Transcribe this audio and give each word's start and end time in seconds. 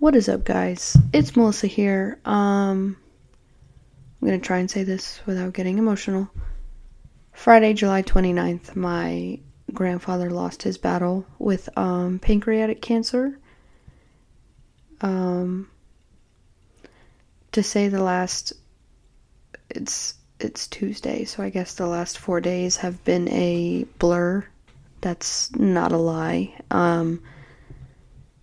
What 0.00 0.16
is 0.16 0.30
up, 0.30 0.44
guys? 0.44 0.96
It's 1.12 1.36
Melissa 1.36 1.66
here. 1.66 2.18
Um, 2.24 2.96
I'm 4.22 4.28
gonna 4.28 4.38
try 4.38 4.56
and 4.56 4.70
say 4.70 4.82
this 4.82 5.20
without 5.26 5.52
getting 5.52 5.76
emotional. 5.76 6.30
Friday, 7.34 7.74
July 7.74 8.02
29th, 8.02 8.74
my 8.74 9.38
grandfather 9.74 10.30
lost 10.30 10.62
his 10.62 10.78
battle 10.78 11.26
with 11.38 11.68
um, 11.76 12.18
pancreatic 12.18 12.80
cancer. 12.80 13.38
Um, 15.02 15.68
to 17.52 17.62
say 17.62 17.88
the 17.88 18.02
last, 18.02 18.54
it's 19.68 20.14
it's 20.38 20.66
Tuesday, 20.66 21.26
so 21.26 21.42
I 21.42 21.50
guess 21.50 21.74
the 21.74 21.86
last 21.86 22.16
four 22.18 22.40
days 22.40 22.78
have 22.78 23.04
been 23.04 23.28
a 23.28 23.84
blur. 23.98 24.46
That's 25.02 25.54
not 25.56 25.92
a 25.92 25.98
lie. 25.98 26.58
Um, 26.70 27.22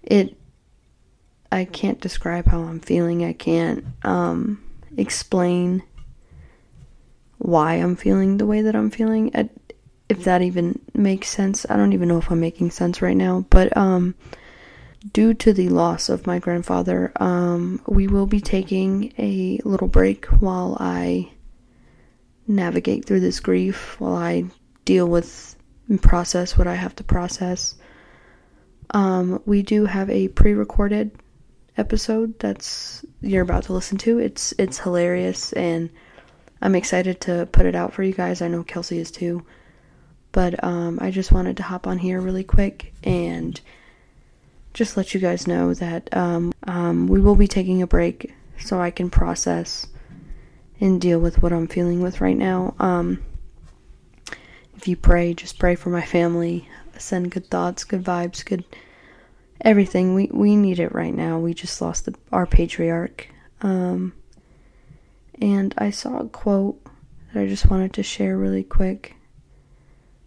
it 0.03 0.37
I 1.51 1.65
can't 1.65 2.01
describe 2.01 2.45
how 2.47 2.61
I'm 2.61 2.79
feeling. 2.79 3.23
I 3.23 3.33
can't 3.33 3.85
um, 4.03 4.63
explain 4.95 5.83
why 7.37 7.75
I'm 7.75 7.95
feeling 7.95 8.37
the 8.37 8.45
way 8.45 8.61
that 8.61 8.75
I'm 8.75 8.89
feeling. 8.89 9.31
I, 9.35 9.49
if 10.09 10.23
that 10.23 10.41
even 10.41 10.79
makes 10.93 11.29
sense, 11.29 11.65
I 11.69 11.77
don't 11.77 11.93
even 11.93 12.07
know 12.07 12.17
if 12.17 12.31
I'm 12.31 12.39
making 12.39 12.71
sense 12.71 13.01
right 13.01 13.15
now. 13.15 13.45
But 13.49 13.75
um, 13.77 14.15
due 15.13 15.33
to 15.35 15.53
the 15.53 15.69
loss 15.69 16.09
of 16.09 16.27
my 16.27 16.39
grandfather, 16.39 17.11
um, 17.17 17.81
we 17.87 18.07
will 18.07 18.27
be 18.27 18.39
taking 18.41 19.13
a 19.17 19.59
little 19.63 19.87
break 19.87 20.25
while 20.25 20.77
I 20.79 21.31
navigate 22.47 23.05
through 23.05 23.19
this 23.19 23.39
grief, 23.39 23.99
while 23.99 24.15
I 24.15 24.45
deal 24.85 25.07
with 25.07 25.55
and 25.89 26.01
process 26.01 26.57
what 26.57 26.67
I 26.67 26.75
have 26.75 26.95
to 26.97 27.03
process. 27.03 27.75
Um, 28.91 29.41
we 29.45 29.61
do 29.63 29.85
have 29.85 30.09
a 30.09 30.27
pre-recorded 30.29 31.11
episode 31.77 32.37
that's 32.39 33.05
you're 33.21 33.43
about 33.43 33.63
to 33.63 33.73
listen 33.73 33.97
to. 33.99 34.19
It's 34.19 34.53
it's 34.57 34.79
hilarious 34.79 35.53
and 35.53 35.89
I'm 36.61 36.75
excited 36.75 37.21
to 37.21 37.47
put 37.51 37.65
it 37.65 37.75
out 37.75 37.93
for 37.93 38.03
you 38.03 38.13
guys. 38.13 38.41
I 38.41 38.47
know 38.47 38.63
Kelsey 38.63 38.99
is 38.99 39.11
too. 39.11 39.45
But 40.31 40.63
um, 40.63 40.99
I 41.01 41.11
just 41.11 41.31
wanted 41.31 41.57
to 41.57 41.63
hop 41.63 41.87
on 41.87 41.97
here 41.97 42.19
really 42.19 42.43
quick 42.43 42.93
and 43.03 43.59
just 44.73 44.97
let 44.97 45.13
you 45.13 45.19
guys 45.19 45.47
know 45.47 45.73
that 45.73 46.15
um, 46.15 46.53
um, 46.67 47.07
we 47.07 47.19
will 47.19 47.35
be 47.35 47.47
taking 47.47 47.81
a 47.81 47.87
break 47.87 48.33
so 48.59 48.79
I 48.79 48.91
can 48.91 49.09
process 49.09 49.87
and 50.79 51.01
deal 51.01 51.19
with 51.19 51.41
what 51.41 51.53
I'm 51.53 51.67
feeling 51.67 52.01
with 52.01 52.21
right 52.21 52.37
now. 52.37 52.75
Um, 52.79 53.23
if 54.75 54.87
you 54.87 54.95
pray, 54.95 55.33
just 55.33 55.57
pray 55.57 55.75
for 55.75 55.89
my 55.89 56.03
family. 56.03 56.69
Send 56.97 57.31
good 57.31 57.49
thoughts, 57.49 57.83
good 57.83 58.03
vibes, 58.03 58.45
good 58.45 58.63
everything. 59.61 60.15
We 60.15 60.29
we 60.31 60.55
need 60.55 60.79
it 60.79 60.93
right 60.93 61.13
now. 61.13 61.39
We 61.39 61.53
just 61.53 61.81
lost 61.81 62.05
the, 62.05 62.15
our 62.31 62.45
patriarch. 62.45 63.27
Um, 63.61 64.13
and 65.41 65.73
I 65.77 65.91
saw 65.91 66.19
a 66.19 66.27
quote 66.27 66.81
that 67.33 67.41
I 67.41 67.47
just 67.47 67.69
wanted 67.69 67.93
to 67.93 68.03
share 68.03 68.37
really 68.37 68.63
quick. 68.63 69.15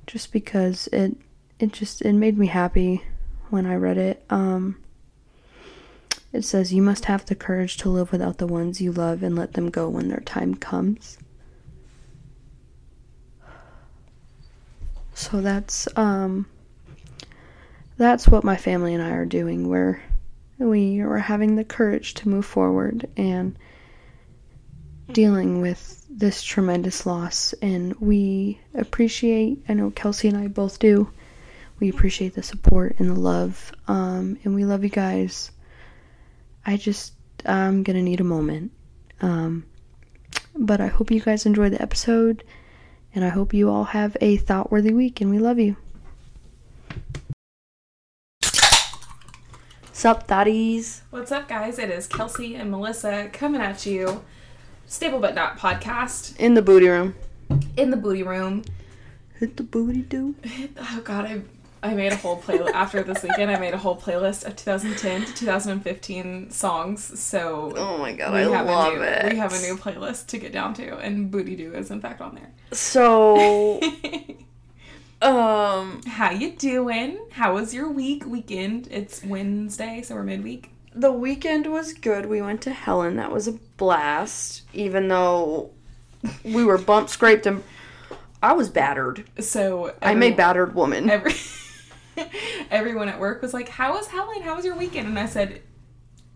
Just 0.06 0.32
because 0.32 0.88
it 0.88 1.16
it 1.58 1.72
just 1.72 2.02
it 2.02 2.12
made 2.12 2.38
me 2.38 2.46
happy 2.46 3.04
when 3.50 3.66
I 3.66 3.74
read 3.74 3.98
it. 3.98 4.24
Um, 4.30 4.76
it 6.32 6.42
says 6.42 6.72
you 6.72 6.82
must 6.82 7.06
have 7.06 7.26
the 7.26 7.34
courage 7.34 7.76
to 7.78 7.88
live 7.88 8.12
without 8.12 8.38
the 8.38 8.46
ones 8.46 8.80
you 8.80 8.92
love 8.92 9.22
and 9.22 9.34
let 9.36 9.54
them 9.54 9.70
go 9.70 9.88
when 9.88 10.08
their 10.08 10.20
time 10.20 10.54
comes. 10.54 11.18
So 15.14 15.40
that's 15.40 15.86
um 15.96 16.46
that's 18.00 18.26
what 18.26 18.44
my 18.44 18.56
family 18.56 18.94
and 18.94 19.02
I 19.02 19.10
are 19.10 19.26
doing. 19.26 19.68
We're 19.68 20.02
we 20.58 21.00
are 21.00 21.18
having 21.18 21.56
the 21.56 21.64
courage 21.64 22.14
to 22.14 22.30
move 22.30 22.46
forward 22.46 23.06
and 23.14 23.58
dealing 25.12 25.60
with 25.60 26.06
this 26.08 26.42
tremendous 26.42 27.04
loss 27.04 27.52
and 27.60 27.94
we 28.00 28.58
appreciate 28.74 29.62
I 29.68 29.74
know 29.74 29.90
Kelsey 29.90 30.28
and 30.28 30.36
I 30.38 30.46
both 30.46 30.78
do. 30.78 31.10
We 31.78 31.90
appreciate 31.90 32.34
the 32.34 32.42
support 32.42 32.96
and 32.98 33.10
the 33.10 33.20
love. 33.20 33.70
Um, 33.86 34.38
and 34.44 34.54
we 34.54 34.64
love 34.64 34.82
you 34.82 34.90
guys. 34.90 35.50
I 36.64 36.78
just 36.78 37.12
I'm 37.44 37.82
gonna 37.82 38.02
need 38.02 38.20
a 38.20 38.24
moment. 38.24 38.72
Um, 39.20 39.66
but 40.56 40.80
I 40.80 40.86
hope 40.86 41.10
you 41.10 41.20
guys 41.20 41.44
enjoy 41.44 41.68
the 41.68 41.82
episode 41.82 42.44
and 43.14 43.26
I 43.26 43.28
hope 43.28 43.52
you 43.52 43.68
all 43.68 43.84
have 43.84 44.16
a 44.22 44.38
thought 44.38 44.70
worthy 44.70 44.94
week 44.94 45.20
and 45.20 45.30
we 45.30 45.38
love 45.38 45.58
you. 45.58 45.76
Sup, 50.00 50.26
thotties? 50.26 51.02
What's 51.10 51.30
up, 51.30 51.46
guys? 51.46 51.78
It 51.78 51.90
is 51.90 52.06
Kelsey 52.06 52.54
and 52.54 52.70
Melissa 52.70 53.28
coming 53.34 53.60
at 53.60 53.84
you. 53.84 54.24
Stable 54.86 55.18
but 55.18 55.34
not 55.34 55.58
podcast 55.58 56.34
In 56.38 56.54
the 56.54 56.62
booty 56.62 56.88
room. 56.88 57.14
in 57.76 57.90
the 57.90 57.98
booty 57.98 58.22
room. 58.22 58.64
Hit 59.38 59.58
the 59.58 59.62
booty 59.62 60.00
do. 60.00 60.36
Oh 60.80 61.02
God, 61.04 61.26
I 61.26 61.42
I 61.82 61.92
made 61.92 62.12
a 62.12 62.16
whole 62.16 62.40
playlist 62.40 62.72
after 62.72 63.02
this 63.02 63.22
weekend. 63.22 63.50
I 63.50 63.60
made 63.60 63.74
a 63.74 63.76
whole 63.76 63.94
playlist 63.94 64.46
of 64.46 64.56
2010 64.56 65.26
to 65.26 65.34
2015 65.34 66.50
songs. 66.50 67.20
So 67.20 67.74
Oh 67.76 67.98
my 67.98 68.14
god, 68.14 68.32
I 68.32 68.46
love 68.46 68.94
a 68.94 68.96
new, 68.96 69.02
it. 69.02 69.32
We 69.32 69.36
have 69.38 69.52
a 69.52 69.60
new 69.60 69.76
playlist 69.76 70.28
to 70.28 70.38
get 70.38 70.50
down 70.50 70.72
to, 70.76 70.96
and 70.96 71.30
Booty 71.30 71.56
Doo 71.56 71.74
is 71.74 71.90
in 71.90 72.00
fact 72.00 72.22
on 72.22 72.36
there. 72.36 72.50
So, 72.72 73.78
um, 75.22 76.00
How 76.06 76.30
you 76.30 76.52
doing? 76.52 77.18
How 77.32 77.54
was 77.54 77.74
your 77.74 77.90
week? 77.90 78.24
Weekend? 78.26 78.88
It's 78.90 79.22
Wednesday, 79.24 80.02
so 80.02 80.14
we're 80.14 80.22
midweek. 80.22 80.70
the 80.94 81.12
weekend 81.12 81.66
was 81.70 81.92
good. 81.92 82.26
We 82.26 82.42
went 82.42 82.62
to 82.62 82.72
Helen. 82.72 83.16
That 83.16 83.30
was 83.30 83.46
a 83.48 83.52
blast. 83.76 84.62
Even 84.72 85.08
though 85.08 85.70
we 86.44 86.64
were 86.64 86.78
bump 86.78 87.08
scraped 87.08 87.46
and 87.46 87.62
I 88.42 88.52
was 88.54 88.68
battered. 88.70 89.28
So 89.40 89.94
I'm 90.02 90.22
a 90.22 90.32
battered 90.32 90.74
woman. 90.74 91.10
every 91.10 91.34
everyone 92.70 93.08
at 93.08 93.20
work 93.20 93.42
was 93.42 93.52
like, 93.54 93.68
"How 93.68 93.92
was 93.94 94.06
Helen? 94.08 94.42
How 94.42 94.56
was 94.56 94.64
your 94.64 94.76
weekend?" 94.76 95.08
And 95.08 95.18
I 95.18 95.26
said, 95.26 95.62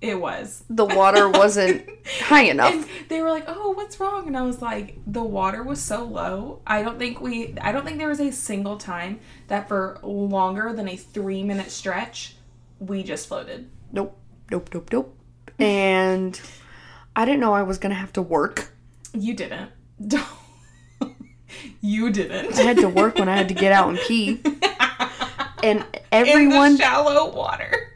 "It 0.00 0.20
was." 0.20 0.64
The 0.68 0.84
water 0.84 1.28
wasn't 1.28 1.88
high 2.20 2.42
And 2.42 2.60
enough. 2.60 2.88
they 3.08 3.20
were 3.22 3.30
like, 3.30 3.44
"Oh, 3.46 3.70
what's 3.72 3.98
wrong?" 4.00 4.26
And 4.26 4.36
I 4.36 4.42
was 4.42 4.60
like, 4.62 4.98
"The 5.06 5.22
water 5.22 5.62
was 5.62 5.80
so 5.80 6.04
low. 6.04 6.60
I 6.66 6.82
don't 6.82 6.98
think 6.98 7.20
we. 7.20 7.54
I 7.60 7.72
don't 7.72 7.84
think 7.84 7.98
there 7.98 8.08
was 8.08 8.20
a 8.20 8.30
single 8.32 8.76
time 8.76 9.20
that 9.48 9.68
for 9.68 9.98
longer 10.02 10.72
than 10.72 10.88
a 10.88 10.96
three 10.96 11.42
minute 11.42 11.70
stretch, 11.70 12.36
we 12.78 13.02
just 13.02 13.28
floated." 13.28 13.70
Nope, 13.92 14.16
nope, 14.50 14.68
nope, 14.74 14.88
nope. 14.92 15.16
And 15.58 16.40
I 17.16 17.24
didn't 17.24 17.40
know 17.40 17.52
I 17.54 17.62
was 17.62 17.78
gonna 17.78 17.94
have 17.94 18.12
to 18.14 18.22
work. 18.22 18.72
You 19.12 19.34
didn't. 19.34 19.70
Don't. 20.06 20.26
you 21.80 22.10
didn't. 22.10 22.58
I 22.58 22.62
had 22.62 22.78
to 22.78 22.88
work 22.88 23.16
when 23.18 23.28
I 23.28 23.36
had 23.36 23.48
to 23.48 23.54
get 23.54 23.72
out 23.72 23.88
and 23.90 23.98
pee. 23.98 24.42
And 25.62 25.78
in 25.80 26.00
everyone 26.12 26.72
the 26.72 26.78
shallow 26.82 27.34
water. 27.34 27.94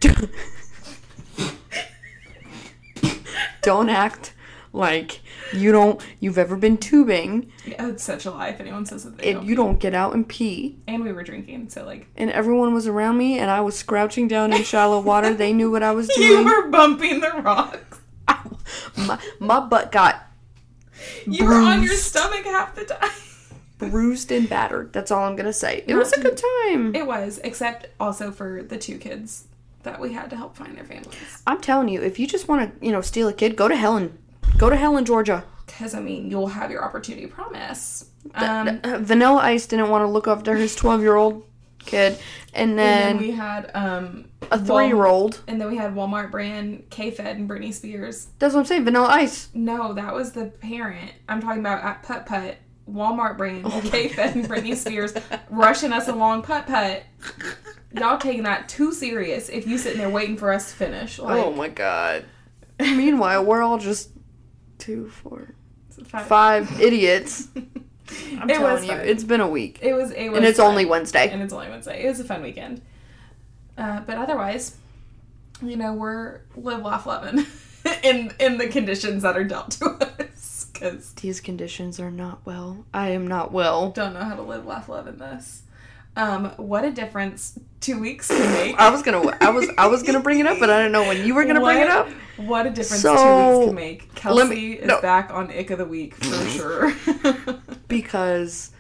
Don't 3.68 3.88
act 3.90 4.34
like 4.72 5.20
you 5.52 5.72
don't 5.72 6.00
you've 6.20 6.36
ever 6.38 6.54
been 6.56 6.76
tubing 6.76 7.50
Yeah, 7.64 7.88
it's 7.88 8.02
such 8.04 8.26
a 8.26 8.30
lie 8.30 8.48
if 8.48 8.60
anyone 8.60 8.84
says 8.84 9.04
that 9.04 9.16
they 9.18 9.30
and 9.30 9.38
don't. 9.40 9.46
you 9.48 9.54
don't 9.56 9.78
get 9.80 9.94
out 9.94 10.12
and 10.14 10.28
pee. 10.28 10.76
and 10.86 11.02
we 11.02 11.12
were 11.12 11.22
drinking, 11.22 11.68
so 11.70 11.84
like 11.86 12.06
And 12.16 12.30
everyone 12.30 12.74
was 12.74 12.86
around 12.86 13.16
me 13.16 13.38
and 13.38 13.50
I 13.50 13.60
was 13.62 13.82
crouching 13.82 14.28
down 14.28 14.52
in 14.52 14.62
shallow 14.62 15.00
water. 15.00 15.32
They 15.34 15.52
knew 15.52 15.70
what 15.70 15.82
I 15.82 15.92
was 15.92 16.06
doing. 16.16 16.30
you 16.30 16.44
were 16.44 16.68
bumping 16.68 17.20
the 17.20 17.30
rocks. 17.42 17.98
My, 18.96 19.18
my 19.40 19.60
butt 19.60 19.90
got 19.90 20.22
You 21.26 21.46
were 21.46 21.54
on 21.54 21.82
your 21.82 21.94
stomach 21.94 22.44
half 22.44 22.74
the 22.74 22.84
time. 22.84 23.10
bruised 23.78 24.30
and 24.30 24.48
battered. 24.48 24.92
That's 24.92 25.10
all 25.10 25.24
I'm 25.24 25.34
gonna 25.36 25.52
say. 25.52 25.78
It 25.86 25.94
Not 25.94 26.00
was 26.00 26.12
a 26.12 26.20
good 26.20 26.36
time. 26.66 26.94
It 26.94 27.06
was, 27.06 27.40
except 27.42 27.86
also 27.98 28.30
for 28.30 28.62
the 28.62 28.76
two 28.76 28.98
kids 28.98 29.44
that 29.82 30.00
we 30.00 30.12
had 30.12 30.30
to 30.30 30.36
help 30.36 30.56
find 30.56 30.76
their 30.76 30.84
families. 30.84 31.42
I'm 31.46 31.60
telling 31.60 31.88
you, 31.88 32.02
if 32.02 32.18
you 32.18 32.26
just 32.26 32.48
want 32.48 32.80
to, 32.80 32.84
you 32.86 32.92
know, 32.92 33.00
steal 33.00 33.28
a 33.28 33.32
kid, 33.32 33.56
go 33.56 33.68
to 33.68 33.76
Helen. 33.76 34.16
Go 34.56 34.68
to 34.70 34.76
Helen, 34.76 35.04
Georgia. 35.04 35.44
Because, 35.66 35.94
I 35.94 36.00
mean, 36.00 36.30
you'll 36.30 36.48
have 36.48 36.70
your 36.70 36.84
opportunity, 36.84 37.26
promise. 37.26 38.06
Um, 38.34 38.80
Uh, 38.82 38.98
Vanilla 39.00 39.40
Ice 39.42 39.66
didn't 39.66 39.88
want 39.90 40.02
to 40.02 40.06
look 40.08 40.26
after 40.26 40.56
his 40.56 40.74
12 40.74 41.02
year 41.02 41.14
old 41.16 41.44
kid, 41.78 42.18
and 42.52 42.70
and 42.70 42.78
then, 42.78 43.16
then 43.16 43.18
we 43.18 43.30
had 43.30 43.70
um, 43.74 44.26
a 44.50 44.58
three 44.58 44.86
year 44.88 45.06
old. 45.06 45.40
and 45.46 45.60
then 45.60 45.68
we 45.68 45.76
had 45.76 45.94
Walmart 45.94 46.30
brand 46.30 46.84
K-Fed 46.90 47.36
and 47.36 47.48
Britney 47.48 47.72
Spears. 47.72 48.28
That's 48.38 48.52
what 48.54 48.60
I'm 48.60 48.66
saying. 48.66 48.84
Vanilla 48.84 49.08
Ice. 49.08 49.48
No, 49.54 49.92
that 49.94 50.12
was 50.12 50.32
the 50.32 50.46
parent. 50.46 51.12
I'm 51.28 51.40
talking 51.40 51.60
about 51.60 51.84
at 51.84 52.02
Putt 52.02 52.26
Putt. 52.26 52.56
Walmart 52.90 53.36
brand 53.36 53.64
Oh 53.66 53.82
K-Fed 53.84 54.34
and 54.34 54.48
Britney 54.48 54.74
Spears 54.82 55.12
rushing 55.50 55.92
us 55.92 56.08
along 56.08 56.42
Putt 56.42 56.66
Putt. 56.66 57.02
Y'all 57.96 58.18
taking 58.18 58.42
that 58.42 58.68
too 58.68 58.92
serious 58.92 59.48
if 59.48 59.66
you 59.66 59.78
sitting 59.78 59.98
there 59.98 60.10
waiting 60.10 60.36
for 60.36 60.52
us 60.52 60.70
to 60.70 60.76
finish. 60.76 61.18
Like, 61.18 61.42
oh 61.44 61.52
my 61.52 61.68
god. 61.68 62.24
Meanwhile, 62.80 63.44
we're 63.44 63.62
all 63.62 63.78
just 63.78 64.10
two, 64.78 65.08
four, 65.08 65.54
five. 66.04 66.26
five 66.26 66.80
idiots. 66.80 67.48
I'm 67.56 68.48
It 68.48 68.54
telling 68.54 68.62
was 68.74 68.82
you, 68.84 68.88
fun. 68.90 69.00
it's 69.00 69.24
been 69.24 69.40
a 69.40 69.48
week, 69.48 69.78
It 69.82 69.92
was. 69.94 70.10
It 70.12 70.28
was. 70.28 70.38
and 70.38 70.46
it's 70.46 70.58
fun. 70.58 70.68
only 70.70 70.84
Wednesday. 70.86 71.28
and 71.30 71.42
it's 71.42 71.52
only 71.52 71.68
Wednesday. 71.68 72.04
It 72.04 72.08
was 72.08 72.20
a 72.20 72.24
fun 72.24 72.42
weekend. 72.42 72.80
Uh, 73.76 74.00
but 74.00 74.16
otherwise, 74.16 74.76
you 75.62 75.76
know, 75.76 75.92
we're 75.94 76.40
live, 76.56 76.82
laugh, 76.82 77.06
loving 77.06 77.44
in 78.02 78.32
in 78.38 78.58
the 78.58 78.68
conditions 78.68 79.22
that 79.24 79.36
are 79.36 79.44
dealt 79.44 79.72
to 79.72 79.86
us. 79.90 80.66
Because 80.72 81.12
These 81.14 81.40
conditions 81.40 81.98
are 81.98 82.10
not 82.10 82.40
well. 82.46 82.84
I 82.94 83.08
am 83.08 83.26
not 83.26 83.50
well. 83.52 83.90
don't 83.90 84.14
know 84.14 84.22
how 84.24 84.36
to 84.36 84.42
live, 84.42 84.64
laugh, 84.66 84.88
love 84.88 85.06
in 85.08 85.18
this. 85.18 85.62
Um, 86.18 86.46
what 86.56 86.84
a 86.84 86.90
difference 86.90 87.58
two 87.80 87.98
weeks 88.00 88.26
can 88.28 88.52
make. 88.52 88.76
I 88.76 88.90
was 88.90 89.02
gonna, 89.02 89.36
I 89.40 89.50
was, 89.50 89.70
I 89.78 89.86
was 89.86 90.02
gonna 90.02 90.18
bring 90.20 90.40
it 90.40 90.46
up, 90.46 90.58
but 90.58 90.68
I 90.68 90.78
didn't 90.78 90.90
know 90.92 91.04
when 91.06 91.24
you 91.24 91.32
were 91.34 91.44
gonna 91.44 91.60
bring 91.60 91.78
it 91.78 91.88
up. 91.88 92.08
What 92.36 92.66
a 92.66 92.70
difference 92.70 93.02
So, 93.02 93.14
two 93.14 93.58
weeks 93.60 93.66
can 93.68 93.74
make. 93.76 94.14
Kelsey 94.16 94.48
me- 94.48 94.72
is 94.74 94.86
no. 94.88 95.00
back 95.00 95.30
on 95.32 95.50
ick 95.50 95.70
of 95.70 95.78
the 95.78 95.84
week 95.84 96.14
for 96.16 96.48
sure. 96.48 96.92
Because 97.88 98.72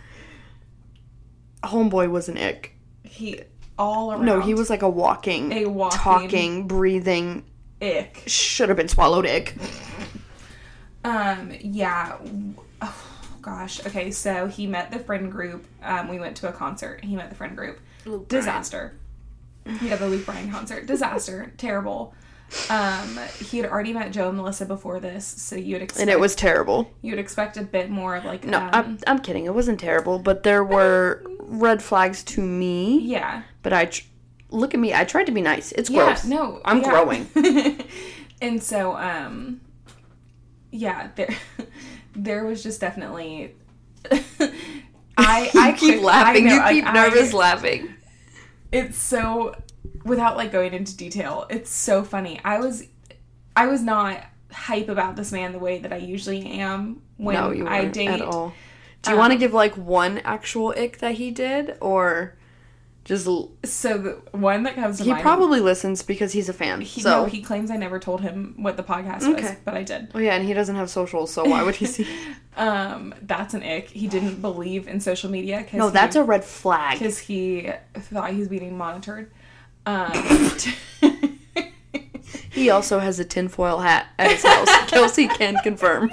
homeboy 1.62 2.10
was 2.10 2.28
an 2.28 2.36
ick. 2.38 2.74
he 3.04 3.40
all 3.78 4.12
around. 4.12 4.26
No, 4.26 4.40
he 4.40 4.52
was 4.54 4.68
like 4.68 4.82
a 4.82 4.88
walking, 4.88 5.52
A 5.52 5.66
walking- 5.66 5.98
talking, 5.98 6.66
breathing, 6.68 7.44
ick. 7.80 8.24
should 8.26 8.68
have 8.68 8.76
been 8.76 8.88
swallowed 8.88 9.26
ick. 9.26 9.54
Um, 11.04 11.52
yeah. 11.60 12.16
Gosh. 13.42 13.84
Okay, 13.86 14.10
so 14.10 14.46
he 14.46 14.66
met 14.66 14.90
the 14.90 14.98
friend 14.98 15.30
group. 15.30 15.66
Um, 15.82 16.08
we 16.08 16.18
went 16.18 16.36
to 16.38 16.48
a 16.48 16.52
concert. 16.52 17.04
He 17.04 17.16
met 17.16 17.30
the 17.30 17.36
friend 17.36 17.56
group. 17.56 17.80
Disaster. 18.28 18.94
Yeah, 19.82 19.96
the 19.96 20.08
Luke 20.08 20.24
Bryan 20.24 20.50
concert. 20.50 20.86
Disaster. 20.86 21.52
Terrible. 21.58 22.14
Um, 22.70 23.18
he 23.38 23.58
had 23.58 23.70
already 23.70 23.92
met 23.92 24.10
Joe 24.10 24.28
and 24.28 24.36
Melissa 24.38 24.64
before 24.64 25.00
this, 25.00 25.26
so 25.26 25.54
you 25.54 25.74
would 25.74 25.82
expect 25.82 26.00
And 26.00 26.08
it 26.08 26.18
was 26.18 26.34
terrible. 26.34 26.90
you 27.02 27.12
would 27.12 27.18
expect 27.18 27.58
a 27.58 27.62
bit 27.62 27.90
more 27.90 28.16
of 28.16 28.24
like 28.24 28.44
No, 28.44 28.58
um, 28.58 28.70
I'm, 28.72 28.98
I'm 29.06 29.18
kidding. 29.18 29.44
It 29.44 29.52
wasn't 29.54 29.78
terrible, 29.78 30.18
but 30.18 30.44
there 30.44 30.64
were 30.64 31.22
red 31.40 31.82
flags 31.82 32.22
to 32.24 32.40
me. 32.40 33.00
yeah. 33.00 33.42
But 33.62 33.74
I 33.74 33.84
tr- 33.86 34.04
look 34.48 34.72
at 34.72 34.80
me. 34.80 34.94
I 34.94 35.04
tried 35.04 35.24
to 35.26 35.32
be 35.32 35.42
nice. 35.42 35.72
It's 35.72 35.90
Yeah, 35.90 36.06
gross. 36.06 36.24
no, 36.24 36.62
I'm 36.64 36.80
yeah. 36.80 36.88
growing. 36.88 37.28
and 38.40 38.62
so, 38.62 38.96
um, 38.96 39.60
yeah, 40.70 41.10
there, 41.16 41.36
there 42.14 42.44
was 42.44 42.62
just 42.62 42.80
definitely. 42.80 43.54
I 45.16 45.50
I 45.54 45.74
keep 45.76 45.94
quick- 45.94 46.02
laughing. 46.02 46.46
I 46.46 46.48
know, 46.50 46.54
you 46.54 46.60
like, 46.60 46.74
keep 46.74 46.86
I- 46.86 46.92
nervous 46.92 47.32
laughing. 47.32 47.94
it's 48.72 48.96
so 48.98 49.54
without 50.04 50.36
like 50.36 50.52
going 50.52 50.72
into 50.74 50.96
detail 50.96 51.46
it's 51.50 51.70
so 51.70 52.04
funny 52.04 52.38
i 52.44 52.58
was 52.58 52.84
i 53.56 53.66
was 53.66 53.82
not 53.82 54.22
hype 54.52 54.88
about 54.88 55.16
this 55.16 55.32
man 55.32 55.52
the 55.52 55.58
way 55.58 55.78
that 55.80 55.92
i 55.92 55.96
usually 55.96 56.46
am 56.46 57.02
when 57.16 57.34
no, 57.34 57.50
you 57.50 57.66
i 57.66 57.84
date 57.86 58.08
at 58.08 58.20
all. 58.22 58.52
Do 59.02 59.10
you 59.10 59.16
want 59.16 59.30
to 59.32 59.34
Um, 59.34 59.40
give 59.40 59.52
like 59.54 59.74
one 59.76 60.18
actual 60.18 60.72
ick 60.76 60.98
that 60.98 61.14
he 61.14 61.30
did, 61.30 61.76
or 61.80 62.36
just 63.08 63.26
l- 63.26 63.50
so 63.64 63.96
the 63.98 64.10
one 64.36 64.62
that 64.64 64.74
comes 64.74 64.98
to 64.98 65.04
he 65.04 65.10
mind 65.10 65.22
probably 65.22 65.60
listens 65.60 66.02
because 66.02 66.30
he's 66.32 66.48
a 66.48 66.52
fan. 66.52 66.80
he, 66.82 67.00
so 67.00 67.22
no, 67.22 67.24
he 67.24 67.40
claims 67.42 67.70
i 67.70 67.76
never 67.76 67.98
told 67.98 68.20
him 68.20 68.54
what 68.58 68.76
the 68.76 68.82
podcast 68.82 69.20
was 69.26 69.42
Okay. 69.44 69.56
but 69.64 69.74
i 69.74 69.82
did 69.82 70.08
oh 70.14 70.18
yeah, 70.18 70.34
and 70.34 70.46
he 70.46 70.52
doesn't 70.52 70.76
have 70.76 70.90
socials, 70.90 71.32
so 71.32 71.44
why 71.44 71.62
would 71.62 71.74
he 71.74 71.86
see? 71.86 72.06
um 72.58 73.14
that's 73.22 73.54
an 73.54 73.62
ick 73.62 73.88
he 73.88 74.06
didn't 74.06 74.40
believe 74.42 74.86
in 74.86 75.00
social 75.00 75.30
media 75.30 75.58
because 75.58 75.78
no, 75.78 75.90
that's 75.90 76.16
a 76.16 76.22
red 76.22 76.44
flag. 76.44 76.98
because 76.98 77.18
he 77.18 77.70
thought 77.94 78.30
he 78.30 78.38
was 78.38 78.48
being 78.48 78.76
monitored 78.76 79.30
um 79.86 80.12
He 82.50 82.70
also 82.70 82.98
has 82.98 83.20
a 83.20 83.24
tinfoil 83.24 83.78
hat 83.78 84.08
at 84.18 84.32
his 84.32 84.42
house. 84.42 84.68
Kelsey 84.88 85.28
can 85.28 85.54
confirm. 85.62 86.10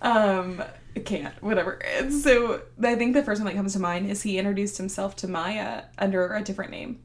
um 0.00 0.60
can't 1.00 1.34
whatever 1.42 1.72
and 1.98 2.12
so 2.12 2.62
i 2.82 2.94
think 2.94 3.14
the 3.14 3.22
first 3.22 3.40
one 3.40 3.46
that 3.46 3.56
comes 3.56 3.72
to 3.72 3.78
mind 3.78 4.10
is 4.10 4.22
he 4.22 4.38
introduced 4.38 4.76
himself 4.76 5.16
to 5.16 5.26
maya 5.28 5.82
under 5.98 6.32
a 6.34 6.42
different 6.42 6.70
name 6.70 7.00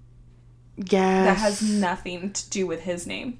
Yes. 0.77 1.25
that 1.25 1.37
has 1.37 1.61
nothing 1.63 2.31
to 2.33 2.49
do 2.49 2.67
with 2.67 2.81
his 2.81 3.07
name 3.07 3.39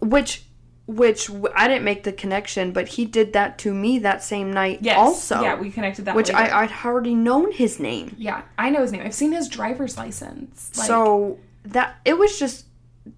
which 0.00 0.44
which 0.86 1.28
I 1.54 1.68
didn't 1.68 1.84
make 1.84 2.04
the 2.04 2.14
connection, 2.14 2.72
but 2.72 2.88
he 2.88 3.04
did 3.04 3.34
that 3.34 3.58
to 3.58 3.74
me 3.74 3.98
that 3.98 4.22
same 4.22 4.50
night 4.52 4.78
yes 4.80 4.96
also. 4.96 5.42
yeah 5.42 5.54
we 5.54 5.70
connected 5.70 6.06
that 6.06 6.16
which 6.16 6.28
later. 6.32 6.38
I 6.54 6.62
I'd 6.64 6.72
already 6.84 7.14
known 7.14 7.52
his 7.52 7.78
name. 7.78 8.14
yeah 8.18 8.42
i 8.58 8.70
know 8.70 8.80
his 8.82 8.92
name 8.92 9.02
i've 9.04 9.14
seen 9.14 9.32
his 9.32 9.48
driver's 9.48 9.96
license 9.98 10.70
like, 10.76 10.86
so 10.86 11.38
that 11.64 11.96
it 12.06 12.16
was 12.18 12.38
just 12.38 12.64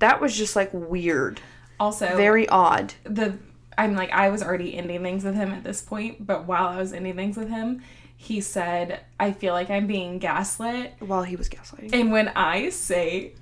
that 0.00 0.20
was 0.20 0.36
just 0.36 0.54
like 0.56 0.70
weird. 0.72 1.40
also 1.78 2.16
Very 2.16 2.48
odd. 2.48 2.94
the 3.04 3.36
i'm 3.82 3.94
like 3.94 4.10
i 4.10 4.28
was 4.28 4.42
already 4.42 4.76
ending 4.76 5.02
things 5.02 5.24
with 5.24 5.34
him 5.34 5.50
at 5.52 5.64
this 5.64 5.80
point 5.82 6.24
but 6.26 6.46
while 6.46 6.68
i 6.68 6.76
was 6.76 6.92
ending 6.92 7.14
things 7.16 7.36
with 7.36 7.48
him 7.48 7.82
he 8.16 8.40
said 8.40 9.00
i 9.18 9.32
feel 9.32 9.52
like 9.54 9.70
i'm 9.70 9.86
being 9.86 10.18
gaslit 10.18 10.92
While 11.00 11.22
he 11.22 11.36
was 11.36 11.48
gaslighting. 11.48 11.92
And 11.94 12.12
when 12.12 12.28
I 12.28 12.68
say 12.70 13.32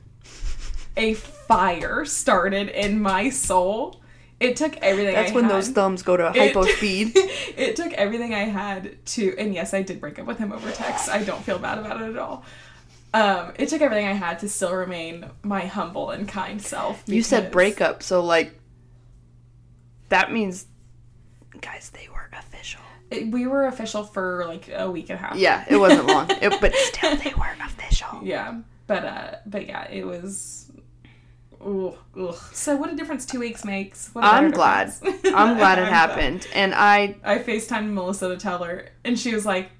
a 0.96 1.14
fire 1.14 2.04
started 2.04 2.68
in 2.68 3.00
my 3.00 3.30
soul, 3.30 4.00
it 4.40 4.56
took 4.56 4.76
everything 4.78 5.14
That's 5.14 5.30
I 5.32 5.34
when 5.34 5.44
had. 5.44 5.52
those 5.52 5.68
thumbs 5.70 6.02
go 6.02 6.16
to 6.16 6.28
It- 6.28 6.36
hypo 6.36 6.64
speed. 6.76 7.12
it 7.14 7.76
took 7.76 7.92
everything 7.92 8.34
I 8.34 8.44
had 8.44 9.04
to, 9.06 9.36
and 9.38 9.54
yes, 9.54 9.74
I 9.74 9.82
did 9.82 10.00
break 10.00 10.18
up 10.18 10.26
with 10.26 10.38
him 10.38 10.52
over 10.52 10.70
text. 10.72 11.08
I 11.08 11.22
don't 11.22 11.42
feel 11.42 11.58
bad 11.58 11.78
about 11.78 12.00
it 12.02 12.10
at 12.10 12.18
all. 12.18 12.44
Um, 13.14 13.52
it 13.58 13.68
took 13.68 13.80
everything 13.80 14.06
I 14.06 14.12
had 14.12 14.38
to 14.40 14.48
still 14.48 14.74
remain 14.74 15.26
my 15.42 15.66
humble 15.66 16.10
and 16.10 16.28
kind 16.28 16.60
self. 16.60 17.02
You 17.06 17.22
said 17.22 17.50
breakup, 17.50 18.02
so 18.02 18.22
like 18.22 18.57
that 20.08 20.32
means 20.32 20.66
guys, 21.60 21.90
they 21.90 22.08
were 22.12 22.28
official. 22.32 22.80
it- 23.10 23.30
we 23.30 23.46
were 23.46 23.66
official 23.66 24.04
for 24.04 24.44
like 24.46 24.68
a 24.74 24.90
week 24.90 25.10
and 25.10 25.18
a 25.18 25.22
half. 25.22 25.36
Yeah, 25.36 25.64
it 25.68 25.76
wasn't 25.76 26.06
long. 26.08 26.30
It, 26.42 26.60
but 26.60 26.74
still 26.74 27.16
they 27.16 27.32
were 27.36 27.54
official. 27.64 28.20
Yeah, 28.22 28.60
but 28.86 29.04
uh, 29.04 29.30
but 29.46 29.66
yeah, 29.66 29.88
it 29.90 30.06
was. 30.06 30.70
Ooh, 31.60 31.94
ugh. 32.16 32.36
So 32.52 32.76
what 32.76 32.92
a 32.92 32.94
difference 32.94 33.26
two 33.26 33.40
weeks 33.40 33.64
makes. 33.64 34.10
What 34.12 34.22
a 34.24 34.28
I'm 34.28 34.50
glad. 34.52 34.92
I'm 35.02 35.56
glad 35.56 35.78
it 35.78 35.82
I'm 35.86 35.92
happened. 35.92 36.46
And 36.54 36.72
I 36.74 37.16
I 37.24 37.38
FaceTimed 37.38 37.90
Melissa 37.92 38.28
to 38.28 38.36
tell 38.36 38.62
her, 38.62 38.90
and 39.04 39.18
she 39.18 39.34
was 39.34 39.44
like, 39.44 39.70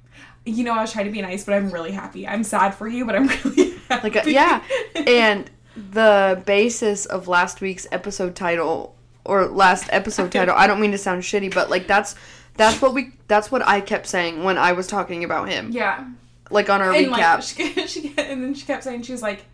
"You 0.45 0.65
know, 0.65 0.73
I 0.73 0.81
was 0.81 0.93
trying 0.93 1.07
to 1.07 1.13
be 1.13 1.23
nice, 1.23 1.45
but 1.45 1.55
I'm 1.55 1.71
really 1.71 1.93
happy. 1.93 2.27
I'm 2.27 2.43
sad 2.43 2.71
for 2.75 2.89
you, 2.89 3.05
but 3.07 3.15
I'm 3.15 3.29
really 3.45 3.77
happy." 3.89 4.11
like 4.11 4.27
a, 4.27 4.31
yeah 4.31 4.63
and 4.95 5.49
the 5.93 6.43
basis 6.45 7.07
of 7.07 7.29
last 7.29 7.61
week's 7.61 7.87
episode 7.93 8.35
title 8.35 8.97
or 9.29 9.47
last 9.47 9.89
episode 9.93 10.33
title 10.33 10.55
i 10.57 10.67
don't 10.67 10.81
mean 10.81 10.91
to 10.91 10.99
sound 10.99 11.23
shitty 11.23 11.53
but 11.55 11.71
like 11.71 11.87
that's 11.87 12.15
that's 12.57 12.81
what 12.83 12.93
we 12.95 13.13
that's 13.29 13.51
what 13.53 13.67
i 13.67 13.81
kept 13.81 14.07
saying 14.07 14.43
when 14.43 14.59
i 14.59 14.73
was 14.73 14.87
talking 14.87 15.23
about 15.23 15.49
him 15.49 15.71
yeah. 15.71 16.05
like 16.51 16.69
on 16.71 16.81
our 16.81 16.93
And 16.93 17.07
recap 17.09 17.59
like 17.59 17.87
she, 17.87 17.87
she, 17.87 18.15
and 18.19 18.43
then 18.43 18.55
she 18.55 18.65
kept 18.67 18.83
saying 18.85 19.03
she 19.03 19.13
was 19.13 19.23
like, 19.23 19.45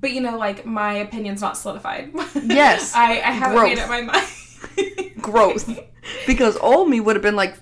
"But 0.00 0.10
you 0.12 0.20
know, 0.20 0.36
like 0.36 0.66
my 0.66 0.94
opinion's 0.94 1.40
not 1.40 1.56
solidified. 1.56 2.12
Yes. 2.42 2.94
I, 2.94 3.12
I 3.12 3.30
haven't 3.30 3.62
made 3.62 3.76
Growth. 3.76 3.84
up 3.84 3.88
my 3.88 4.02
mind. 4.02 5.16
growth 5.22 5.78
because 6.26 6.56
old 6.58 6.88
me 6.88 7.00
would 7.00 7.16
have 7.16 7.22
been 7.22 7.36
like 7.36 7.54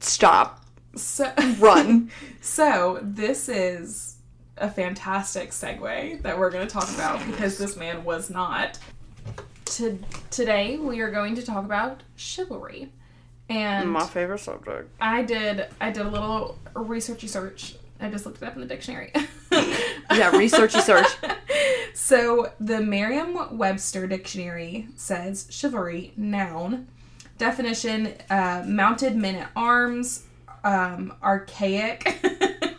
stop 0.00 0.64
So 0.94 1.32
Run. 1.58 2.10
so 2.40 2.98
this 3.02 3.48
is 3.48 4.16
a 4.58 4.70
fantastic 4.70 5.50
segue 5.50 6.22
that 6.22 6.38
we're 6.38 6.50
going 6.50 6.66
to 6.66 6.72
talk 6.72 6.88
about 6.94 7.24
because 7.26 7.58
this 7.58 7.76
man 7.76 8.04
was 8.04 8.30
not. 8.30 8.78
To, 9.66 9.98
today 10.30 10.78
we 10.78 11.00
are 11.00 11.10
going 11.10 11.34
to 11.34 11.42
talk 11.42 11.64
about 11.64 12.02
chivalry, 12.14 12.90
and 13.48 13.90
my 13.90 14.06
favorite 14.06 14.38
subject 14.38 14.90
I 15.00 15.22
did 15.22 15.66
I 15.80 15.90
did 15.90 16.06
a 16.06 16.08
little 16.08 16.58
researchy 16.74 17.28
search. 17.28 17.74
I 18.00 18.08
just 18.08 18.24
looked 18.24 18.40
it 18.40 18.46
up 18.46 18.54
in 18.54 18.60
the 18.60 18.66
dictionary. 18.66 19.12
Yeah, 20.16 20.30
researchy 20.30 20.80
search. 20.80 21.06
so 21.94 22.52
the 22.60 22.80
Merriam-Webster 22.80 24.06
dictionary 24.06 24.88
says 24.96 25.46
chivalry 25.50 26.12
noun 26.16 26.86
definition 27.38 28.14
uh, 28.30 28.64
mounted 28.66 29.16
men 29.16 29.34
at 29.36 29.50
arms 29.54 30.24
um, 30.64 31.14
archaic 31.22 32.24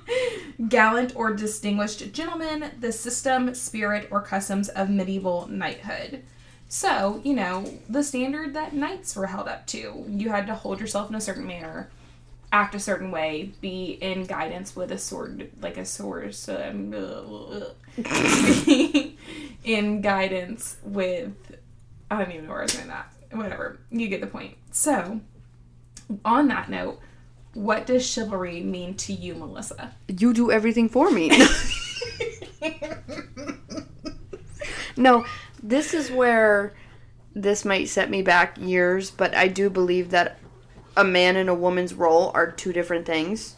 gallant 0.69 1.15
or 1.15 1.33
distinguished 1.33 2.11
gentleman 2.11 2.71
the 2.79 2.91
system 2.91 3.53
spirit 3.53 4.07
or 4.09 4.21
customs 4.21 4.69
of 4.69 4.89
medieval 4.89 5.47
knighthood 5.47 6.23
so 6.67 7.21
you 7.23 7.33
know 7.33 7.73
the 7.89 8.03
standard 8.03 8.53
that 8.53 8.73
knights 8.73 9.15
were 9.15 9.27
held 9.27 9.47
up 9.47 9.65
to. 9.67 10.05
You 10.07 10.29
had 10.29 10.47
to 10.47 10.55
hold 10.55 10.79
yourself 10.79 11.09
in 11.09 11.15
a 11.15 11.21
certain 11.21 11.47
manner 11.47 11.89
act 12.51 12.75
a 12.75 12.79
certain 12.79 13.11
way 13.11 13.51
be 13.59 13.97
in 14.01 14.23
guidance 14.23 14.75
with 14.75 14.91
a 14.91 14.97
sword 14.97 15.51
like 15.61 15.77
a 15.77 15.85
sword 15.85 16.35
um, 16.47 16.93
in 19.65 20.01
guidance 20.01 20.77
with 20.83 21.33
i 22.09 22.17
don't 22.17 22.31
even 22.31 22.45
know 22.45 22.51
where 22.51 22.61
i 22.61 22.63
was 22.63 22.73
going 22.73 22.87
that. 22.87 23.11
Whatever. 23.31 23.77
You 23.91 24.07
get 24.07 24.21
the 24.21 24.27
point. 24.27 24.55
So 24.71 25.19
on 26.23 26.47
that 26.47 26.69
note 26.69 26.99
what 27.53 27.85
does 27.85 28.05
chivalry 28.07 28.61
mean 28.61 28.95
to 28.95 29.11
you 29.13 29.35
melissa? 29.35 29.93
You 30.07 30.33
do 30.33 30.51
everything 30.51 30.87
for 30.89 31.11
me. 31.11 31.31
No 34.99 35.25
this 35.67 35.93
is 35.93 36.11
where 36.11 36.73
this 37.35 37.65
might 37.65 37.87
set 37.87 38.09
me 38.09 38.21
back 38.21 38.57
years 38.57 39.11
but 39.11 39.35
i 39.35 39.47
do 39.47 39.69
believe 39.69 40.09
that 40.09 40.39
a 40.95 41.03
man 41.03 41.35
and 41.35 41.49
a 41.49 41.53
woman's 41.53 41.93
role 41.93 42.31
are 42.33 42.51
two 42.51 42.73
different 42.73 43.05
things 43.05 43.55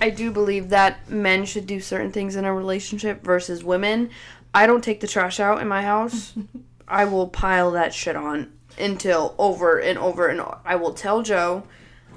i 0.00 0.08
do 0.08 0.30
believe 0.30 0.70
that 0.70 1.08
men 1.10 1.44
should 1.44 1.66
do 1.66 1.80
certain 1.80 2.10
things 2.12 2.36
in 2.36 2.44
a 2.44 2.54
relationship 2.54 3.22
versus 3.22 3.62
women 3.62 4.10
I 4.54 4.68
don't 4.68 4.84
take 4.84 5.00
the 5.00 5.08
trash 5.08 5.40
out 5.40 5.60
in 5.60 5.66
my 5.66 5.82
house. 5.82 6.32
I 6.88 7.06
will 7.06 7.26
pile 7.26 7.72
that 7.72 7.92
shit 7.92 8.14
on 8.14 8.52
until 8.78 9.34
over 9.36 9.78
and 9.78 9.98
over 9.98 10.28
and 10.28 10.40
I 10.64 10.76
will 10.76 10.94
tell 10.94 11.22
Joe, 11.22 11.64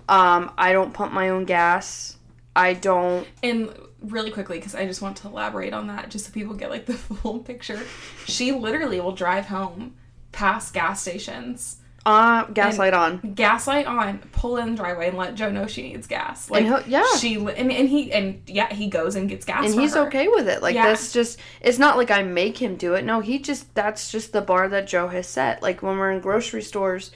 um, 0.08 0.52
I 0.58 0.72
don't 0.72 0.94
pump 0.94 1.14
my 1.14 1.30
own 1.30 1.46
gas. 1.46 2.18
I 2.56 2.74
don't. 2.74 3.28
And 3.42 3.74
really 4.10 4.32
quickly, 4.32 4.58
because 4.58 4.76
I 4.76 4.86
just 4.86 5.02
want 5.02 5.18
to 5.18 5.28
elaborate 5.28 5.74
on 5.74 5.88
that, 5.88 6.10
just 6.10 6.26
so 6.26 6.32
people 6.32 6.54
get 6.54 6.70
like 6.70 6.86
the 6.86 6.94
full 6.96 7.40
picture. 7.40 7.80
She 8.26 8.52
literally 8.52 9.00
will 9.00 9.12
drive 9.14 9.46
home 9.48 9.96
past 10.32 10.74
gas 10.74 11.02
stations, 11.02 11.78
Uh, 12.06 12.46
gaslight 12.46 12.94
on. 12.94 13.34
gaslight 13.36 13.86
on, 13.86 14.20
pull 14.32 14.58
in 14.58 14.72
the 14.72 14.78
driveway, 14.78 15.10
and 15.10 15.18
let 15.18 15.36
Joe 15.36 15.50
know 15.52 15.68
she 15.68 15.82
needs 15.84 16.08
gas. 16.08 16.50
Like, 16.50 16.64
he'll- 16.66 16.84
yeah. 16.88 17.04
she 17.20 17.36
and, 17.36 17.50
and 17.72 17.90
he 17.90 18.12
and 18.14 18.42
yeah, 18.48 18.72
he 18.74 18.88
goes 18.88 19.16
and 19.16 19.28
gets 19.28 19.46
gas, 19.46 19.66
And 19.72 19.80
he's 19.80 19.94
her. 19.96 20.08
okay 20.08 20.28
with 20.28 20.48
it. 20.48 20.62
Like 20.62 20.76
Yeah. 20.76 20.88
that's 20.88 21.12
just 21.12 21.40
it's 21.62 21.80
not 21.80 21.98
like 21.98 22.12
I 22.12 22.24
make 22.24 22.58
him 22.60 22.76
do 22.76 22.94
it. 22.94 23.04
No, 23.04 23.20
he 23.20 23.40
just 23.40 23.74
that's 23.76 24.12
just 24.12 24.32
the 24.32 24.42
bar 24.42 24.70
that 24.70 24.88
Joe 24.88 25.08
has 25.10 25.28
set. 25.28 25.62
Like 25.62 25.82
when 25.82 25.98
we're 25.98 26.12
in 26.12 26.22
grocery 26.22 26.62
stores, 26.62 27.12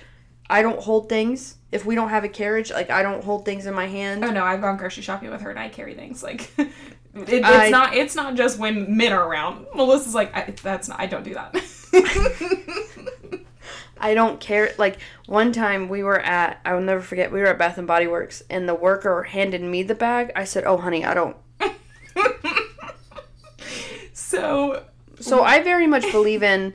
I 0.52 0.62
don't 0.62 0.80
hold 0.80 1.10
things. 1.10 1.56
If 1.72 1.86
we 1.86 1.96
don't 1.96 2.10
have 2.10 2.24
a 2.24 2.30
carriage, 2.30 2.72
like 2.72 2.90
I 2.90 3.02
don't 3.02 3.24
hold 3.24 3.46
things 3.46 3.66
in 3.66 3.74
my 3.74 3.88
hand. 3.88 4.24
Oh 4.26 4.30
no, 4.30 4.44
I've 4.44 4.62
gone 4.62 4.78
grocery 4.78 5.02
shopping 5.04 5.32
with 5.32 5.42
her 5.42 5.50
and 5.50 5.58
I 5.58 5.70
carry 5.70 5.96
things 5.96 6.22
like. 6.22 6.52
It, 7.14 7.28
it's 7.28 7.46
I- 7.46 7.70
not. 7.70 7.94
It's 7.94 8.16
not 8.16 8.36
just 8.36 8.58
when 8.58 8.96
men 8.96 9.12
are 9.12 9.28
around. 9.28 9.66
Melissa's 9.76 10.16
like, 10.16 10.34
I, 10.34 10.52
that's 10.64 10.88
not. 10.88 10.98
I 10.98 11.08
don't 11.08 11.24
do 11.24 11.34
that. 11.34 11.54
I 13.98 14.14
don't 14.14 14.40
care. 14.40 14.74
Like 14.78 14.98
one 15.26 15.52
time 15.52 15.90
we 15.90 16.04
were 16.04 16.22
at, 16.22 16.62
I 16.64 16.74
will 16.74 16.80
never 16.80 17.02
forget. 17.02 17.30
We 17.30 17.42
were 17.42 17.48
at 17.48 17.58
Bath 17.58 17.78
and 17.78 17.86
Body 17.86 18.08
Works, 18.08 18.44
and 18.50 18.68
the 18.68 18.74
worker 18.76 19.24
handed 19.24 19.62
me 19.62 19.84
the 19.84 19.94
bag. 19.94 20.32
I 20.38 20.46
said, 20.46 20.64
"Oh, 20.64 20.78
honey, 20.78 21.04
I 21.04 21.14
don't." 21.14 21.36
so 24.14 24.84
So 25.20 25.44
I 25.44 25.62
very 25.62 25.88
much 25.88 26.10
believe 26.12 26.44
in 26.44 26.74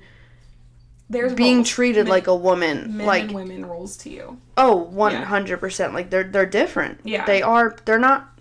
there's 1.09 1.35
being 1.35 1.57
rules. 1.59 1.69
treated 1.69 2.05
Men- 2.05 2.11
like 2.11 2.27
a 2.27 2.35
woman. 2.35 2.97
men 2.99 3.07
like 3.07 3.23
and 3.25 3.33
women 3.33 3.67
rules 3.67 3.97
to 3.99 4.11
you. 4.11 4.39
oh 4.57 4.73
oh, 4.73 4.75
one 4.77 5.15
hundred 5.15 5.59
percent. 5.59 5.95
Like 5.95 6.11
they're 6.11 6.25
they're 6.25 6.47
different. 6.47 7.01
Yeah. 7.05 7.25
they 7.25 7.43
are. 7.43 7.77
They're 7.85 7.99
not. 7.99 8.39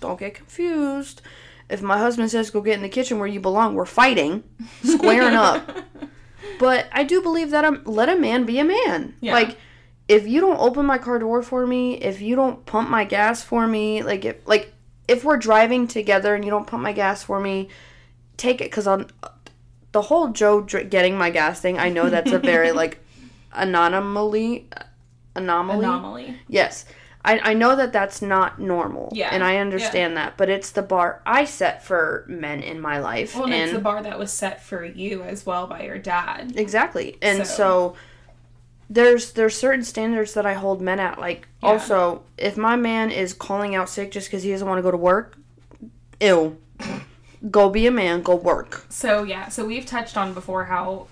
Don't 0.00 0.18
get 0.18 0.34
confused. 0.34 1.22
If 1.68 1.80
my 1.80 1.98
husband 1.98 2.30
says 2.30 2.50
go 2.50 2.60
get 2.60 2.74
in 2.74 2.82
the 2.82 2.88
kitchen 2.88 3.18
where 3.18 3.28
you 3.28 3.40
belong, 3.40 3.74
we're 3.74 3.86
fighting, 3.86 4.44
squaring 4.82 5.34
up. 5.34 5.70
But 6.58 6.86
I 6.92 7.02
do 7.04 7.22
believe 7.22 7.50
that 7.50 7.64
I'm 7.64 7.82
let 7.84 8.08
a 8.08 8.16
man 8.16 8.44
be 8.44 8.58
a 8.58 8.64
man. 8.64 9.14
Yeah. 9.20 9.32
Like 9.32 9.56
if 10.08 10.26
you 10.28 10.40
don't 10.40 10.58
open 10.60 10.86
my 10.86 10.98
car 10.98 11.18
door 11.18 11.42
for 11.42 11.66
me, 11.66 11.94
if 11.94 12.20
you 12.20 12.36
don't 12.36 12.64
pump 12.66 12.88
my 12.90 13.04
gas 13.04 13.42
for 13.42 13.66
me, 13.66 14.02
like 14.02 14.24
if 14.24 14.36
like 14.46 14.72
if 15.08 15.24
we're 15.24 15.38
driving 15.38 15.88
together 15.88 16.34
and 16.34 16.44
you 16.44 16.50
don't 16.50 16.66
pump 16.66 16.82
my 16.82 16.92
gas 16.92 17.22
for 17.24 17.40
me, 17.40 17.68
take 18.36 18.60
it 18.60 18.64
because 18.64 18.86
on 18.86 19.08
the 19.92 20.02
whole 20.02 20.28
Joe 20.28 20.60
dr- 20.62 20.90
getting 20.90 21.16
my 21.16 21.30
gas 21.30 21.60
thing. 21.60 21.78
I 21.78 21.88
know 21.90 22.10
that's 22.10 22.32
a 22.32 22.38
very 22.38 22.72
like 22.82 22.98
anomaly. 23.52 24.68
Anomaly. 25.34 25.78
Anomaly. 25.84 26.36
Yes. 26.48 26.84
I, 27.24 27.38
I 27.38 27.54
know 27.54 27.76
that 27.76 27.92
that's 27.92 28.20
not 28.20 28.58
normal. 28.60 29.10
Yeah, 29.14 29.28
And 29.30 29.44
I 29.44 29.58
understand 29.58 30.16
that. 30.16 30.36
But 30.36 30.48
it's 30.48 30.70
the 30.72 30.82
bar 30.82 31.22
I 31.24 31.44
set 31.44 31.84
for 31.84 32.24
men 32.28 32.62
in 32.62 32.80
my 32.80 32.98
life. 32.98 33.34
Well, 33.36 33.44
and, 33.44 33.54
and 33.54 33.62
it's 33.64 33.72
the 33.74 33.78
bar 33.78 34.02
that 34.02 34.18
was 34.18 34.32
set 34.32 34.60
for 34.62 34.84
you 34.84 35.22
as 35.22 35.46
well 35.46 35.66
by 35.68 35.84
your 35.84 35.98
dad. 35.98 36.54
Exactly. 36.56 37.18
And 37.22 37.46
So- 37.46 37.54
so, 37.54 37.96
there's 38.90 39.32
there's 39.32 39.56
certain 39.56 39.84
standards 39.84 40.34
that 40.34 40.44
I 40.44 40.52
hold 40.52 40.82
men 40.82 41.00
at. 41.00 41.18
Like 41.18 41.48
Yeah. 41.62 41.68
also, 41.70 42.24
if 42.36 42.56
my 42.58 42.76
man 42.76 43.10
is 43.10 43.32
calling 43.32 43.74
out 43.74 43.88
sick 43.88 44.10
just 44.10 44.28
because 44.28 44.42
he 44.42 44.50
doesn't 44.50 44.66
want 44.68 44.78
to 44.78 44.82
go 44.82 44.90
to 44.90 44.96
work, 44.98 45.38
ew. 46.20 46.58
Go 47.50 47.68
be 47.70 47.86
a 47.86 47.90
man. 47.90 48.22
Go 48.22 48.34
work. 48.36 48.84
So 48.88 49.22
yeah, 49.24 49.48
so 49.48 49.64
we've 49.64 49.86
touched 49.86 50.16
on 50.16 50.34
before 50.34 50.64
how 50.64 51.08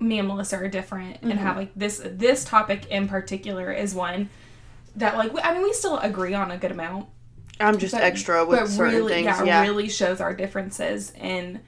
me 0.00 0.18
and 0.18 0.28
Melissa 0.28 0.56
are 0.56 0.68
different, 0.68 1.18
and 1.22 1.32
Mm-hmm. 1.32 1.40
how 1.42 1.56
like 1.56 1.72
this 1.76 2.02
this 2.04 2.44
topic 2.44 2.86
in 2.88 3.08
particular 3.08 3.72
is 3.72 3.94
one 3.94 4.28
that 4.96 5.16
like 5.16 5.32
we, 5.32 5.40
I 5.40 5.52
mean 5.54 5.62
we 5.62 5.72
still 5.72 5.98
agree 5.98 6.34
on 6.34 6.50
a 6.50 6.58
good 6.58 6.70
amount, 6.70 7.06
I'm 7.60 7.78
just 7.78 7.94
but, 7.94 8.02
extra 8.02 8.44
with 8.44 8.58
but 8.60 8.68
certain 8.68 8.94
really, 8.94 9.12
things. 9.14 9.26
yeah, 9.26 9.44
Yeah. 9.44 9.62
really 9.62 9.88
shows 9.88 10.20
our 10.20 10.34
differences 10.34 11.12
in 11.18 11.60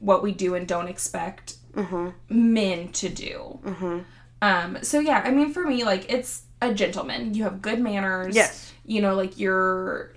what 0.00 0.22
we 0.22 0.32
do 0.32 0.54
and 0.54 0.66
don't 0.66 0.88
expect 0.88 1.56
Mm-hmm. 1.74 2.08
men 2.30 2.88
to 2.92 3.08
do. 3.10 3.58
Mhm. 3.62 4.04
Um. 4.40 4.78
So 4.82 4.98
yeah, 5.00 5.22
I 5.24 5.30
mean 5.30 5.52
for 5.52 5.66
me 5.66 5.84
like 5.84 6.10
it's 6.10 6.42
a 6.62 6.72
gentleman. 6.72 7.34
You 7.34 7.44
have 7.44 7.60
good 7.60 7.78
manners. 7.80 8.34
Yes. 8.34 8.72
You 8.86 9.02
know 9.02 9.14
like 9.14 9.38
you're 9.38 10.12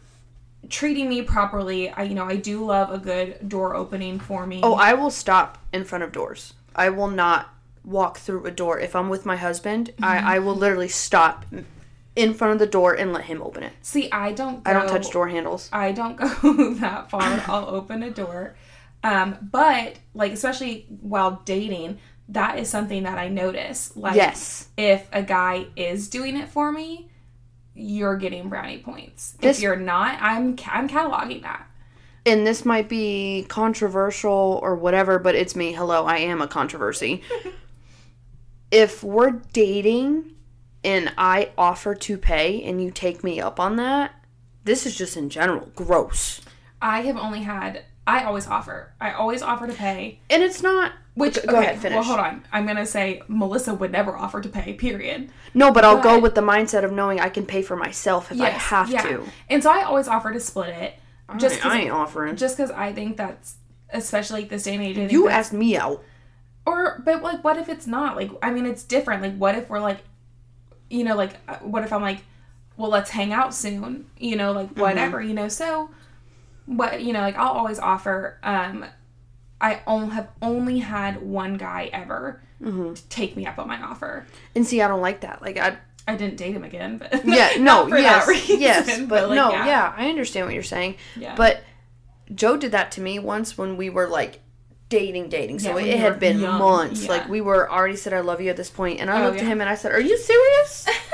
treating 0.69 1.09
me 1.09 1.21
properly. 1.21 1.89
I 1.89 2.03
you 2.03 2.15
know 2.15 2.25
I 2.25 2.35
do 2.35 2.63
love 2.65 2.91
a 2.91 2.97
good 2.97 3.47
door 3.49 3.75
opening 3.75 4.19
for 4.19 4.45
me. 4.45 4.61
Oh, 4.63 4.73
I 4.75 4.93
will 4.93 5.11
stop 5.11 5.57
in 5.73 5.83
front 5.83 6.03
of 6.03 6.11
doors. 6.11 6.53
I 6.75 6.89
will 6.89 7.07
not 7.09 7.53
walk 7.83 8.17
through 8.19 8.45
a 8.45 8.51
door. 8.51 8.79
If 8.79 8.95
I'm 8.95 9.09
with 9.09 9.25
my 9.25 9.35
husband, 9.35 9.89
Mm-hmm. 9.93 10.03
I, 10.05 10.35
I 10.35 10.39
will 10.39 10.55
literally 10.55 10.87
stop 10.89 11.45
in 12.15 12.33
front 12.33 12.53
of 12.53 12.59
the 12.59 12.67
door 12.67 12.93
and 12.93 13.13
let 13.13 13.25
him 13.25 13.41
open 13.41 13.63
it. 13.63 13.73
See, 13.81 14.11
I 14.11 14.31
don't. 14.31 14.63
Go, 14.63 14.69
I 14.69 14.73
don't 14.73 14.87
touch 14.87 15.11
door 15.11 15.27
handles. 15.29 15.69
I 15.71 15.91
don't 15.91 16.15
go 16.15 16.73
that 16.75 17.09
far. 17.09 17.21
I'll 17.47 17.69
open 17.69 18.03
a 18.03 18.11
door. 18.11 18.55
Um, 19.03 19.37
but 19.41 19.97
like 20.13 20.31
especially 20.33 20.85
while 21.01 21.41
dating, 21.45 21.99
that 22.29 22.59
is 22.59 22.69
something 22.69 23.03
that 23.03 23.17
I 23.17 23.29
notice. 23.29 23.95
Like 23.95 24.15
Yes. 24.15 24.67
if 24.77 25.07
a 25.13 25.23
guy 25.23 25.67
is 25.75 26.09
doing 26.09 26.35
it 26.37 26.49
for 26.49 26.71
me, 26.71 27.08
you're 27.79 28.17
getting 28.17 28.49
brownie 28.49 28.79
points. 28.79 29.31
This- 29.39 29.57
if 29.57 29.63
you're 29.63 29.75
not, 29.75 30.17
I'm 30.21 30.55
I'm 30.67 30.87
cataloging 30.89 31.41
that. 31.43 31.65
and 32.25 32.45
this 32.45 32.65
might 32.65 32.89
be 32.89 33.45
controversial 33.49 34.59
or 34.61 34.75
whatever, 34.75 35.17
but 35.19 35.35
it's 35.35 35.55
me. 35.55 35.71
Hello, 35.73 36.05
I 36.05 36.17
am 36.17 36.41
a 36.41 36.47
controversy. 36.47 37.23
if 38.71 39.03
we're 39.03 39.31
dating 39.53 40.31
and 40.83 41.11
I 41.17 41.51
offer 41.57 41.95
to 41.95 42.17
pay 42.17 42.63
and 42.63 42.81
you 42.83 42.91
take 42.91 43.23
me 43.23 43.39
up 43.41 43.59
on 43.59 43.75
that, 43.77 44.13
this 44.63 44.85
is 44.85 44.95
just 44.95 45.17
in 45.17 45.29
general 45.29 45.69
gross. 45.75 46.41
I 46.81 47.01
have 47.01 47.17
only 47.17 47.41
had. 47.41 47.83
I 48.05 48.23
always 48.23 48.47
offer. 48.47 48.93
I 48.99 49.11
always 49.11 49.41
offer 49.41 49.67
to 49.67 49.73
pay. 49.73 50.19
And 50.29 50.41
it's 50.43 50.61
not. 50.63 50.93
Which 51.19 51.35
Go 51.35 51.57
okay, 51.57 51.57
ahead, 51.65 51.79
finish. 51.79 51.95
Well, 51.95 52.03
hold 52.03 52.19
on. 52.19 52.45
I'm 52.53 52.65
gonna 52.65 52.85
say 52.85 53.21
Melissa 53.27 53.73
would 53.73 53.91
never 53.91 54.15
offer 54.15 54.39
to 54.41 54.47
pay. 54.49 54.73
Period. 54.73 55.29
No, 55.53 55.71
but 55.71 55.83
I'll 55.83 56.01
go 56.01 56.17
with 56.17 56.33
the 56.33 56.41
mindset 56.41 56.83
of 56.85 56.91
knowing 56.93 57.19
I 57.19 57.27
can 57.29 57.45
pay 57.45 57.61
for 57.61 57.75
myself 57.75 58.31
if 58.31 58.39
I 58.39 58.49
have 58.49 58.89
yeah. 58.89 59.01
to. 59.01 59.23
And 59.49 59.61
so 59.61 59.69
I 59.69 59.83
always 59.83 60.07
offer 60.07 60.31
to 60.31 60.39
split 60.39 60.69
it. 60.69 60.93
Just 61.37 61.57
I, 61.57 61.59
'cause- 61.59 61.71
I 61.73 61.79
ain't 61.81 61.91
offering. 61.91 62.35
just 62.37 62.55
because 62.57 62.71
I 62.71 62.93
think 62.93 63.17
that's 63.17 63.57
especially 63.91 64.41
like 64.41 64.49
this 64.49 64.63
day 64.63 64.75
and 64.75 64.83
age. 64.83 64.97
I 64.97 65.01
you 65.07 65.27
asked 65.27 65.51
me 65.53 65.75
out. 65.77 66.03
or 66.65 67.01
but 67.03 67.21
like, 67.21 67.43
what 67.43 67.57
if 67.57 67.67
it's 67.69 67.85
not? 67.87 68.15
Like, 68.15 68.31
I 68.41 68.51
mean, 68.51 68.65
it's 68.65 68.83
different. 68.83 69.21
Like, 69.21 69.35
what 69.35 69.55
if 69.55 69.69
we're 69.69 69.79
like, 69.79 69.99
you 70.89 71.03
know, 71.03 71.15
like, 71.15 71.33
uh, 71.47 71.57
what 71.57 71.83
if 71.83 71.91
I'm 71.91 72.01
like, 72.01 72.19
well, 72.77 72.89
let's 72.91 73.09
hang 73.09 73.33
out 73.33 73.53
soon. 73.53 74.05
You 74.17 74.35
know, 74.37 74.53
like 74.53 74.69
whatever. 74.77 75.21
You 75.21 75.33
know, 75.33 75.49
so 75.49 75.89
what? 76.65 77.01
You 77.03 77.11
know, 77.13 77.21
like 77.21 77.35
I'll 77.37 77.49
always 77.53 77.77
offer. 77.79 78.37
Um, 78.41 78.85
I 79.61 79.81
only 79.85 80.15
have 80.15 80.29
only 80.41 80.79
had 80.79 81.21
one 81.21 81.57
guy 81.57 81.89
ever 81.91 82.41
mm-hmm. 82.61 82.93
take 83.09 83.35
me 83.35 83.45
up 83.45 83.59
on 83.59 83.67
my 83.67 83.81
offer. 83.81 84.25
And 84.55 84.65
see, 84.65 84.81
I 84.81 84.87
don't 84.87 85.01
like 85.01 85.21
that. 85.21 85.41
Like 85.41 85.57
I 85.57 85.77
I 86.07 86.15
didn't 86.15 86.37
date 86.37 86.53
him 86.53 86.63
again, 86.63 86.97
but 86.97 87.25
Yeah, 87.25 87.51
no, 87.59 87.87
yes. 87.87 88.27
reason, 88.27 88.59
yes, 88.59 88.99
but, 89.01 89.29
like, 89.29 89.35
no, 89.35 89.51
yeah. 89.51 89.93
I 89.95 90.09
understand 90.09 90.45
what 90.45 90.53
you're 90.53 90.63
saying. 90.63 90.95
Yeah. 91.15 91.35
But 91.35 91.63
Joe 92.33 92.57
did 92.57 92.71
that 92.71 92.91
to 92.93 93.01
me 93.01 93.19
once 93.19 93.57
when 93.57 93.77
we 93.77 93.89
were 93.89 94.07
like 94.07 94.41
dating, 94.89 95.29
dating. 95.29 95.59
So 95.59 95.77
Yeah, 95.77 95.93
it 95.93 95.99
had 95.99 96.19
been 96.19 96.39
young, 96.39 96.57
months. 96.57 97.03
yeah. 97.03 97.11
Like 97.11 97.29
we 97.29 97.41
were 97.41 97.71
already 97.71 97.95
said 97.95 98.13
I 98.13 98.21
love 98.21 98.41
you 98.41 98.49
at 98.49 98.57
this 98.57 98.69
point, 98.69 98.99
and 98.99 99.09
I 99.09 99.21
Oh, 99.21 99.25
looked 99.25 99.37
yeah. 99.37 99.43
at 99.43 99.47
him 99.47 99.61
and 99.61 99.69
I 99.69 99.75
said, 99.75 99.91
"Are 99.91 99.99
you 100.01 100.17
serious? 100.17 100.87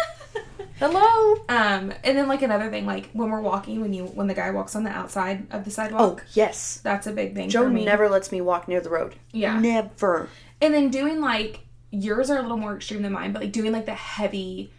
Hello." 0.79 1.35
Um, 1.49 1.93
and 2.03 2.17
then 2.17 2.27
like 2.27 2.41
another 2.41 2.69
thing, 2.69 2.85
like 2.85 3.09
when 3.13 3.29
we're 3.29 3.41
walking, 3.41 3.81
when 3.81 3.93
you 3.93 4.05
when 4.05 4.27
the 4.27 4.33
guy 4.33 4.51
walks 4.51 4.75
on 4.75 4.83
the 4.83 4.89
outside 4.89 5.47
of 5.51 5.65
the 5.65 5.71
sidewalk. 5.71 6.21
Oh 6.23 6.29
yes. 6.33 6.79
that's 6.83 7.07
a 7.07 7.11
big 7.11 7.33
thing. 7.35 7.49
Joe 7.49 7.63
for 7.63 7.69
me. 7.69 7.85
never 7.85 8.09
lets 8.09 8.31
me 8.31 8.41
walk 8.41 8.67
near 8.67 8.81
the 8.81 8.89
road. 8.89 9.15
Yeah. 9.31 9.59
Never. 9.59 10.29
And 10.61 10.73
then 10.73 10.89
doing 10.89 11.21
like 11.21 11.61
yours 11.91 12.29
are 12.29 12.37
a 12.37 12.41
little 12.41 12.57
more 12.57 12.75
extreme 12.75 13.01
than 13.01 13.13
mine, 13.13 13.31
but 13.31 13.41
like 13.41 13.51
doing 13.51 13.71
like 13.71 13.85
the 13.85 13.93
heavy 13.93 14.71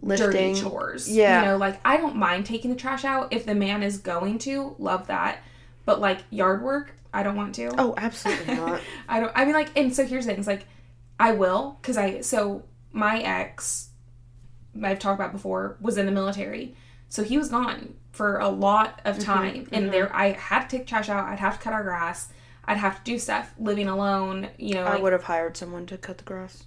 Lifting. 0.00 0.30
dirty 0.30 0.60
chores. 0.60 1.10
Yeah. 1.10 1.40
You 1.40 1.48
know, 1.48 1.56
like 1.56 1.80
I 1.84 1.96
don't 1.96 2.16
mind 2.16 2.46
taking 2.46 2.70
the 2.70 2.76
trash 2.76 3.04
out 3.04 3.32
if 3.32 3.46
the 3.46 3.54
man 3.54 3.82
is 3.82 3.98
going 3.98 4.38
to. 4.40 4.76
Love 4.78 5.06
that. 5.08 5.38
But 5.84 6.00
like 6.00 6.20
yard 6.30 6.62
work, 6.62 6.94
I 7.12 7.22
don't 7.22 7.36
want 7.36 7.54
to. 7.56 7.70
Oh, 7.78 7.94
absolutely 7.96 8.54
not. 8.56 8.80
I 9.08 9.20
don't. 9.20 9.32
I 9.34 9.44
mean, 9.44 9.54
like, 9.54 9.70
and 9.76 9.94
so 9.94 10.04
here's 10.04 10.26
the 10.26 10.32
things. 10.32 10.46
Like, 10.46 10.66
I 11.18 11.32
will 11.32 11.78
because 11.80 11.96
I. 11.96 12.20
So 12.20 12.64
my 12.92 13.20
ex, 13.20 13.90
I've 14.82 14.98
talked 14.98 15.18
about 15.20 15.32
before, 15.32 15.76
was 15.80 15.96
in 15.98 16.06
the 16.06 16.12
military, 16.12 16.74
so 17.08 17.22
he 17.22 17.38
was 17.38 17.48
gone 17.48 17.94
for 18.12 18.38
a 18.38 18.48
lot 18.48 19.00
of 19.04 19.18
time, 19.18 19.68
and 19.72 19.92
there 19.92 20.14
I 20.14 20.32
had 20.32 20.68
to 20.68 20.78
take 20.78 20.86
trash 20.86 21.08
out. 21.08 21.26
I'd 21.26 21.38
have 21.38 21.58
to 21.58 21.62
cut 21.64 21.72
our 21.72 21.82
grass. 21.82 22.28
I'd 22.64 22.76
have 22.78 23.02
to 23.02 23.10
do 23.12 23.18
stuff. 23.18 23.52
Living 23.58 23.88
alone, 23.88 24.48
you 24.58 24.74
know, 24.74 24.84
I 24.84 24.94
like 24.94 25.02
would 25.02 25.12
have 25.12 25.24
hired 25.24 25.56
someone 25.56 25.86
to 25.86 25.98
cut 25.98 26.18
the 26.18 26.24
grass. 26.24 26.64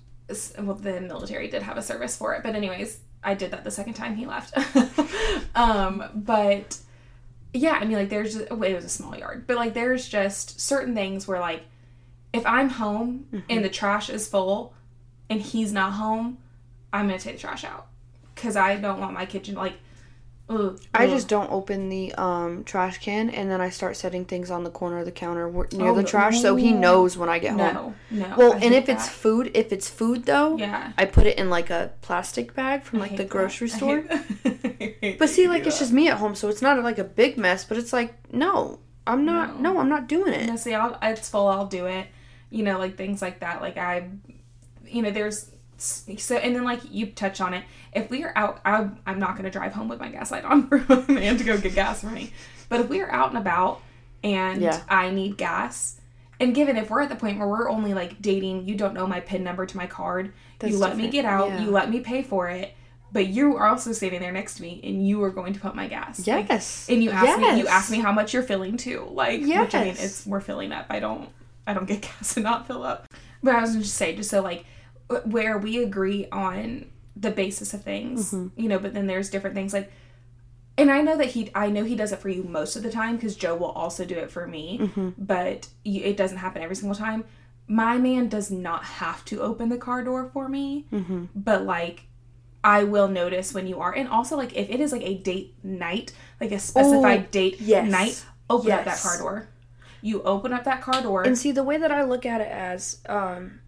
well, 0.59 0.75
the 0.75 1.01
military 1.01 1.47
did 1.47 1.63
have 1.63 1.77
a 1.77 1.81
service 1.81 2.15
for 2.17 2.33
it, 2.35 2.43
but 2.43 2.55
anyways, 2.55 2.99
I 3.23 3.33
did 3.33 3.51
that 3.51 3.63
the 3.63 3.71
second 3.71 3.93
time 3.93 4.15
he 4.15 4.25
left. 4.25 4.53
um, 5.55 6.03
but 6.13 6.77
yeah, 7.53 7.77
I 7.81 7.85
mean, 7.85 7.97
like 7.97 8.09
there's 8.09 8.35
just, 8.35 8.51
well, 8.51 8.63
it 8.63 8.75
was 8.75 8.85
a 8.85 8.89
small 8.89 9.15
yard, 9.17 9.45
but 9.47 9.55
like 9.55 9.73
there's 9.73 10.07
just 10.07 10.59
certain 10.61 10.93
things 10.93 11.27
where 11.27 11.39
like 11.39 11.63
if 12.33 12.45
I'm 12.45 12.69
home 12.69 13.25
Mm-hmm. 13.31 13.45
and 13.49 13.65
the 13.65 13.69
trash 13.69 14.09
is 14.09 14.27
full 14.27 14.73
and 15.29 15.41
he's 15.41 15.71
not 15.73 15.93
home, 15.93 16.37
I'm 16.93 17.07
gonna 17.07 17.19
take 17.19 17.35
the 17.35 17.41
trash 17.41 17.63
out 17.63 17.87
because 18.37 18.55
I 18.55 18.77
don't 18.77 18.99
want 19.01 19.13
my 19.13 19.25
kitchen 19.25 19.55
like. 19.55 19.73
Ugh, 20.49 20.79
I 20.93 21.03
ugh. 21.03 21.09
just 21.09 21.27
don't 21.27 21.51
open 21.51 21.89
the 21.89 22.13
um, 22.15 22.63
trash 22.63 22.99
can 22.99 23.29
and 23.29 23.51
then 23.51 23.59
I 23.59 23.69
start 23.69 23.97
setting 23.97 24.23
things 24.23 24.49
on 24.49 24.63
the 24.63 24.69
corner 24.69 24.99
of 24.99 25.05
the 25.05 25.11
counter 25.11 25.51
near 25.73 25.89
Oh, 25.89 25.93
the 25.93 26.05
trash 26.05 26.39
so 26.41 26.55
he 26.55 26.71
knows 26.71 27.17
when 27.17 27.27
I 27.27 27.37
get 27.39 27.59
home. 27.59 27.59
no 27.59 27.95
no. 28.11 28.35
Well, 28.37 28.53
I 28.53 28.59
and 28.59 28.73
if 28.73 28.87
it's 28.87 29.09
food, 29.09 29.51
if 29.53 29.73
it's 29.73 29.89
food 29.89 30.23
though, 30.23 30.55
yeah, 30.55 30.93
I 30.97 31.03
put 31.03 31.25
it 31.27 31.37
in 31.37 31.49
like 31.49 31.69
a 31.69 31.91
plastic 31.99 32.53
bag 32.55 32.83
from 32.83 32.99
like 32.99 33.17
the 33.17 33.25
grocery 33.25 33.67
store. 33.67 34.03
that. 34.03 34.23
Hate 35.01 35.19
But 35.19 35.27
see, 35.27 35.49
like 35.49 35.67
it's 35.67 35.79
just 35.79 35.91
me 35.91 36.07
at 36.07 36.17
home, 36.17 36.33
so 36.33 36.47
it's 36.47 36.61
not 36.61 36.81
like 36.81 36.97
a 36.97 37.03
big 37.03 37.37
mess. 37.37 37.65
But 37.65 37.77
it's 37.77 37.91
like, 37.91 38.15
no, 38.33 38.79
I'm 39.05 39.25
not. 39.25 39.59
No. 39.59 39.73
No, 39.73 39.79
I'm 39.81 39.89
not 39.89 40.07
doing 40.07 40.31
it. 40.31 40.47
No, 40.47 40.55
see, 40.55 40.73
I'll, 40.73 40.97
it's 41.01 41.27
full. 41.27 41.47
I'll 41.47 41.67
do 41.67 41.87
it. 41.87 42.07
You 42.51 42.63
know, 42.63 42.77
like 42.79 42.95
things 42.95 43.21
like 43.21 43.41
that. 43.41 43.61
Like 43.61 43.75
I, 43.75 44.07
you 44.85 45.01
know, 45.01 45.11
there's 45.11 45.51
so 45.77 46.35
and 46.37 46.55
then 46.55 46.63
like 46.63 46.81
you 46.91 47.07
touch 47.07 47.39
on 47.41 47.53
it. 47.53 47.63
If 47.93 48.09
we 48.09 48.23
are 48.23 48.33
out, 48.35 48.59
I, 48.65 48.89
I'm 49.05 49.19
not 49.19 49.35
gonna 49.35 49.51
drive 49.51 49.73
home 49.73 49.87
with 49.87 49.99
my 49.99 50.09
gas 50.09 50.31
light 50.31 50.43
on 50.45 50.67
for 50.67 50.83
my 50.89 51.03
man 51.07 51.37
to 51.37 51.43
go 51.43 51.57
get 51.57 51.75
gas 51.75 52.01
for 52.01 52.07
me. 52.07 52.31
But 52.69 52.81
if 52.81 52.89
we 52.89 53.01
are 53.01 53.11
out 53.11 53.29
and 53.29 53.37
about 53.37 53.81
and 54.23 54.61
Yeah. 54.61 54.81
I 54.89 55.09
need 55.11 55.37
gas, 55.37 55.99
and 56.39 56.53
given 56.53 56.77
if 56.77 56.89
we're 56.89 57.01
at 57.01 57.09
the 57.09 57.15
point 57.15 57.39
where 57.39 57.47
we're 57.47 57.69
only 57.69 57.93
like 57.93 58.21
dating, 58.21 58.67
you 58.67 58.75
don't 58.75 58.93
know 58.93 59.07
my 59.07 59.19
pin 59.19 59.43
number 59.43 59.65
to 59.65 59.77
my 59.77 59.87
card. 59.87 60.33
That's 60.59 60.73
you 60.73 60.79
let 60.79 60.97
me 60.97 61.07
get 61.07 61.25
out. 61.25 61.49
Yeah. 61.49 61.61
You 61.63 61.71
let 61.71 61.89
me 61.89 61.99
pay 61.99 62.23
for 62.23 62.49
it. 62.49 62.73
But 63.09 63.27
you 63.27 63.55
are 63.55 63.67
also 63.67 63.93
standing 63.93 64.19
there 64.19 64.33
next 64.33 64.55
to 64.55 64.61
me, 64.63 64.81
and 64.83 65.07
you 65.07 65.23
are 65.23 65.29
going 65.29 65.53
to 65.53 65.59
pump 65.61 65.75
my 65.75 65.87
gas. 65.87 66.27
Like, 66.27 66.49
Yes. 66.49 66.87
and 66.89 67.01
you 67.01 67.09
ask 67.09 67.39
me, 67.39 67.57
you 67.59 67.65
ask 67.67 67.89
me 67.89 67.99
how 67.99 68.11
much 68.11 68.33
you're 68.33 68.43
filling 68.43 68.75
too. 68.75 69.07
Like, 69.11 69.39
which 69.39 69.49
I 69.73 69.79
mean, 69.85 69.87
Yes. 69.87 70.03
it's 70.03 70.25
we're 70.27 70.41
filling 70.41 70.73
up. 70.73 70.87
I 70.89 70.99
don't, 70.99 71.29
I 71.65 71.73
don't 71.73 71.85
get 71.87 72.01
gas 72.19 72.35
and 72.35 72.43
not 72.43 72.67
fill 72.67 72.83
up. 72.83 73.07
But 73.41 73.55
I 73.55 73.61
was 73.61 73.69
gonna 73.71 73.83
just 73.83 73.95
say, 73.95 74.13
just 74.15 74.29
so 74.29 74.41
like, 74.41 74.65
where 75.25 75.57
we 75.57 75.81
agree 75.83 76.27
on 76.31 76.85
the 77.15 77.31
basis 77.31 77.73
of 77.73 77.83
things, 77.83 78.31
Mm-hmm. 78.33 78.59
you 78.61 78.69
know. 78.69 78.79
But 78.79 78.93
then 78.93 79.07
there's 79.07 79.29
different 79.29 79.55
things 79.55 79.73
like, 79.73 79.91
and 80.77 80.91
I 80.91 81.01
know 81.01 81.17
that 81.17 81.27
he, 81.27 81.49
I 81.55 81.69
know 81.69 81.83
he 81.83 81.95
does 81.95 82.11
it 82.11 82.19
for 82.19 82.29
you 82.29 82.43
most 82.43 82.75
of 82.75 82.83
the 82.83 82.91
time 82.91 83.15
because 83.15 83.35
Joe 83.35 83.55
will 83.55 83.71
also 83.71 84.05
do 84.05 84.15
it 84.15 84.29
for 84.31 84.47
me. 84.47 84.79
Mm-hmm. 84.81 85.09
But 85.17 85.67
you, 85.83 86.03
it 86.03 86.17
doesn't 86.17 86.37
happen 86.37 86.61
every 86.61 86.75
single 86.75 86.95
time. 86.95 87.23
My 87.67 87.97
man 87.97 88.29
does 88.29 88.49
not 88.51 88.83
have 88.85 89.25
to 89.25 89.41
open 89.41 89.69
the 89.69 89.77
car 89.77 90.03
door 90.03 90.29
for 90.31 90.47
me, 90.47 90.85
Mm-hmm. 90.91 91.25
but 91.35 91.63
like 91.63 92.03
I 92.63 92.83
will 92.83 93.07
notice 93.07 93.53
when 93.53 93.65
you 93.67 93.79
are. 93.79 93.93
And 93.93 94.07
also, 94.09 94.35
like, 94.35 94.55
if 94.55 94.69
it 94.69 94.79
is 94.81 94.91
like 94.91 95.03
a 95.03 95.15
date 95.15 95.55
night, 95.63 96.11
like 96.41 96.51
a 96.51 96.59
specified 96.59 97.21
Oh, 97.21 97.27
date 97.31 97.61
yes. 97.61 97.89
night, 97.89 98.25
open 98.49 98.71
up 98.71 98.85
that 98.85 98.99
car 98.99 99.17
door. 99.17 99.47
You 100.01 100.21
open 100.23 100.53
up 100.53 100.63
that 100.65 100.81
car 100.81 101.01
door. 101.01 101.23
And 101.23 101.37
see, 101.37 101.51
the 101.51 101.63
way 101.63 101.77
that 101.77 101.91
I 101.91 102.03
look 102.03 102.25
at 102.25 102.41
it 102.41 102.47
as, 102.49 102.99
um, 103.07 103.59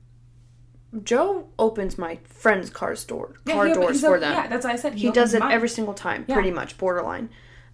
Joe 1.04 1.48
opens 1.60 1.98
my 1.98 2.18
friend's 2.24 2.70
car 2.70 2.96
door, 3.08 3.36
Yeah, 3.46 3.54
car 3.54 3.66
he- 3.68 3.74
doors 3.74 4.02
for 4.02 4.16
op- 4.16 4.22
them. 4.22 4.34
Yeah, 4.34 4.48
that's 4.48 4.66
what 4.66 4.74
I 4.74 4.78
said. 4.78 4.96
he 4.96 5.12
does 5.12 5.34
it 5.34 5.40
mine. 5.40 5.52
every 5.52 5.70
single 5.70 5.94
time, 5.94 6.26
Yeah. 6.28 6.36
pretty 6.36 6.52
much 6.52 6.78
borderline, 6.78 7.30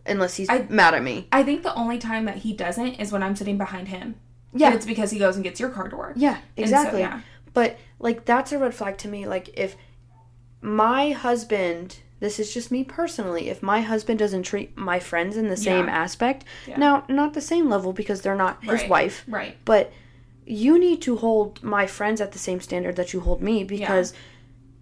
unless 0.06 0.36
he's 0.36 0.50
I- 0.50 0.66
mad 0.70 0.94
at 0.94 1.02
me. 1.04 1.28
I 1.32 1.44
think 1.44 1.64
the 1.64 1.74
only 1.76 1.98
time 1.98 2.26
that 2.26 2.38
he 2.38 2.52
doesn't 2.54 2.96
is 2.96 3.12
when 3.12 3.24
I'm 3.24 3.36
sitting 3.36 3.58
behind 3.58 3.88
him. 3.88 4.16
Yeah. 4.54 4.68
And 4.68 4.76
it's 4.76 4.86
because 4.86 5.12
he 5.12 5.20
goes 5.20 5.36
and 5.36 5.44
gets 5.44 5.60
your 5.60 5.70
car 5.70 5.88
door. 5.88 6.14
Yeah, 6.16 6.38
And 6.58 6.70
so, 6.70 6.76
exactly. 6.76 7.00
yeah. 7.02 7.22
But 7.54 7.78
like 8.00 8.26
that's 8.26 8.52
a 8.52 8.58
red 8.60 8.74
flag 8.76 8.98
to 9.00 9.08
me. 9.08 9.26
Like 9.28 9.50
if 9.58 9.76
my 10.62 11.12
husband, 11.12 12.00
this 12.20 12.40
is 12.40 12.54
just 12.54 12.72
me 12.72 12.84
personally, 12.84 13.50
if 13.50 13.62
my 13.64 13.82
husband 13.82 14.20
doesn't 14.20 14.44
treat 14.44 14.76
my 14.78 15.00
friends 15.00 15.38
in 15.38 15.48
the 15.48 15.58
same 15.58 15.88
aspect, 15.88 16.44
now 16.78 17.06
not 17.08 17.34
the 17.34 17.42
same 17.42 17.70
level 17.70 17.94
because 17.94 18.22
they're 18.22 18.36
not 18.36 18.64
his 18.64 18.82
Right. 18.82 18.90
wife, 18.90 19.24
Right. 19.28 19.58
but 19.66 19.92
you 20.46 20.78
need 20.80 21.02
to 21.04 21.18
hold 21.18 21.64
my 21.64 21.88
friends 21.88 22.22
at 22.22 22.32
the 22.32 22.40
same 22.40 22.60
standard 22.60 22.96
that 22.98 23.14
you 23.14 23.20
hold 23.22 23.42
me 23.42 23.64
because 23.64 24.14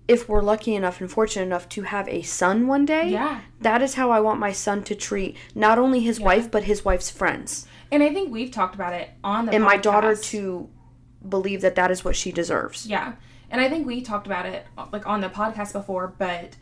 if 0.08 0.28
we're 0.28 0.42
lucky 0.42 0.76
enough 0.76 1.00
and 1.00 1.10
fortunate 1.10 1.46
enough 1.46 1.70
to 1.70 1.84
have 1.84 2.08
a 2.10 2.22
son 2.22 2.68
one 2.68 2.86
day, 2.86 3.10
Yeah. 3.10 3.40
that 3.62 3.82
is 3.82 3.94
how 3.94 4.12
I 4.12 4.20
want 4.20 4.40
my 4.40 4.52
son 4.52 4.84
to 4.84 4.96
treat 4.96 5.38
not 5.56 5.80
only 5.80 6.02
his 6.02 6.20
wife 6.20 6.52
but 6.52 6.66
his 6.66 6.84
wife's 6.84 7.10
friends. 7.10 7.66
And 7.92 8.04
I 8.04 8.14
think 8.14 8.32
we've 8.32 8.52
talked 8.52 8.76
about 8.76 8.94
it 8.94 9.12
on 9.24 9.46
the 9.46 9.54
And 9.54 9.64
my 9.64 9.78
daughter 9.78 10.12
podcast. 10.14 10.24
to 10.32 10.70
believe 11.28 11.62
that 11.62 11.76
that 11.76 11.90
is 11.92 12.04
what 12.04 12.16
she 12.18 12.32
deserves. 12.34 12.86
Yeah. 12.86 13.14
And 13.50 13.62
I 13.62 13.70
think 13.70 13.88
we 13.88 14.02
talked 14.02 14.26
about 14.28 14.46
it 14.46 14.66
like 14.92 15.08
on 15.08 15.22
the 15.22 15.30
podcast 15.30 15.72
before, 15.72 16.14
but 16.18 16.58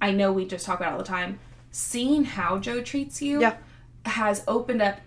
I 0.00 0.12
know 0.12 0.30
we 0.32 0.44
just 0.44 0.64
talk 0.66 0.78
about 0.78 0.90
it 0.90 0.92
all 0.92 0.98
the 0.98 1.04
time. 1.04 1.40
Seeing 1.72 2.24
how 2.24 2.58
Joe 2.58 2.80
treats 2.82 3.20
you 3.20 3.40
Yeah. 3.40 3.56
has 4.04 4.44
opened 4.46 4.82
up 4.82 5.00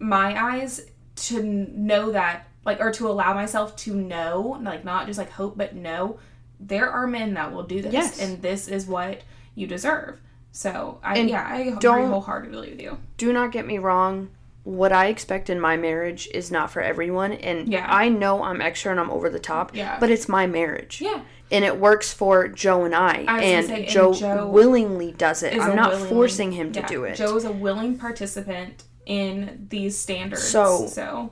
my 0.00 0.36
eyes 0.42 0.80
to 1.16 1.42
know 1.42 2.10
that 2.10 2.48
like 2.64 2.80
or 2.80 2.90
to 2.92 3.08
allow 3.08 3.32
myself 3.34 3.74
to 3.76 3.94
know, 3.94 4.58
like 4.62 4.84
not 4.84 5.06
just 5.06 5.18
like 5.18 5.30
hope 5.30 5.56
but 5.56 5.74
know 5.74 6.18
there 6.58 6.90
are 6.90 7.06
men 7.06 7.34
that 7.34 7.52
will 7.52 7.62
do 7.62 7.80
this 7.80 7.92
Yes. 7.92 8.20
and 8.20 8.42
this 8.42 8.68
is 8.68 8.86
what 8.86 9.22
you 9.54 9.66
deserve. 9.66 10.20
So 10.52 10.98
I 11.02 11.18
And 11.18 11.30
yeah, 11.30 11.46
I 11.48 11.58
agree 11.60 11.78
don't- 11.80 12.10
wholeheartedly 12.10 12.70
with 12.70 12.80
you. 12.82 12.98
do 13.16 13.32
not 13.32 13.52
get 13.52 13.66
me 13.66 13.78
wrong 13.78 14.28
what 14.62 14.92
i 14.92 15.06
expect 15.06 15.48
in 15.48 15.58
my 15.58 15.74
marriage 15.74 16.28
is 16.34 16.50
not 16.50 16.70
for 16.70 16.82
everyone 16.82 17.32
and 17.32 17.72
Yeah. 17.72 17.86
i 17.88 18.10
know 18.10 18.42
i'm 18.44 18.60
extra 18.60 18.90
and 18.90 19.00
i'm 19.00 19.10
over 19.10 19.30
the 19.30 19.38
top 19.38 19.74
Yeah. 19.74 19.96
but 19.98 20.10
it's 20.10 20.28
my 20.28 20.46
marriage 20.46 21.00
Yeah. 21.00 21.22
and 21.50 21.64
it 21.64 21.80
works 21.80 22.12
for 22.12 22.46
joe 22.46 22.84
and 22.84 22.94
i, 22.94 23.24
I 23.26 23.40
and, 23.42 23.66
say, 23.66 23.84
and 23.84 23.88
joe 23.88 24.12
Joe 24.12 24.46
willingly 24.48 25.12
does 25.12 25.42
it. 25.42 25.58
i'm 25.58 25.74
not 25.74 25.92
willingly- 25.92 26.08
forcing 26.10 26.52
him 26.52 26.72
to 26.72 26.80
yeah, 26.80 26.86
do 26.88 27.04
it 27.04 27.16
Joe 27.16 27.34
is 27.38 27.46
a 27.46 27.50
willing 27.52 27.96
participant 27.96 28.84
in 29.06 29.66
these 29.70 29.96
standards. 29.98 30.42
So- 30.46 30.86
so 30.88 31.30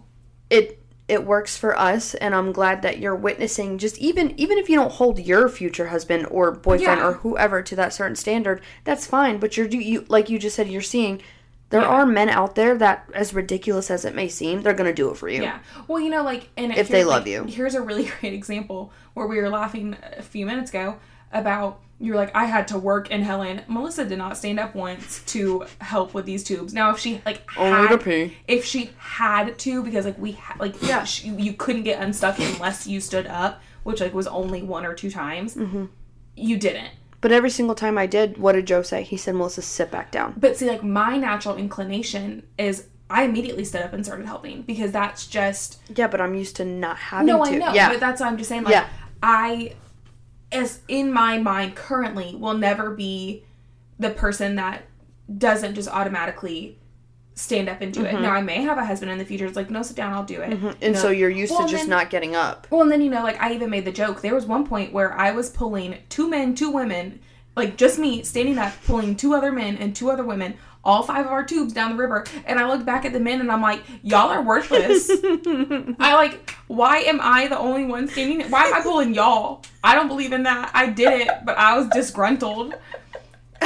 it 0.48 0.80
it 1.08 1.24
works 1.24 1.56
for 1.56 1.76
us 1.78 2.14
and 2.16 2.34
i'm 2.34 2.52
glad 2.52 2.82
that 2.82 2.98
you're 2.98 3.14
witnessing 3.16 3.78
just 3.78 3.96
even 3.98 4.38
even 4.38 4.58
if 4.58 4.68
you 4.68 4.76
don't 4.76 4.92
hold 4.92 5.18
your 5.18 5.48
future 5.48 5.88
husband 5.88 6.26
or 6.30 6.52
boyfriend 6.52 7.00
Yeah. 7.00 7.06
or 7.08 7.12
whoever 7.14 7.62
to 7.62 7.74
that 7.76 7.92
certain 7.94 8.14
standard 8.16 8.60
that's 8.84 9.06
fine 9.06 9.38
but 9.38 9.56
you're 9.56 9.68
do 9.68 9.78
you 9.78 10.04
like 10.08 10.28
you 10.28 10.38
just 10.38 10.56
said 10.56 10.68
you're 10.68 10.82
seeing 10.82 11.20
there 11.70 11.80
Yeah. 11.82 11.88
are 11.88 12.06
men 12.06 12.28
out 12.28 12.54
there 12.54 12.76
that 12.78 13.08
as 13.14 13.34
ridiculous 13.34 13.90
as 13.90 14.04
it 14.04 14.14
may 14.14 14.28
seem 14.28 14.62
they're 14.62 14.72
gonna 14.74 14.92
do 14.92 15.10
it 15.10 15.16
for 15.16 15.28
you 15.28 15.42
Yeah. 15.42 15.58
Well, 15.86 16.00
you 16.00 16.08
know, 16.10 16.22
like, 16.22 16.48
and 16.56 16.72
If 16.74 16.88
they 16.88 17.04
love 17.04 17.22
like, 17.24 17.30
you. 17.30 17.44
Here's 17.44 17.74
a 17.74 17.82
really 17.82 18.04
great 18.20 18.32
example 18.32 18.90
where 19.14 19.26
we 19.26 19.36
were 19.38 19.48
laughing 19.50 19.96
a 20.16 20.22
few 20.22 20.46
minutes 20.46 20.70
ago 20.70 20.96
about 21.32 21.80
you 22.00 22.12
were 22.12 22.18
like, 22.18 22.34
I 22.34 22.44
had 22.44 22.68
to 22.68 22.78
work 22.78 23.10
in 23.10 23.22
Helen. 23.22 23.62
Melissa 23.68 24.04
did 24.04 24.18
not 24.18 24.36
stand 24.36 24.60
up 24.60 24.74
once 24.74 25.22
to 25.26 25.66
help 25.80 26.14
with 26.14 26.26
these 26.26 26.44
tubes. 26.44 26.72
Now, 26.72 26.90
if 26.90 26.98
she 27.00 27.20
like 27.26 27.42
Only 27.56 27.88
to 27.88 27.98
pee. 27.98 28.36
if 28.46 28.64
she 28.64 28.90
had 28.98 29.58
to, 29.60 29.82
because 29.82 30.04
like 30.04 30.18
we 30.18 30.32
ha- 30.32 30.56
like 30.60 30.80
Yeah. 30.82 31.04
she, 31.04 31.28
you 31.30 31.54
couldn't 31.54 31.82
get 31.82 32.00
unstuck 32.00 32.38
unless 32.38 32.86
you 32.86 33.00
stood 33.00 33.26
up, 33.26 33.60
which 33.82 34.00
like 34.00 34.14
was 34.14 34.26
only 34.28 34.62
one 34.62 34.86
or 34.86 34.94
two 34.94 35.10
times. 35.10 35.56
Mm-hmm. 35.56 35.86
You 36.36 36.56
didn't. 36.56 36.90
But 37.20 37.32
every 37.32 37.50
single 37.50 37.74
time 37.74 37.98
I 37.98 38.06
did, 38.06 38.38
what 38.38 38.52
did 38.52 38.66
Joe 38.68 38.82
say? 38.82 39.02
He 39.02 39.16
said, 39.16 39.34
Melissa, 39.34 39.60
sit 39.62 39.90
back 39.90 40.12
down. 40.12 40.34
But 40.36 40.56
see, 40.56 40.68
like 40.68 40.84
my 40.84 41.16
natural 41.16 41.56
inclination 41.56 42.44
is 42.58 42.86
I 43.10 43.24
immediately 43.24 43.64
stood 43.64 43.82
up 43.82 43.92
and 43.92 44.04
started 44.06 44.26
helping 44.26 44.62
because 44.62 44.92
that's 44.92 45.26
just 45.26 45.80
Yeah, 45.96 46.06
but 46.06 46.20
I'm 46.20 46.34
used 46.36 46.54
to 46.56 46.64
not 46.64 46.96
having 46.96 47.26
no, 47.26 47.44
to. 47.44 47.50
I 47.50 47.56
know. 47.56 47.72
Yeah. 47.72 47.88
But 47.88 47.98
that's 47.98 48.20
what 48.20 48.28
I'm 48.28 48.36
just 48.36 48.48
saying. 48.48 48.62
Like 48.62 48.72
Yeah. 48.72 48.86
I, 49.20 49.72
as 50.52 50.80
in 50.88 51.12
my 51.12 51.38
mind 51.38 51.74
currently, 51.76 52.34
will 52.34 52.54
never 52.54 52.90
be 52.90 53.44
the 53.98 54.10
person 54.10 54.56
that 54.56 54.84
doesn't 55.36 55.74
just 55.74 55.88
automatically 55.88 56.78
stand 57.34 57.68
up 57.68 57.80
and 57.80 57.92
do 57.92 58.04
it. 58.04 58.12
Now 58.14 58.32
I 58.32 58.42
may 58.42 58.62
have 58.62 58.78
a 58.78 58.84
husband 58.84 59.12
in 59.12 59.18
the 59.18 59.24
future. 59.24 59.46
It's 59.46 59.54
like 59.56 59.70
no, 59.70 59.82
sit 59.82 59.96
down, 59.96 60.12
I'll 60.12 60.24
do 60.24 60.40
it. 60.40 60.50
Mm-hmm. 60.50 60.70
and 60.82 60.94
No. 60.94 61.00
so 61.00 61.10
you're 61.10 61.30
used 61.30 61.52
Well, 61.52 61.66
to 61.66 61.70
just 61.70 61.82
then- 61.84 61.90
not 61.90 62.10
getting 62.10 62.34
up. 62.34 62.66
Well, 62.70 62.82
and 62.82 62.90
then 62.90 63.00
you 63.00 63.10
know, 63.10 63.22
like 63.22 63.40
I 63.40 63.52
even 63.54 63.70
made 63.70 63.84
the 63.84 63.92
joke. 63.92 64.22
There 64.22 64.34
was 64.34 64.46
one 64.46 64.66
point 64.66 64.92
where 64.92 65.12
I 65.12 65.30
was 65.32 65.50
pulling 65.50 65.98
two 66.08 66.28
men, 66.28 66.54
two 66.56 66.70
women, 66.70 67.20
like 67.56 67.76
just 67.76 67.98
me 67.98 68.22
standing 68.24 68.58
up, 68.58 68.72
pulling 68.86 69.14
two 69.16 69.34
other 69.34 69.52
men 69.52 69.76
and 69.76 69.94
two 69.94 70.10
other 70.10 70.24
women, 70.24 70.54
all 70.84 71.02
five 71.02 71.26
of 71.26 71.32
our 71.32 71.44
tubes 71.44 71.72
down 71.72 71.90
the 71.92 71.96
river. 71.96 72.24
And 72.46 72.58
I 72.58 72.66
look 72.68 72.84
back 72.84 73.04
at 73.04 73.12
the 73.12 73.20
men 73.20 73.40
and 73.40 73.50
I'm 73.52 73.60
like, 73.62 73.82
y'all 74.02 74.30
are 74.30 74.42
worthless. 74.42 75.10
I 76.00 76.14
like, 76.14 76.50
why 76.66 76.98
am 76.98 77.20
I 77.22 77.48
the 77.48 77.58
only 77.58 77.84
one 77.84 78.08
standing? 78.08 78.50
Why 78.50 78.64
am 78.64 78.74
I 78.74 78.80
pulling 78.80 79.14
y'all? 79.14 79.62
I 79.84 79.94
don't 79.94 80.08
believe 80.08 80.32
in 80.32 80.44
that. 80.44 80.70
I 80.74 80.88
did 80.88 81.22
it, 81.22 81.28
but 81.44 81.58
I 81.58 81.76
was 81.76 81.88
disgruntled. 81.88 82.74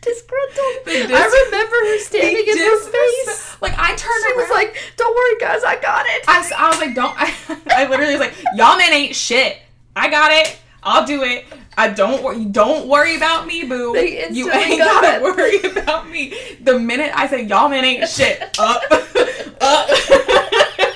Disgruntled. 0.00 0.84
Dis- 0.86 1.10
I 1.12 1.44
remember 1.46 1.76
her 1.76 1.98
standing 1.98 2.44
in 2.46 2.58
her 2.58 2.80
face. 2.80 3.56
Like 3.60 3.74
I 3.76 3.88
turned 3.96 4.00
She 4.24 4.30
around. 4.32 4.36
was 4.36 4.50
like, 4.50 4.76
"Don't 4.96 5.14
worry, 5.14 5.38
guys, 5.40 5.64
I 5.64 5.76
got 5.80 6.06
it." 6.06 6.24
I 6.28 6.68
was 6.70 6.78
like, 6.80 6.94
don't. 6.94 7.14
I, 7.18 7.34
I 7.84 7.88
literally 7.88 8.12
was 8.12 8.20
like, 8.20 8.34
y'all 8.54 8.76
men 8.78 8.92
ain't 8.92 9.14
shit. 9.14 9.58
I 9.94 10.08
got 10.08 10.30
it. 10.32 10.58
I'll 10.82 11.04
do 11.06 11.22
it. 11.24 11.44
I 11.76 11.90
don't 11.90 12.22
worry. 12.22 12.44
Don't 12.46 12.88
worry 12.88 13.16
about 13.16 13.46
me, 13.46 13.64
boo. 13.64 13.94
You 13.96 14.50
ain't 14.50 14.78
got 14.78 15.02
gotta 15.02 15.16
it. 15.16 15.22
worry 15.22 15.58
about 15.70 16.08
me. 16.10 16.34
The 16.62 16.78
minute 16.78 17.12
I 17.14 17.26
said 17.26 17.50
y'all 17.50 17.68
men 17.68 17.84
ain't 17.84 18.08
shit, 18.08 18.40
up, 18.58 18.82
up. 19.60 19.88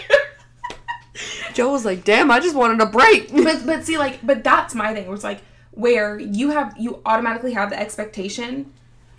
Joe 1.55 1.73
was 1.73 1.85
like, 1.85 2.05
"Damn, 2.05 2.31
I 2.31 2.40
just 2.40 2.57
wanted 2.57 2.81
a 2.81 2.87
break." 2.87 3.29
but 3.33 3.66
but 3.66 3.85
see, 3.85 3.99
like, 3.99 4.25
but 4.25 4.43
that's 4.43 4.75
my 4.75 4.95
thing. 4.95 5.07
Where 5.07 5.14
it's 5.14 5.25
like 5.25 5.43
where 5.73 6.19
you 6.19 6.51
have 6.51 6.75
you 6.79 7.03
automatically 7.05 7.53
have 7.53 7.71
the 7.71 7.79
expectation 7.79 8.73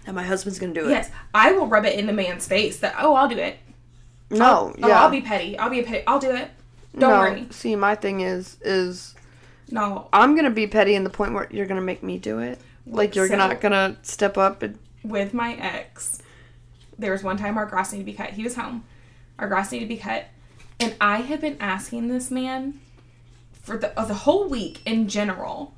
that 0.05 0.15
my 0.15 0.23
husband's 0.23 0.57
gonna 0.57 0.73
do 0.73 0.87
it. 0.87 0.91
Yes, 0.91 1.11
I 1.33 1.51
will 1.51 1.67
rub 1.67 1.85
it 1.85 1.99
in 1.99 2.07
the 2.07 2.13
man's 2.13 2.47
face 2.47 2.79
that 2.79 2.95
oh 2.99 3.13
I'll 3.13 3.27
do 3.27 3.37
it. 3.37 3.57
No, 4.31 4.73
Oh, 4.81 4.87
yeah. 4.87 5.01
I'll 5.01 5.09
be 5.09 5.21
petty. 5.21 5.59
I'll 5.59 5.69
be 5.69 5.81
a 5.81 5.83
petty. 5.83 6.03
I'll 6.07 6.19
do 6.19 6.31
it. 6.31 6.49
Don't 6.97 7.09
no. 7.09 7.19
worry. 7.19 7.47
See, 7.51 7.75
my 7.75 7.95
thing 7.95 8.21
is 8.21 8.57
is 8.61 9.13
No, 9.71 10.07
I'm 10.13 10.35
gonna 10.35 10.49
be 10.49 10.67
petty 10.67 10.95
in 10.95 11.03
the 11.03 11.09
point 11.09 11.33
where 11.33 11.47
you're 11.51 11.65
gonna 11.65 11.81
make 11.81 12.03
me 12.03 12.17
do 12.17 12.39
it. 12.39 12.59
Like 12.85 13.15
you're 13.15 13.27
So- 13.27 13.35
not 13.37 13.61
gonna 13.61 13.97
step 14.01 14.37
up 14.37 14.61
and 14.63 14.77
with 15.03 15.33
my 15.33 15.53
ex, 15.55 16.21
there 16.99 17.11
was 17.11 17.23
one 17.23 17.37
time 17.37 17.57
our 17.57 17.65
grass 17.65 17.91
needed 17.91 18.05
to 18.05 18.11
be 18.11 18.17
cut. 18.17 18.31
He 18.31 18.43
was 18.43 18.55
home. 18.55 18.83
Our 19.39 19.47
grass 19.47 19.71
needed 19.71 19.85
to 19.85 19.89
be 19.89 19.97
cut, 19.97 20.25
and 20.79 20.95
I 21.01 21.17
had 21.21 21.41
been 21.41 21.57
asking 21.59 22.07
this 22.09 22.29
man 22.29 22.79
for 23.53 23.77
the 23.77 23.97
uh, 23.99 24.05
the 24.05 24.13
whole 24.13 24.47
week 24.47 24.81
in 24.85 25.07
general. 25.07 25.73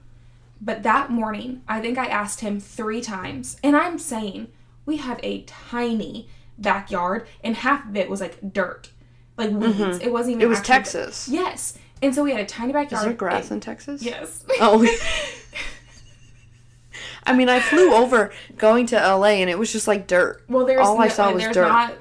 But 0.60 0.84
that 0.84 1.10
morning, 1.12 1.62
I 1.68 1.80
think 1.82 1.98
I 1.98 2.06
asked 2.06 2.40
him 2.42 2.60
three 2.60 3.02
times, 3.02 3.58
and 3.64 3.76
I'm 3.76 4.00
saying 4.00 4.48
we 4.86 4.98
have 4.98 5.20
a 5.24 5.42
tiny 5.44 6.28
backyard, 6.58 7.28
and 7.44 7.56
half 7.58 7.88
of 7.88 7.96
it 7.96 8.10
was 8.10 8.20
like 8.22 8.54
dirt, 8.54 8.90
like 9.38 9.52
weeds. 9.52 10.00
It 10.00 10.12
wasn't 10.12 10.36
even. 10.36 10.40
Mm-hmm. 10.40 10.42
it 10.42 10.48
was 10.48 10.62
Texas. 10.62 11.28
Yes, 11.30 11.78
and 12.04 12.14
so 12.14 12.24
we 12.24 12.32
had 12.32 12.40
a 12.42 12.46
tiny 12.46 12.70
Is 12.70 12.74
backyard. 12.74 13.06
there 13.06 13.14
grass 13.14 13.50
in 13.52 13.60
Texas? 13.60 14.02
Yes. 14.04 14.44
Oh. 14.60 14.86
I 17.26 17.34
mean, 17.34 17.48
I 17.50 17.60
flew 17.62 17.94
over 17.94 18.32
going 18.58 18.86
to 18.88 18.96
LA 18.96 19.40
and 19.40 19.50
it 19.50 19.58
was 19.58 19.72
just 19.72 19.88
like 19.88 20.08
dirt. 20.08 20.44
well, 20.50 20.66
there's 20.66 20.86
all 20.86 21.00
I 21.02 21.06
no- 21.06 21.10
saw 21.14 21.32
was 21.32 21.44
there's 21.44 21.56
dirt. 21.56 21.68
not 21.70 21.94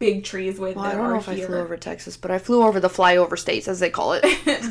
big 0.00 0.24
trees 0.24 0.58
with 0.58 0.74
Well, 0.76 0.84
I 0.84 0.94
don't 0.94 1.08
know 1.10 1.16
if 1.18 1.28
I 1.28 1.34
here. 1.34 1.46
flew 1.46 1.58
over 1.58 1.76
Texas, 1.76 2.16
but 2.16 2.30
I 2.32 2.38
flew 2.38 2.62
over 2.64 2.80
the 2.80 2.88
flyover 2.88 3.38
states, 3.38 3.68
as 3.68 3.78
they 3.80 3.88
call 3.90 4.14
it. 4.14 4.24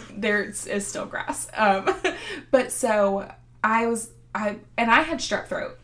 there 0.16 0.44
is 0.44 0.86
still 0.86 1.06
grass. 1.06 1.48
Um, 1.56 1.90
but 2.52 2.72
so 2.72 3.32
I 3.64 3.86
was 3.88 4.12
I 4.36 4.58
and 4.78 4.92
I 4.92 5.02
had 5.04 5.20
strep 5.20 5.48
throat. 5.48 5.80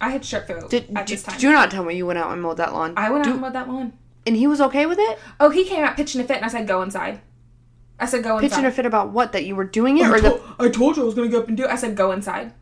I 0.00 0.08
had 0.10 0.22
strep 0.22 0.46
throat 0.46 0.70
Did, 0.70 0.96
at 0.96 1.06
this 1.06 1.22
time. 1.22 1.34
did 1.34 1.42
you 1.42 1.52
not 1.52 1.70
tell 1.70 1.84
me 1.84 1.94
you 1.94 2.06
went 2.06 2.18
out 2.18 2.32
and 2.32 2.40
mowed 2.40 2.56
that 2.56 2.72
lawn? 2.72 2.94
I 2.96 3.10
went 3.10 3.24
Do- 3.24 3.30
out 3.30 3.34
and 3.34 3.42
mowed 3.42 3.52
that 3.52 3.68
lawn. 3.68 3.92
and 4.26 4.34
he 4.34 4.46
was 4.46 4.62
okay 4.62 4.86
with 4.86 4.98
it? 4.98 5.18
Oh, 5.38 5.50
he 5.50 5.66
came 5.66 5.84
out 5.84 5.96
pitching 5.96 6.22
a 6.22 6.24
fit, 6.24 6.36
and 6.38 6.46
I 6.46 6.48
said, 6.48 6.66
"Go 6.66 6.80
inside." 6.80 7.20
I 8.00 8.06
said, 8.06 8.24
"Go 8.24 8.38
inside." 8.38 8.48
Pitching 8.48 8.64
a 8.66 8.70
fit 8.72 8.86
about 8.86 9.10
what? 9.10 9.32
That 9.32 9.44
you 9.44 9.54
were 9.54 9.64
doing 9.64 9.98
it? 9.98 10.06
I, 10.06 10.10
Or 10.10 10.20
the. 10.20 10.30
told, 10.30 10.42
I 10.58 10.68
told 10.68 10.96
you 10.96 11.02
I 11.02 11.06
was 11.06 11.14
gonna 11.14 11.28
go 11.28 11.40
up 11.40 11.48
and 11.48 11.56
do 11.56 11.64
it. 11.64 11.70
I 11.70 11.76
said, 11.76 11.96
"Go 11.96 12.12
inside." 12.12 12.52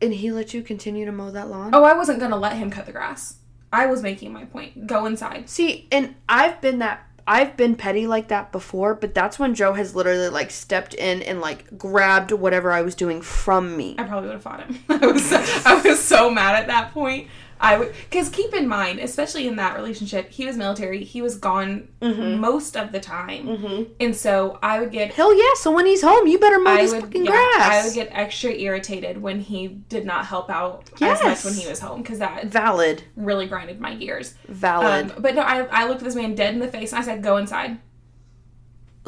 And 0.00 0.12
he 0.12 0.30
let 0.30 0.52
you 0.52 0.62
continue 0.62 1.06
to 1.06 1.12
mow 1.12 1.30
that 1.30 1.48
lawn? 1.48 1.70
Oh, 1.74 1.82
I 1.84 1.94
wasn't 1.94 2.20
gonna 2.20 2.36
let 2.36 2.56
him 2.56 2.70
cut 2.70 2.86
the 2.86 2.92
grass. 2.92 3.36
I 3.72 3.86
was 3.86 4.02
making 4.02 4.32
my 4.32 4.44
point. 4.44 4.86
Go 4.86 5.06
inside. 5.06 5.48
See, 5.48 5.88
and 5.90 6.14
I've 6.28 6.60
been 6.60 6.78
that. 6.80 7.02
I've 7.28 7.56
been 7.56 7.74
petty 7.74 8.06
like 8.06 8.28
that 8.28 8.52
before, 8.52 8.94
but 8.94 9.12
that's 9.12 9.36
when 9.36 9.54
Joe 9.56 9.72
has 9.72 9.96
literally 9.96 10.28
like 10.28 10.52
stepped 10.52 10.94
in 10.94 11.22
and 11.22 11.40
like 11.40 11.76
grabbed 11.76 12.30
whatever 12.30 12.70
I 12.70 12.82
was 12.82 12.94
doing 12.94 13.20
from 13.20 13.76
me. 13.76 13.96
I 13.98 14.04
probably 14.04 14.28
would 14.28 14.34
have 14.34 14.42
fought 14.42 14.64
him. 14.64 14.78
I 14.88 15.06
was 15.06 15.32
I 15.32 15.80
was 15.84 16.00
so 16.00 16.30
mad 16.30 16.54
at 16.54 16.68
that 16.68 16.92
point. 16.92 17.28
I 17.60 17.78
would 17.78 17.94
because 18.10 18.28
keep 18.28 18.52
in 18.52 18.68
mind, 18.68 18.98
especially 19.00 19.48
in 19.48 19.56
that 19.56 19.76
relationship, 19.76 20.30
he 20.30 20.44
was 20.46 20.56
military. 20.56 21.02
He 21.04 21.22
was 21.22 21.36
gone 21.38 21.88
Mm-hmm. 22.02 22.40
most 22.40 22.76
of 22.76 22.92
the 22.92 23.00
time, 23.00 23.86
and 23.98 24.14
so 24.14 24.58
I 24.62 24.78
would 24.78 24.92
get 24.92 25.12
Hell 25.14 25.34
yeah! 25.36 25.54
So 25.54 25.72
when 25.72 25.86
he's 25.86 26.02
home, 26.02 26.26
you 26.28 26.38
better 26.38 26.58
mow 26.60 26.70
I 26.72 26.82
this 26.82 26.92
would 26.92 27.00
fucking 27.04 27.24
yeah, 27.24 27.30
grass. 27.32 27.72
I 27.72 27.84
would 27.84 27.94
get 27.94 28.10
extra 28.12 28.52
irritated 28.52 29.20
when 29.20 29.40
he 29.40 29.66
did 29.68 30.04
not 30.04 30.26
help 30.26 30.48
out 30.50 30.88
as 31.00 31.22
much 31.22 31.44
when 31.44 31.54
he 31.54 31.66
was 31.66 31.80
home 31.80 32.02
because 32.02 32.18
that 32.20 32.46
valid, 32.46 33.02
really 33.16 33.46
grinded 33.46 33.80
my 33.80 33.94
gears. 33.94 34.34
valid. 34.46 35.10
Um, 35.10 35.22
but 35.22 35.34
no, 35.34 35.42
I, 35.42 35.64
I 35.64 35.88
looked 35.88 36.04
this 36.04 36.14
man 36.14 36.34
dead 36.34 36.54
in 36.54 36.60
the 36.60 36.68
face 36.68 36.92
and 36.92 37.00
I 37.02 37.04
said, 37.04 37.22
"Go 37.22 37.38
inside." 37.38 37.78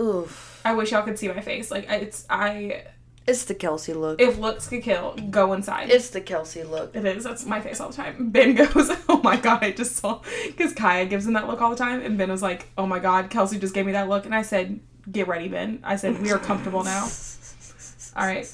Oof, 0.00 0.60
I 0.64 0.74
wish 0.74 0.92
y'all 0.92 1.02
could 1.02 1.18
see 1.18 1.28
my 1.28 1.40
face. 1.40 1.70
Like 1.70 1.88
it's 1.90 2.24
I 2.30 2.84
it's 3.28 3.44
the 3.44 3.54
Kelsey 3.54 3.92
look. 3.92 4.20
if 4.20 4.38
looks 4.38 4.68
could 4.68 4.82
kill, 4.82 5.14
go 5.30 5.52
inside. 5.52 5.90
it's 5.90 6.08
the 6.10 6.20
Kelsey 6.20 6.62
look. 6.64 6.96
It 6.96 7.04
is. 7.04 7.24
That's 7.24 7.44
my 7.44 7.60
face 7.60 7.78
all 7.78 7.90
the 7.90 7.96
time. 7.96 8.30
Ben 8.30 8.54
goes, 8.54 8.90
"Oh 9.08 9.20
my 9.22 9.36
god!" 9.36 9.62
I 9.62 9.72
just 9.72 9.96
saw 9.96 10.22
because 10.46 10.72
Kaya 10.72 11.04
gives 11.06 11.26
him 11.26 11.34
that 11.34 11.46
look 11.46 11.60
all 11.60 11.70
the 11.70 11.76
time, 11.76 12.00
and 12.00 12.16
Ben 12.16 12.30
was 12.30 12.42
like, 12.42 12.70
"Oh 12.78 12.86
my 12.86 12.98
god!" 12.98 13.28
Kelsey 13.28 13.58
just 13.58 13.74
gave 13.74 13.84
me 13.86 13.92
that 13.92 14.08
look, 14.08 14.24
and 14.24 14.34
I 14.34 14.42
said, 14.42 14.80
"Get 15.12 15.28
ready, 15.28 15.48
Ben." 15.48 15.80
I 15.84 15.96
said, 15.96 16.20
"We 16.22 16.32
are 16.32 16.38
comfortable 16.38 16.82
now." 16.82 17.08
All 18.16 18.26
right. 18.26 18.52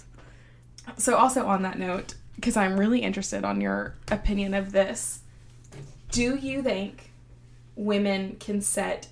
So 0.98 1.16
also 1.16 1.46
on 1.46 1.62
that 1.62 1.78
note, 1.78 2.14
because 2.34 2.56
I'm 2.56 2.78
really 2.78 3.00
interested 3.00 3.44
on 3.44 3.60
your 3.60 3.94
opinion 4.10 4.52
of 4.52 4.72
this, 4.72 5.20
do 6.10 6.37
you 6.37 6.62
think 6.62 7.12
women 7.76 8.37
can 8.38 8.60
set 8.60 9.08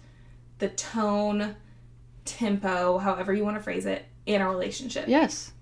the 0.59 0.69
tone, 0.69 1.57
tempo, 2.27 2.99
however 2.99 3.33
you 3.33 3.45
want 3.45 3.57
to 3.57 3.63
phrase 3.63 3.87
it, 3.87 4.05
in 4.27 4.41
a 4.41 4.49
relationship? 4.49 5.07
Yes, 5.09 5.53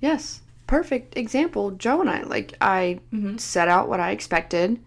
yes. 0.00 0.40
Perfect 0.66 1.16
example. 1.16 1.72
Joe 1.72 2.00
and 2.00 2.08
I 2.10 2.22
like 2.22 2.54
I 2.60 3.00
Mm-hmm. 3.12 3.36
set 3.38 3.68
out 3.68 3.88
what 3.88 3.98
I 4.00 4.10
expected, 4.12 4.78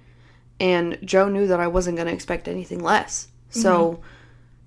and 0.60 0.98
Joe 1.04 1.28
knew 1.30 1.48
that 1.48 1.60
I 1.60 1.68
wasn't 1.68 1.98
going 1.98 2.08
to 2.08 2.14
expect 2.14 2.48
anything 2.48 2.80
less. 2.80 3.28
So. 3.50 4.02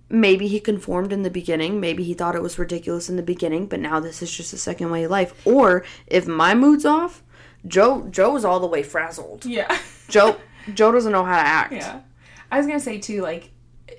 Maybe 0.08 0.46
he 0.46 0.60
conformed 0.60 1.12
in 1.12 1.24
the 1.24 1.30
beginning. 1.30 1.80
Maybe 1.80 2.04
he 2.04 2.14
thought 2.14 2.36
it 2.36 2.42
was 2.42 2.60
ridiculous 2.60 3.08
in 3.10 3.16
the 3.16 3.24
beginning, 3.24 3.66
but 3.66 3.80
now 3.80 3.98
this 3.98 4.22
is 4.22 4.30
just 4.30 4.52
a 4.52 4.56
second 4.56 4.92
way 4.92 5.02
of 5.02 5.10
life. 5.10 5.34
Or 5.44 5.84
if 6.06 6.28
my 6.28 6.54
mood's 6.54 6.84
off, 6.84 7.24
Joe 7.66 8.06
Joe 8.08 8.36
is 8.36 8.44
all 8.44 8.60
the 8.60 8.68
way 8.68 8.84
frazzled. 8.84 9.44
Yeah. 9.44 9.76
Joe 10.08 10.36
Joe 10.72 10.92
doesn't 10.92 11.10
know 11.10 11.24
how 11.24 11.34
to 11.42 11.48
act. 11.48 11.72
Yeah. 11.72 12.02
I 12.52 12.58
was 12.58 12.68
gonna 12.68 12.78
say 12.78 12.98
too, 12.98 13.20
like, 13.22 13.50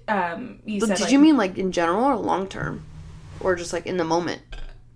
um, 0.07 0.59
you 0.63 0.79
But 0.79 0.87
said. 0.87 0.95
did 0.97 1.03
like, 1.03 1.11
you 1.11 1.19
mean 1.19 1.35
like 1.35 1.57
in 1.57 1.73
general 1.73 2.05
or 2.05 2.15
long 2.15 2.47
term, 2.47 2.85
or 3.39 3.55
just 3.55 3.73
like 3.73 3.85
in 3.85 3.97
the 3.97 4.03
moment? 4.03 4.41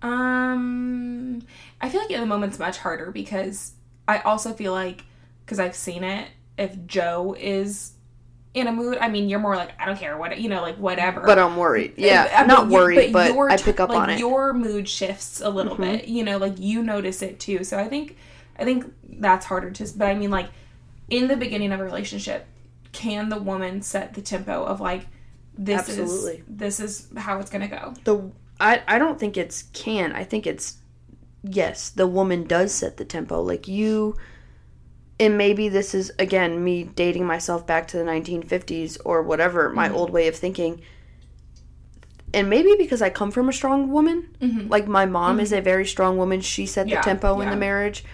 Um, 0.02 1.42
I 1.80 1.88
feel 1.88 2.00
like 2.00 2.10
in 2.10 2.20
the 2.20 2.26
moment's 2.26 2.58
much 2.58 2.78
harder 2.78 3.10
because 3.10 3.72
I 4.08 4.18
also 4.20 4.52
feel 4.52 4.72
like 4.72 5.04
because 5.44 5.58
I've 5.60 5.76
seen 5.76 6.04
it. 6.04 6.28
If 6.58 6.86
Joe 6.86 7.34
is 7.38 7.92
in 8.54 8.66
a 8.66 8.72
mood, 8.72 8.98
I 9.00 9.08
mean, 9.08 9.28
you're 9.28 9.38
more 9.38 9.56
like 9.56 9.70
I 9.80 9.86
don't 9.86 9.98
care 9.98 10.16
what 10.18 10.38
you 10.38 10.48
know, 10.48 10.60
like 10.60 10.76
whatever. 10.76 11.22
But 11.22 11.38
I'm 11.38 11.56
worried. 11.56 11.94
Yeah, 11.96 12.28
I, 12.30 12.42
am 12.42 12.46
not 12.46 12.66
you- 12.66 12.72
worried, 12.72 13.12
but, 13.12 13.32
your 13.32 13.50
I 13.50 13.56
pick 13.56 13.80
up 13.80 13.88
like, 13.88 13.98
on 13.98 14.10
it. 14.10 14.12
Mm-hmm. 14.14 14.20
Your 14.20 14.52
mood 14.52 14.88
shifts 14.88 15.40
a 15.40 15.48
little 15.48 15.76
bit. 15.76 16.08
You 16.08 16.24
know, 16.24 16.36
like 16.38 16.58
you 16.58 16.82
notice 16.82 17.22
it 17.22 17.40
too. 17.40 17.64
So 17.64 17.78
I 17.78 17.88
think, 17.88 18.16
I 18.58 18.64
think 18.64 18.92
that's 19.08 19.46
harder 19.46 19.70
to. 19.70 19.88
But 19.96 20.08
I 20.08 20.14
mean, 20.14 20.30
like 20.30 20.50
in 21.08 21.28
the 21.28 21.36
beginning 21.36 21.72
of 21.72 21.80
a 21.80 21.84
relationship, 21.84 22.46
can 22.92 23.28
the 23.28 23.38
woman 23.38 23.82
set 23.82 24.14
the 24.14 24.22
tempo 24.22 24.64
of 24.64 24.80
like 24.80 25.06
this 25.56 25.80
Absolutely. 25.88 26.38
is 26.38 26.44
this 26.48 26.80
is 26.80 27.08
how 27.16 27.38
it's 27.38 27.50
gonna 27.50 27.68
go? 27.68 27.94
the 28.04 28.30
I 28.60 28.82
I 28.86 28.98
don't 28.98 29.18
think 29.18 29.36
it's 29.36 29.64
can. 29.72 30.12
I 30.12 30.24
think 30.24 30.46
it's 30.46 30.78
yes, 31.42 31.90
the 31.90 32.06
woman 32.06 32.44
does 32.44 32.72
set 32.72 32.96
the 32.96 33.04
tempo. 33.04 33.40
Like 33.42 33.66
you 33.68 34.16
and 35.20 35.36
maybe 35.38 35.68
this 35.68 35.94
is 35.94 36.10
again 36.18 36.62
me 36.64 36.84
dating 36.84 37.26
myself 37.26 37.66
back 37.66 37.86
to 37.88 37.96
the 37.98 38.04
1950s 38.04 38.98
or 39.04 39.22
whatever, 39.22 39.68
my 39.70 39.88
Mm-hmm. 39.88 39.96
old 39.96 40.10
way 40.10 40.26
of 40.28 40.34
thinking. 40.36 40.80
And 42.34 42.48
maybe 42.48 42.74
because 42.78 43.02
I 43.02 43.10
come 43.10 43.30
from 43.30 43.48
a 43.50 43.52
strong 43.52 43.90
woman, 43.90 44.68
like 44.70 44.86
my 44.88 45.04
mom 45.04 45.38
is 45.38 45.52
a 45.52 45.60
very 45.60 45.84
strong 45.84 46.16
woman, 46.16 46.40
she 46.40 46.64
set 46.64 46.86
the 46.86 46.92
Mm-hmm. 46.92 46.96
Yeah, 46.96 47.02
tempo 47.02 47.40
in 47.40 47.50
the 47.50 47.56
marriage. 47.56 48.04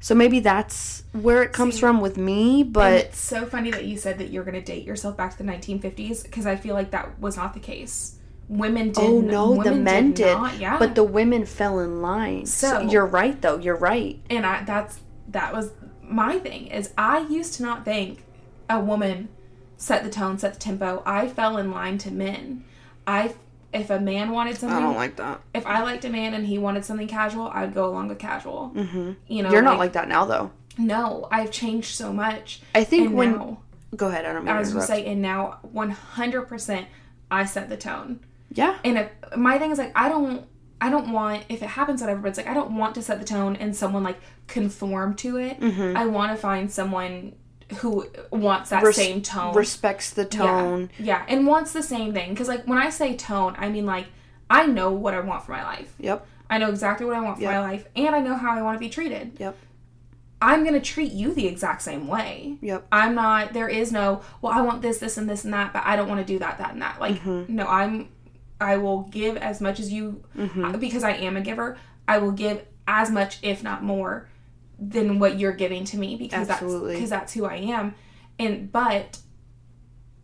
So 0.00 0.14
maybe 0.14 0.40
that's 0.40 1.02
where 1.12 1.42
it 1.42 1.52
comes 1.52 1.74
See, 1.74 1.80
from 1.80 2.00
with 2.00 2.16
me, 2.16 2.62
but 2.62 2.92
it's 2.92 3.18
so 3.18 3.46
funny 3.46 3.70
that 3.72 3.84
you 3.84 3.96
said 3.96 4.18
that 4.18 4.30
you're 4.30 4.44
going 4.44 4.54
to 4.54 4.62
date 4.62 4.84
yourself 4.84 5.16
back 5.16 5.36
to 5.36 5.38
the 5.38 5.50
1950s 5.50 6.22
because 6.22 6.46
I 6.46 6.56
feel 6.56 6.74
like 6.74 6.92
that 6.92 7.18
was 7.18 7.36
not 7.36 7.54
the 7.54 7.60
case. 7.60 8.16
Women 8.48 8.92
did. 8.92 9.04
Oh 9.04 9.20
no, 9.20 9.62
the 9.62 9.74
men 9.74 10.12
did, 10.12 10.34
not, 10.36 10.58
yeah. 10.58 10.78
but 10.78 10.94
the 10.94 11.02
women 11.02 11.44
fell 11.44 11.80
in 11.80 12.00
line. 12.00 12.46
So, 12.46 12.70
So- 12.70 12.80
you're 12.80 13.06
right, 13.06 13.40
though. 13.40 13.58
You're 13.58 13.76
right. 13.76 14.20
and 14.30 14.46
I 14.46 14.62
that's 14.64 15.00
that 15.28 15.52
was 15.52 15.72
my 16.02 16.38
thing 16.38 16.68
is 16.68 16.92
I 16.96 17.20
used 17.28 17.54
to 17.54 17.62
not 17.62 17.84
think 17.84 18.24
a 18.70 18.80
woman 18.80 19.28
set 19.76 20.02
the 20.04 20.10
tone, 20.10 20.38
set 20.38 20.54
the 20.54 20.60
tempo. 20.60 21.02
I 21.04 21.28
fell 21.28 21.56
in 21.58 21.70
line 21.70 21.98
to 21.98 22.10
men. 22.10 22.64
I 23.06 23.34
if 23.72 23.90
a 23.90 24.00
man 24.00 24.30
wanted 24.30 24.56
something, 24.56 24.78
I 24.78 24.80
don't 24.80 24.96
like 24.96 25.16
that. 25.16 25.40
if 25.54 25.66
I 25.66 25.82
liked 25.82 26.04
a 26.04 26.08
man 26.08 26.34
and 26.34 26.46
he 26.46 26.58
wanted 26.58 26.84
something 26.84 27.06
casual, 27.08 27.48
I'd 27.48 27.74
go 27.74 27.86
along 27.86 28.08
with 28.08 28.18
casual. 28.18 28.72
Mm-hmm. 28.74 29.12
You 29.26 29.42
know, 29.42 29.50
You're 29.50 29.62
not 29.62 29.78
like 29.78 29.92
that 29.92 30.08
now, 30.08 30.24
though. 30.24 30.50
no. 30.78 31.28
I've 31.30 31.50
changed 31.50 31.94
so 31.94 32.12
much. 32.12 32.60
I 32.74 32.84
think 32.84 33.12
when 33.14 33.32
now, 33.32 33.58
go 33.96 34.08
ahead, 34.08 34.24
I 34.24 34.32
don't 34.32 34.48
I 34.48 34.58
was 34.58 34.72
gonna 34.72 34.84
say, 34.84 35.04
and 35.06 35.20
now 35.20 35.58
100% 35.74 36.86
I 37.30 37.44
set 37.44 37.68
the 37.68 37.76
tone. 37.76 38.20
yeah, 38.50 38.78
And 38.84 38.96
if 38.98 39.10
my 39.36 39.58
thing 39.58 39.70
is 39.70 39.78
like, 39.78 39.92
I 39.94 40.08
don't, 40.08 40.46
I 40.80 40.88
don't 40.90 41.12
want 41.12 41.42
if 41.48 41.62
it 41.62 41.66
happens, 41.68 42.00
whatever. 42.00 42.20
But 42.20 42.28
it's 42.28 42.38
like 42.38 42.46
I 42.46 42.54
don't 42.54 42.76
want 42.76 42.94
to 42.94 43.02
set 43.02 43.18
the 43.18 43.24
tone 43.26 43.56
and 43.56 43.74
someone 43.76 44.02
like 44.04 44.18
conform 44.46 45.14
to 45.16 45.36
it. 45.36 45.60
Mm-hmm. 45.60 45.96
I 45.96 46.06
want 46.06 46.30
to 46.32 46.36
find 46.40 46.70
someone 46.70 47.34
who 47.76 48.06
wants 48.30 48.70
that 48.70 48.82
Res- 48.82 48.96
same 48.96 49.22
tone. 49.22 49.54
respects 49.54 50.10
the 50.10 50.24
tone. 50.24 50.90
Yeah, 50.98 51.04
yeah, 51.04 51.24
and 51.28 51.46
wants 51.46 51.72
the 51.72 51.82
same 51.82 52.12
thing. 52.14 52.30
Because 52.30 52.48
like 52.48 52.66
when 52.66 52.78
I 52.78 52.90
say 52.90 53.14
tone, 53.16 53.54
I 53.58 53.68
mean 53.68 53.86
like 53.86 54.06
I 54.50 54.66
know 54.66 54.90
what 54.90 55.14
I 55.14 55.20
want 55.20 55.44
for 55.44 55.52
my 55.52 55.62
life. 55.62 55.94
Yep, 55.98 56.26
I 56.48 56.58
know 56.58 56.70
exactly 56.70 57.04
what 57.06 57.14
I 57.16 57.20
want 57.20 57.36
for 57.36 57.42
Yep. 57.42 57.52
my 57.52 57.60
life, 57.60 57.86
and 57.94 58.14
I 58.14 58.20
know 58.20 58.34
how 58.36 58.56
I 58.56 58.62
want 58.62 58.76
to 58.76 58.80
be 58.80 58.88
treated. 58.88 59.32
yep, 59.38 59.56
I'm 60.40 60.64
gonna 60.64 60.80
treat 60.80 61.12
you 61.12 61.34
the 61.34 61.46
exact 61.46 61.82
same 61.82 62.06
way. 62.06 62.56
yep. 62.62 62.86
I'm 62.92 63.14
not. 63.14 63.52
There 63.52 63.68
is 63.68 63.92
no. 63.92 64.22
Well, 64.40 64.52
I 64.52 64.60
want 64.62 64.82
this, 64.82 64.98
this, 64.98 65.16
and 65.18 65.28
this, 65.28 65.44
and 65.44 65.52
that, 65.52 65.72
but 65.72 65.82
I 65.84 65.96
don't 65.96 66.08
want 66.08 66.20
to 66.20 66.32
do 66.32 66.38
that, 66.38 66.58
that, 66.58 66.72
and 66.72 66.80
that. 66.82 67.00
Like, 67.00 67.16
Mm-hmm. 67.22 67.54
no, 67.54 67.66
I'm. 67.66 68.08
I 68.60 68.76
will 68.76 69.02
give 69.02 69.36
as 69.36 69.60
much 69.60 69.78
as 69.78 69.92
you, 69.92 70.24
Mm-hmm. 70.36 70.78
because 70.78 71.04
I 71.04 71.12
am 71.12 71.36
a 71.36 71.40
giver. 71.40 71.76
I 72.08 72.18
will 72.18 72.32
give 72.32 72.64
as 72.88 73.10
much, 73.10 73.38
if 73.42 73.62
not 73.62 73.82
more, 73.84 74.28
than 74.78 75.18
what 75.18 75.38
you're 75.38 75.52
giving 75.52 75.84
to 75.84 75.98
me 75.98 76.16
because 76.16 76.48
Absolutely. 76.48 76.88
that's 76.88 76.96
because 76.98 77.10
that's 77.10 77.32
who 77.34 77.44
I 77.44 77.56
am. 77.56 77.94
And 78.38 78.70
but 78.70 79.18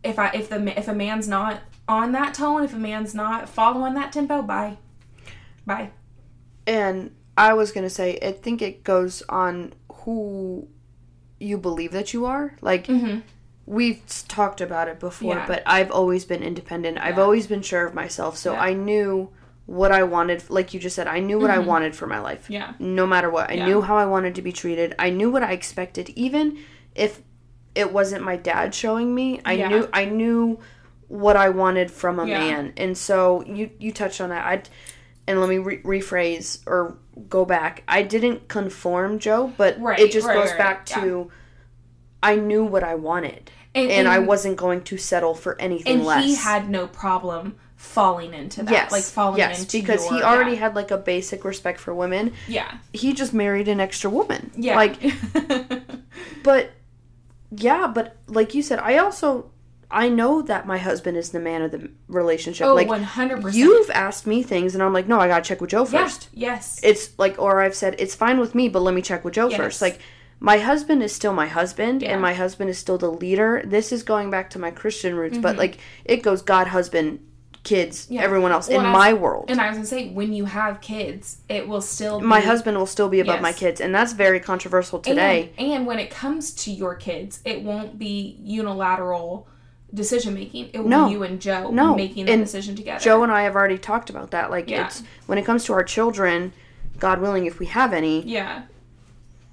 if 0.03 0.17
I 0.19 0.29
if 0.29 0.49
the 0.49 0.77
if 0.79 0.87
a 0.87 0.93
man's 0.93 1.27
not 1.27 1.59
on 1.87 2.11
that 2.13 2.33
tone, 2.33 2.63
if 2.63 2.73
a 2.73 2.77
man's 2.77 3.13
not 3.13 3.49
following 3.49 3.93
that 3.95 4.11
tempo, 4.13 4.41
bye, 4.41 4.77
bye. 5.65 5.89
And 6.65 7.13
I 7.37 7.53
was 7.53 7.71
gonna 7.71 7.89
say, 7.89 8.17
I 8.21 8.31
think 8.31 8.61
it 8.61 8.83
goes 8.83 9.21
on 9.29 9.73
who 9.91 10.67
you 11.39 11.57
believe 11.57 11.91
that 11.91 12.13
you 12.13 12.25
are. 12.25 12.55
Like 12.61 12.87
Mm-hmm. 12.87 13.19
we've 13.65 14.01
talked 14.27 14.61
about 14.61 14.87
it 14.87 14.99
before, 14.99 15.35
Yeah. 15.35 15.47
but 15.47 15.63
I've 15.65 15.91
always 15.91 16.23
been 16.23 16.41
independent. 16.43 16.97
I've 16.99 17.19
always 17.19 17.45
been 17.47 17.61
sure 17.61 17.85
of 17.85 17.93
myself, 17.93 18.37
so 18.37 18.53
Yeah. 18.53 18.61
I 18.61 18.73
knew 18.73 19.31
what 19.65 19.91
I 19.91 20.03
wanted. 20.03 20.43
Like 20.49 20.73
you 20.73 20.79
just 20.79 20.95
said, 20.95 21.07
I 21.07 21.19
knew 21.19 21.39
what 21.39 21.49
I 21.49 21.57
Mhm. 21.57 21.65
wanted 21.65 21.95
for 21.95 22.05
my 22.07 22.19
life. 22.19 22.49
Yeah. 22.49 22.73
No 22.79 23.07
matter 23.07 23.29
what, 23.29 23.49
I 23.49 23.55
Yeah. 23.55 23.65
knew 23.65 23.81
how 23.81 23.95
I 23.97 24.05
wanted 24.05 24.35
to 24.35 24.41
be 24.41 24.51
treated. 24.51 24.93
I 24.99 25.09
knew 25.09 25.31
what 25.31 25.41
I 25.43 25.51
expected, 25.53 26.09
even 26.09 26.57
if 26.93 27.21
it 27.73 27.91
wasn't 27.91 28.23
my 28.23 28.35
dad 28.35 28.73
showing 28.75 29.13
me. 29.15 29.41
I 29.43 29.53
Yeah. 29.53 29.67
knew 29.69 29.89
I 29.91 30.05
knew 30.05 30.59
what 31.07 31.35
I 31.35 31.49
wanted 31.49 31.91
from 31.91 32.19
a 32.19 32.25
Yeah. 32.27 32.39
man, 32.39 32.73
and 32.77 32.97
so 32.97 33.43
you 33.47 33.69
you 33.79 33.91
touched 33.91 34.21
on 34.21 34.29
that. 34.29 34.45
I 34.45 34.61
and 35.27 35.39
let 35.41 35.49
me 35.49 35.57
re- 35.57 35.81
rephrase 35.81 36.59
or 36.67 36.97
go 37.29 37.45
back. 37.45 37.81
I 37.87 38.03
didn't 38.03 38.47
conform, 38.47 39.17
Joe, 39.17 39.51
but 39.57 39.81
Right, 39.81 39.99
it 39.99 40.11
just 40.11 40.27
right, 40.27 40.35
goes 40.35 40.49
right, 40.49 40.57
back 40.59 40.85
to 40.87 41.31
I 42.21 42.35
knew 42.35 42.63
what 42.63 42.83
I 42.83 42.93
wanted, 42.95 43.49
And, 43.75 43.89
and, 43.91 44.07
I 44.07 44.19
wasn't 44.19 44.55
going 44.57 44.81
to 44.83 44.97
settle 44.97 45.33
for 45.35 45.59
anything 45.59 45.97
and 45.97 46.05
less. 46.05 46.23
he 46.23 46.35
had 46.35 46.69
no 46.69 46.87
problem 46.87 47.55
falling 47.85 48.33
into 48.33 48.63
that. 48.63 48.71
yes, 48.71 48.91
like 48.91 49.03
falling 49.03 49.37
yes, 49.37 49.61
into 49.61 49.79
because 49.79 50.07
he 50.09 50.21
already 50.21 50.51
yeah. 50.51 50.57
had 50.59 50.75
like 50.75 50.91
a 50.91 50.97
basic 50.97 51.45
respect 51.45 51.79
for 51.79 51.93
women. 51.93 52.33
yeah 52.47 52.77
He 52.93 53.13
just 53.13 53.33
married 53.33 53.67
an 53.67 53.79
extra 53.79 54.09
woman. 54.09 54.51
yeah 54.55 54.75
like 54.75 54.97
But 56.43 56.71
yeah, 57.51 57.87
but 57.87 58.17
like 58.27 58.53
you 58.53 58.61
said, 58.61 58.79
I 58.79 58.97
also 58.97 59.51
I 59.89 60.09
know 60.09 60.41
that 60.41 60.65
my 60.65 60.77
husband 60.77 61.15
is 61.17 61.29
the 61.29 61.39
man 61.39 61.61
of 61.61 61.71
the 61.71 61.89
relationship. 62.07 62.65
oh 62.67 62.73
like 62.73 62.87
one 62.87 63.03
hundred 63.03 63.41
percent 63.41 63.55
you've 63.63 63.89
asked 63.91 64.25
me 64.27 64.43
things 64.43 64.73
and 64.73 64.83
I'm 64.83 64.93
like, 64.93 65.07
"No, 65.07 65.19
I 65.19 65.27
got 65.27 65.43
to 65.43 65.47
check 65.47 65.61
with 65.61 65.69
Joe 65.69 65.87
yeah, 65.89 66.03
first. 66.03 66.29
yes 66.33 66.79
It's 66.83 67.17
like 67.19 67.35
or 67.39 67.61
I've 67.61 67.75
said, 67.75 67.95
"It's 67.99 68.15
fine 68.15 68.39
with 68.39 68.55
me, 68.55 68.67
but 68.69 68.81
let 68.81 68.93
me 68.93 69.01
check 69.01 69.23
with 69.23 69.33
Joe 69.35 69.49
Yes. 69.49 69.57
first. 69.57 69.81
Like 69.81 69.99
my 70.39 70.57
husband 70.57 71.01
is 71.01 71.13
still 71.15 71.33
my 71.33 71.47
husband 71.47 72.01
Yeah. 72.01 72.11
and 72.13 72.21
my 72.21 72.33
husband 72.33 72.69
is 72.69 72.77
still 72.77 72.97
the 72.97 73.11
leader. 73.11 73.61
This 73.65 73.91
is 73.91 74.03
going 74.03 74.29
back 74.29 74.49
to 74.51 74.59
my 74.59 74.71
Christian 74.71 75.15
roots, 75.15 75.37
but 75.37 75.55
Mhm. 75.55 75.59
like 75.59 75.77
it 76.03 76.17
goes 76.23 76.41
God, 76.41 76.67
husband, 76.67 77.19
kids, 77.65 78.07
Yeah. 78.09 78.21
everyone 78.21 78.53
else 78.53 78.69
Well, 78.69 78.79
in 78.79 78.85
I 78.85 78.89
was- 78.91 78.97
my 78.97 79.13
world. 79.13 79.45
and 79.49 79.59
I 79.59 79.67
was 79.67 79.75
gonna 79.77 79.85
say 79.87 80.07
when 80.09 80.31
you 80.31 80.45
have 80.45 80.79
kids, 80.79 81.39
it 81.49 81.67
will 81.67 81.81
still 81.81 82.21
be 82.21 82.25
my 82.25 82.39
husband 82.39 82.77
will 82.77 82.85
still 82.85 83.09
be 83.09 83.19
above 83.19 83.35
Yes. 83.35 83.41
my 83.41 83.51
kids, 83.51 83.81
and 83.81 83.93
that's 83.93 84.13
very 84.13 84.39
controversial 84.39 84.99
today. 84.99 85.51
And, 85.57 85.71
and 85.73 85.85
when 85.85 85.99
it 85.99 86.09
comes 86.09 86.51
to 86.63 86.71
your 86.71 86.95
kids, 86.95 87.41
it 87.43 87.61
won't 87.63 87.99
be 87.99 88.37
unilateral 88.41 89.47
decision 89.93 90.33
making. 90.33 90.69
It 90.73 90.79
will 90.79 90.89
No. 90.89 91.05
be 91.07 91.11
you 91.13 91.23
and 91.23 91.39
Joe 91.41 91.69
No. 91.71 91.95
making 91.95 92.25
that 92.25 92.31
And 92.33 92.43
decision 92.43 92.75
together. 92.75 92.99
Joe 92.99 93.23
and 93.23 93.31
I 93.31 93.43
have 93.43 93.55
already 93.55 93.77
talked 93.77 94.09
about 94.09 94.31
that. 94.31 94.49
Like 94.51 94.69
Yeah. 94.69 94.85
it's 94.85 95.03
when 95.25 95.37
it 95.37 95.43
comes 95.45 95.63
to 95.65 95.73
our 95.73 95.83
children, 95.83 96.53
God 96.99 97.19
willing, 97.21 97.45
if 97.45 97.59
we 97.59 97.65
have 97.67 97.93
any, 97.93 98.21
yeah, 98.23 98.63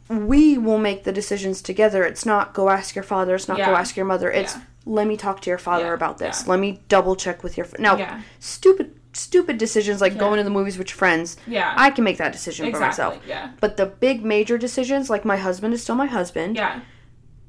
we 0.09 0.59
will 0.59 0.79
make 0.79 1.05
the 1.05 1.13
decisions 1.13 1.63
together. 1.63 2.05
It's 2.05 2.27
not 2.27 2.53
go 2.55 2.69
ask 2.71 2.95
your 2.95 3.03
father. 3.05 3.35
It's 3.35 3.49
not 3.49 3.59
go 3.59 3.75
ask 3.75 3.97
your 3.97 4.05
mother. 4.07 4.31
It's 4.31 4.55
Yeah. 4.57 4.61
Let 4.85 5.07
me 5.07 5.17
talk 5.17 5.41
to 5.43 5.51
your 5.51 5.59
father 5.59 5.87
Yeah. 5.87 5.95
about 5.95 6.19
this. 6.19 6.43
Yeah. 6.45 6.51
Let 6.51 6.61
me 6.61 6.81
double 6.89 7.17
check 7.17 7.43
with 7.43 7.57
your. 7.57 7.67
F-. 7.67 7.79
Now, 7.79 7.97
Yeah. 7.97 8.21
stupid, 8.41 8.95
stupid 9.13 9.59
decisions 9.59 10.01
like 10.01 10.17
going 10.19 10.39
to 10.39 10.45
the 10.45 10.51
movies 10.51 10.79
with 10.79 10.89
your 10.91 10.97
friends. 10.97 11.37
yeah, 11.47 11.75
I 11.77 11.91
can 11.91 12.03
make 12.05 12.19
that 12.19 12.33
decision 12.33 12.67
exactly. 12.67 12.81
for 12.81 12.87
myself. 12.89 13.19
Yeah, 13.29 13.51
But 13.61 13.77
the 13.77 13.87
big 13.87 14.25
major 14.25 14.57
decisions, 14.59 15.11
like 15.11 15.25
my 15.25 15.37
husband 15.37 15.75
is 15.75 15.83
still 15.83 15.95
my 15.95 16.07
husband. 16.07 16.57
yeah, 16.57 16.81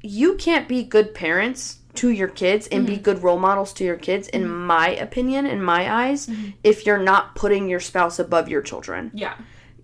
You 0.02 0.34
can't 0.34 0.68
be 0.68 0.82
good 0.82 1.14
parents 1.14 1.78
to 1.94 2.10
your 2.10 2.28
kids 2.28 2.66
and 2.66 2.84
Mm-hmm. 2.84 2.94
be 2.96 3.00
good 3.00 3.22
role 3.22 3.38
models 3.38 3.72
to 3.74 3.84
your 3.84 3.96
kids, 3.96 4.28
in 4.28 4.48
my 4.48 4.88
opinion, 4.90 5.46
in 5.46 5.62
my 5.62 5.90
eyes, 5.90 6.26
Mm-hmm. 6.26 6.50
if 6.62 6.84
you're 6.84 6.98
not 6.98 7.34
putting 7.34 7.68
your 7.68 7.80
spouse 7.80 8.18
above 8.18 8.48
your 8.48 8.60
children 8.62 9.10
yeah, 9.14 9.34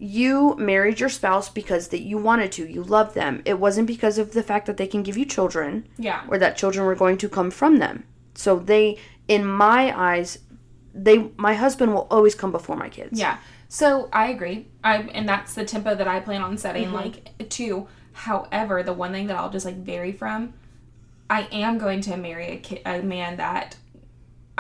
you 0.03 0.57
married 0.57 0.99
your 0.99 1.11
spouse 1.11 1.51
because 1.51 1.89
that 1.89 2.01
you 2.01 2.17
wanted 2.17 2.51
to 2.51 2.67
you 2.67 2.83
loved 2.83 3.15
them 3.15 3.43
it 3.45 3.59
wasn't 3.59 3.87
because 3.87 4.17
of 4.17 4.33
the 4.33 4.43
fact 4.43 4.67
that 4.67 4.79
they 4.79 4.87
can 4.87 5.03
give 5.03 5.17
you 5.17 5.27
children 5.27 5.87
yeah, 5.99 6.25
or 6.29 6.39
that 6.39 6.57
children 6.57 6.87
were 6.87 6.95
going 6.95 7.19
to 7.19 7.29
come 7.29 7.51
from 7.51 7.79
them 7.79 8.05
so 8.35 8.59
they 8.59 8.97
in 9.29 9.45
my 9.45 9.97
eyes 9.97 10.39
they 10.95 11.31
my 11.37 11.55
husband 11.55 11.93
will 11.93 12.09
always 12.11 12.35
come 12.35 12.51
before 12.51 12.77
my 12.77 12.89
kids 12.89 13.21
yeah. 13.21 13.39
So 13.71 14.09
I 14.13 14.27
agree. 14.27 14.67
I 14.83 14.97
and 14.97 15.29
that's 15.29 15.55
the 15.55 15.65
tempo 15.65 15.95
that 15.95 16.09
I 16.09 16.19
plan 16.19 16.43
on 16.43 16.59
setting. 16.59 16.87
Mm-hmm. 16.87 16.95
Like 16.95 17.49
too. 17.49 17.87
However, 18.13 18.83
the 18.83 18.93
one 18.93 19.13
thing 19.13 19.29
that 19.29 19.37
I'll 19.37 19.49
just 19.49 19.65
like 19.65 19.77
vary 19.77 20.11
from, 20.11 20.53
I 21.31 21.43
am 21.53 21.79
going 21.79 22.01
to 22.03 22.17
marry 22.17 22.49
a 22.49 22.57
ki- 22.57 22.83
a 22.85 23.01
man 23.01 23.37
that 23.37 23.77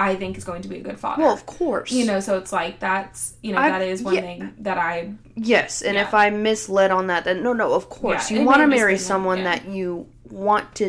I 0.08 0.16
think 0.20 0.38
is 0.38 0.44
going 0.50 0.62
to 0.62 0.68
be 0.68 0.78
a 0.78 0.84
good 0.88 0.98
father. 1.04 1.22
well 1.22 1.32
of 1.40 1.44
course 1.46 1.90
you 1.98 2.04
know, 2.10 2.20
so 2.26 2.38
it's 2.40 2.52
like 2.60 2.74
that's 2.80 3.34
you 3.42 3.52
know 3.52 3.58
I- 3.64 3.70
that 3.70 3.82
is 3.82 4.02
one 4.02 4.14
yeah. 4.14 4.20
thing 4.28 4.54
that 4.66 4.78
I 4.78 5.12
yes 5.36 5.82
and 5.82 5.94
Yeah. 5.94 6.06
if 6.06 6.12
i 6.14 6.30
misled 6.30 6.90
on 6.98 7.04
that 7.08 7.24
then 7.24 7.42
no 7.42 7.52
no 7.52 7.66
of 7.80 7.84
course 7.98 8.30
Yeah, 8.30 8.38
you 8.40 8.46
want 8.46 8.60
to 8.60 8.66
marry 8.78 8.98
someone 8.98 9.40
that 9.44 9.60
you 9.76 10.06
want 10.30 10.66
to 10.80 10.86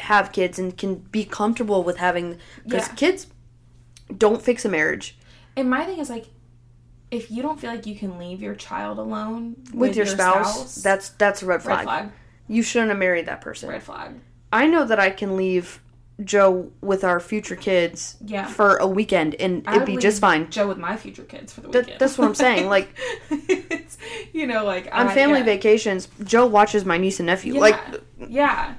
have 0.00 0.32
kids 0.32 0.58
and 0.58 0.76
can 0.76 0.92
be 1.18 1.24
comfortable 1.24 1.80
with 1.88 1.96
having 1.98 2.38
because 2.64 2.88
kids 3.02 3.26
don't 4.24 4.42
fix 4.42 4.64
a 4.64 4.68
marriage 4.68 5.06
And 5.56 5.70
my 5.70 5.84
thing 5.84 5.98
is 6.04 6.10
like, 6.10 6.26
if 7.10 7.30
you 7.30 7.40
don't 7.46 7.58
feel 7.60 7.70
like 7.70 7.86
you 7.86 7.96
can 8.02 8.18
leave 8.18 8.42
your 8.42 8.56
child 8.56 8.98
alone 8.98 9.54
with, 9.72 9.94
your, 9.96 10.06
spouse, 10.06 10.74
that's 10.82 11.10
that's 11.10 11.42
a 11.42 11.46
red 11.46 11.54
red 11.54 11.62
flag. 11.62 11.84
flag, 11.84 12.04
you 12.48 12.62
shouldn't 12.62 12.90
have 12.90 12.98
married 12.98 13.26
that 13.26 13.40
person 13.40 13.68
red 13.68 13.82
flag. 13.84 14.10
I 14.52 14.66
know 14.66 14.84
that 14.84 14.98
I 14.98 15.10
can 15.10 15.36
leave 15.36 15.80
Joe 16.22 16.70
with 16.80 17.02
our 17.02 17.18
future 17.18 17.56
kids 17.56 18.16
Yeah. 18.24 18.46
for 18.46 18.76
a 18.76 18.86
weekend 18.86 19.34
and 19.36 19.64
I 19.66 19.76
it'd 19.76 19.86
be 19.86 19.96
just 19.96 20.20
fine. 20.20 20.48
Joe 20.50 20.68
with 20.68 20.78
my 20.78 20.96
future 20.96 21.24
kids 21.24 21.52
for 21.52 21.62
the 21.62 21.68
That- 21.68 21.84
weekend. 21.86 22.00
that's 22.00 22.16
what 22.16 22.26
I'm 22.28 22.34
saying. 22.36 22.68
Like 22.68 22.88
it's, 23.30 23.98
you 24.32 24.46
know, 24.46 24.64
like 24.64 24.88
on 24.92 25.08
I- 25.08 25.14
family 25.14 25.40
yeah. 25.40 25.44
vacations, 25.46 26.08
Joe 26.22 26.46
watches 26.46 26.84
my 26.84 26.98
niece 26.98 27.18
and 27.18 27.26
nephew. 27.26 27.54
Yeah. 27.54 27.60
Like 27.60 27.80
yeah, 28.28 28.74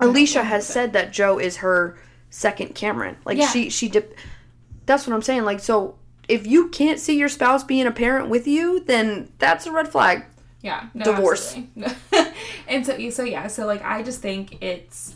Alicia 0.00 0.42
has 0.42 0.64
100%. 0.64 0.70
said 0.72 0.92
that 0.94 1.12
Joe 1.12 1.38
is 1.38 1.58
her 1.58 1.98
second 2.30 2.74
Cameron. 2.74 3.16
Like 3.24 3.40
she 3.50 3.68
she 3.68 3.88
dip. 3.88 4.16
That's 4.86 5.06
what 5.06 5.12
I'm 5.14 5.22
saying. 5.22 5.44
Like 5.44 5.60
so, 5.60 5.96
if 6.28 6.46
you 6.46 6.68
can't 6.68 6.98
see 6.98 7.18
your 7.18 7.28
spouse 7.28 7.62
being 7.62 7.86
a 7.86 7.90
parent 7.92 8.28
with 8.30 8.46
you, 8.46 8.80
then 8.80 9.30
that's 9.38 9.66
a 9.66 9.72
red 9.72 9.88
flag. 9.88 10.24
yeah, 10.62 10.88
no, 10.94 11.04
Divorce. 11.04 11.58
and 12.68 12.86
so, 12.86 13.10
so 13.10 13.22
yeah, 13.22 13.46
so 13.48 13.66
like 13.66 13.84
I 13.84 14.02
just 14.02 14.22
think 14.22 14.62
it's. 14.62 15.14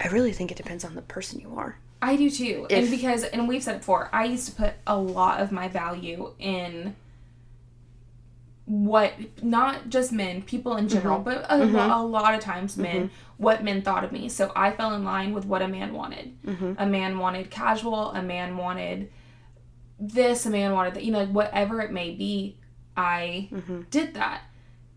I 0.00 0.08
really 0.08 0.32
think 0.32 0.50
it 0.50 0.56
depends 0.56 0.84
on 0.84 0.94
the 0.94 1.02
person 1.02 1.40
you 1.40 1.54
are. 1.56 1.78
I 2.02 2.16
do 2.16 2.30
too. 2.30 2.66
If- 2.70 2.78
and 2.78 2.90
because 2.90 3.24
and 3.24 3.46
we've 3.46 3.62
said 3.62 3.76
it 3.76 3.78
before, 3.78 4.08
I 4.12 4.24
used 4.24 4.48
to 4.48 4.54
put 4.54 4.72
a 4.86 4.96
lot 4.96 5.40
of 5.40 5.52
my 5.52 5.68
value 5.68 6.32
in 6.38 6.96
what 8.64 9.14
not 9.42 9.88
just 9.88 10.12
men, 10.12 10.42
people 10.42 10.76
in 10.76 10.88
general, 10.88 11.16
mm-hmm. 11.16 11.24
but 11.24 11.46
a, 11.48 11.58
lo- 11.58 11.66
mm-hmm. 11.66 11.90
a 11.90 12.06
lot 12.06 12.34
of 12.34 12.40
times 12.40 12.76
men, 12.76 13.08
mm-hmm. 13.08 13.14
what 13.36 13.64
men 13.64 13.82
thought 13.82 14.04
of 14.04 14.12
me. 14.12 14.28
So 14.28 14.52
I 14.54 14.70
fell 14.70 14.94
in 14.94 15.04
line 15.04 15.34
with 15.34 15.44
what 15.44 15.60
a 15.60 15.68
man 15.68 15.92
wanted. 15.92 16.36
A 16.78 16.86
man 16.86 17.18
wanted 17.18 17.50
casual, 17.50 18.12
a 18.12 18.22
man 18.22 18.56
wanted 18.56 19.10
this, 19.98 20.46
a 20.46 20.50
man 20.50 20.72
wanted 20.72 20.94
that, 20.94 21.04
you 21.04 21.12
know, 21.12 21.26
whatever 21.26 21.80
it 21.80 21.90
may 21.90 22.12
be, 22.12 22.56
I 22.96 23.48
did 23.90 24.14
that. 24.14 24.42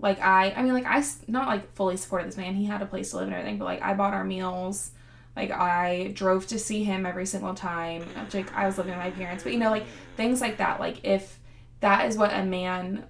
Like 0.03 0.19
I, 0.21 0.51
I 0.51 0.61
mean, 0.61 0.73
like 0.73 0.85
I 0.85 0.97
s- 0.99 1.21
not 1.27 1.47
like 1.47 1.73
fully 1.75 1.97
supported 1.97 2.27
this 2.27 2.37
man. 2.37 2.53
He 2.55 2.65
had 2.65 2.81
a 2.81 2.85
place 2.85 3.09
to 3.11 3.15
live 3.17 3.25
and 3.27 3.33
everything, 3.33 3.57
but 3.57 3.65
like 3.65 3.81
I 3.81 3.93
bought 3.95 4.13
our 4.13 4.23
meals. 4.23 4.91
Like 5.35 5.49
I 5.49 6.11
drove 6.13 6.45
to 6.47 6.59
see 6.59 6.83
him 6.83 7.05
every 7.07 7.25
single 7.25 7.53
time. 7.55 8.03
Like 8.33 8.53
I 8.53 8.65
was 8.67 8.77
living 8.77 8.91
with 8.91 8.99
my 9.03 9.11
parents, 9.11 9.43
but 9.43 9.53
you 9.53 9.59
know, 9.59 9.71
like 9.71 9.85
things 10.17 10.41
like 10.41 10.57
that. 10.57 10.79
Like 10.79 11.03
if 11.03 11.39
that 11.79 12.05
is 12.07 12.17
what 12.17 12.31
a 12.33 12.43
man 12.45 13.05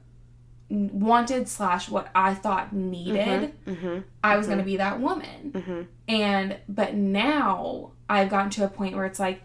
wanted 0.69 1.47
slash 1.47 1.89
what 1.89 2.09
I 2.15 2.33
thought 2.33 2.73
needed, 2.73 3.53
Mm-hmm. 3.65 3.99
I 4.23 4.37
was 4.37 4.47
gonna 4.47 4.63
be 4.63 4.77
that 4.77 4.99
woman. 4.99 5.51
Mm-hmm. 5.51 5.81
And 6.07 6.57
but 6.69 6.93
now 6.95 7.91
I've 8.09 8.29
gotten 8.29 8.49
to 8.51 8.65
a 8.65 8.69
point 8.69 8.95
where 8.95 9.05
it's 9.05 9.19
like 9.19 9.41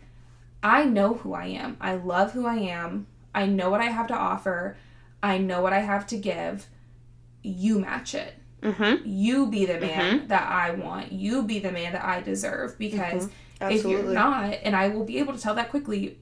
I 0.62 0.84
know 0.84 1.14
who 1.14 1.34
I 1.34 1.46
am. 1.46 1.76
I 1.80 1.94
love 1.94 2.32
who 2.32 2.46
I 2.46 2.56
am. 2.56 3.06
I 3.34 3.46
know 3.46 3.70
what 3.70 3.80
I 3.80 3.86
have 3.86 4.06
to 4.08 4.14
offer. 4.16 4.76
I 5.22 5.38
know 5.38 5.60
what 5.62 5.72
I 5.72 5.80
have 5.80 6.06
to 6.08 6.16
give. 6.16 6.66
You 7.42 7.78
match 7.80 8.14
it. 8.14 8.34
Mm-hmm. 8.62 9.06
You 9.08 9.46
be 9.46 9.66
the 9.66 9.78
man 9.78 10.26
that 10.28 10.48
I 10.50 10.72
want. 10.72 11.12
You 11.12 11.44
be 11.44 11.58
the 11.60 11.70
man 11.70 11.92
that 11.92 12.04
I 12.04 12.20
deserve 12.20 12.76
because 12.78 13.28
if 13.60 13.84
you're 13.84 14.02
not, 14.02 14.54
and 14.62 14.74
I 14.74 14.88
will 14.88 15.04
be 15.04 15.18
able 15.18 15.32
to 15.32 15.38
tell 15.40 15.54
that 15.54 15.70
quickly, 15.70 16.18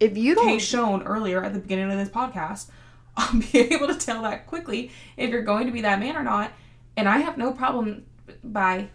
If 0.00 0.16
you 0.16 0.34
don't, 0.34 0.46
case 0.46 0.64
shown 0.64 1.02
earlier 1.02 1.42
at 1.44 1.52
the 1.52 1.58
beginning 1.60 1.90
of 1.92 1.98
this 1.98 2.08
podcast, 2.08 2.68
I'll 3.16 3.38
be 3.38 3.58
able 3.72 3.88
to 3.88 3.94
tell 3.94 4.22
that 4.22 4.46
quickly 4.46 4.90
if 5.16 5.30
you're 5.30 5.42
going 5.42 5.66
to 5.66 5.72
be 5.72 5.82
that 5.82 6.00
man 6.00 6.16
or 6.16 6.22
not. 6.22 6.50
And 6.96 7.08
I 7.08 7.18
have 7.18 7.36
no 7.38 7.52
problem 7.52 8.04
by 8.42 8.88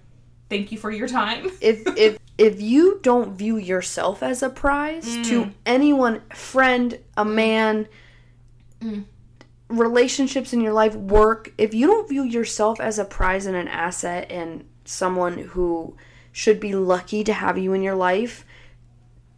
thank 0.49 0.71
you 0.71 0.77
for 0.77 0.89
your 0.91 1.07
time. 1.07 1.45
if 1.61 1.83
if 1.97 2.17
if 2.37 2.61
you 2.61 2.99
don't 3.03 3.37
view 3.37 3.57
yourself 3.57 4.23
as 4.23 4.41
a 4.41 4.49
prize 4.49 5.05
Mm. 5.07 5.25
to 5.25 5.51
anyone, 5.65 6.21
friend, 6.33 6.97
a 7.15 7.23
man, 7.25 7.87
Mm. 8.81 9.03
Relationships 9.69 10.51
in 10.51 10.62
your 10.62 10.73
life, 10.73 10.95
work, 10.95 11.53
if 11.58 11.73
you 11.73 11.88
don't 11.88 12.10
view 12.10 12.23
yourself 12.23 12.79
as 12.79 12.99
a 12.99 13.05
prize 13.05 13.45
and 13.45 13.55
an 13.55 13.67
asset 13.67 14.29
and 14.29 14.65
someone 14.84 15.38
who 15.38 15.95
should 16.32 16.60
be 16.60 16.73
lucky 16.73 17.23
to 17.23 17.34
have 17.34 17.58
you 17.58 17.73
in 17.73 17.82
your 17.82 17.95
life, 17.95 18.45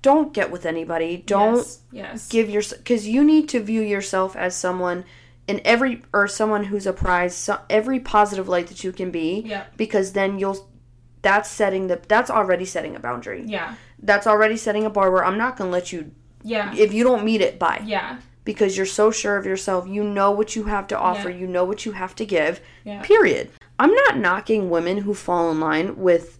don't 0.02 0.34
get 0.34 0.50
with 0.50 0.66
anybody. 0.66 1.18
Don't 1.18 1.58
yes, 1.58 1.82
yes. 1.92 2.28
give 2.28 2.50
your 2.50 2.64
because 2.64 3.08
you 3.08 3.24
need 3.24 3.48
to 3.50 3.60
view 3.60 3.82
yourself 3.82 4.36
as 4.36 4.56
someone 4.56 5.06
in 5.48 5.62
every 5.64 6.02
or 6.12 6.28
someone 6.28 6.66
who's 6.66 6.88
a 6.88 6.94
prize, 6.94 7.36
so, 7.36 7.60
every 7.70 8.00
positive 8.00 8.48
light 8.48 8.68
that 8.68 8.84
you 8.84 8.92
can 8.92 9.12
be. 9.12 9.44
Yeah. 9.46 9.66
Because 9.78 10.14
then 10.14 10.40
you'll 10.40 10.68
that's 11.22 11.50
setting 11.50 11.88
the 11.88 12.02
that's 12.08 12.32
already 12.32 12.66
setting 12.66 12.96
a 12.96 13.00
boundary. 13.00 13.44
yeah, 13.46 13.76
That's 14.02 14.26
already 14.26 14.58
setting 14.58 14.86
a 14.86 14.90
bar 14.90 15.12
where 15.12 15.24
I'm 15.24 15.38
not 15.38 15.56
gonna 15.56 15.70
let 15.70 15.92
you 15.92 16.12
yeah, 16.44 16.74
if 16.76 16.92
you 16.94 17.04
don't 17.04 17.24
meet 17.24 17.42
it 17.42 17.60
bye 17.60 17.84
yeah, 17.86 18.18
because 18.44 18.76
you're 18.78 18.86
so 18.86 19.12
sure 19.12 19.38
of 19.38 19.46
yourself. 19.46 19.88
You 19.88 20.04
know 20.04 20.32
what 20.32 20.56
you 20.56 20.64
have 20.66 20.88
to 20.88 20.98
offer. 20.98 21.30
Yeah. 21.30 21.38
You 21.38 21.48
know 21.48 21.64
what 21.66 21.86
you 21.86 21.92
have 21.94 22.16
to 22.16 22.26
give. 22.26 22.62
yeah. 22.84 23.02
Period. 23.04 23.50
I'm 23.80 23.94
not 23.94 24.18
knocking 24.18 24.70
women 24.70 24.98
who 25.00 25.14
fall 25.14 25.50
in 25.52 25.60
line 25.60 25.98
with 25.98 26.40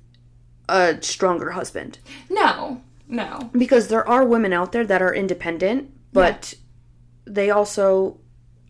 a 0.70 1.02
stronger 1.02 1.52
husband 1.52 1.98
No, 2.30 2.82
no. 3.08 3.50
because 3.52 3.88
there 3.88 4.08
are 4.08 4.24
women 4.24 4.54
out 4.54 4.72
there 4.72 4.86
that 4.86 5.02
are 5.02 5.14
independent, 5.14 5.92
but 6.14 6.54
they 7.26 7.50
also 7.50 8.20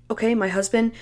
okay, 0.09 0.33
my 0.35 0.47
husband 0.47 0.93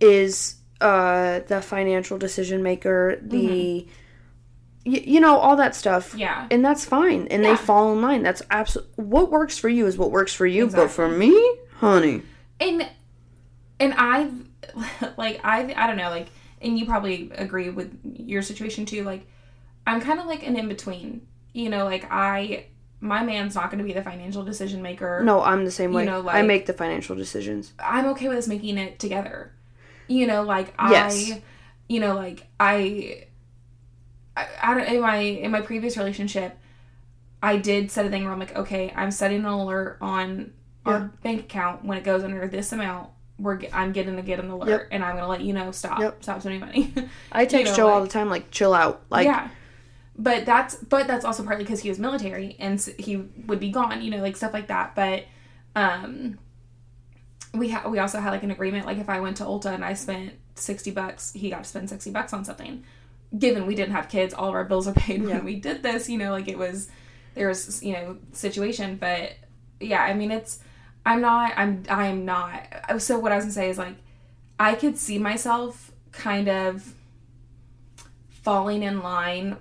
is 0.00 0.56
uh 0.80 1.40
the 1.48 1.60
financial 1.60 2.16
decision 2.16 2.62
maker, 2.62 3.18
the 3.22 3.86
y- 4.86 5.04
you 5.06 5.20
know 5.20 5.36
all 5.38 5.56
that 5.56 5.74
stuff. 5.74 6.14
Yeah. 6.16 6.46
And 6.50 6.64
that's 6.64 6.84
fine. 6.84 7.26
And 7.28 7.42
Yeah. 7.42 7.50
they 7.50 7.56
fall 7.56 7.92
in 7.92 8.00
line. 8.02 8.22
That's 8.22 8.42
absolutely 8.50 9.04
what 9.04 9.30
works 9.30 9.56
for 9.58 9.68
you 9.68 9.86
is 9.86 9.96
what 9.98 10.10
works 10.10 10.32
for 10.34 10.46
you, 10.46 10.66
but 10.68 10.90
for 10.90 11.08
me, 11.08 11.32
honey, 11.76 12.22
and 12.60 12.88
and 13.78 13.94
i 13.96 14.28
like 15.16 15.40
i 15.42 15.72
i 15.74 15.86
don't 15.86 15.96
know 15.96 16.10
like 16.10 16.26
and 16.60 16.78
you 16.78 16.84
probably 16.84 17.30
agree 17.34 17.70
with 17.70 17.98
your 18.04 18.42
situation 18.42 18.84
too 18.84 19.02
like 19.04 19.26
i'm 19.86 20.00
kind 20.02 20.20
of 20.20 20.26
like 20.26 20.46
an 20.46 20.54
in-between 20.56 21.26
you 21.54 21.70
know 21.70 21.84
like 21.86 22.04
i 22.10 22.66
my 23.00 23.22
man's 23.24 23.54
not 23.54 23.70
going 23.70 23.78
to 23.78 23.84
be 23.84 23.94
the 23.94 24.02
financial 24.02 24.44
decision 24.44 24.82
maker 24.82 25.22
no, 25.24 25.40
I'm 25.42 25.64
the 25.64 25.70
same 25.70 25.92
You 25.92 25.96
way. 25.96 26.04
know, 26.04 26.28
I 26.28 26.42
make 26.42 26.66
the 26.66 26.74
financial 26.74 27.16
decisions. 27.16 27.72
i'm 27.82 28.04
okay 28.08 28.28
with 28.28 28.36
us 28.36 28.46
making 28.46 28.76
it 28.76 28.98
together 28.98 29.52
you 30.08 30.26
know 30.26 30.42
like 30.42 30.74
Yes. 30.78 31.30
i 31.32 31.42
you 31.88 31.98
know 32.00 32.14
like 32.14 32.46
i 32.60 33.24
I, 34.62 34.70
I 34.70 34.74
don't 34.74 34.86
in 34.94 35.00
my 35.00 35.16
in 35.16 35.50
my 35.50 35.60
previous 35.60 35.96
relationship 35.96 36.56
i 37.42 37.56
did 37.56 37.90
set 37.90 38.06
a 38.06 38.10
thing 38.10 38.24
where 38.24 38.32
i'm 38.32 38.38
like 38.38 38.56
okay 38.56 38.92
i'm 38.96 39.10
setting 39.10 39.40
an 39.40 39.44
alert 39.46 39.98
on 40.00 40.52
Yeah. 40.86 40.92
our 40.92 41.00
bank 41.22 41.40
account 41.40 41.84
when 41.84 41.98
it 41.98 42.04
goes 42.04 42.22
under 42.24 42.46
this 42.48 42.72
amount 42.72 43.10
we're 43.38 43.56
ge- 43.58 43.70
i'm 43.72 43.92
getting 43.92 44.16
to 44.16 44.22
get 44.22 44.38
an 44.40 44.50
alert 44.50 44.68
Yep. 44.68 44.88
and 44.92 45.04
i'm 45.04 45.14
gonna 45.16 45.28
let 45.28 45.40
you 45.40 45.52
know 45.52 45.70
stop 45.70 45.98
Yep. 46.00 46.22
stop 46.22 46.40
spending 46.40 46.60
money 46.60 46.92
I 47.32 47.46
text 47.46 47.72
know, 47.72 47.76
Joe 47.76 47.88
all 47.88 48.02
the 48.02 48.08
time, 48.08 48.28
like 48.28 48.50
chill 48.50 48.74
out, 48.74 49.02
like 49.10 49.24
yeah 49.26 49.48
but 50.16 50.44
that's 50.44 50.74
but 50.74 51.06
that's 51.06 51.24
also 51.24 51.42
partly 51.44 51.64
because 51.64 51.80
he 51.80 51.88
was 51.88 51.98
military 51.98 52.56
and 52.58 52.78
he 52.98 53.16
would 53.46 53.58
be 53.60 53.70
gone 53.70 54.02
you 54.02 54.10
know 54.10 54.18
like 54.18 54.36
stuff 54.36 54.52
like 54.52 54.66
that 54.66 54.94
but 54.94 55.24
um 55.76 56.38
we 57.54 57.70
ha- 57.70 57.88
we 57.88 57.98
also 57.98 58.20
had 58.20 58.30
like 58.30 58.42
an 58.42 58.50
agreement 58.50 58.84
like 58.86 58.98
if 58.98 59.08
i 59.08 59.18
went 59.20 59.36
to 59.38 59.44
ulta 59.44 59.72
and 59.72 59.84
i 59.84 59.94
spent 59.94 60.32
60 60.56 60.90
bucks 60.90 61.32
he 61.32 61.48
got 61.50 61.64
to 61.64 61.68
spend 61.68 61.88
60 61.88 62.10
bucks 62.10 62.32
on 62.34 62.44
something 62.44 62.82
given 63.38 63.66
we 63.66 63.74
didn't 63.74 63.92
have 63.92 64.08
kids 64.08 64.34
all 64.34 64.48
of 64.48 64.54
our 64.54 64.64
bills 64.64 64.88
are 64.88 64.92
paid 64.94 65.22
Yeah. 65.22 65.34
when 65.36 65.44
we 65.44 65.56
did 65.56 65.82
this 65.82 66.08
you 66.08 66.18
know 66.18 66.30
like 66.30 66.48
it 66.48 66.58
was 66.58 66.88
there 67.34 67.48
was 67.48 67.82
you 67.82 67.92
know 67.92 68.18
situation 68.32 68.96
but 68.96 69.32
yeah 69.78 70.02
i 70.02 70.14
mean 70.14 70.30
it's 70.30 70.58
i'm 71.06 71.20
not 71.20 71.52
i'm 71.56 71.84
i'm 71.88 72.24
not 72.24 72.66
oh, 72.88 72.98
so 72.98 73.18
what 73.18 73.32
i 73.32 73.36
was 73.36 73.44
gonna 73.44 73.52
say 73.52 73.70
is 73.70 73.78
like 73.78 73.96
i 74.58 74.74
could 74.74 74.98
see 74.98 75.18
myself 75.18 75.92
kind 76.12 76.48
of 76.48 76.94
falling 78.28 78.82
in 78.82 79.00
line 79.00 79.56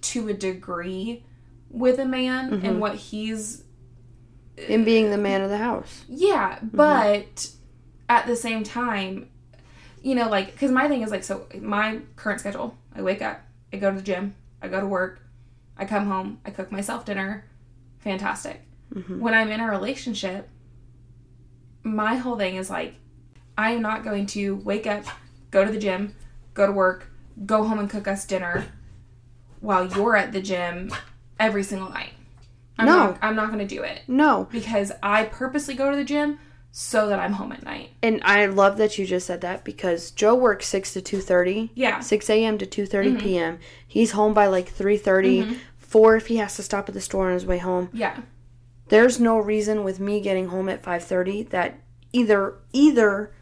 to 0.00 0.28
a 0.28 0.34
degree 0.34 1.24
with 1.70 1.98
a 1.98 2.04
man 2.04 2.52
and 2.52 2.62
mm-hmm. 2.62 2.78
what 2.78 2.96
he's 2.96 3.64
in 4.68 4.84
being 4.84 5.08
the 5.08 5.16
uh, 5.16 5.20
man 5.20 5.40
of 5.40 5.48
the 5.48 5.56
house. 5.56 6.04
yeah 6.08 6.56
mm-hmm. 6.56 6.76
but 6.76 7.50
at 8.08 8.26
the 8.26 8.36
same 8.36 8.62
time 8.62 9.28
you 10.02 10.14
know 10.14 10.28
like 10.28 10.52
because 10.52 10.70
my 10.70 10.88
thing 10.88 11.02
is 11.02 11.10
like 11.10 11.24
so 11.24 11.46
my 11.60 11.98
current 12.16 12.40
schedule 12.40 12.76
i 12.94 13.00
wake 13.02 13.22
up 13.22 13.40
i 13.72 13.76
go 13.76 13.90
to 13.90 13.96
the 13.96 14.02
gym 14.02 14.34
i 14.60 14.68
go 14.68 14.80
to 14.80 14.86
work 14.86 15.20
i 15.76 15.84
come 15.84 16.06
home 16.06 16.38
i 16.44 16.50
cook 16.50 16.70
myself 16.72 17.04
dinner. 17.04 17.44
Fantastic. 18.00 18.60
Mm-hmm. 18.94 19.20
When 19.20 19.32
i'm 19.34 19.48
in 19.50 19.60
a 19.60 19.70
relationship 19.70 20.48
my 21.82 22.16
whole 22.16 22.36
thing 22.36 22.56
is 22.56 22.68
like 22.70 22.94
i 23.56 23.70
am 23.72 23.82
not 23.82 24.04
going 24.04 24.26
to 24.26 24.56
wake 24.56 24.86
up 24.86 25.04
go 25.50 25.64
to 25.64 25.70
the 25.72 25.78
gym 25.78 26.14
go 26.54 26.66
to 26.66 26.72
work 26.72 27.08
go 27.46 27.64
home 27.64 27.78
and 27.78 27.88
cook 27.90 28.06
us 28.06 28.24
dinner 28.24 28.64
while 29.60 29.86
you're 29.86 30.16
at 30.16 30.32
the 30.32 30.40
gym 30.42 30.92
every 31.38 31.62
single 31.62 31.88
night. 31.90 32.12
I'm 32.78 32.86
No. 32.86 32.96
not 32.98 33.18
i'm 33.22 33.36
not 33.36 33.46
going 33.52 33.66
to 33.66 33.74
do 33.76 33.82
it. 33.82 34.00
No, 34.08 34.48
because 34.50 34.90
I 35.02 35.24
purposely 35.24 35.74
go 35.74 35.90
to 35.90 35.96
the 35.96 36.04
gym 36.04 36.38
so 36.74 37.06
that 37.08 37.18
I'm 37.18 37.34
home 37.34 37.52
at 37.52 37.62
night. 37.62 37.90
and 38.02 38.22
I 38.24 38.46
love 38.46 38.78
that 38.78 38.96
you 38.98 39.04
just 39.06 39.26
said 39.26 39.42
that 39.42 39.62
because 39.62 40.10
Joe 40.10 40.34
works 40.34 40.66
six 40.66 40.92
to 40.94 41.02
two 41.02 41.20
thirty. 41.20 41.70
Yeah. 41.74 42.00
6 42.00 42.30
a.m. 42.30 42.56
to 42.58 42.66
2.30 42.66 42.88
Mm-hmm. 42.88 43.16
p.m. 43.18 43.58
He's 43.86 44.12
home 44.12 44.32
by 44.32 44.46
like 44.46 44.74
3.30, 44.74 45.58
4 45.76 46.16
if 46.16 46.26
he 46.28 46.38
has 46.38 46.56
to 46.56 46.62
stop 46.62 46.88
at 46.88 46.94
the 46.94 47.00
store 47.02 47.26
on 47.28 47.34
his 47.34 47.44
way 47.44 47.58
home. 47.58 47.90
Yeah. 47.92 48.22
There's 48.88 49.20
no 49.20 49.38
reason 49.38 49.84
with 49.84 50.00
me 50.00 50.20
getting 50.20 50.48
home 50.48 50.68
at 50.70 50.82
5.30 50.82 51.50
that 51.50 51.78
either 52.12 52.54
either 52.72 53.32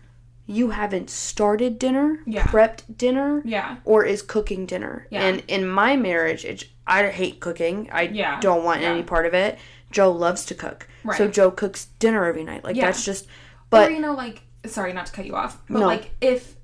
you 0.47 0.71
haven't 0.71 1.09
started 1.09 1.79
dinner, 1.79 2.21
Yeah. 2.27 2.43
prepped 2.43 2.97
dinner, 2.99 3.41
Yeah. 3.45 3.77
or 3.85 4.05
is 4.05 4.21
cooking 4.23 4.67
dinner. 4.67 5.07
Yeah. 5.11 5.23
And 5.25 5.45
in 5.47 5.69
my 5.69 5.95
marriage, 5.95 6.45
it's, 6.45 6.65
I 6.89 7.07
hate 7.07 7.39
cooking. 7.39 7.89
I 7.93 8.03
Yeah. 8.03 8.41
don't 8.41 8.65
want 8.65 8.81
Yeah. 8.83 8.89
any 8.91 9.05
part 9.05 9.27
of 9.27 9.35
it. 9.35 9.59
Joe 9.91 10.11
loves 10.13 10.45
to 10.47 10.55
cook. 10.55 10.87
So 11.17 11.29
Joe 11.29 11.51
cooks 11.51 11.87
dinner 11.99 12.25
every 12.25 12.45
night. 12.45 12.65
Like 12.65 12.77
Yeah. 12.77 12.87
that's 12.87 13.05
just 13.05 13.27
but 13.71 13.89
or 13.89 13.93
you 13.93 14.01
know, 14.01 14.15
like 14.15 14.43
sorry 14.67 14.93
not 14.93 15.07
to 15.07 15.13
cut 15.13 15.27
you 15.27 15.37
off, 15.37 15.59
but 15.69 15.81
No. 15.81 15.87
like 15.87 16.11
if 16.21 16.57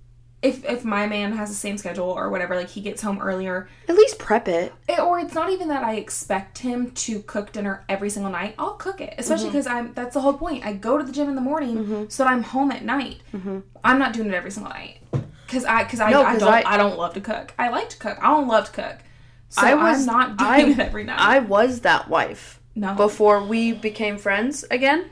if 0.43 0.65
if 0.67 0.85
my 0.85 1.07
man 1.07 1.33
has 1.33 1.49
the 1.49 1.55
same 1.55 1.79
schedule 1.79 2.11
or 2.11 2.29
whatever, 2.31 2.55
like 2.55 2.69
he 2.69 2.81
gets 2.83 3.01
home 3.03 3.19
earlier, 3.21 3.69
at 3.89 3.97
least 3.97 4.19
prep 4.19 4.47
it. 4.49 4.73
it, 4.87 4.99
or 5.01 5.19
it's 5.19 5.35
not 5.35 5.51
even 5.51 5.69
that 5.69 5.83
I 5.83 5.95
expect 5.95 6.59
him 6.59 6.91
to 6.93 7.21
cook 7.23 7.53
dinner 7.53 7.85
every 7.89 8.11
single 8.11 8.31
night. 8.31 8.55
I'll 8.59 8.75
cook 8.75 9.01
it, 9.01 9.11
Mm-hmm. 9.12 9.21
especially 9.21 9.47
because 9.47 9.67
I'm. 9.67 9.95
That's 9.95 10.12
the 10.15 10.21
whole 10.21 10.35
point. 10.35 10.65
I 10.67 10.75
go 10.75 10.99
to 10.99 11.05
the 11.05 11.11
gym 11.11 11.29
in 11.31 11.35
the 11.37 11.41
morning 11.41 12.07
so 12.11 12.23
that 12.23 12.31
I'm 12.31 12.43
home 12.43 12.71
at 12.71 12.85
night. 12.85 13.23
I'm 13.83 13.99
not 13.99 14.12
doing 14.12 14.29
it 14.29 14.35
every 14.35 14.51
single 14.51 14.71
night 14.73 14.99
because 15.47 15.65
I 15.65 15.85
because 15.85 16.01
I, 16.01 16.12
Mm-hmm. 16.12 16.21
No, 16.23 16.27
I 16.29 16.39
don't 16.39 16.53
I- 16.67 16.75
I, 16.75 16.77
don't 16.77 16.99
love 16.99 17.15
to 17.15 17.21
cook. 17.21 17.55
I 17.59 17.71
like 17.71 17.89
to 17.89 17.97
cook. 17.97 18.19
I 18.21 18.27
don't 18.35 18.47
love 18.47 18.67
to 18.67 18.73
cook. 18.73 18.97
So 19.49 19.62
I 19.67 19.75
was- 19.75 20.01
am 20.01 20.07
not 20.07 20.37
doing 20.37 20.51
I- 20.51 20.59
it 20.73 20.79
every 20.81 21.05
night. 21.05 21.19
I 21.19 21.39
was 21.39 21.81
that 21.81 22.09
wife 22.11 22.61
no. 22.77 22.95
before 22.95 23.43
we 23.43 23.73
became 23.73 24.19
friends 24.19 24.65
again. 24.71 25.11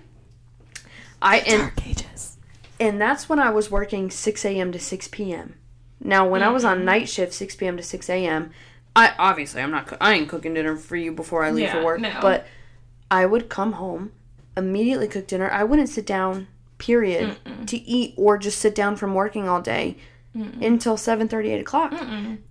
I 1.21 1.39
and 1.39 1.73
ages. 1.85 2.37
and 2.79 3.01
that's 3.01 3.29
when 3.29 3.39
I 3.41 3.51
was 3.51 3.71
working 3.71 4.11
6 4.11 4.45
a.m. 4.45 4.71
to 4.73 4.79
6 4.79 5.09
p.m. 5.09 5.55
Now, 6.01 6.29
when 6.29 6.43
I 6.43 6.51
was 6.51 6.65
on 6.65 6.85
night 6.85 7.09
shift, 7.09 7.33
6 7.33 7.57
p.m. 7.57 7.77
to 7.79 7.83
6 7.83 8.11
a.m., 8.11 8.51
I 8.95 9.13
obviously 9.19 9.63
I'm 9.63 9.71
not 9.71 9.97
I 10.01 10.13
ain't 10.15 10.29
cooking 10.29 10.55
dinner 10.55 10.77
for 10.77 10.95
you 10.97 11.11
before 11.13 11.43
I 11.43 11.51
leave 11.51 11.65
Yeah, 11.65 11.73
for 11.79 11.85
work, 11.85 12.01
no. 12.01 12.19
but 12.21 12.47
I 13.11 13.27
would 13.27 13.49
come 13.49 13.73
home, 13.73 14.13
immediately 14.57 15.09
cook 15.09 15.27
dinner. 15.27 15.51
I 15.51 15.65
wouldn't 15.65 15.89
sit 15.89 16.05
down, 16.07 16.47
period, 16.79 17.39
to 17.67 17.77
eat 17.77 18.15
or 18.17 18.37
just 18.39 18.59
sit 18.59 18.75
down 18.75 18.97
from 18.97 19.15
working 19.15 19.49
all 19.49 19.63
day 19.63 19.97
until 20.35 20.97
7:30, 20.97 21.47
8 21.55 21.61
o'clock. 21.61 21.93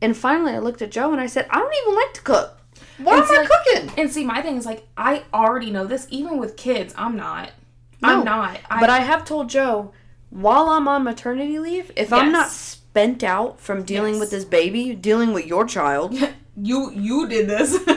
And 0.01 0.17
finally, 0.17 0.53
I 0.53 0.59
looked 0.59 0.81
at 0.81 0.89
Joe 0.91 1.11
and 1.11 1.21
I 1.21 1.27
said, 1.27 1.45
I 1.49 1.59
don't 1.59 1.73
even 1.83 1.95
like 1.95 2.13
to 2.15 2.21
cook. 2.21 2.57
Why 2.97 3.19
It's 3.19 3.29
am 3.31 3.35
I 3.37 3.39
like- 3.41 3.49
cooking? 3.49 3.91
And 3.97 4.11
see, 4.11 4.23
my 4.23 4.41
thing 4.41 4.57
is 4.57 4.65
like 4.65 4.87
I 4.97 5.23
already 5.33 5.71
know 5.71 5.85
this. 5.85 6.07
Even 6.09 6.37
with 6.37 6.55
kids, 6.57 6.93
I'm 6.97 7.15
not. 7.15 7.51
No, 8.01 8.09
I'm 8.19 8.23
not. 8.25 8.59
I, 8.69 8.79
But 8.79 8.89
I 8.89 8.99
have 8.99 9.23
told 9.25 9.49
Joe, 9.49 9.93
while 10.29 10.69
I'm 10.69 10.87
on 10.87 11.03
maternity 11.03 11.57
leave, 11.59 11.91
if 11.95 12.11
I'm 12.11 12.31
not 12.31 12.49
spent 12.49 13.23
out 13.23 13.59
from 13.59 13.83
dealing 13.83 14.13
Yes. 14.15 14.19
with 14.19 14.31
this 14.31 14.45
baby, 14.45 14.93
dealing 14.93 15.33
with 15.33 15.45
your 15.45 15.65
child, 15.65 16.13
you 16.61 16.91
you 16.91 17.27
did 17.27 17.47
this. 17.47 17.75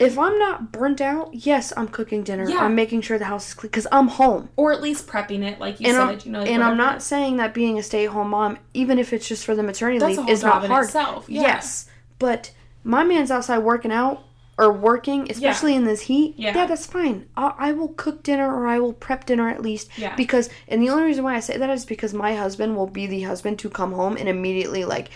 if 0.00 0.18
I'm 0.18 0.38
not 0.38 0.70
burnt 0.72 1.00
out, 1.00 1.30
yes, 1.32 1.72
I'm 1.76 1.88
cooking 1.88 2.22
dinner. 2.22 2.48
Yeah. 2.48 2.58
I'm 2.58 2.74
making 2.74 3.00
sure 3.00 3.18
the 3.18 3.24
house 3.24 3.48
is 3.48 3.54
clean 3.54 3.70
because 3.70 3.86
I'm 3.90 4.08
home. 4.08 4.50
or 4.56 4.72
at 4.72 4.82
least 4.82 5.06
prepping 5.06 5.42
it, 5.42 5.58
like 5.58 5.80
you 5.80 5.86
And, 5.88 5.94
said. 5.96 6.02
I'm, 6.02 6.20
you 6.24 6.32
know, 6.32 6.40
like 6.40 6.50
and 6.50 6.62
I'm 6.62 6.76
not 6.76 7.02
saying 7.02 7.38
that 7.38 7.54
being 7.54 7.78
a 7.78 7.82
stay-at-home 7.82 8.30
mom, 8.30 8.58
even 8.74 8.98
if 8.98 9.12
it's 9.12 9.26
just 9.26 9.44
for 9.44 9.54
the 9.54 9.62
maternity 9.62 9.98
That's 9.98 10.18
leave, 10.18 10.28
is 10.28 10.42
not 10.42 10.66
hard. 10.66 10.84
itself. 10.86 11.26
Yeah. 11.28 11.42
Yes, 11.42 11.86
but 12.18 12.50
my 12.86 13.02
man's 13.02 13.30
outside 13.30 13.58
working 13.58 13.90
out 13.90 14.22
or 14.58 14.72
working, 14.72 15.30
especially 15.30 15.74
in 15.74 15.84
this 15.84 16.02
heat. 16.02 16.34
Yeah. 16.38 16.66
that's 16.66 16.86
fine. 16.86 17.28
I, 17.36 17.52
I 17.58 17.72
will 17.72 17.88
cook 17.88 18.22
dinner 18.22 18.50
or 18.54 18.66
I 18.66 18.78
will 18.78 18.92
prep 18.92 19.26
dinner 19.26 19.48
at 19.48 19.60
least. 19.60 19.90
Yeah. 19.98 20.14
Because, 20.14 20.48
and 20.68 20.80
the 20.80 20.88
only 20.88 21.04
reason 21.04 21.24
why 21.24 21.34
I 21.34 21.40
say 21.40 21.58
that 21.58 21.68
is 21.68 21.84
because 21.84 22.14
my 22.14 22.34
husband 22.34 22.76
will 22.76 22.86
be 22.86 23.06
the 23.06 23.22
husband 23.22 23.58
to 23.58 23.68
come 23.68 23.92
home 23.92 24.16
and 24.16 24.28
immediately 24.28 24.84
like 24.84 25.10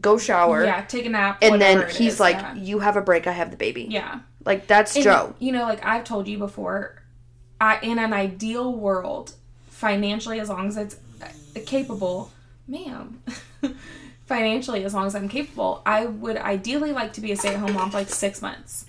go 0.00 0.18
shower. 0.18 0.64
Yeah, 0.64 0.82
take 0.82 1.06
a 1.06 1.08
nap. 1.08 1.38
And 1.40 1.60
then 1.60 1.88
he's 1.88 2.14
is, 2.14 2.20
like, 2.20 2.36
yeah. 2.36 2.54
"You 2.54 2.80
have 2.80 2.96
a 2.96 3.00
break. 3.00 3.26
I 3.26 3.32
have 3.32 3.50
the 3.50 3.56
baby." 3.56 3.86
yeah. 3.88 4.20
Like 4.44 4.66
that's 4.66 4.94
And, 4.96 5.04
Joe. 5.04 5.34
You 5.38 5.52
know, 5.52 5.62
like 5.62 5.84
I've 5.86 6.04
told 6.04 6.28
you 6.28 6.36
before, 6.36 7.02
I 7.60 7.78
in 7.78 7.98
an 7.98 8.12
ideal 8.12 8.74
world 8.74 9.34
financially 9.68 10.40
as 10.40 10.48
long 10.48 10.68
as 10.68 10.76
it's 10.76 10.96
uh, 11.22 11.28
capable, 11.64 12.30
ma'am. 12.66 13.22
financially 14.26 14.84
as 14.84 14.94
long 14.94 15.06
as 15.06 15.14
I'm 15.14 15.28
capable, 15.28 15.82
I 15.84 16.06
would 16.06 16.36
ideally 16.36 16.92
like 16.92 17.12
to 17.14 17.20
be 17.20 17.32
a 17.32 17.36
stay-at-home 17.36 17.74
mom 17.74 17.90
for 17.90 17.98
like 17.98 18.08
6 18.08 18.42
months. 18.42 18.86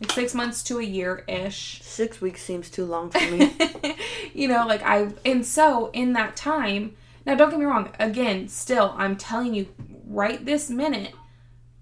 Like 0.00 0.12
6 0.12 0.34
months 0.34 0.62
to 0.64 0.78
a 0.78 0.82
year 0.82 1.24
ish. 1.28 1.80
Six 1.82 2.20
weeks 2.20 2.42
seems 2.42 2.70
too 2.70 2.84
long 2.84 3.10
for 3.10 3.20
me. 3.30 3.56
you 4.34 4.48
know, 4.48 4.66
like 4.66 4.82
I 4.82 5.12
and 5.24 5.44
so 5.44 5.90
in 5.92 6.12
that 6.14 6.36
time, 6.36 6.96
now 7.26 7.34
don't 7.34 7.50
get 7.50 7.58
me 7.58 7.66
wrong, 7.66 7.90
again, 7.98 8.48
still 8.48 8.94
I'm 8.96 9.16
telling 9.16 9.54
you 9.54 9.68
right 10.06 10.44
this 10.44 10.70
minute, 10.70 11.14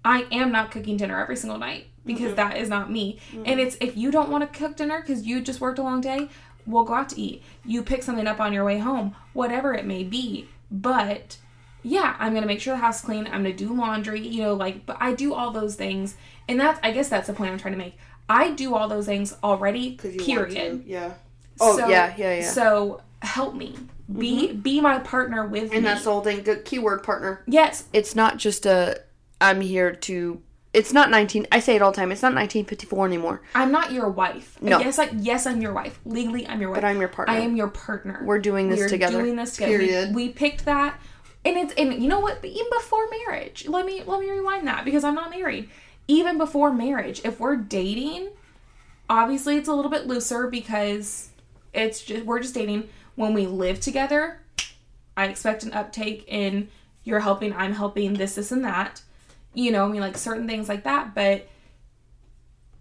I 0.03 0.25
am 0.31 0.51
not 0.51 0.71
cooking 0.71 0.97
dinner 0.97 1.19
every 1.21 1.35
single 1.35 1.59
night 1.59 1.87
because 2.05 2.27
mm-hmm. 2.27 2.35
that 2.35 2.57
is 2.57 2.69
not 2.69 2.91
me. 2.91 3.19
Mm-hmm. 3.31 3.43
And 3.45 3.59
it's 3.59 3.77
if 3.81 3.97
you 3.97 4.11
don't 4.11 4.29
want 4.29 4.51
to 4.51 4.59
cook 4.59 4.77
dinner 4.77 5.01
cuz 5.01 5.25
you 5.25 5.41
just 5.41 5.61
worked 5.61 5.79
a 5.79 5.83
long 5.83 6.01
day, 6.01 6.29
we'll 6.65 6.85
go 6.85 6.93
out 6.93 7.09
to 7.09 7.19
eat. 7.19 7.43
You 7.65 7.83
pick 7.83 8.03
something 8.03 8.27
up 8.27 8.39
on 8.39 8.53
your 8.53 8.63
way 8.63 8.79
home, 8.79 9.15
whatever 9.33 9.73
it 9.73 9.85
may 9.85 10.03
be. 10.03 10.47
But 10.71 11.37
yeah, 11.83 12.15
I'm 12.19 12.33
gonna 12.33 12.45
make 12.45 12.59
sure 12.61 12.73
the 12.73 12.79
house 12.81 13.01
clean. 13.01 13.25
I'm 13.25 13.43
gonna 13.43 13.53
do 13.53 13.73
laundry, 13.73 14.19
you 14.19 14.43
know, 14.43 14.53
like, 14.53 14.85
but 14.85 14.97
I 14.99 15.13
do 15.13 15.33
all 15.33 15.51
those 15.51 15.75
things, 15.75 16.15
and 16.47 16.59
that's, 16.59 16.79
I 16.83 16.91
guess, 16.91 17.09
that's 17.09 17.27
the 17.27 17.33
point 17.33 17.51
I'm 17.51 17.57
trying 17.57 17.73
to 17.73 17.77
make. 17.77 17.97
I 18.27 18.51
do 18.51 18.75
all 18.75 18.87
those 18.87 19.05
things 19.05 19.35
already. 19.43 19.95
Period. 19.95 20.83
Yeah. 20.85 21.13
Oh 21.59 21.77
So- 21.77 21.87
yeah, 21.87 22.13
yeah, 22.17 22.39
yeah. 22.39 22.49
So 22.49 23.01
help 23.21 23.55
me. 23.55 23.75
Be 24.11 24.47
mm-hmm. 24.49 24.59
be 24.61 24.81
my 24.81 24.99
partner 24.99 25.45
with 25.45 25.69
me. 25.71 25.77
and 25.77 25.85
that's 25.85 26.03
the 26.03 26.11
whole 26.11 26.21
thing. 26.21 26.41
Good 26.41 26.65
keyword 26.65 27.03
partner. 27.03 27.43
yes, 27.45 27.85
It's 27.93 28.15
not 28.15 28.37
just 28.37 28.65
a. 28.65 29.01
I'm 29.39 29.61
here 29.61 29.93
to. 29.93 30.41
It's 30.73 30.93
not 30.93 31.09
19. 31.09 31.47
I 31.51 31.59
say 31.59 31.75
it 31.75 31.81
all 31.81 31.91
the 31.91 31.95
time. 31.95 32.11
It's 32.11 32.21
not 32.21 32.33
1954 32.33 33.05
anymore. 33.05 33.41
I'm 33.55 33.71
not 33.71 33.91
your 33.91 34.09
wife. 34.09 34.57
No. 34.61 34.79
Yes, 34.79 34.97
like 34.97 35.11
yes, 35.15 35.45
I'm 35.47 35.61
your 35.61 35.73
wife. 35.73 35.99
Legally, 36.05 36.47
I'm 36.47 36.59
your 36.61 36.69
wife. 36.69 36.77
But 36.77 36.85
I'm 36.85 36.99
your 36.99 37.07
partner. 37.07 37.33
I 37.33 37.39
am 37.39 37.55
your 37.55 37.69
partner. 37.69 38.21
We're 38.23 38.39
doing 38.39 38.69
this 38.69 38.89
together. 38.89 38.89
We're 38.89 38.89
together. 38.89 39.23
Doing 39.23 39.35
this 39.35 39.53
together. 39.53 39.71
We- 39.77 39.87
Period. 39.87 40.15
We, 40.15 40.29
picked 40.29 40.65
that, 40.65 40.99
and 41.49 41.57
it's 41.57 41.73
and 41.73 42.01
you 42.01 42.07
know 42.07 42.19
what? 42.19 42.43
Even 42.45 42.69
before 42.71 43.07
marriage, 43.09 43.67
let 43.67 43.85
me 43.85 44.03
let 44.05 44.19
me 44.19 44.29
rewind 44.29 44.67
that 44.67 44.85
because 44.85 45.03
I'm 45.03 45.15
not 45.15 45.31
married. 45.31 45.69
Even 46.07 46.37
before 46.37 46.71
marriage, 46.71 47.21
if 47.23 47.39
we're 47.39 47.55
dating, 47.55 48.29
obviously 49.09 49.57
it's 49.57 49.67
a 49.67 49.73
little 49.73 49.91
bit 49.91 50.07
looser 50.07 50.47
because 50.47 51.29
it's 51.73 52.03
just 52.03 52.25
we're 52.25 52.39
just 52.39 52.53
dating. 52.53 52.89
When 53.15 53.33
we 53.33 53.47
live 53.47 53.79
together, 53.79 54.39
I 55.17 55.25
expect 55.25 55.63
an 55.63 55.73
uptake 55.73 56.23
in 56.27 56.69
you're 57.03 57.19
helping, 57.19 57.53
I'm 57.53 57.73
helping, 57.73 58.13
this, 58.13 58.35
this, 58.35 58.51
and 58.51 58.63
that. 58.63 59.01
You 59.53 59.71
know, 59.71 59.85
I 59.85 59.87
mean, 59.89 60.01
like 60.01 60.17
certain 60.17 60.47
things 60.47 60.69
like 60.69 60.83
that. 60.83 61.15
But 61.15 61.49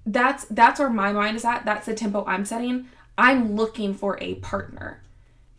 that's 0.05 0.45
that's 0.47 0.79
where 0.79 0.91
my 0.91 1.13
mind 1.13 1.37
is 1.37 1.45
at. 1.45 1.65
That's 1.65 1.87
the 1.87 1.95
tempo 1.95 2.25
I'm 2.27 2.45
setting. 2.45 2.89
I'm 3.17 3.57
looking 3.57 3.95
for 3.95 4.19
a 4.21 4.35
partner. 4.37 5.03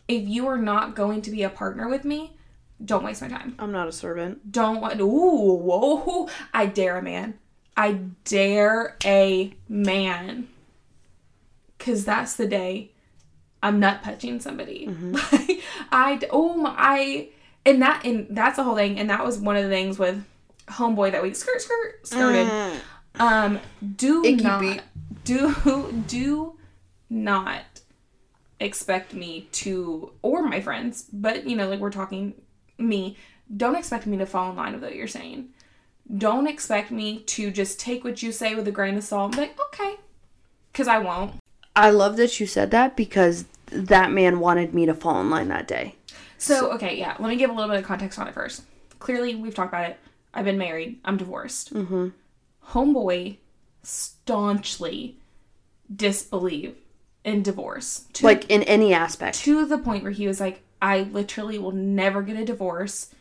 If 0.06 0.28
you 0.28 0.46
are 0.46 0.58
not 0.58 0.94
going 0.94 1.22
to 1.22 1.30
be 1.30 1.42
a 1.42 1.50
partner 1.50 1.88
with 1.88 2.04
me, 2.04 2.36
don't 2.84 3.04
waste 3.04 3.22
my 3.22 3.28
time. 3.28 3.54
I'm 3.58 3.72
not 3.72 3.88
a 3.88 3.92
servant. 3.92 4.50
Don't 4.50 4.80
want. 4.80 5.00
Ooh, 5.00 5.54
whoa! 5.54 6.28
I 6.52 6.66
dare 6.66 6.98
a 6.98 7.02
man. 7.02 7.38
I 7.76 7.92
dare 8.24 8.96
a 9.04 9.54
man. 9.68 10.48
Cause 11.78 12.04
that's 12.04 12.34
the 12.36 12.46
day 12.46 12.90
I'm 13.62 13.80
nut 13.80 14.02
punching 14.02 14.40
somebody. 14.40 14.88
I 15.92 16.20
oh 16.30 16.54
my 16.56 16.74
I 16.76 17.28
and 17.66 17.82
that 17.82 18.04
and 18.04 18.26
that's 18.30 18.56
the 18.56 18.64
whole 18.64 18.76
thing. 18.76 18.98
And 18.98 19.10
that 19.10 19.24
was 19.24 19.38
one 19.38 19.56
of 19.56 19.64
the 19.64 19.70
things 19.70 19.98
with 19.98 20.24
homeboy 20.68 21.12
that 21.12 21.22
we 21.22 21.34
skirt 21.34 21.60
skirt 21.60 22.06
skirted. 22.06 22.80
Um, 23.16 23.60
do 23.96 24.24
Icky 24.24 24.42
not 24.42 24.60
beat. 24.60 24.82
do 25.24 26.04
do 26.06 26.56
not 27.08 27.64
expect 28.60 29.14
me 29.14 29.48
to 29.52 30.12
or 30.22 30.42
my 30.42 30.60
friends, 30.60 31.06
but 31.12 31.46
you 31.46 31.56
know, 31.56 31.68
like 31.68 31.80
we're 31.80 31.90
talking 31.90 32.34
me. 32.80 33.16
Don't 33.56 33.76
expect 33.76 34.06
me 34.06 34.16
to 34.18 34.26
fall 34.26 34.50
in 34.50 34.56
line 34.56 34.72
with 34.74 34.82
what 34.82 34.94
you're 34.94 35.08
saying. 35.08 35.48
Don't 36.16 36.46
expect 36.46 36.90
me 36.90 37.20
to 37.20 37.50
just 37.50 37.78
take 37.78 38.02
what 38.04 38.22
you 38.22 38.32
say 38.32 38.54
with 38.54 38.66
a 38.68 38.72
grain 38.72 38.96
of 38.96 39.04
salt 39.04 39.26
and 39.26 39.34
be 39.36 39.40
like, 39.42 39.58
okay, 39.60 39.96
because 40.72 40.88
I 40.88 40.98
won't. 40.98 41.34
I 41.76 41.90
love 41.90 42.16
that 42.16 42.40
you 42.40 42.46
said 42.46 42.70
that 42.72 42.96
because 42.96 43.44
that 43.66 44.10
man 44.10 44.40
wanted 44.40 44.74
me 44.74 44.86
to 44.86 44.94
fall 44.94 45.20
in 45.20 45.30
line 45.30 45.48
that 45.48 45.68
day. 45.68 45.94
So, 46.38 46.72
okay, 46.72 46.98
yeah, 46.98 47.16
let 47.20 47.28
me 47.28 47.36
give 47.36 47.50
a 47.50 47.52
little 47.52 47.70
bit 47.70 47.78
of 47.78 47.84
context 47.86 48.18
on 48.18 48.26
it 48.26 48.34
first. 48.34 48.62
Clearly, 48.98 49.34
we've 49.34 49.54
talked 49.54 49.70
about 49.72 49.90
it. 49.90 49.98
I've 50.34 50.44
been 50.44 50.58
married. 50.58 50.98
I'm 51.04 51.16
divorced. 51.16 51.72
Mm-hmm. 51.74 52.08
Homeboy 52.70 53.36
staunchly 53.82 55.16
disbelieve 55.94 56.76
in 57.24 57.42
divorce 57.42 58.04
to, 58.14 58.24
Like 58.24 58.48
in 58.50 58.62
any 58.64 58.94
aspect. 58.94 59.38
to 59.40 59.64
the 59.66 59.78
point 59.78 60.02
where 60.02 60.12
he 60.12 60.26
was 60.26 60.40
like, 60.40 60.62
I 60.82 61.02
literally 61.02 61.58
will 61.58 61.72
never 61.72 62.22
get 62.22 62.36
a 62.36 62.44
divorce. 62.44 63.12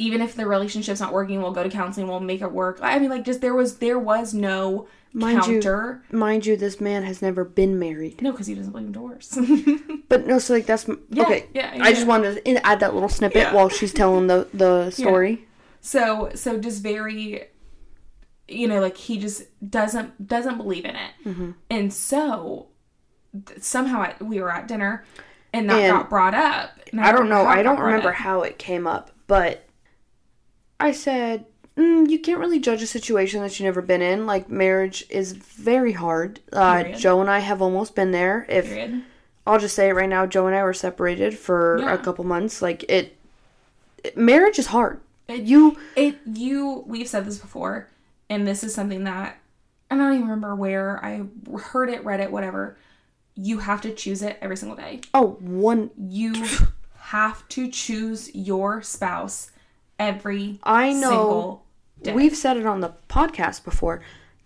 Even 0.00 0.20
if 0.20 0.34
the 0.36 0.46
relationship's 0.46 1.00
not 1.00 1.12
working, 1.12 1.42
we'll 1.42 1.50
go 1.52 1.64
to 1.64 1.68
counseling. 1.70 2.06
We'll 2.06 2.20
make 2.20 2.40
it 2.40 2.52
work. 2.52 2.78
I 2.82 2.98
mean, 3.00 3.10
like, 3.10 3.24
just 3.24 3.40
there 3.40 3.54
was 3.54 3.78
there 3.78 3.98
was 3.98 4.32
no 4.32 4.86
Mind 5.12 5.46
you- 5.46 6.00
Mind 6.12 6.44
you, 6.46 6.56
this 6.56 6.80
man 6.80 7.02
has 7.02 7.22
never 7.22 7.42
been 7.42 7.78
married. 7.78 8.20
No, 8.22 8.30
because 8.30 8.46
he 8.46 8.54
doesn't 8.54 8.72
believe 8.72 8.86
in 8.88 8.92
divorce. 8.92 9.36
But 10.08 10.26
no, 10.26 10.38
so 10.38 10.54
like 10.54 10.64
that's 10.66 10.88
Yeah, 11.10 11.22
okay. 11.24 11.46
yeah, 11.52 11.76
I 11.80 11.92
just 11.92 12.06
wanted 12.06 12.42
to 12.44 12.66
add 12.66 12.80
that 12.80 12.94
little 12.94 13.08
snippet 13.10 13.42
Yeah. 13.42 13.52
while 13.54 13.68
she's 13.68 13.92
telling 13.92 14.26
the 14.26 14.48
the 14.54 14.90
story. 15.02 15.46
So 15.80 16.30
so 16.34 16.58
just 16.58 16.82
very 16.82 17.44
you 18.46 18.66
know 18.68 18.80
like 18.80 18.96
he 18.96 19.18
just 19.18 19.42
doesn't 19.68 20.26
doesn't 20.26 20.56
believe 20.56 20.84
in 20.86 20.96
it. 20.96 21.10
Mm-hmm. 21.26 21.50
And 21.70 21.92
so 21.92 22.68
somehow 23.60 24.00
I, 24.02 24.14
we 24.22 24.40
were 24.40 24.50
at 24.50 24.66
dinner 24.68 25.04
and 25.52 25.68
that 25.70 25.78
And 25.80 25.92
got 25.98 26.10
brought 26.10 26.34
up. 26.34 26.70
And 26.92 27.00
I 27.00 27.12
don't 27.12 27.28
know. 27.28 27.44
I 27.44 27.62
don't 27.62 27.80
remember 27.80 28.10
up. 28.10 28.14
how 28.16 28.42
it 28.42 28.58
came 28.58 28.86
up, 28.86 29.10
but 29.26 29.64
I 30.80 30.92
said, 30.92 31.44
mm, 31.76 32.08
"You 32.08 32.18
can't 32.18 32.38
really 32.38 32.58
judge 32.60 32.82
a 32.82 32.86
situation 32.86 33.42
that 33.42 33.58
you've 33.58 33.64
never 33.66 33.82
been 33.82 34.02
in. 34.02 34.26
Like 34.26 34.48
marriage 34.48 35.04
is 35.10 35.32
very 35.32 35.92
hard. 35.92 36.40
Uh, 36.52 36.84
Joe 36.84 37.20
and 37.20 37.28
I 37.30 37.40
have 37.40 37.60
almost 37.60 37.94
been 37.94 38.12
there. 38.12 38.46
If 38.48 38.66
Period. 38.66 39.02
I'll 39.46 39.58
just 39.58 39.74
say 39.74 39.88
it 39.88 39.94
right 39.94 40.08
now, 40.08 40.26
Joe 40.26 40.46
and 40.46 40.54
I 40.56 40.62
were 40.62 40.74
separated 40.74 41.38
for 41.38 41.78
Yeah. 41.80 41.94
a 41.94 41.98
couple 41.98 42.24
months. 42.24 42.60
Like 42.62 42.84
it, 42.88 43.16
it- 44.04 44.16
marriage 44.16 44.58
is 44.58 44.66
hard. 44.66 45.00
It- 45.26 45.42
You 45.42 45.76
It 45.96 46.18
you 46.26 46.84
we've 46.86 47.08
said 47.08 47.24
this 47.26 47.38
before, 47.38 47.88
and 48.30 48.46
this 48.46 48.62
is 48.64 48.74
something 48.74 49.04
that 49.04 49.36
I 49.90 49.96
don't 49.96 50.12
even 50.14 50.22
remember 50.28 50.54
where 50.54 51.02
I 51.04 51.22
heard 51.58 51.88
it, 51.90 52.04
read 52.04 52.20
it, 52.20 52.30
whatever. 52.30 52.76
You 53.40 53.58
have 53.60 53.80
to 53.82 53.94
choose 53.94 54.22
it 54.22 54.36
every 54.42 54.56
single 54.56 54.76
day. 54.76 55.00
oh 55.14 55.36
one. 55.40 55.90
You 55.96 56.34
have 56.96 57.48
to 57.50 57.68
choose 57.70 58.34
your 58.34 58.82
spouse 58.82 59.50
every 59.98 60.58
I 60.64 60.92
know. 60.92 61.00
single 61.10 61.64
day. 62.02 62.12
We've 62.14 62.36
said 62.36 62.56
it 62.56 62.66
on 62.66 62.80
the 62.80 62.94
podcast 63.08 63.64
before. 63.64 64.02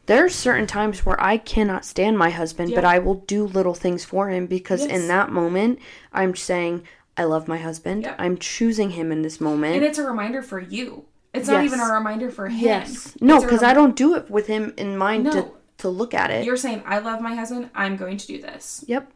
There's 0.07 0.35
certain 0.35 0.67
times 0.67 1.07
where 1.07 1.21
I 1.23 1.37
cannot 1.39 1.85
stand 1.85 2.19
my 2.19 2.31
husband, 2.31 2.73
but 2.75 2.85
I 2.85 2.99
will 2.99 3.15
do 3.15 3.47
little 3.47 3.75
things 3.75 4.05
for 4.05 4.29
him 4.31 4.47
because 4.47 4.81
Yes. 4.85 4.91
in 5.01 5.09
that 5.09 5.31
moment, 5.31 5.79
I'm 6.13 6.35
saying, 6.35 6.83
I 7.17 7.25
love 7.25 7.47
my 7.47 7.59
husband. 7.59 8.03
Yeah. 8.03 8.17
I'm 8.19 8.37
choosing 8.37 8.91
him 8.91 9.13
in 9.13 9.23
this 9.23 9.41
moment. 9.41 9.77
and 9.77 9.85
it's 9.85 9.99
a 9.99 10.05
reminder 10.07 10.43
for 10.43 10.59
you. 10.59 11.05
It's 11.33 11.49
not 11.49 11.63
Yes. 11.63 11.73
even 11.73 11.81
a 11.81 11.93
reminder 11.95 12.31
for 12.31 12.49
him. 12.49 12.59
yes. 12.65 13.17
No, 13.21 13.41
because 13.41 13.63
I 13.63 13.73
don't 13.75 13.95
do 13.97 14.15
it 14.17 14.29
with 14.31 14.49
him 14.49 14.75
in 14.77 14.97
mind 14.99 15.25
No. 15.25 15.31
to 15.33 15.51
look 15.89 16.15
at 16.15 16.31
it. 16.31 16.45
You're 16.45 16.57
saying, 16.57 16.83
I 16.87 16.99
love 16.99 17.21
my 17.21 17.35
husband, 17.35 17.71
I'm 17.75 17.97
going 17.97 18.17
to 18.19 18.27
do 18.27 18.41
this. 18.41 18.85
Yep. 18.89 19.11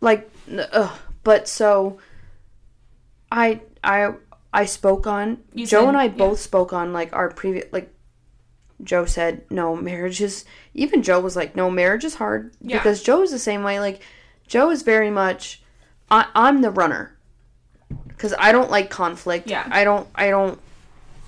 Like, 0.00 0.30
ugh. 0.72 0.96
But 1.24 1.48
so, 1.48 1.98
I 3.30 3.60
I 3.82 4.12
I 4.52 4.64
spoke 4.64 5.06
on 5.06 5.38
You 5.52 5.66
Joe 5.66 5.80
said- 5.82 5.88
and 5.88 5.96
I 5.96 6.04
yeah. 6.04 6.10
both 6.10 6.40
spoke 6.40 6.72
on 6.72 6.92
like 6.92 7.12
our 7.12 7.30
previous 7.30 7.66
like. 7.72 7.92
Joe 8.84 9.06
said, 9.06 9.42
"No, 9.50 9.74
marriage 9.74 10.20
is." 10.20 10.44
Even 10.72 11.02
Joe 11.02 11.18
was 11.18 11.34
like, 11.34 11.56
"No, 11.56 11.68
marriage 11.68 12.04
is 12.04 12.14
hard." 12.14 12.52
Yeah. 12.60 12.78
Because 12.78 13.02
Joe 13.02 13.22
is 13.22 13.32
the 13.32 13.38
same 13.38 13.64
way. 13.64 13.80
Like, 13.80 14.02
Joe 14.46 14.70
is 14.70 14.82
very 14.82 15.10
much, 15.10 15.60
I, 16.12 16.26
I'm 16.32 16.62
the 16.62 16.70
runner, 16.70 17.18
because 18.06 18.34
I 18.38 18.52
don't 18.52 18.70
like 18.70 18.88
conflict. 18.88 19.50
Yeah. 19.50 19.66
I 19.68 19.82
don't. 19.82 20.06
I 20.14 20.30
don't. 20.30 20.60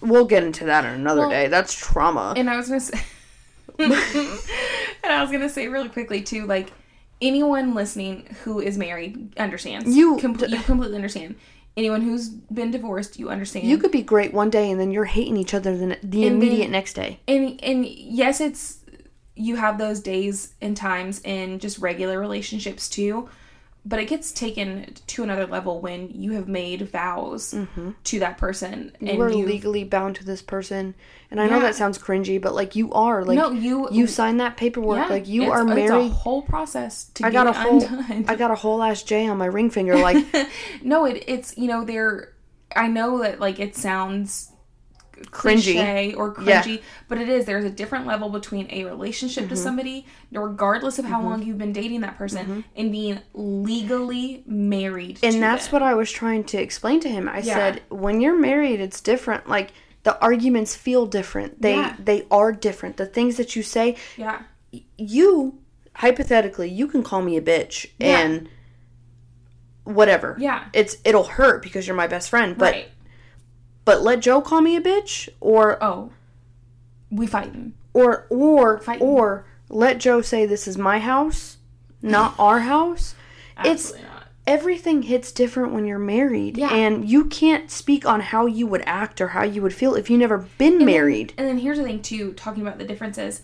We'll 0.01 0.26
get 0.26 0.45
into 0.45 0.64
that 0.66 0.85
in 0.85 0.93
another 0.95 1.22
Well, 1.22 1.31
day. 1.31 1.49
That's 1.49 1.74
trauma. 1.74 2.35
And 2.37 2.49
I 2.49 2.57
was 2.57 2.68
gonna 2.68 2.78
say 2.78 3.01
And 5.03 5.12
I 5.12 5.22
was 5.22 5.31
gonna 5.33 5.49
say 5.49 5.66
really 5.68 5.89
quickly 5.89 6.20
too, 6.22 6.47
like 6.47 6.72
anyone 7.22 7.74
listening 7.74 8.26
who 8.45 8.61
is 8.61 8.76
married 8.78 9.33
understands. 9.39 9.95
You- 9.97 10.18
Com- 10.18 10.37
you 10.49 10.59
completely 10.61 10.97
understand. 10.97 11.37
Anyone 11.76 12.03
who's 12.03 12.28
been 12.28 12.70
divorced, 12.70 13.18
you 13.18 13.31
understand. 13.31 13.66
you 13.66 13.78
could 13.78 13.93
be 13.93 14.03
great 14.03 14.35
one 14.35 14.51
day 14.51 14.70
and 14.70 14.78
then 14.81 14.91
you're 14.91 15.05
hating 15.07 15.37
each 15.37 15.55
other 15.55 15.76
the, 15.76 15.87
the 15.87 15.93
And 15.93 16.03
then- 16.03 16.26
immediate 16.33 16.70
next 16.70 16.95
day. 16.95 17.20
and 17.28 17.59
and 17.62 17.87
yes 17.87 18.41
it's 18.41 18.78
you 19.37 19.57
have 19.57 19.78
those 19.78 20.01
days 20.01 20.55
and 20.61 20.76
times 20.76 21.20
in 21.24 21.59
just 21.61 21.78
regular 21.78 22.18
relationships 22.20 22.89
too 22.91 23.28
but 23.85 23.99
it 23.99 24.07
gets 24.07 24.31
taken 24.31 24.95
to 25.07 25.22
another 25.22 25.47
level 25.47 25.81
when 25.81 26.11
you 26.11 26.33
have 26.33 26.49
made 26.49 26.83
vows 26.83 27.55
mm-hmm. 27.55 27.93
to 28.05 28.18
that 28.18 28.37
person 28.37 28.93
and 29.01 29.09
you 29.09 29.20
are 29.20 29.33
legally 29.33 29.85
bound 29.85 30.16
to 30.16 30.24
this 30.24 30.43
person, 30.43 30.95
and 31.31 31.41
I 31.41 31.47
know 31.47 31.61
that 31.61 31.74
sounds 31.74 31.99
cringy, 31.99 32.41
but 32.41 32.55
like 32.55 32.76
you 32.76 32.93
are, 32.93 33.24
like 33.24 33.37
no 33.37 33.51
you 33.51 33.89
you 33.91 34.07
sign 34.07 34.37
that 34.39 34.57
paperwork, 34.57 35.09
yeah, 35.09 35.14
like 35.14 35.26
you 35.26 35.43
it's- 35.43 35.59
are 35.59 35.66
it's 35.66 35.74
married. 35.74 36.11
a 36.11 36.14
whole 36.14 36.43
process 36.43 37.05
to 37.14 37.26
I 37.26 37.31
get 37.31 37.45
got 37.45 37.47
a 37.47 37.59
whole, 37.59 37.83
undone. 37.83 38.24
I 38.28 38.37
got 38.37 38.51
a 38.51 38.57
whole 38.57 38.83
ass 38.83 39.03
J 39.03 39.26
on 39.28 39.39
my 39.39 39.47
ring 39.47 39.70
finger, 39.70 39.97
like 39.97 40.24
no, 40.83 41.07
it, 41.07 41.24
it's 41.26 41.57
you 41.57 41.68
know 41.68 41.85
they're. 41.85 42.35
I 42.76 42.87
know 42.87 43.22
that 43.22 43.41
like 43.41 43.59
it 43.59 43.74
sounds 43.74 44.49
Cringy. 45.27 46.16
or 46.16 46.35
Yeah. 46.43 46.62
cringy, 46.62 46.81
but 47.09 47.18
it 47.18 47.29
is. 47.29 47.45
There's 47.45 47.64
a 47.64 47.71
different 47.71 48.07
level 48.07 48.29
between 48.31 48.66
a 48.71 48.85
relationship 48.85 49.45
Mm-hmm. 49.45 49.55
to 49.55 49.57
somebody, 49.57 50.07
regardless 50.33 50.99
of 50.99 51.05
how 51.05 51.23
long 51.23 51.43
you've 51.43 51.59
been 51.59 51.73
dating 51.73 52.01
that 52.01 52.16
person, 52.16 52.64
and 52.77 52.91
being 52.91 53.21
legally 53.35 54.43
married. 54.47 55.18
and 55.23 55.43
that's 55.43 55.66
them. 55.66 55.73
what 55.73 55.83
I 55.83 55.95
was 55.95 56.11
trying 56.11 56.45
to 56.45 56.59
explain 56.61 57.01
to 57.01 57.09
him. 57.09 57.29
I 57.29 57.39
Yeah. 57.39 57.55
said, 57.55 57.83
when 57.91 58.21
you're 58.21 58.39
married, 58.39 58.81
it's 58.81 59.01
different. 59.01 59.49
Like 59.49 59.73
the 60.03 60.18
arguments 60.23 60.75
feel 60.75 61.05
different. 61.07 61.61
They 61.61 61.75
Yeah. 61.75 61.95
they 62.03 62.27
are 62.31 62.53
different. 62.53 62.97
The 62.97 63.07
things 63.07 63.37
that 63.37 63.55
you 63.55 63.62
say, 63.62 63.97
Yeah, 64.16 64.41
you 64.97 65.59
hypothetically, 65.97 66.71
you 66.71 66.87
can 66.87 67.03
call 67.03 67.21
me 67.21 67.37
a 67.37 67.43
bitch 67.43 67.87
Yeah. 67.99 68.21
and 68.21 68.49
whatever. 69.85 70.37
Yeah. 70.39 70.64
It's 70.73 70.97
it'll 71.05 71.25
hurt 71.25 71.62
because 71.62 71.87
you're 71.87 71.97
my 71.97 72.07
best 72.07 72.31
friend, 72.31 72.57
but 72.57 72.73
right. 72.73 72.89
But 73.91 74.03
let 74.03 74.20
Joe 74.20 74.41
call 74.41 74.61
me 74.61 74.76
a 74.76 74.80
bitch 74.80 75.28
or 75.41 75.82
Oh, 75.82 76.11
we 77.11 77.26
fighting. 77.26 77.72
or 77.93 78.26
or 78.30 78.78
Fighting. 78.78 79.03
or 79.07 79.45
let 79.68 79.99
Joe 79.99 80.20
say 80.22 80.47
this 80.47 80.68
is 80.68 80.78
my 80.78 80.99
house, 81.01 81.57
not 82.01 82.34
our 82.38 82.61
house. 82.61 83.14
It's 83.64 83.93
not. 83.93 84.28
everything 84.47 85.03
hits 85.03 85.32
different 85.32 85.72
when 85.74 85.84
you're 85.86 85.99
married 85.99 86.57
Yeah. 86.57 86.72
and 86.72 87.07
you 87.07 87.24
can't 87.26 87.70
speak 87.70 88.07
on 88.07 88.20
how 88.20 88.47
you 88.47 88.66
would 88.68 88.82
act 88.86 89.20
or 89.20 89.28
how 89.28 89.43
you 89.45 89.61
would 89.62 89.74
feel 89.74 89.95
if 89.97 90.09
you 90.09 90.16
never 90.16 90.38
been 90.57 90.84
married. 90.84 91.34
And 91.36 91.47
then 91.49 91.59
here's 91.59 91.76
the 91.78 91.84
thing 91.84 92.01
too, 92.01 92.32
talking 92.34 92.62
about 92.62 92.78
the 92.78 92.84
differences. 92.86 93.43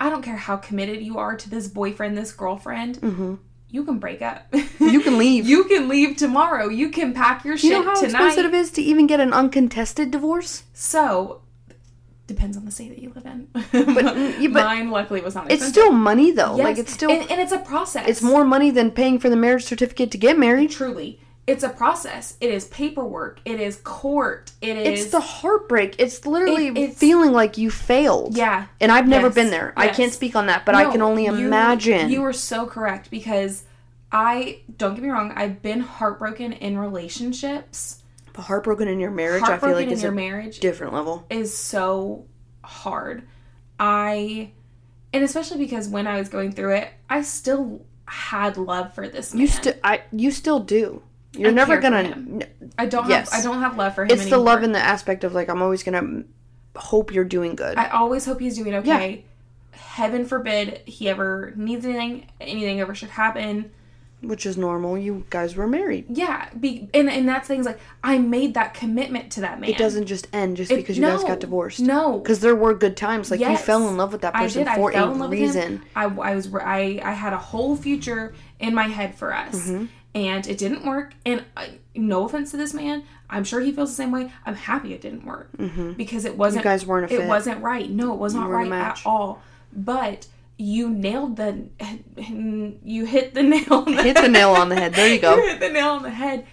I 0.00 0.08
don't 0.08 0.22
care 0.22 0.36
how 0.36 0.56
committed 0.56 1.02
you 1.02 1.18
are 1.18 1.36
to 1.36 1.50
this 1.50 1.66
boyfriend, 1.68 2.16
this 2.16 2.32
girlfriend. 2.32 2.98
Mm-hmm. 3.02 3.34
You 3.70 3.84
can 3.84 3.98
break 3.98 4.20
up. 4.20 4.52
You 4.80 5.00
can 5.00 5.16
leave. 5.16 5.46
you 5.48 5.64
can 5.64 5.88
leave 5.88 6.16
tomorrow. 6.16 6.68
You 6.68 6.88
can 6.90 7.14
pack 7.14 7.44
your 7.44 7.56
shit 7.56 7.70
tonight. 7.70 7.78
you 7.78 7.84
know 7.84 7.90
how 7.90 8.00
tonight. 8.00 8.26
expensive 8.26 8.44
it 8.46 8.54
is 8.54 8.70
to 8.72 8.82
even 8.82 9.06
get 9.06 9.20
an 9.20 9.32
uncontested 9.32 10.10
divorce? 10.10 10.64
So 10.72 11.42
depends 12.26 12.56
on 12.56 12.64
the 12.64 12.70
state 12.70 12.90
that 12.90 12.98
you 12.98 13.12
live 13.14 13.26
in. 13.26 13.48
yeah, 14.42 14.48
but 14.52 14.64
mine 14.64 14.90
luckily 14.90 15.20
was 15.20 15.34
not. 15.34 15.50
It's 15.50 15.66
still 15.66 15.92
money 15.92 16.30
though. 16.32 16.56
Yes, 16.56 16.64
Like 16.64 16.78
it's 16.78 16.92
still 16.92 17.10
and, 17.10 17.30
and 17.30 17.40
it's 17.40 17.52
a 17.52 17.58
process. 17.58 18.08
it's 18.08 18.22
more 18.22 18.44
money 18.44 18.70
than 18.70 18.90
paying 18.90 19.18
for 19.18 19.28
the 19.28 19.36
marriage 19.36 19.64
certificate 19.64 20.10
to 20.12 20.18
get 20.18 20.38
married. 20.38 20.70
truly. 20.70 21.20
It's 21.46 21.64
a 21.64 21.68
process. 21.68 22.36
It 22.40 22.50
is 22.50 22.66
paperwork. 22.66 23.40
It 23.44 23.58
is 23.60 23.76
court. 23.76 24.52
It 24.60 24.76
is 24.76 25.02
It's 25.04 25.10
the 25.12 25.20
heartbreak. 25.20 25.96
It's 25.98 26.24
literally 26.24 26.68
It- 26.68 26.76
it's- 26.76 26.98
feeling 26.98 27.32
like 27.32 27.58
you 27.58 27.70
failed. 27.70 28.36
yeah. 28.36 28.66
And 28.80 28.92
I've 28.92 29.08
never 29.08 29.26
Yes, 29.28 29.34
been 29.34 29.50
there. 29.50 29.72
I 29.76 29.88
can't 29.88 30.12
speak 30.12 30.36
on 30.36 30.46
that, 30.46 30.64
but 30.64 30.74
I 30.76 30.90
can 30.92 31.02
only 31.02 31.26
imagine. 31.26 32.08
You 32.10 32.22
were 32.22 32.32
so 32.32 32.66
correct 32.66 33.10
because 33.10 33.64
I 34.12 34.60
don't 34.76 34.94
get 34.94 35.02
me 35.02 35.08
wrong. 35.10 35.32
I've 35.34 35.60
been 35.62 35.80
heartbroken 35.80 36.52
in 36.52 36.78
relationships. 36.78 37.96
but 38.32 38.42
heartbroken 38.42 38.86
in 38.86 39.00
your 39.00 39.10
marriage, 39.10 39.42
I 39.42 39.46
feel 39.46 39.50
Heartbroken 39.50 39.76
like 39.76 39.86
in 39.88 39.92
is 39.94 40.02
your 40.04 40.12
a 40.12 40.14
marriage 40.14 40.60
different 40.60 40.92
level. 40.94 41.26
is 41.30 41.56
so 41.56 42.26
hard. 42.62 43.24
I, 43.80 44.52
and 45.12 45.24
especially 45.24 45.58
because 45.58 45.88
when 45.88 46.06
I 46.06 46.16
was 46.18 46.28
going 46.28 46.52
through 46.52 46.74
it, 46.74 46.88
I 47.08 47.22
still 47.22 47.84
had 48.04 48.56
love 48.56 48.94
for 48.94 49.08
this 49.08 49.34
man. 49.34 49.40
You 49.40 49.46
still, 49.48 49.72
I, 49.82 50.02
you 50.12 50.30
still 50.30 50.60
do. 50.60 51.02
You're 51.36 51.50
I 51.50 51.52
never 51.52 51.78
gonna. 51.78 52.40
I 52.78 52.86
don't 52.86 53.08
Yes. 53.08 53.30
have. 53.32 53.40
I 53.40 53.42
don't 53.44 53.60
have 53.60 53.76
love 53.76 53.94
for 53.94 54.04
him. 54.04 54.10
It's 54.10 54.28
the 54.28 54.38
love 54.38 54.62
in 54.62 54.72
the 54.72 54.78
aspect 54.80 55.22
of 55.24 55.32
like 55.34 55.48
I'm 55.48 55.62
always 55.62 55.82
gonna 55.82 56.24
hope 56.76 57.12
you're 57.14 57.24
doing 57.24 57.54
good. 57.54 57.78
I 57.78 57.88
always 57.90 58.24
hope 58.24 58.40
he's 58.40 58.56
doing 58.56 58.74
okay. 58.76 59.24
Heaven 59.72 60.24
forbid 60.24 60.82
he 60.86 61.08
ever 61.08 61.52
needs 61.56 61.84
anything. 61.84 62.26
Anything 62.40 62.80
ever 62.80 62.94
should 62.94 63.10
happen. 63.10 63.70
which 64.22 64.44
is 64.44 64.58
normal. 64.58 64.98
You 64.98 65.24
guys 65.30 65.56
were 65.56 65.66
married. 65.66 66.04
Yeah, 66.10 66.50
be, 66.58 66.90
and 66.92 67.08
and 67.08 67.26
that's 67.26 67.48
things 67.48 67.64
like 67.64 67.78
I 68.04 68.18
made 68.18 68.52
that 68.52 68.74
commitment 68.74 69.32
to 69.32 69.40
that 69.42 69.58
man. 69.60 69.70
It 69.70 69.78
doesn't 69.78 70.04
just 70.06 70.26
end 70.34 70.58
just 70.58 70.70
It- 70.70 70.76
because 70.76 70.98
you 70.98 71.04
guys 71.04 71.24
got 71.24 71.40
divorced. 71.40 71.80
No, 71.80 72.18
Because 72.18 72.40
there 72.40 72.54
were 72.54 72.74
good 72.74 72.98
times. 72.98 73.30
Like 73.30 73.40
you 73.40 73.56
fell 73.56 73.88
in 73.88 73.96
love 73.96 74.12
with 74.12 74.20
that 74.20 74.36
I 74.36 74.42
person 74.42 74.64
did. 74.64 74.74
for 74.74 74.90
I 74.90 74.94
fell 74.94 75.08
a 75.08 75.12
in 75.12 75.18
love 75.20 75.30
with 75.30 75.38
reason. 75.38 75.62
him. 75.62 75.82
I, 75.96 76.04
I 76.04 76.34
was 76.34 76.52
I 76.54 77.00
I 77.02 77.12
had 77.12 77.32
a 77.32 77.38
whole 77.38 77.76
future 77.76 78.34
in 78.58 78.74
my 78.74 78.88
head 78.88 79.14
for 79.14 79.32
us, 79.34 79.54
Mm-hmm. 79.70 79.84
And 80.14 80.46
it 80.46 80.58
didn't 80.58 80.84
work. 80.84 81.14
And 81.24 81.44
I, 81.56 81.78
no 81.94 82.24
offense 82.24 82.50
to 82.52 82.56
this 82.56 82.74
man, 82.74 83.04
I'm 83.28 83.44
sure 83.44 83.60
he 83.60 83.72
feels 83.72 83.90
the 83.90 83.96
same 83.96 84.10
way. 84.10 84.32
I'm 84.44 84.54
happy 84.56 84.92
it 84.92 85.00
didn't 85.00 85.24
work 85.24 85.50
because 85.96 86.24
it 86.24 86.36
wasn't. 86.36 86.64
Mm-hmm. 86.64 86.68
You 86.68 86.72
guys 86.74 86.86
weren't 86.86 87.12
It 87.12 87.26
wasn't 87.28 87.62
right. 87.62 87.88
No, 87.88 88.12
it 88.12 88.18
was 88.18 88.34
not 88.34 88.50
right 88.50 88.70
at 88.72 89.00
all. 89.06 89.42
But 89.72 90.26
you 90.56 90.90
nailed 90.90 91.36
the. 91.36 91.68
You 92.82 93.04
hit 93.06 93.34
the 93.34 93.42
nail. 93.42 93.72
On 93.74 93.84
the 93.94 94.02
Hit 94.02 94.16
the 94.16 94.28
nail 94.28 94.50
on 94.50 94.68
the 94.68 94.76
head. 94.76 94.94
There 94.94 95.12
you 95.12 95.20
go. 95.26 95.36
you 95.36 95.48
hit 95.48 95.60
the 95.60 95.70
nail 95.70 95.90
on 95.90 96.02
the 96.02 96.10
head. 96.10 96.46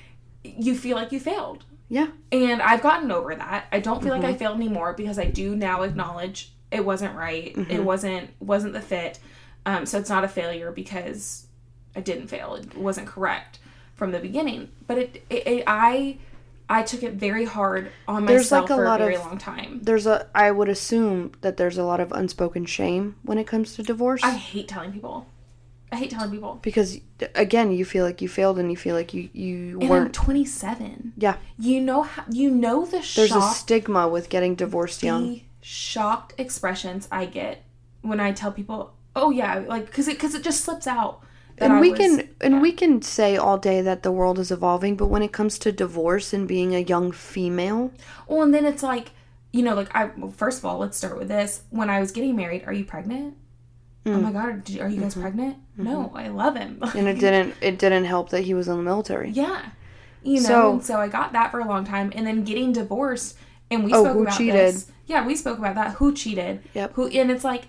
You 0.43 0.75
feel 0.75 0.95
like 0.97 1.11
you 1.11 1.19
failed. 1.19 1.63
Yeah. 1.89 2.07
And 2.31 2.61
I've 2.61 2.81
gotten 2.81 3.11
over 3.11 3.33
that. 3.35 3.65
I 3.71 3.79
don't 3.79 4.01
feel 4.03 4.11
like 4.11 4.21
Mm-hmm. 4.21 4.31
I 4.33 4.37
failed 4.37 4.57
anymore 4.57 4.93
because 4.93 5.17
I 5.17 5.25
do 5.25 5.55
now 5.55 5.81
acknowledge 5.83 6.53
it 6.71 6.83
wasn't 6.85 7.15
right. 7.15 7.55
Mm-hmm. 7.55 7.71
It 7.71 7.83
wasn't 7.83 8.29
wasn't 8.39 8.73
the 8.73 8.81
fit. 8.81 9.19
Um, 9.65 9.85
so 9.85 9.97
it's 9.97 10.09
not 10.09 10.23
a 10.23 10.27
failure 10.27 10.71
because 10.71 11.46
I 11.97 12.01
didn't 12.01 12.27
fail. 12.27 12.55
It 12.55 12.77
wasn't 12.77 13.07
correct 13.07 13.59
from 13.95 14.11
the 14.11 14.19
beginning. 14.19 14.69
But 14.85 14.97
it, 14.99 15.23
it, 15.29 15.47
it 15.47 15.63
I 15.67 16.17
I 16.69 16.83
took 16.83 17.01
it 17.01 17.13
very 17.13 17.45
hard 17.45 17.91
on 18.07 18.25
There's, 18.25 18.43
myself 18.51 18.69
like, 18.69 18.77
a 18.79 18.81
for 18.81 18.85
a 18.85 18.97
very 18.97 19.15
of- 19.15 19.21
long 19.25 19.37
time. 19.37 19.79
There's 19.83 20.05
a. 20.05 20.27
I 20.35 20.51
would 20.51 20.69
assume 20.69 21.31
that 21.41 21.57
there's 21.57 21.77
a 21.77 21.83
lot 21.83 21.99
of 21.99 22.11
unspoken 22.11 22.65
shame 22.65 23.15
when 23.23 23.37
it 23.37 23.47
comes 23.47 23.75
to 23.75 23.83
divorce. 23.83 24.21
I 24.23 24.31
hate 24.31 24.67
telling 24.67 24.91
people. 24.93 25.27
I 25.91 25.95
hate 25.95 26.11
telling 26.11 26.31
people. 26.31 26.59
because 26.61 26.99
again, 27.33 27.71
you 27.71 27.85
feel 27.85 28.03
like 28.03 28.21
you 28.21 28.27
failed 28.27 28.59
and 28.59 28.69
you 28.69 28.75
feel 28.77 28.93
like 28.95 29.13
you 29.13 29.29
you 29.33 29.75
And 29.79 29.83
I'm 29.85 29.89
weren't. 29.89 30.13
27. 30.13 31.13
Yeah. 31.17 31.37
You 31.57 31.79
know 31.81 32.03
how 32.03 32.23
you 32.29 32.51
know 32.51 32.85
the 32.85 33.01
shock. 33.01 33.15
There's 33.15 33.31
a 33.31 33.41
stigma 33.41 34.07
with 34.09 34.27
getting 34.29 34.53
divorced 34.55 35.01
young. 35.01 35.41
shocked 35.61 36.33
expressions 36.37 37.07
I 37.11 37.25
get 37.25 37.63
when 38.01 38.19
I 38.19 38.33
tell 38.33 38.51
people, 38.51 38.93
"Oh 39.15 39.31
yeah," 39.31 39.63
like 39.67 39.85
because 39.87 40.07
it 40.09 40.15
because 40.17 40.35
it 40.35 40.43
just 40.43 40.63
slips 40.65 40.87
out. 40.87 41.21
And 41.59 41.73
I 41.73 41.79
we 41.81 41.89
was- 41.91 41.99
can 41.99 42.29
and 42.41 42.61
we 42.61 42.71
can 42.71 43.01
say 43.01 43.37
all 43.37 43.57
day 43.57 43.81
that 43.81 44.03
the 44.03 44.11
world 44.11 44.37
is 44.39 44.51
evolving, 44.51 44.95
but 44.95 45.07
when 45.07 45.21
it 45.21 45.31
comes 45.31 45.57
to 45.59 45.71
divorce 45.71 46.33
and 46.33 46.47
being 46.47 46.75
a 46.75 46.79
young 46.79 47.11
female, 47.11 47.91
Well, 48.27 48.41
and 48.43 48.53
then 48.53 48.65
it's 48.65 48.83
like, 48.83 49.11
you 49.51 49.63
know, 49.63 49.73
like 49.75 49.93
I. 49.95 50.11
Well, 50.17 50.31
first 50.31 50.59
of 50.59 50.65
all, 50.65 50.77
let's 50.77 50.97
start 50.97 51.17
with 51.17 51.27
this. 51.29 51.61
When 51.69 51.89
I 51.89 51.99
was 51.99 52.11
getting 52.11 52.35
married, 52.35 52.63
are 52.67 52.73
you 52.73 52.85
pregnant? 52.85 53.35
Mm. 54.05 54.15
Oh 54.15 54.21
my 54.21 54.31
god, 54.31 54.47
are, 54.49 54.53
you 54.61 54.79
Mm-hmm. 54.79 55.01
guys 55.01 55.15
pregnant? 55.15 55.57
No, 55.75 56.11
I 56.15 56.27
love 56.29 56.55
him. 56.55 56.79
and 56.95 57.07
it 57.07 57.19
didn't 57.19 57.55
it 57.61 57.77
didn't 57.79 58.05
help 58.05 58.29
that 58.29 58.41
he 58.41 58.53
was 58.53 58.67
in 58.67 58.77
the 58.77 58.83
military. 58.83 59.29
yeah, 59.31 59.65
you 60.23 60.41
know. 60.41 60.47
So- 60.47 60.71
and 60.73 60.85
so 60.85 60.97
I 60.97 61.07
got 61.07 61.33
that 61.33 61.51
for 61.51 61.59
a 61.59 61.67
long 61.67 61.85
time, 61.85 62.11
and 62.15 62.25
then 62.27 62.43
getting 62.43 62.71
divorced, 62.73 63.35
and 63.71 63.83
we 63.83 63.93
Oh, 63.93 64.03
spoke 64.03 64.13
who 64.15 64.21
about 64.23 64.37
cheated? 64.37 64.55
this. 64.55 64.91
Yeah, 65.07 65.25
we 65.25 65.35
spoke 65.35 65.57
about 65.57 65.75
that. 65.75 65.95
Who 65.95 66.13
cheated? 66.13 66.61
Yep. 66.73 66.93
Who? 66.95 67.07
And 67.07 67.31
it's 67.31 67.43
like, 67.45 67.63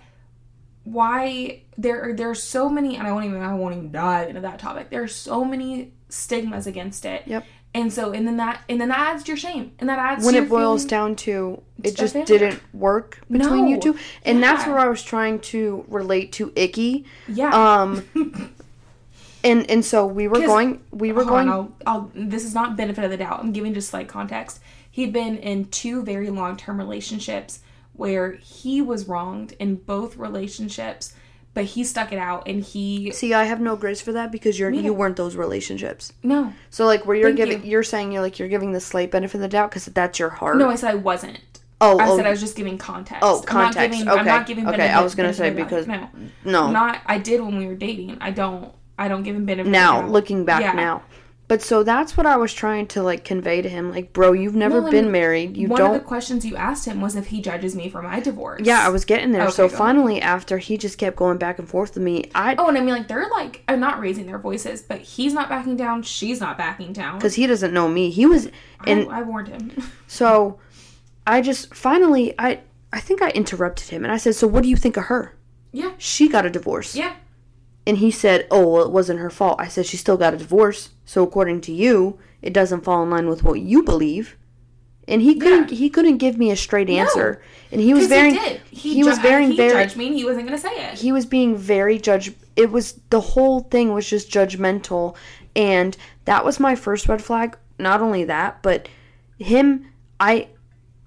why 0.91 1.61
there? 1.77 2.09
Are 2.09 2.13
there's 2.13 2.41
so 2.41 2.69
many, 2.69 2.95
and 2.97 3.07
I 3.07 3.11
won't 3.11 3.25
even. 3.25 3.41
I 3.41 3.53
won't 3.53 3.75
even 3.75 3.91
dive 3.91 4.29
into 4.29 4.41
that 4.41 4.59
topic. 4.59 4.89
There's 4.89 5.15
so 5.15 5.43
many 5.45 5.91
stigmas 6.09 6.67
against 6.67 7.05
it. 7.05 7.23
Yep. 7.25 7.45
And 7.71 7.93
so, 7.93 8.11
and 8.13 8.25
then 8.27 8.37
that, 8.37 8.61
and 8.67 8.81
then 8.81 8.89
that 8.89 8.97
adds 8.99 9.23
to 9.25 9.27
your 9.27 9.37
shame, 9.37 9.73
and 9.77 9.87
that 9.89 9.99
adds 9.99 10.25
when 10.25 10.33
it 10.33 10.49
boils 10.49 10.85
down 10.85 11.15
to 11.17 11.61
it 11.83 11.95
just 11.95 12.13
failure. 12.13 12.25
didn't 12.25 12.61
work 12.73 13.21
between 13.29 13.67
you 13.67 13.79
two 13.79 13.95
and 14.23 14.43
that's 14.43 14.65
where 14.67 14.77
i 14.79 14.87
was 14.89 15.01
trying 15.01 15.39
to 15.39 15.85
relate 15.87 16.31
to 16.33 16.51
icky 16.57 17.05
Yeah. 17.27 17.51
um 17.53 18.03
and 19.43 19.69
and 19.69 19.85
so 19.85 20.05
we 20.05 20.27
were 20.27 20.39
going 20.39 20.81
we 20.91 21.11
were 21.13 21.23
Hold 21.23 21.37
on, 21.39 21.45
going 21.45 21.71
I'll, 21.85 21.93
I'll, 21.93 22.11
this 22.13 22.43
is 22.43 22.53
not 22.53 22.75
benefit 22.75 23.03
of 23.05 23.11
the 23.11 23.17
doubt. 23.17 23.39
I'm 23.39 23.51
giving 23.53 23.73
just 23.73 23.89
slight 23.89 24.07
context. 24.09 24.59
He'd 24.91 25.13
been 25.13 25.37
in 25.37 25.65
two 25.69 26.03
very 26.03 26.29
long 26.29 26.57
term 26.57 26.77
relationships 26.79 27.59
where 27.99 28.31
he 28.41 28.81
was 28.81 29.07
wronged 29.07 29.51
in 29.59 29.75
both 29.75 30.15
relationships, 30.17 31.13
but 31.53 31.65
he 31.65 31.83
stuck 31.83 32.11
it 32.13 32.17
out 32.17 32.47
and 32.47 32.63
he 32.63 33.11
see 33.11 33.33
i 33.33 33.43
have 33.43 33.59
no 33.59 33.75
grace 33.75 33.99
for 33.99 34.13
that 34.13 34.31
because 34.31 34.57
you're 34.57 34.69
you 34.69 34.81
neither. 34.83 34.93
weren't 34.93 35.17
those 35.17 35.35
relationships 35.35 36.13
no 36.23 36.53
so 36.69 36.85
like 36.85 37.05
where 37.05 37.17
you're 37.17 37.29
Thank 37.33 37.37
giving 37.37 37.65
you. 37.65 37.77
are 37.79 37.83
saying 37.83 38.11
you're 38.13 38.21
like 38.21 38.39
you're 38.39 38.47
giving 38.47 38.71
the 38.71 38.79
slight 38.79 39.11
benefit 39.11 39.35
of 39.35 39.41
the 39.41 39.47
doubt 39.49 39.71
because 39.71 39.85
that's 39.87 40.19
your 40.19 40.29
heart 40.29 40.57
no. 40.57 40.69
I 40.69 40.75
said 40.75 40.91
I 40.91 40.95
wasn't. 40.95 41.39
oh 41.81 41.97
I 41.99 42.07
oh, 42.07 42.15
said 42.15 42.25
I 42.25 42.29
was 42.29 42.39
just 42.39 42.55
giving 42.55 42.77
context. 42.77 43.21
Oh, 43.23 43.37
I'm 43.39 43.41
not 43.41 43.47
context. 43.47 43.97
giving, 43.99 44.07
I'm 44.13 44.19
Okay. 44.19 44.29
not 44.29 44.47
giving 44.47 44.67
Okay, 44.67 44.77
benefit, 44.77 44.97
I 44.97 45.01
was 45.03 45.15
gonna 45.15 45.29
benefit 45.33 45.37
say 45.39 45.47
of 45.49 45.55
the 45.55 45.61
doubt. 45.61 45.69
because- 45.69 45.87
no, 46.45 46.67
no 46.67 46.71
not. 46.71 47.01
I 47.05 47.17
did 47.17 47.41
when 47.41 47.57
we 47.57 47.67
were 47.67 47.75
dating. 47.75 48.17
I 48.21 48.31
don't. 48.31 48.71
I 48.97 49.07
don't 49.07 49.23
give 49.23 49.35
him 49.35 49.45
benefit. 49.45 49.61
of 49.67 49.71
the 49.71 49.71
now 49.71 50.01
doubt. 50.01 50.11
looking 50.11 50.45
back 50.45 50.61
Yeah. 50.61 50.73
now 50.73 51.01
But 51.49 51.61
so 51.61 51.83
that's 51.83 52.15
what 52.15 52.25
I 52.25 52.37
was 52.37 52.53
trying 52.53 52.87
to 52.89 53.03
like 53.03 53.25
convey 53.25 53.61
to 53.61 53.67
him. 53.67 53.91
Like, 53.91 54.13
bro, 54.13 54.31
you've 54.31 54.55
never 54.55 54.81
Well, 54.81 54.91
been 54.91 55.11
married. 55.11 55.57
You 55.57 55.67
One 55.67 55.77
don't. 55.79 55.87
One 55.89 55.95
of 55.97 56.01
the 56.03 56.07
questions 56.07 56.45
you 56.45 56.55
asked 56.55 56.85
him 56.85 57.01
was 57.01 57.15
if 57.17 57.27
he 57.27 57.41
judges 57.41 57.75
me 57.75 57.89
for 57.89 58.01
my 58.03 58.19
divorce. 58.21 58.61
yeah, 58.63 58.85
I 58.85 58.89
was 58.89 59.03
getting 59.03 59.31
there. 59.31 59.41
Okay, 59.43 59.51
so 59.51 59.67
finally, 59.67 60.21
after 60.21 60.59
he 60.59 60.77
just 60.77 60.97
kept 60.99 61.17
going 61.17 61.37
back 61.39 61.59
and 61.59 61.67
forth 61.67 61.95
with 61.95 62.03
me, 62.03 62.29
I 62.35 62.55
Oh, 62.57 62.67
and 62.69 62.77
I 62.77 62.81
mean, 62.81 62.93
like 62.93 63.07
they're 63.07 63.27
like, 63.29 63.63
I'm 63.67 63.79
not 63.79 63.99
raising 63.99 64.27
their 64.27 64.37
voices, 64.37 64.83
but 64.83 65.01
he's 65.01 65.33
not 65.33 65.49
backing 65.49 65.75
down. 65.75 66.03
She's 66.03 66.39
not 66.39 66.55
backing 66.57 66.93
down. 66.93 67.17
because 67.17 67.33
he 67.33 67.47
doesn't 67.47 67.73
know 67.73 67.89
me. 67.89 68.11
He 68.11 68.25
was, 68.27 68.47
and 68.85 69.09
I, 69.11 69.19
I 69.19 69.21
warned 69.23 69.47
him. 69.49 69.71
so 70.07 70.59
I 71.25 71.41
just 71.41 71.73
finally, 71.73 72.35
I 72.37 72.59
I 72.93 72.99
think 72.99 73.23
I 73.23 73.29
interrupted 73.31 73.89
him 73.89 74.03
and 74.03 74.11
I 74.13 74.17
said, 74.17 74.35
"So 74.35 74.45
what 74.47 74.61
do 74.63 74.69
you 74.69 74.75
think 74.77 74.97
of 74.97 75.05
her? 75.05 75.35
yeah, 75.71 75.93
She 75.97 76.27
got 76.29 76.45
a 76.45 76.49
divorce." 76.51 76.95
yeah, 76.95 77.15
And 77.89 77.97
he 77.97 78.11
said, 78.11 78.47
"Oh, 78.51 78.67
well, 78.67 78.83
it 78.85 78.91
wasn't 78.91 79.19
her 79.19 79.29
fault." 79.39 79.59
I 79.59 79.67
said, 79.67 79.85
"She 79.85 79.97
still 79.97 80.17
got 80.17 80.33
a 80.33 80.37
divorce. 80.37 80.89
So 81.05 81.23
according 81.23 81.61
to 81.61 81.71
you, 81.71 82.19
it 82.41 82.53
doesn't 82.53 82.83
fall 82.85 83.01
in 83.03 83.09
line 83.09 83.27
with 83.27 83.43
what 83.43 83.59
you 83.71 83.83
believe." 83.83 84.35
And 85.07 85.23
he 85.23 85.33
couldn't 85.35 85.71
he 85.71 85.89
couldn't 85.89 86.17
give 86.17 86.37
me 86.37 86.51
a 86.51 86.55
straight 86.55 86.89
answer. 86.89 87.41
And 87.71 87.81
he 87.81 87.93
was 87.95 88.05
very 88.07 88.33
he 88.33 88.37
did. 88.39 88.61
He, 88.69 88.93
he 88.95 89.03
was 89.03 89.17
very 89.17 89.47
he 89.47 89.57
very 89.57 89.73
judged 89.83 89.97
me, 89.97 90.05
and 90.07 90.15
he 90.15 90.23
wasn't 90.23 90.45
gonna 90.45 90.59
say 90.59 90.69
it. 90.91 90.99
he 90.99 91.11
was 91.11 91.25
being 91.25 91.57
very 91.57 91.97
judge 91.97 92.31
it 92.55 92.71
was 92.71 92.99
the 93.09 93.21
whole 93.21 93.61
thing 93.61 93.91
was 93.93 94.07
just 94.07 94.29
judgmental 94.29 95.15
and 95.55 95.97
that 96.25 96.45
was 96.45 96.59
my 96.59 96.75
first 96.75 97.07
red 97.07 97.21
flag 97.23 97.57
not 97.79 98.01
only 98.01 98.23
that 98.25 98.61
but 98.61 98.87
him 99.39 99.87
i 100.19 100.47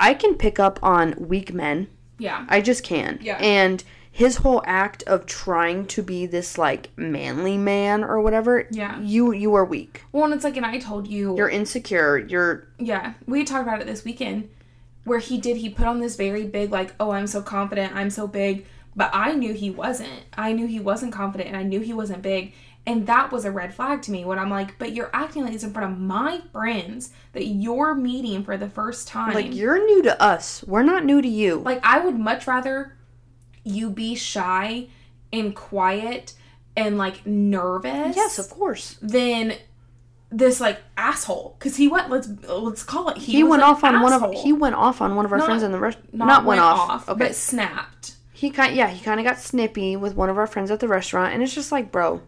i 0.01 0.15
can 0.15 0.35
pick 0.35 0.59
up 0.59 0.81
on 0.83 1.15
weak 1.19 1.53
men 1.55 1.87
yeah, 2.19 2.45
i 2.49 2.61
just 2.61 2.83
can 2.83 3.19
Yeah. 3.23 3.37
and 3.37 3.85
his 4.15 4.37
whole 4.37 4.63
act 4.67 5.03
of 5.05 5.25
trying 5.25 5.87
to 5.87 6.03
be 6.03 6.27
this 6.27 6.59
like 6.59 6.91
manly 6.97 7.57
man 7.57 8.05
or 8.05 8.21
whatever 8.21 8.67
Yeah. 8.71 9.01
you 9.01 9.33
you 9.33 9.55
are 9.55 9.65
weak 9.65 10.03
well, 10.13 10.25
and 10.25 10.35
it's 10.35 10.45
like, 10.45 10.57
and 10.59 10.67
I 10.67 10.79
told 10.79 11.09
you, 11.09 11.35
you're 11.37 11.49
insecure 11.49 12.19
you're 12.19 12.69
yeah, 12.79 13.15
we 13.27 13.43
talked 13.45 13.67
about 13.67 13.81
it 13.81 13.87
this 13.87 14.05
weekend, 14.05 14.49
where 15.05 15.19
he 15.19 15.39
did. 15.39 15.57
He 15.57 15.69
put 15.71 15.87
on 15.87 16.01
this 16.01 16.17
very 16.17 16.45
big, 16.47 16.71
like, 16.71 16.95
oh, 17.01 17.11
I'm 17.13 17.27
so 17.27 17.41
confident, 17.43 17.95
I'm 17.95 18.11
so 18.11 18.27
big, 18.27 18.67
but 18.95 19.11
I 19.15 19.33
knew 19.33 19.55
he 19.55 19.71
wasn't. 19.71 20.25
I 20.37 20.53
knew 20.53 20.67
he 20.67 20.79
wasn't 20.79 21.13
confident, 21.13 21.49
and 21.49 21.57
I 21.57 21.63
knew 21.63 21.81
he 21.81 21.93
wasn't 21.95 22.23
big. 22.23 22.53
And 22.85 23.07
that 23.07 23.31
was 23.31 23.45
a 23.45 23.51
red 23.53 23.73
flag 23.73 24.03
to 24.03 24.11
me 24.11 24.25
when 24.25 24.41
I'm 24.41 24.51
like, 24.51 24.77
but 24.79 24.91
you're 24.93 25.11
acting 25.15 25.45
like 25.45 25.53
this 25.53 25.63
in 25.63 25.73
front 25.73 25.93
of 25.93 25.99
my 25.99 26.41
friends 26.53 27.13
that 27.33 27.45
you're 27.47 27.95
meeting 27.95 28.43
for 28.45 28.57
the 28.57 28.69
first 28.69 29.07
time. 29.07 29.33
like 29.35 29.55
you're 29.55 29.79
new 29.87 30.03
to 30.03 30.21
us 30.21 30.65
we're 30.67 30.83
not 30.83 31.05
new 31.05 31.23
to 31.23 31.29
you 31.29 31.61
Like 31.61 31.79
I 31.85 32.01
would 32.05 32.19
much 32.19 32.49
rather 32.49 32.97
you 33.65 33.91
be 33.91 34.15
shy 34.15 34.87
and 35.33 35.55
quiet 35.55 36.35
and 36.77 36.99
like 36.99 37.27
nervous. 37.27 38.17
yes 38.17 38.39
of 38.39 38.49
course 38.51 38.97
then 39.03 39.55
this 40.33 40.61
like 40.61 40.81
asshole 40.97 41.57
because 41.59 41.77
he 41.77 41.87
went. 41.87 42.09
Let's 42.11 42.29
let's 42.49 42.83
call 42.83 43.11
it. 43.11 43.19
He, 43.19 43.33
he 43.33 43.45
went 43.45 43.63
off 43.63 43.85
on 43.85 44.01
one 44.01 44.13
of 44.13 44.33
he 44.33 44.53
went 44.53 44.75
off 44.75 45.01
on 45.03 45.15
one 45.15 45.27
of 45.27 45.33
our 45.33 45.39
Not- 45.39 45.45
friends 45.45 45.63
in 45.63 45.73
the 45.73 45.79
restaurant 45.79 46.15
not, 46.15 46.27
not, 46.27 46.37
went, 46.45 46.47
went 46.47 46.61
off, 46.61 47.09
okay 47.09 47.19
but 47.19 47.35
snapped. 47.35 48.17
He 48.33 48.51
kind 48.51 48.75
yeah, 48.75 48.89
he 48.89 49.05
kind 49.05 49.21
of 49.21 49.27
got 49.27 49.39
snippy 49.39 49.95
with 49.95 50.17
one 50.17 50.29
of 50.31 50.39
our 50.39 50.47
friends 50.47 50.71
at 50.71 50.81
the 50.81 50.89
restaurant, 50.89 51.35
and 51.35 51.43
it's 51.43 51.55
just 51.55 51.71
like, 51.71 51.93
bro, 51.93 52.23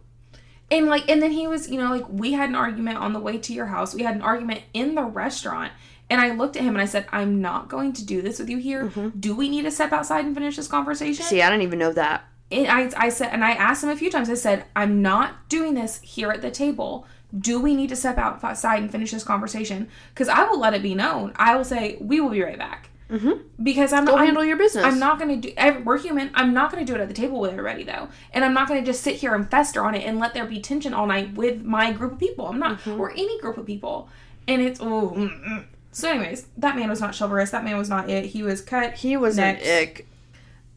And 0.71 0.87
like, 0.87 1.09
and 1.09 1.21
then 1.21 1.33
he 1.33 1.47
was, 1.47 1.69
you 1.69 1.79
know, 1.79 1.91
like 1.91 2.09
we 2.09 2.33
had 2.33 2.51
an 2.51 2.55
argument 2.55 2.99
on 2.99 3.15
the 3.15 3.21
way 3.21 3.39
to 3.39 3.53
your 3.53 3.67
house. 3.67 3.95
We 3.95 4.03
had 4.03 4.15
an 4.15 4.23
argument 4.23 4.63
in 4.75 4.95
the 4.95 5.03
restaurant. 5.05 5.73
And 6.15 6.21
I 6.21 6.33
looked 6.33 6.55
at 6.57 6.63
him 6.63 6.75
and 6.77 6.81
I 6.81 6.85
said, 6.85 7.07
I'm 7.11 7.41
not 7.41 7.69
going 7.69 7.93
to 7.95 8.05
do 8.07 8.23
this 8.23 8.39
with 8.39 8.49
you 8.49 8.59
here. 8.59 8.89
Do 9.19 9.35
we 9.35 9.49
need 9.49 9.63
to 9.63 9.71
step 9.73 9.91
outside 9.93 10.25
and 10.25 10.33
finish 10.33 10.55
this 10.55 10.69
conversation? 10.69 11.25
see, 11.25 11.43
I 11.43 11.51
didn't 11.51 11.63
even 11.63 11.81
know 11.81 11.93
that. 11.93 12.25
And 12.53 12.69
I, 12.69 12.89
I 13.07 13.09
said, 13.09 13.31
and 13.33 13.45
I 13.45 13.51
asked 13.53 13.83
him 13.83 13.91
a 13.91 13.97
few 13.97 14.11
times, 14.13 14.31
I 14.31 14.35
said, 14.35 14.65
I'm 14.77 15.03
not 15.03 15.49
doing 15.49 15.75
this 15.75 16.01
here 16.03 16.31
at 16.31 16.41
the 16.41 16.53
table. 16.53 17.05
Do 17.37 17.59
we 17.61 17.75
need 17.75 17.89
to 17.89 17.97
step 17.97 18.17
outside 18.17 18.81
and 18.81 18.93
finish 18.93 19.11
this 19.11 19.25
conversation? 19.25 19.89
Because 20.11 20.29
I 20.29 20.45
will 20.45 20.61
let 20.61 20.73
it 20.73 20.83
be 20.83 20.95
known. 20.95 21.33
I 21.35 21.57
will 21.57 21.65
say, 21.65 21.97
we 22.01 22.21
will 22.21 22.31
be 22.31 22.43
right 22.45 22.59
back. 22.59 22.91
Mm-hmm. 23.11 23.33
Because 23.65 23.93
I'm 23.93 24.05
Go 24.05 24.15
I'm- 24.15 24.27
handle 24.27 24.45
your 24.45 24.57
business. 24.57 24.85
I'm 24.85 25.01
not 25.01 25.19
going 25.19 25.41
to 25.41 25.49
do. 25.49 25.55
ev- 25.57 25.85
We're 25.85 25.99
human. 25.99 26.31
I'm 26.35 26.55
not 26.55 26.71
going 26.71 26.87
to 26.87 26.91
do 26.91 26.97
it 26.97 27.03
at 27.03 27.09
the 27.09 27.15
table 27.15 27.41
with 27.41 27.51
everybody 27.51 27.83
though, 27.83 28.09
and 28.33 28.45
I'm 28.45 28.55
not 28.55 28.67
going 28.69 28.81
to 28.81 28.87
just 28.87 29.03
sit 29.03 29.17
here 29.17 29.35
and 29.35 29.51
fester 29.51 29.85
on 29.85 29.95
it 29.97 30.05
and 30.07 30.19
let 30.21 30.33
there 30.33 30.47
be 30.47 30.61
tension 30.61 30.95
all 30.95 31.07
night 31.07 31.35
with 31.35 31.63
my 31.65 31.91
group 31.93 32.13
of 32.13 32.19
people. 32.21 32.47
I'm 32.47 32.59
not, 32.61 32.79
Mm-hmm. 32.81 33.01
or 33.01 33.11
any 33.11 33.39
group 33.41 33.59
of 33.59 33.67
people. 33.67 34.09
And 34.49 34.63
it's 34.63 34.81
oh. 34.81 35.13
mm, 35.17 35.45
mm. 35.49 35.65
So, 35.95 36.11
anyways, 36.11 36.47
that 36.59 36.75
man 36.77 36.91
was 36.91 37.01
not 37.01 37.17
chivalrous. 37.17 37.51
That 37.51 37.63
man 37.65 37.79
was 37.79 37.89
not 37.89 38.11
it. 38.11 38.27
He 38.27 38.43
was 38.43 38.61
cut. 38.61 38.95
He 38.95 39.17
was 39.17 39.37
Next. 39.37 39.65
an 39.65 39.83
ick. 39.83 40.07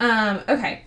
Um. 0.00 0.40
Okay. 0.48 0.84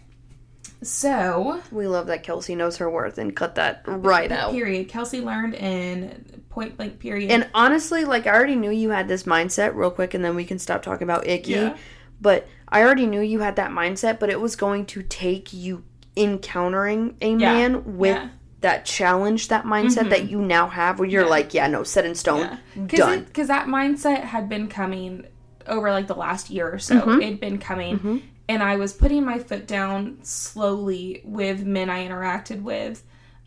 So 0.84 1.61
We 1.71 1.86
love 1.88 2.07
that 2.07 2.23
Kelsey 2.23 2.55
knows 2.55 2.77
her 2.77 2.89
worth 2.89 3.17
and 3.17 3.36
cut 3.36 3.55
that 3.55 3.84
right 3.86 4.32
out. 4.32 4.51
period. 4.51 4.88
Kelsey 4.89 5.21
learned 5.21 5.53
in 5.53 6.41
point 6.49 6.75
blank 6.77 6.97
period. 6.99 7.29
And 7.29 7.47
honestly, 7.53 8.03
like 8.05 8.25
I 8.25 8.32
already 8.32 8.55
knew 8.55 8.71
you 8.71 8.89
had 8.89 9.07
this 9.07 9.23
mindset 9.23 9.75
real 9.75 9.91
quick, 9.91 10.13
and 10.13 10.23
then 10.25 10.36
we 10.36 10.45
can 10.45 10.57
stop 10.59 10.82
talking 10.82 11.03
about 11.03 11.27
icky. 11.27 11.51
Yeah. 11.51 11.77
But 12.19 12.47
I 12.67 12.82
already 12.84 13.05
knew 13.05 13.21
you 13.21 13.39
had 13.41 13.57
that 13.57 13.71
mindset, 13.71 14.17
but 14.19 14.29
it 14.29 14.39
was 14.39 14.55
going 14.55 14.86
to 14.88 15.03
take 15.03 15.53
you 15.53 15.84
encountering 16.17 17.15
a 17.21 17.29
Yeah. 17.29 17.36
man 17.36 17.97
with 17.97 18.15
Yeah. 18.15 18.29
That 18.62 18.86
challenge, 18.86 19.47
that 19.49 19.66
mindset 19.66 20.09
that 20.09 20.30
you 20.30 20.39
now 20.41 20.68
have, 20.68 20.99
where 20.99 21.07
you're 21.07 21.24
Yeah. 21.24 21.30
like, 21.30 21.53
yeah, 21.53 21.68
no, 21.68 21.84
set 21.84 22.05
in 22.05 22.16
stone, 22.16 22.57
because 22.76 22.99
done. 22.99 23.24
because 23.24 23.47
that 23.47 23.68
mindset 23.68 24.22
had 24.24 24.47
been 24.49 24.68
coming 24.68 25.26
over 25.68 25.91
like 25.91 26.07
the 26.07 26.16
last 26.16 26.49
year 26.49 26.72
or 26.72 26.80
so. 26.80 27.01
Mm-hmm. 27.01 27.22
It'd 27.22 27.39
been 27.39 27.57
coming, 27.57 28.22
and 28.47 28.62
I 28.64 28.76
was 28.76 28.93
putting 28.93 29.26
my 29.26 29.39
foot 29.39 29.68
down 29.68 30.20
slowly 30.24 31.22
with 31.24 31.64
men 31.66 31.89
I 31.89 32.07
interacted 32.07 32.62
with. 32.62 33.03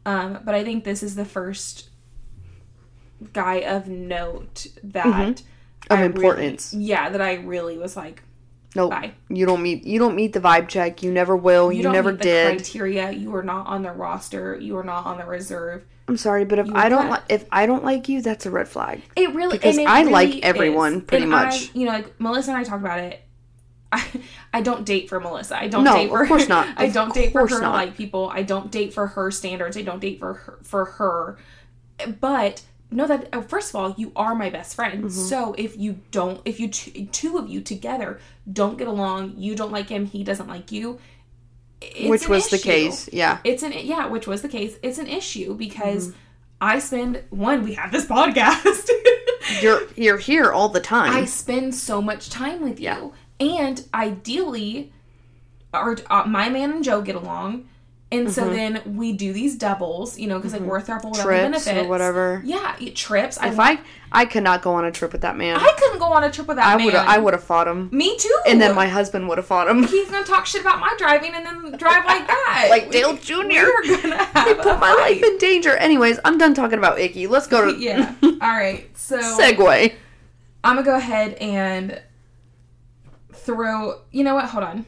Um, 0.06 0.40
but 0.44 0.54
I 0.54 0.64
think 0.64 0.84
this 0.84 1.02
is 1.02 1.14
the 1.14 1.24
first 1.24 1.88
guy 3.32 3.56
of 3.62 3.88
note 3.88 4.66
that 4.82 5.04
Mm-hmm. 5.06 5.30
Of 5.90 5.98
I 5.98 6.02
really- 6.06 6.14
importance. 6.14 6.72
yeah, 6.74 7.10
that 7.10 7.20
I 7.20 7.34
really 7.34 7.76
was 7.78 7.94
like, 7.96 8.22
Nope. 8.74 8.90
bye. 8.90 9.12
You 9.28 9.46
don't 9.46 9.62
meet 9.62 9.84
you 9.84 9.98
don't 9.98 10.16
meet 10.16 10.32
the 10.32 10.40
vibe 10.40 10.68
check. 10.68 11.02
You 11.02 11.12
never 11.12 11.36
will. 11.36 11.72
You, 11.72 11.82
don't 11.84 11.92
never 11.92 12.12
did. 12.12 12.56
criteria. 12.58 13.10
You 13.12 13.34
are 13.36 13.42
not 13.42 13.66
on 13.66 13.82
the 13.82 13.92
roster. 13.92 14.58
You 14.58 14.76
are 14.78 14.84
not 14.84 15.06
on 15.06 15.18
the 15.18 15.24
reserve. 15.24 15.84
I'm 16.08 16.16
sorry, 16.16 16.44
but 16.44 16.58
if 16.58 16.66
You 16.66 16.72
I 16.74 16.88
don't 16.88 17.08
like 17.08 17.22
if 17.28 17.46
I 17.50 17.66
don't 17.66 17.84
like 17.84 18.08
you, 18.08 18.20
that's 18.20 18.46
a 18.46 18.50
red 18.50 18.68
flag. 18.68 19.02
It 19.16 19.32
really 19.34 19.56
Because 19.56 19.78
it 19.78 19.86
I 19.86 20.02
like 20.02 20.40
everyone, 20.44 20.96
is. 20.96 21.02
pretty 21.04 21.22
And 21.22 21.30
much. 21.32 21.54
I, 21.54 21.78
you 21.78 21.86
know, 21.86 21.92
like 21.92 22.20
Melissa 22.20 22.50
and 22.50 22.58
I 22.58 22.64
talked 22.64 22.82
about 22.82 22.98
it. 22.98 23.20
I, 23.92 24.04
I 24.52 24.60
don't 24.60 24.84
date 24.84 25.08
for 25.08 25.20
Melissa. 25.20 25.56
I 25.58 25.68
don't 25.68 25.84
No, 25.84 25.94
date 25.94 26.04
of 26.06 26.10
for 26.10 26.26
course 26.26 26.48
not. 26.48 26.68
I 26.76 26.88
don't 26.88 27.14
date 27.14 27.32
for 27.32 27.46
her 27.46 27.60
not. 27.60 27.72
like 27.74 27.96
people. 27.96 28.28
I 28.32 28.42
don't 28.42 28.70
date 28.70 28.92
for 28.92 29.06
her 29.06 29.30
standards. 29.30 29.76
I 29.76 29.82
don't 29.82 30.00
date 30.00 30.18
for 30.18 30.34
her, 30.34 30.58
for 30.62 30.84
her. 30.84 31.38
But 32.20 32.62
know 32.90 33.06
that 33.06 33.28
uh, 33.32 33.40
first 33.42 33.70
of 33.70 33.76
all, 33.76 33.94
you 33.96 34.12
are 34.14 34.34
my 34.34 34.50
best 34.50 34.74
friend. 34.74 35.04
Mm-hmm. 35.04 35.08
So 35.08 35.54
if 35.58 35.76
you 35.76 36.00
don't, 36.10 36.40
if 36.44 36.60
you 36.60 36.68
two, 36.68 37.06
two 37.06 37.38
of 37.38 37.48
you 37.48 37.60
together 37.60 38.20
don't 38.50 38.78
get 38.78 38.86
along, 38.88 39.34
you 39.36 39.54
don't 39.54 39.72
like 39.72 39.88
him, 39.88 40.06
he 40.06 40.22
doesn't 40.24 40.48
like 40.48 40.70
you. 40.72 40.98
it's 41.80 42.08
Which 42.08 42.28
was 42.28 42.48
the 42.50 42.58
case. 42.58 43.08
Yeah. 43.12 43.38
It's 43.44 43.62
an 43.62 43.72
yeah, 43.72 44.06
which 44.06 44.26
was 44.26 44.42
the 44.42 44.48
case. 44.48 44.76
It's 44.82 44.98
an 44.98 45.06
issue 45.08 45.54
because 45.54 46.08
Mm-hmm. 46.08 46.18
I 46.60 46.78
spend 46.78 47.22
one. 47.30 47.62
We 47.62 47.74
have 47.74 47.92
this 47.92 48.06
podcast. 48.16 48.88
You're 49.60 49.82
you're 49.96 50.16
here 50.18 50.50
all 50.52 50.68
the 50.70 50.80
time. 50.80 51.12
I 51.12 51.26
spend 51.26 51.74
so 51.74 52.00
much 52.00 52.30
time 52.30 52.62
with 52.62 52.80
you, 52.80 53.12
and 53.38 53.86
ideally, 53.92 54.92
our 55.74 55.98
uh, 56.08 56.24
my 56.26 56.48
man 56.48 56.70
and 56.72 56.84
Joe 56.84 57.02
get 57.02 57.16
along, 57.16 57.68
and 58.18 58.32
so 58.32 58.48
then 58.50 58.80
we 58.96 59.12
do 59.12 59.32
these 59.32 59.56
doubles, 59.56 60.18
you 60.18 60.26
know, 60.28 60.38
because 60.38 60.52
like 60.52 60.62
we're 60.62 60.78
a 60.78 60.82
throuple 60.82 61.10
without 61.10 61.26
Mm-hmm. 61.26 61.28
Trips 61.52 61.64
benefits 61.64 61.86
or 61.86 61.88
whatever. 61.88 62.42
Yeah, 62.44 62.76
it- 62.80 62.94
trips. 62.96 63.38
I 63.38 63.48
If 63.48 63.58
I 63.60 63.80
I 64.12 64.24
could 64.26 64.42
not 64.44 64.62
go 64.62 64.72
on 64.74 64.84
a 64.84 64.92
trip 64.92 65.10
with 65.12 65.22
that 65.22 65.36
man. 65.36 65.56
I 65.56 65.74
couldn't 65.78 65.98
go 65.98 66.06
on 66.06 66.22
a 66.24 66.30
trip 66.30 66.46
with 66.46 66.56
that 66.58 66.66
I 66.66 66.84
would 66.84 66.94
I 66.94 67.18
would 67.18 67.34
have 67.34 67.42
fought 67.42 67.66
him. 67.66 67.88
Me 67.92 68.16
too. 68.16 68.36
And 68.46 68.60
then 68.60 68.74
my 68.74 68.86
husband 68.86 69.28
would 69.28 69.38
have 69.38 69.46
fought 69.46 69.68
him. 69.68 69.82
he's 69.86 70.08
gonna 70.10 70.24
talk 70.24 70.46
shit 70.46 70.60
about 70.60 70.78
my 70.80 70.94
driving 70.98 71.34
and 71.34 71.44
then 71.44 71.72
drive 71.78 72.04
like 72.06 72.26
that, 72.34 72.66
Like 72.70 72.90
Dale 72.90 73.12
We- 73.14 73.18
Jr.. 73.20 73.34
We're 73.42 74.00
gonna 74.02 74.24
have 74.24 74.58
put 74.58 74.78
my 74.80 74.94
life 74.94 75.22
in 75.22 75.38
danger. 75.38 75.72
Anyways, 75.76 76.18
I'm 76.24 76.38
done 76.38 76.54
talking 76.54 76.78
about 76.78 76.98
Icky. 77.00 77.26
Let's 77.26 77.46
go 77.46 77.70
to 77.72 77.78
Yeah. 77.80 78.14
All 78.22 78.30
right. 78.38 78.88
So 78.96 79.18
segue. 79.18 79.94
I'm 80.62 80.76
gonna 80.76 80.84
go 80.86 80.94
ahead 80.96 81.34
and 81.34 82.00
throw. 83.32 84.00
You 84.10 84.24
know 84.24 84.34
what? 84.34 84.46
Hold 84.46 84.64
on. 84.64 84.86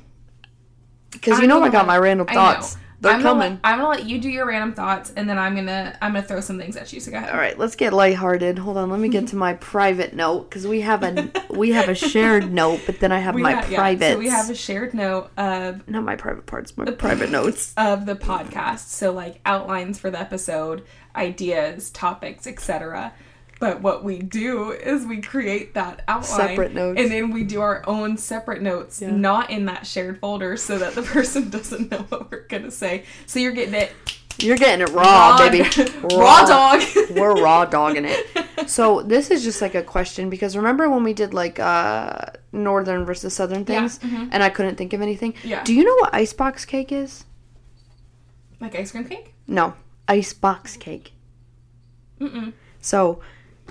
Because 1.10 1.40
you 1.40 1.46
know 1.46 1.62
I 1.62 1.68
got 1.70 1.86
my 1.86 1.98
random 1.98 2.26
thoughts. 2.26 2.76
They're 3.06 3.14
I'm 3.14 3.22
gonna, 3.22 3.40
coming. 3.40 3.52
let, 3.54 3.60
I'm 3.64 3.78
gonna 3.78 3.88
let 3.88 4.06
you 4.06 4.20
do 4.20 4.28
your 4.28 4.46
random 4.46 4.72
thoughts, 4.74 5.12
and 5.16 5.28
then 5.28 5.38
I'm 5.38 5.54
gonna 5.54 5.96
I'm 6.02 6.12
gonna 6.12 6.26
throw 6.26 6.40
some 6.40 6.58
things 6.58 6.76
at 6.76 6.92
you. 6.92 7.00
So 7.00 7.10
go 7.10 7.16
ahead. 7.18 7.30
All 7.30 7.38
right, 7.38 7.58
let's 7.58 7.76
get 7.76 7.92
lighthearted. 7.92 8.58
Hold 8.58 8.76
on, 8.76 8.90
let 8.90 9.00
me 9.00 9.08
get 9.08 9.28
to 9.28 9.36
my 9.36 9.54
private 9.60 10.14
note 10.14 10.48
because 10.50 10.66
we 10.66 10.80
have 10.82 11.02
a 11.02 11.30
we 11.50 11.70
have 11.72 11.88
a 11.88 11.94
shared 11.94 12.52
note, 12.62 12.80
but 12.86 13.00
then 13.00 13.12
I 13.12 13.18
have 13.18 13.34
We 13.34 13.42
my 13.42 13.52
ha- 13.52 13.66
yeah, 13.70 13.78
private. 13.78 14.12
So 14.12 14.18
we 14.18 14.28
have 14.28 14.50
a 14.50 14.54
shared 14.54 14.94
note 14.94 15.30
of 15.36 15.88
not 15.88 16.04
my 16.04 16.16
private 16.16 16.46
parts, 16.46 16.76
my 16.76 16.90
private 16.90 17.30
notes. 17.30 17.72
of 17.76 18.06
the 18.06 18.14
podcast. 18.16 18.88
So 18.88 19.12
like 19.12 19.40
outlines 19.46 19.98
for 19.98 20.10
the 20.10 20.20
episode, 20.20 20.82
ideas, 21.14 21.90
topics, 21.90 22.46
etc. 22.46 23.12
But 23.58 23.80
what 23.80 24.04
we 24.04 24.18
do 24.18 24.70
is 24.72 25.06
we 25.06 25.22
create 25.22 25.72
that 25.74 26.02
outline 26.08 26.48
Separate 26.48 26.74
notes. 26.74 27.00
and 27.00 27.10
then 27.10 27.30
we 27.30 27.42
do 27.42 27.60
our 27.62 27.82
own 27.88 28.18
separate 28.18 28.60
notes, 28.60 29.00
not 29.00 29.48
in 29.50 29.64
that 29.66 29.86
shared 29.86 30.18
folder, 30.20 30.56
so 30.58 30.76
that 30.78 30.94
the 30.94 31.02
person 31.14 31.48
doesn't 31.48 31.90
know 31.90 32.04
what 32.10 32.30
we're 32.30 32.46
gonna 32.48 32.70
say. 32.70 33.04
So 33.26 33.38
you're 33.38 33.52
getting 33.52 33.72
it 33.74 33.92
You're 34.38 34.58
getting 34.58 34.86
it 34.86 34.90
raw, 34.92 35.38
baby. 35.38 35.60
raw 36.14 36.44
dog. 36.44 36.82
We're 37.16 37.42
raw 37.42 37.64
dogging 37.64 38.04
it. 38.04 38.68
So 38.68 39.00
this 39.00 39.30
is 39.30 39.42
just 39.42 39.62
like 39.62 39.74
a 39.74 39.82
question 39.82 40.28
because 40.28 40.54
remember 40.54 40.90
when 40.90 41.02
we 41.02 41.14
did 41.14 41.32
like 41.32 41.58
uh 41.58 42.16
northern 42.52 43.06
versus 43.06 43.32
southern 43.32 43.60
Yeah, 43.60 43.88
things 43.88 43.98
and 44.02 44.42
I 44.42 44.50
couldn't 44.50 44.76
think 44.76 44.92
of 44.92 45.00
anything? 45.00 45.32
Yeah. 45.42 45.64
Do 45.64 45.72
you 45.72 45.82
know 45.84 45.94
what 46.00 46.14
icebox 46.14 46.66
cake 46.66 46.92
is? 46.92 47.24
like 48.60 48.74
ice 48.74 48.90
cream 48.90 49.04
cake? 49.04 49.32
No, 49.46 49.72
icebox 50.08 50.76
cake. 50.76 51.12
Mm-mm. 52.20 52.52
So 52.80 53.20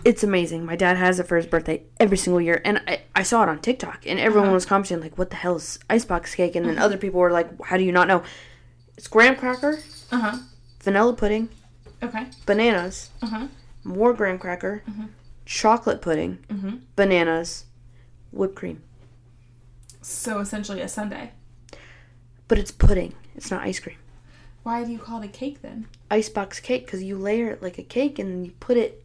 it's 0.06 0.24
amazing. 0.24 0.66
My 0.66 0.76
dad 0.78 0.96
has 0.98 1.20
it 1.20 1.28
for 1.28 1.36
his 1.36 1.46
birthday 1.48 1.84
every 2.00 2.16
single 2.18 2.40
year, 2.40 2.62
and 2.64 2.82
I, 2.88 3.02
I 3.16 3.24
saw 3.24 3.44
it 3.44 3.50
on 3.50 3.60
TikTok, 3.60 4.06
and 4.06 4.20
everyone 4.20 4.48
Uh-huh. 4.48 4.54
was 4.54 4.66
commenting 4.66 5.02
like, 5.02 5.18
"What 5.18 5.32
the 5.32 5.36
hell 5.36 5.56
is 5.58 5.80
icebox 5.90 6.36
cake?" 6.36 6.56
And 6.56 6.66
then 6.66 6.78
other 6.78 6.96
people 6.98 7.20
were 7.20 7.32
like, 7.32 7.50
"How 7.66 7.76
do 7.78 7.84
you 7.84 7.92
not 7.92 8.08
know?" 8.08 8.24
It's 8.98 9.08
graham 9.08 9.36
cracker, 9.36 9.80
Uh 10.12 10.20
huh. 10.20 10.38
vanilla 10.82 11.14
pudding, 11.14 11.50
Okay. 12.02 12.28
bananas, 12.46 13.10
Uh 13.22 13.28
huh. 13.28 13.48
more 13.84 14.14
graham 14.14 14.38
cracker, 14.40 14.84
chocolate 15.46 16.02
pudding, 16.02 16.38
Mhm. 16.50 16.82
bananas, 16.96 17.66
whipped 18.32 18.56
cream. 18.56 18.82
So 20.02 20.40
essentially 20.40 20.82
a 20.82 20.88
sundae. 20.88 21.30
But 22.48 22.60
it's 22.60 22.72
pudding. 22.72 23.16
It's 23.36 23.50
not 23.50 23.64
ice 23.64 23.80
cream. 23.80 23.98
Why 24.64 24.84
do 24.84 24.92
you 24.92 25.00
call 25.00 25.22
it 25.22 25.26
a 25.26 25.30
cake 25.30 25.62
then? 25.64 25.88
Icebox 26.12 26.60
cake 26.60 26.86
because 26.86 27.02
you 27.04 27.18
layer 27.18 27.50
it 27.52 27.62
like 27.64 27.78
a 27.80 27.84
cake 27.84 28.20
and 28.20 28.46
you 28.46 28.52
put 28.60 28.78
it. 28.78 29.04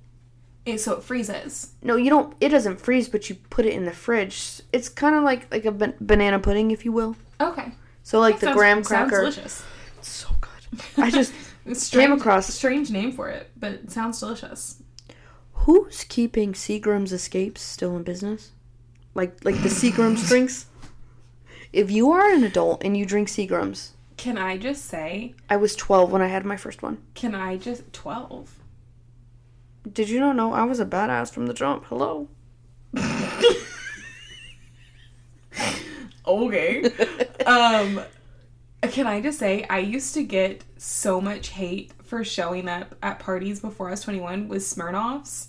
It, 0.66 0.78
so 0.78 0.92
it 0.94 1.02
freezes. 1.02 1.72
No, 1.82 1.96
you 1.96 2.10
don't. 2.10 2.34
It 2.40 2.50
doesn't 2.50 2.80
freeze, 2.80 3.08
but 3.08 3.28
you 3.30 3.36
put 3.48 3.64
it 3.66 3.72
in 3.72 3.84
the 3.86 3.92
fridge. 3.92 4.60
It's 4.72 4.88
kind 4.88 5.14
of 5.16 5.22
like 5.22 5.50
like 5.50 5.64
a 5.64 5.72
ban- 5.72 5.94
banana 6.00 6.38
pudding, 6.38 6.70
if 6.70 6.84
you 6.84 6.92
will. 6.92 7.16
Okay. 7.40 7.72
So 8.02 8.20
like 8.20 8.34
That 8.36 8.40
the 8.40 8.46
sounds- 8.48 8.56
graham 8.58 8.76
Sounds 8.84 8.88
cracker. 8.88 9.20
delicious. 9.22 9.64
It's 9.98 10.08
so 10.08 10.28
good. 10.40 10.80
I 10.98 11.10
just 11.10 11.32
strange, 11.72 12.08
came 12.08 12.12
across. 12.12 12.48
A 12.48 12.52
strange 12.52 12.90
name 12.90 13.12
for 13.12 13.28
it, 13.28 13.50
but 13.56 13.72
it 13.72 13.90
sounds 13.90 14.20
delicious. 14.20 14.82
Who's 15.64 16.04
keeping 16.04 16.52
Seagram's 16.52 17.12
Escapes 17.12 17.60
still 17.62 17.96
in 17.96 18.02
business? 18.02 18.52
Like 19.14 19.44
like 19.44 19.56
the 19.62 19.68
Seagram's 19.68 20.28
drinks. 20.28 20.66
If 21.72 21.90
you 21.90 22.10
are 22.12 22.30
an 22.32 22.44
adult 22.44 22.82
and 22.84 22.96
you 22.96 23.06
drink 23.06 23.28
Seagram's, 23.28 23.92
Can 24.16 24.36
I 24.36 24.56
just 24.58 24.84
say? 24.86 25.34
I 25.48 25.56
was 25.56 25.74
12 25.76 26.10
when 26.12 26.20
I 26.22 26.26
had 26.26 26.44
my 26.44 26.56
first 26.56 26.82
one. 26.82 26.98
Can 27.14 27.34
I 27.34 27.56
just 27.56 27.92
twelve? 27.92 28.56
Did 29.90 30.08
you 30.08 30.20
not 30.20 30.36
know 30.36 30.52
I 30.52 30.64
was 30.64 30.80
a 30.80 30.86
badass 30.86 31.32
from 31.32 31.46
the 31.46 31.54
jump? 31.54 31.84
Hello. 31.86 32.28
okay. 36.26 36.84
um, 37.46 38.00
can 38.82 39.06
I 39.06 39.20
just 39.20 39.38
say 39.38 39.64
I 39.70 39.78
used 39.78 40.14
to 40.14 40.22
get 40.22 40.64
so 40.76 41.20
much 41.20 41.48
hate 41.48 41.92
for 42.02 42.24
showing 42.24 42.68
up 42.68 42.94
at 43.02 43.18
parties 43.18 43.60
before 43.60 43.88
I 43.88 43.92
was 43.92 44.02
twenty 44.02 44.20
one 44.20 44.48
with 44.48 44.62
Smirnoffs, 44.62 45.48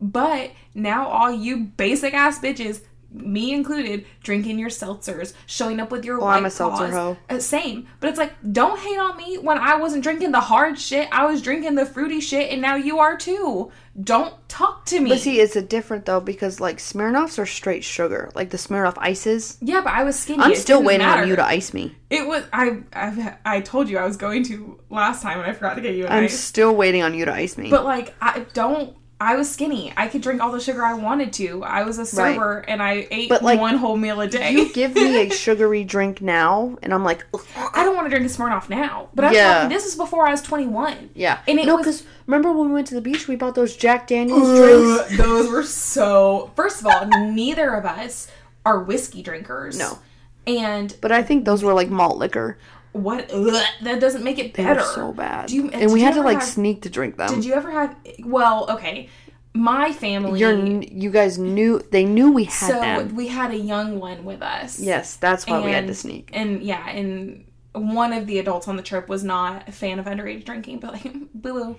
but 0.00 0.50
now 0.74 1.06
all 1.08 1.32
you 1.32 1.58
basic 1.58 2.12
ass 2.14 2.38
bitches. 2.38 2.82
Me 3.14 3.52
included, 3.54 4.04
drinking 4.24 4.58
your 4.58 4.70
seltzers, 4.70 5.34
showing 5.46 5.78
up 5.78 5.92
with 5.92 6.04
your 6.04 6.20
Oh, 6.20 6.24
white 6.24 6.36
I'm 6.38 6.46
a 6.46 6.50
seltzer 6.50 6.88
Claws. 6.88 6.92
hoe. 6.92 7.16
Uh, 7.30 7.38
same, 7.38 7.86
but 8.00 8.10
it's 8.10 8.18
like 8.18 8.32
don't 8.52 8.78
hate 8.80 8.98
on 8.98 9.16
me 9.16 9.38
when 9.38 9.56
I 9.56 9.76
wasn't 9.76 10.02
drinking 10.02 10.32
the 10.32 10.40
hard 10.40 10.78
shit. 10.78 11.08
I 11.12 11.24
was 11.26 11.40
drinking 11.40 11.76
the 11.76 11.86
fruity 11.86 12.20
shit, 12.20 12.50
and 12.52 12.60
now 12.60 12.74
you 12.74 12.98
are 12.98 13.16
too. 13.16 13.70
Don't 14.02 14.34
talk 14.48 14.84
to 14.86 14.98
me. 14.98 15.10
But 15.10 15.20
see, 15.20 15.38
it's 15.40 15.54
a 15.54 15.62
different 15.62 16.06
though 16.06 16.18
because 16.18 16.58
like 16.58 16.78
Smirnoffs 16.78 17.38
are 17.38 17.46
straight 17.46 17.84
sugar, 17.84 18.30
like 18.34 18.50
the 18.50 18.56
Smirnoff 18.56 18.94
ices. 18.98 19.56
yeah, 19.60 19.80
but 19.82 19.92
I 19.92 20.02
was 20.02 20.18
skinny. 20.18 20.42
I'm 20.42 20.50
It 20.50 20.58
still 20.58 20.82
waiting 20.82 21.06
matter. 21.06 21.22
on 21.22 21.28
you 21.28 21.36
to 21.36 21.44
ice 21.44 21.72
me. 21.72 21.94
It 22.10 22.26
was 22.26 22.42
I, 22.52 22.78
I 22.92 23.36
I 23.44 23.60
told 23.60 23.88
you 23.88 23.98
I 23.98 24.04
was 24.04 24.16
going 24.16 24.42
to 24.44 24.80
last 24.90 25.22
time 25.22 25.38
and 25.38 25.48
I 25.48 25.52
forgot 25.52 25.74
to 25.74 25.80
get 25.80 25.94
you 25.94 26.06
an 26.06 26.12
I'm 26.12 26.24
ice. 26.24 26.36
still 26.36 26.74
waiting 26.74 27.02
on 27.02 27.14
you 27.14 27.24
to 27.26 27.32
ice 27.32 27.56
me. 27.56 27.70
But 27.70 27.84
like 27.84 28.12
I 28.20 28.40
don't 28.54 28.96
I 29.24 29.36
was 29.36 29.50
skinny. 29.50 29.92
I 29.96 30.06
could 30.08 30.20
drink 30.22 30.40
all 30.42 30.52
the 30.52 30.60
sugar 30.60 30.84
I 30.84 30.94
wanted 30.94 31.32
to. 31.34 31.64
I 31.64 31.82
was 31.84 31.98
a 31.98 32.06
server 32.06 32.58
and 32.68 32.82
I 32.82 33.06
ate 33.10 33.28
But, 33.28 33.42
like, 33.42 33.58
one 33.58 33.76
whole 33.78 33.96
meal 33.96 34.20
a 34.20 34.28
day. 34.28 34.50
you 34.52 34.72
give 34.72 34.94
me 34.94 35.16
a 35.26 35.30
sugary 35.34 35.82
drink 35.84 36.20
now, 36.20 36.76
and 36.82 36.92
I'm 36.92 37.02
like, 37.04 37.24
"Ugh." 37.34 37.40
I 37.74 37.84
don't 37.84 37.94
want 37.96 38.06
to 38.06 38.10
drink 38.10 38.30
a 38.30 38.34
Smirnoff 38.34 38.68
now. 38.68 39.08
But 39.14 39.24
I'm 39.26 39.32
Yeah. 39.34 39.54
talking 39.54 39.68
this 39.70 39.86
is 39.86 39.96
before 39.96 40.26
I 40.26 40.30
was 40.30 40.42
21. 40.42 41.10
yeah. 41.14 41.38
And 41.48 41.58
it 41.58 41.66
no, 41.66 41.76
was- 41.76 41.84
because 41.86 42.02
remember 42.26 42.52
when 42.52 42.68
we 42.68 42.74
went 42.74 42.86
to 42.88 42.94
the 42.94 43.00
beach, 43.00 43.26
we 43.26 43.36
bought 43.36 43.54
those 43.54 43.76
Jack 43.76 44.06
Daniels 44.06 44.48
drinks. 44.58 45.16
Those 45.16 45.50
were 45.50 45.62
so 45.62 46.50
First 46.56 46.80
of 46.80 46.86
all, 46.86 47.06
neither 47.32 47.70
of 47.74 47.84
us 47.86 48.28
are 48.66 48.80
whiskey 48.80 49.22
drinkers. 49.22 49.78
No. 49.78 49.98
And 50.46 50.94
But 51.00 51.10
I 51.12 51.22
think 51.22 51.44
those 51.46 51.64
were 51.64 51.72
like 51.72 51.88
malt 51.88 52.18
liquor. 52.18 52.58
What 52.94 53.30
ugh, 53.32 53.62
that 53.82 54.00
doesn't 54.00 54.24
make 54.24 54.38
it 54.38 54.54
better. 54.54 54.80
so 54.80 55.12
bad. 55.12 55.48
Do 55.48 55.56
you- 55.56 55.68
and 55.70 55.92
we 55.92 55.98
did 56.00 56.06
had 56.06 56.14
to 56.14 56.22
like 56.22 56.38
have- 56.38 56.48
sneak 56.48 56.80
to 56.82 56.88
drink 56.90 57.16
them. 57.18 57.28
Did 57.34 57.44
you 57.44 57.52
ever 57.52 57.70
have 57.70 57.94
well, 58.24 58.66
okay. 58.70 59.08
My 59.56 59.92
family 59.92 60.40
You're, 60.40 60.58
you 60.58 61.10
guys 61.10 61.38
knew 61.38 61.80
they 61.92 62.04
knew 62.04 62.32
we 62.32 62.44
had 62.44 62.52
so 62.70 62.80
them. 62.80 63.14
we 63.14 63.28
had 63.28 63.52
a 63.52 63.56
young 63.56 64.00
one 64.00 64.24
with 64.24 64.42
us. 64.42 64.80
Yes, 64.80 65.14
that's 65.16 65.46
why 65.46 65.60
we 65.64 65.70
had 65.70 65.86
to 65.86 65.94
sneak. 65.94 66.30
And 66.32 66.60
yeah, 66.60 66.88
and 66.88 67.44
one 67.72 68.12
of 68.12 68.26
the 68.26 68.38
adults 68.40 68.66
on 68.66 68.74
the 68.76 68.82
trip 68.82 69.08
was 69.08 69.22
not 69.22 69.68
a 69.68 69.72
fan 69.72 69.98
of 70.00 70.06
underage 70.06 70.44
drinking, 70.44 70.78
but 70.80 70.92
like 70.94 71.04
boo 71.34 71.52
boo. 71.52 71.76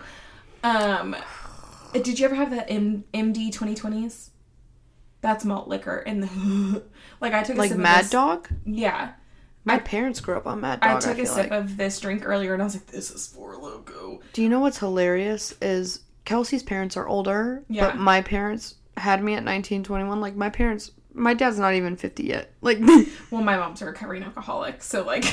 Um, 0.63 1.15
did 1.93 2.17
you 2.19 2.25
ever 2.25 2.35
have 2.35 2.49
the 2.49 2.69
M- 2.69 3.03
MD 3.13 3.51
2020s? 3.53 4.29
That's 5.21 5.43
malt 5.43 5.67
liquor, 5.67 5.97
and 5.97 6.23
the 6.23 6.83
like 7.21 7.33
I 7.33 7.43
took 7.43 7.55
a 7.57 7.59
Like 7.59 7.69
sip 7.71 7.77
Mad 7.79 7.95
of 7.97 8.01
this, 8.03 8.11
Dog. 8.11 8.49
Yeah, 8.65 9.11
My 9.65 9.79
parents 9.79 10.19
grew 10.19 10.37
up 10.37 10.45
on 10.47 10.61
Mad 10.61 10.79
Dog. 10.81 10.97
I 10.97 10.99
took 10.99 11.17
a 11.19 11.25
sip 11.25 11.49
like. 11.49 11.51
of 11.51 11.75
this 11.77 11.99
drink 11.99 12.21
earlier, 12.25 12.53
and 12.53 12.61
I 12.61 12.65
was 12.65 12.75
like, 12.75 12.85
"This 12.87 13.09
is 13.11 13.27
Four 13.27 13.55
Loko. 13.55 14.21
Do 14.33 14.41
you 14.43 14.49
know 14.49 14.59
what's 14.59 14.77
hilarious? 14.77 15.53
Is 15.61 16.01
Kelsey's 16.23 16.63
parents 16.63 16.95
are 16.97 17.07
older, 17.07 17.63
Yeah. 17.67 17.87
but 17.87 17.97
my 17.97 18.21
parents 18.21 18.75
had 18.97 19.23
me 19.23 19.33
at 19.33 19.43
19, 19.43 19.83
21. 19.83 20.21
Like 20.21 20.35
my 20.35 20.49
parents, 20.49 20.91
my 21.13 21.33
dad's 21.33 21.57
not 21.59 21.73
even 21.73 21.95
50 21.95 22.23
yet. 22.23 22.51
Like 22.61 22.77
Well, 23.31 23.43
my 23.43 23.57
mom's 23.57 23.81
a 23.81 23.85
recovering 23.85 24.23
alcoholic, 24.23 24.81
so 24.83 25.03
like. 25.03 25.25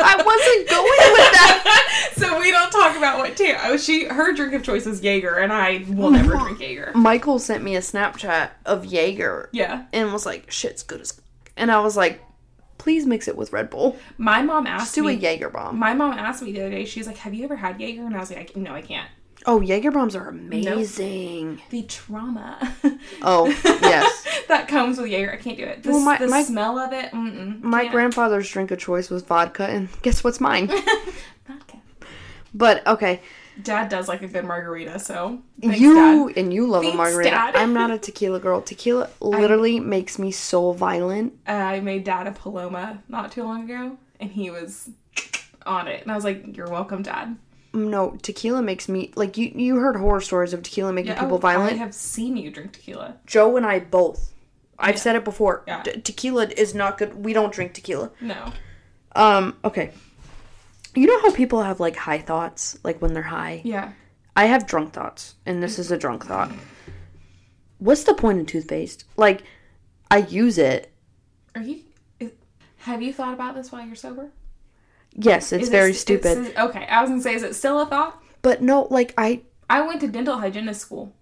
I 0.00 0.14
wasn't 0.16 0.68
going 0.68 1.12
with 1.12 1.32
that. 1.32 2.10
so 2.16 2.38
we 2.40 2.50
don't 2.52 2.70
talk 2.70 2.96
about 2.96 3.18
what 3.18 3.36
too. 3.36 3.54
Oh, 3.64 3.76
she 3.76 4.04
her 4.04 4.32
drink 4.32 4.52
of 4.54 4.62
choice 4.62 4.86
is 4.86 5.02
Jaeger, 5.02 5.36
and 5.38 5.52
I 5.52 5.84
will 5.88 6.10
never 6.12 6.36
drink 6.38 6.60
Jaeger. 6.60 6.92
Michael 6.94 7.38
sent 7.40 7.64
me 7.64 7.74
a 7.74 7.80
Snapchat 7.80 8.50
of 8.64 8.84
Jaeger 8.86 9.50
Yeah, 9.52 9.84
and 9.92 10.12
was 10.12 10.24
like, 10.24 10.50
"Shit's 10.50 10.82
good 10.84 11.00
as," 11.00 11.20
and 11.56 11.70
I 11.72 11.80
was 11.80 11.96
like, 11.96 12.22
"Please 12.78 13.04
mix 13.06 13.28
it 13.28 13.36
with 13.36 13.52
Red 13.52 13.68
Bull. 13.70 13.96
my 14.16 14.40
mom 14.42 14.66
asked 14.66 14.86
Just 14.86 14.94
do 14.94 15.04
me. 15.04 15.12
a 15.14 15.16
Jaeger 15.16 15.50
bomb." 15.50 15.78
My 15.78 15.92
mom 15.94 16.12
asked 16.12 16.42
me 16.42 16.52
the 16.52 16.60
other 16.62 16.70
day. 16.70 16.84
She's 16.84 17.06
like, 17.06 17.18
"Have 17.18 17.34
you 17.34 17.44
ever 17.44 17.56
had 17.56 17.80
Jaeger?" 17.80 18.06
And 18.06 18.16
I 18.16 18.20
was 18.20 18.30
like, 18.30 18.52
I, 18.56 18.58
"No, 18.58 18.72
I 18.74 18.82
can't." 18.82 19.08
Oh, 19.46 19.60
Jaeger 19.60 19.90
bombs 19.92 20.16
are 20.16 20.28
amazing. 20.28 21.60
The 21.70 21.82
trauma. 21.84 22.74
Oh 23.22 23.46
yes, 23.64 24.26
that 24.48 24.68
comes 24.68 24.98
with 24.98 25.10
Jaeger. 25.10 25.32
I 25.32 25.36
can't 25.36 25.56
do 25.56 25.64
it. 25.64 25.82
The, 25.82 25.90
Well, 25.90 26.00
my- 26.00 26.18
the 26.18 26.26
my- 26.28 26.42
smell 26.42 26.78
of 26.78 26.92
it. 26.92 27.12
Mm-mm, 27.12 27.62
my 27.62 27.82
can't. 27.82 27.92
grandfather's 27.92 28.50
drink 28.50 28.70
of 28.70 28.78
choice 28.78 29.10
was 29.10 29.22
vodka, 29.22 29.64
and 29.66 29.88
guess 30.02 30.24
what's 30.24 30.40
mine? 30.40 30.66
Vodka. 31.46 31.78
but 32.52 32.86
okay, 32.86 33.20
Dad 33.62 33.88
does 33.88 34.08
like 34.08 34.22
a 34.22 34.28
good 34.28 34.44
margarita, 34.44 34.98
so 34.98 35.40
thanks, 35.60 35.80
you 35.80 36.28
Dad. 36.28 36.38
and 36.38 36.54
you 36.54 36.66
love 36.66 36.82
Thanks, 36.82 36.94
a 36.94 36.96
margarita. 36.96 37.30
Dad. 37.30 37.56
I'm 37.56 37.74
not 37.74 37.90
a 37.90 37.98
tequila 37.98 38.38
girl. 38.40 38.62
Tequila 38.62 39.10
literally 39.20 39.80
makes 39.80 40.18
me 40.18 40.30
so 40.30 40.72
violent. 40.72 41.34
Uh, 41.46 41.52
I 41.52 41.80
made 41.80 42.04
Dad 42.04 42.26
a 42.26 42.32
Paloma 42.32 43.02
not 43.08 43.32
too 43.32 43.42
long 43.42 43.64
ago, 43.64 43.96
and 44.20 44.30
he 44.30 44.50
was 44.50 44.90
on 45.66 45.88
it, 45.88 46.02
and 46.02 46.12
I 46.12 46.14
was 46.14 46.24
like, 46.24 46.56
"You're 46.56 46.68
welcome, 46.70 47.02
Dad." 47.02 47.36
No, 47.74 48.16
tequila 48.22 48.62
makes 48.62 48.88
me 48.88 49.12
like 49.16 49.36
you. 49.36 49.52
You 49.54 49.76
heard 49.76 49.96
horror 49.96 50.20
stories 50.20 50.52
of 50.52 50.62
tequila 50.62 50.92
making 50.92 51.12
Yeah, 51.12 51.20
people 51.22 51.36
oh, 51.36 51.40
violent. 51.40 51.72
I 51.72 51.76
have 51.76 51.94
seen 51.94 52.36
you 52.36 52.50
drink 52.50 52.72
tequila. 52.72 53.16
Joe 53.26 53.56
and 53.56 53.66
I 53.66 53.80
both. 53.80 54.32
I've 54.78 54.94
Yeah. 54.94 55.00
said 55.00 55.16
it 55.16 55.24
before. 55.24 55.64
Yeah. 55.66 55.82
T- 55.82 56.00
tequila 56.00 56.46
is 56.56 56.74
not 56.74 56.96
good. 56.98 57.24
We 57.24 57.32
don't 57.32 57.52
drink 57.52 57.74
tequila. 57.74 58.10
No. 58.20 58.52
Um. 59.16 59.56
Okay. 59.64 59.90
You 60.94 61.06
know 61.06 61.20
how 61.22 61.32
people 61.32 61.62
have 61.62 61.80
like 61.80 61.96
high 61.96 62.18
thoughts, 62.18 62.78
like 62.82 63.00
when 63.00 63.12
they're 63.12 63.22
high. 63.22 63.60
Yeah. 63.64 63.92
I 64.36 64.46
have 64.46 64.66
drunk 64.66 64.92
thoughts, 64.92 65.34
and 65.46 65.62
this 65.62 65.78
is 65.78 65.90
a 65.90 65.98
drunk 65.98 66.24
thought. 66.26 66.50
What's 67.78 68.04
the 68.04 68.14
point 68.14 68.40
of 68.40 68.46
toothpaste? 68.46 69.04
Like, 69.16 69.42
I 70.10 70.18
use 70.18 70.58
it. 70.58 70.92
Are 71.54 71.62
you? 71.62 71.80
Is, 72.20 72.32
have 72.78 73.02
you 73.02 73.12
thought 73.12 73.34
about 73.34 73.54
this 73.54 73.70
while 73.72 73.84
you're 73.86 73.94
sober? 73.96 74.30
Yes, 75.14 75.52
it's 75.52 75.62
Is 75.64 75.68
it- 75.68 75.72
very 75.72 75.90
it's- 75.90 76.00
stupid. 76.00 76.54
okay, 76.56 76.86
I 76.86 77.00
was 77.02 77.10
gonna 77.10 77.22
say, 77.22 77.34
is 77.34 77.42
it 77.42 77.54
still 77.54 77.80
a 77.80 77.86
thought? 77.86 78.22
but 78.42 78.62
no, 78.62 78.86
like 78.90 79.12
I 79.18 79.42
I 79.68 79.80
went 79.86 80.00
to 80.02 80.08
dental 80.08 80.38
hygienist 80.38 80.80
school, 80.80 81.12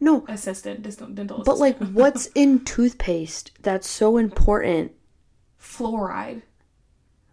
no. 0.00 0.24
assistant, 0.28 0.82
dental, 0.82 1.08
dental 1.08 1.42
But 1.44 1.58
like, 1.58 1.76
what's 1.78 2.26
in 2.34 2.64
toothpaste 2.64 3.50
that's 3.62 3.88
so 3.88 4.16
important? 4.16 4.92
fluoride 5.60 6.42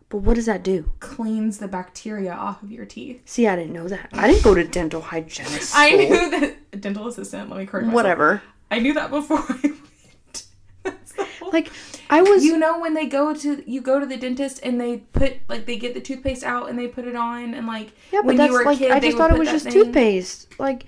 But 0.09 0.17
what 0.19 0.35
does 0.35 0.47
that 0.47 0.63
do? 0.63 0.91
cleans 0.99 1.59
the 1.59 1.67
bacteria 1.67 2.33
off 2.33 2.63
of 2.63 2.71
your 2.71 2.85
teeth. 2.85 3.21
See, 3.25 3.47
I 3.47 3.55
didn't 3.55 3.73
know 3.73 3.87
that. 3.87 4.09
I 4.13 4.27
didn't 4.27 4.43
go 4.43 4.55
to 4.55 4.63
dental 4.63 5.01
hygienist. 5.01 5.75
I 5.75 5.89
school. 5.91 5.99
knew 6.09 6.29
that 6.39 6.81
dental 6.81 7.07
assistant. 7.07 7.49
Let 7.49 7.59
me 7.59 7.65
correct 7.67 7.85
myself. 7.85 7.95
Whatever. 7.95 8.41
I 8.71 8.79
knew 8.79 8.93
that 8.95 9.11
before 9.11 9.37
I 9.37 9.59
went. 9.63 10.43
That's 10.83 11.11
the 11.13 11.25
whole 11.39 11.51
Like 11.51 11.71
I 12.09 12.21
was 12.23 12.43
you 12.43 12.57
know 12.57 12.79
when 12.79 12.95
they 12.95 13.05
go 13.05 13.35
to 13.35 13.63
you 13.69 13.81
go 13.81 13.99
to 13.99 14.05
the 14.07 14.17
dentist 14.17 14.61
and 14.63 14.81
they 14.81 14.97
put 14.97 15.37
like 15.47 15.65
they 15.67 15.77
get 15.77 15.93
the 15.93 16.01
toothpaste 16.01 16.43
out 16.43 16.69
and 16.69 16.79
they 16.79 16.87
put 16.87 17.05
it 17.05 17.15
on 17.15 17.53
and 17.53 17.67
like 17.67 17.91
Yeah, 18.11 18.21
but 18.21 18.25
when 18.27 18.37
that's 18.37 18.51
you 18.51 18.57
were 18.57 18.63
like 18.65 18.77
kid 18.79 18.91
I 18.91 18.99
just 18.99 19.17
thought 19.17 19.31
it 19.31 19.37
was 19.37 19.49
just 19.49 19.65
thing- 19.65 19.73
toothpaste. 19.73 20.59
Like 20.59 20.85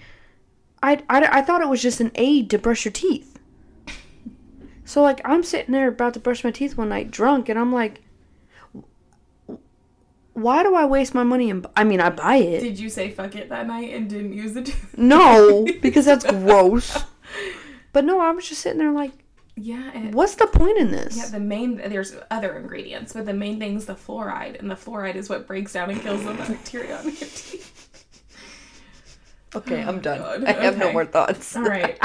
I, 0.82 1.04
I 1.10 1.40
I 1.40 1.42
thought 1.44 1.62
it 1.62 1.70
was 1.70 1.82
just 1.82 2.00
an 2.00 2.12
aid 2.16 2.50
to 2.50 2.58
brush 2.58 2.86
your 2.86 2.92
teeth. 2.92 3.38
So 4.86 5.02
like 5.04 5.22
I'm 5.24 5.44
sitting 5.44 5.74
there 5.74 5.88
about 5.90 6.16
to 6.16 6.20
brush 6.20 6.44
my 6.44 6.52
teeth 6.52 6.76
one 6.78 6.90
night 6.90 7.12
drunk 7.12 7.50
and 7.50 7.60
I'm 7.60 7.72
like 7.72 8.02
why 10.34 10.64
do 10.64 10.76
I 10.76 10.86
waste 10.86 11.14
my 11.14 11.24
money 11.24 11.50
and 11.50 11.66
I 11.76 11.84
mean 11.84 12.00
I 12.02 12.10
buy 12.10 12.38
it. 12.38 12.62
Did 12.62 12.80
you 12.80 12.90
say 12.90 13.10
fuck 13.12 13.36
it 13.36 13.50
that 13.50 13.68
night 13.68 13.94
and 13.94 14.10
didn't 14.10 14.34
use 14.34 14.54
the 14.54 14.64
tooth? 14.64 14.94
No, 14.98 15.66
because 15.82 16.06
that's 16.06 16.26
gross. 16.26 16.98
But 17.94 18.06
no, 18.06 18.20
I 18.22 18.32
was 18.32 18.48
just 18.48 18.62
sitting 18.62 18.80
there 18.80 18.92
like 18.92 19.12
Yeah, 19.56 19.92
and 19.94 20.14
what's 20.14 20.36
the 20.36 20.48
point 20.48 20.78
in 20.78 20.92
this? 20.92 21.18
yeah, 21.18 21.28
the 21.28 21.40
main 21.40 21.76
there's 21.78 22.16
other 22.30 22.56
ingredients, 22.58 23.14
but 23.14 23.26
the 23.26 23.34
main 23.34 23.60
thing 23.60 23.76
is 23.76 23.86
the 23.86 23.96
fluoride, 23.96 24.58
and 24.60 24.72
the 24.72 24.76
fluoride 24.76 25.16
is 25.16 25.30
what 25.30 25.48
breaks 25.48 25.74
down 25.74 25.90
and 25.90 26.02
kills 26.02 26.24
the 26.24 26.34
bacteria 26.34 26.98
on 26.98 27.04
your 27.06 27.14
teeth. 27.14 27.78
okay, 29.56 29.82
I'm 29.82 29.98
oh 29.98 30.00
done. 30.00 30.20
God, 30.20 30.44
I 30.46 30.54
have 30.54 30.78
no 30.78 30.92
more 30.94 31.06
thoughts. 31.06 31.56
All 31.56 31.64
right. 31.64 32.00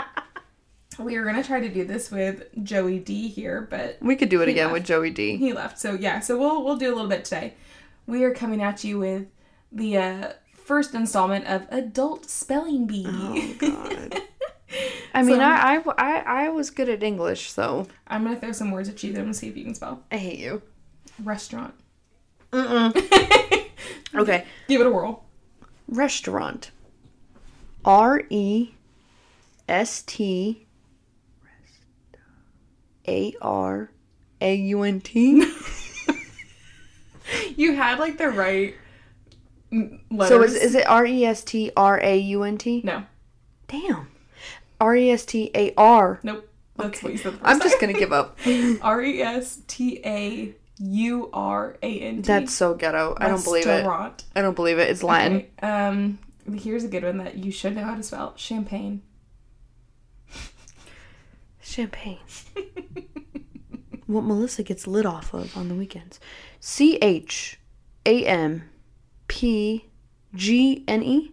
We 0.98 1.18
were 1.18 1.24
gonna 1.26 1.44
try 1.44 1.60
to 1.60 1.68
do 1.68 1.84
this 1.84 2.10
with 2.10 2.44
Joey 2.64 2.98
D 2.98 3.28
here, 3.28 3.66
but 3.70 3.98
We 4.00 4.16
could 4.16 4.30
do 4.30 4.40
it 4.40 4.48
again 4.48 4.66
left. 4.68 4.72
with 4.72 4.84
Joey 4.86 5.10
D. 5.10 5.36
he 5.36 5.52
left. 5.52 5.78
So 5.78 5.92
yeah, 5.92 6.20
so 6.20 6.38
we'll 6.38 6.64
we'll 6.64 6.76
do 6.76 6.92
a 6.92 6.94
little 6.94 7.08
bit 7.10 7.24
today. 7.26 7.54
We 8.06 8.22
are 8.24 8.32
coming 8.32 8.62
at 8.62 8.84
you 8.84 8.98
with 8.98 9.26
the 9.72 9.96
uh, 9.96 10.32
first 10.54 10.94
installment 10.94 11.46
of 11.46 11.66
Adult 11.70 12.28
Spelling 12.30 12.86
Bee. 12.86 13.04
Oh 13.08 13.54
god. 13.58 14.20
I 15.14 15.22
mean, 15.22 15.36
So- 15.38 15.42
I, 15.42 15.76
I, 15.76 15.92
I, 15.98 16.46
I 16.46 16.48
was 16.50 16.70
good 16.70 16.88
at 16.88 17.02
English, 17.02 17.50
so 17.50 17.86
I'm 18.06 18.24
gonna 18.24 18.38
throw 18.38 18.52
some 18.52 18.70
words 18.70 18.88
at 18.88 19.02
you. 19.02 19.12
Then 19.12 19.24
we'll 19.24 19.34
see 19.34 19.48
if 19.48 19.56
you 19.56 19.64
can 19.64 19.74
spell 19.74 20.02
I 20.12 20.16
hate 20.18 20.38
you. 20.38 20.62
restaurant. 21.22 21.74
Mm-mm. 22.52 23.62
Okay. 24.14 24.44
Give 24.66 24.80
it 24.80 24.86
a 24.86 24.90
whirl. 24.90 25.24
Restaurant. 25.88 26.70
R 27.84 28.22
E 28.30 28.70
S 29.68 30.02
T 30.06 30.66
A 33.06 33.34
R 33.42 33.90
A 34.40 34.54
U 34.54 34.82
N 34.82 35.00
T. 35.02 35.52
You 37.56 37.74
had 37.74 37.98
like 37.98 38.18
the 38.18 38.28
right 38.28 38.74
letters. 40.10 40.28
So 40.28 40.42
is, 40.42 40.54
is 40.54 40.74
it 40.74 40.86
R 40.88 41.04
E 41.06 41.24
S 41.24 41.42
T 41.42 41.70
R 41.76 42.00
A 42.02 42.16
U 42.16 42.42
N 42.42 42.58
T? 42.58 42.82
no, 42.84 43.04
Damn. 43.68 44.08
R 44.80 44.94
E 44.94 45.10
S 45.10 45.24
T 45.24 45.50
A 45.54 45.74
R. 45.76 46.20
nope. 46.22 46.48
That's 46.76 47.02
what 47.02 47.12
you 47.12 47.18
said. 47.18 47.32
First 47.32 47.44
I'm 47.44 47.60
just 47.60 47.80
gonna 47.80 47.94
give 47.94 48.12
up. 48.12 48.38
R 48.82 49.02
E 49.02 49.22
S 49.22 49.60
T 49.66 50.00
A 50.04 50.54
U 50.78 51.30
R 51.32 51.76
A 51.82 52.00
N 52.00 52.16
T. 52.16 52.22
That's 52.22 52.52
so 52.52 52.74
ghetto. 52.74 53.16
I 53.18 53.28
don't 53.28 53.42
believe 53.42 53.66
it. 53.66 53.86
I 53.86 54.42
don't 54.42 54.54
believe 54.54 54.78
it. 54.78 54.90
It's 54.90 55.02
Latin. 55.02 55.36
Okay, 55.36 55.48
um, 55.62 56.18
here's 56.54 56.84
a 56.84 56.88
good 56.88 57.02
one 57.02 57.16
that 57.18 57.36
you 57.38 57.50
should 57.50 57.74
know 57.74 57.84
how 57.84 57.94
to 57.94 58.02
spell: 58.02 58.34
champagne. 58.36 59.02
Champagne. 61.60 62.18
what 64.06 64.22
Melissa 64.22 64.62
gets 64.62 64.86
lit 64.86 65.06
off 65.06 65.34
of 65.34 65.56
on 65.56 65.68
the 65.68 65.74
weekends. 65.74 66.20
C 66.60 66.96
H 66.96 67.58
A 68.04 68.24
M 68.24 68.68
P 69.28 69.86
G 70.34 70.84
N 70.86 71.02
E? 71.02 71.32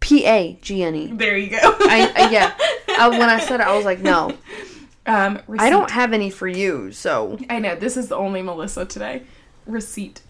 P 0.00 0.26
A 0.26 0.58
G 0.60 0.82
N 0.82 0.94
E. 0.94 1.06
There 1.12 1.36
you 1.36 1.50
go. 1.50 1.58
I, 1.62 2.12
I 2.16 2.30
yeah. 2.30 2.54
I, 2.98 3.08
when 3.08 3.22
I 3.22 3.38
said 3.38 3.60
it, 3.60 3.66
I 3.66 3.76
was 3.76 3.84
like, 3.84 4.00
no, 4.00 4.36
um, 5.06 5.40
I 5.58 5.70
don't 5.70 5.90
have 5.90 6.12
any 6.12 6.30
for 6.30 6.48
you. 6.48 6.92
So 6.92 7.38
I 7.48 7.58
know 7.58 7.76
this 7.76 7.96
is 7.96 8.08
the 8.08 8.16
only 8.16 8.42
Melissa 8.42 8.84
today. 8.84 9.22
Receipt. 9.66 10.22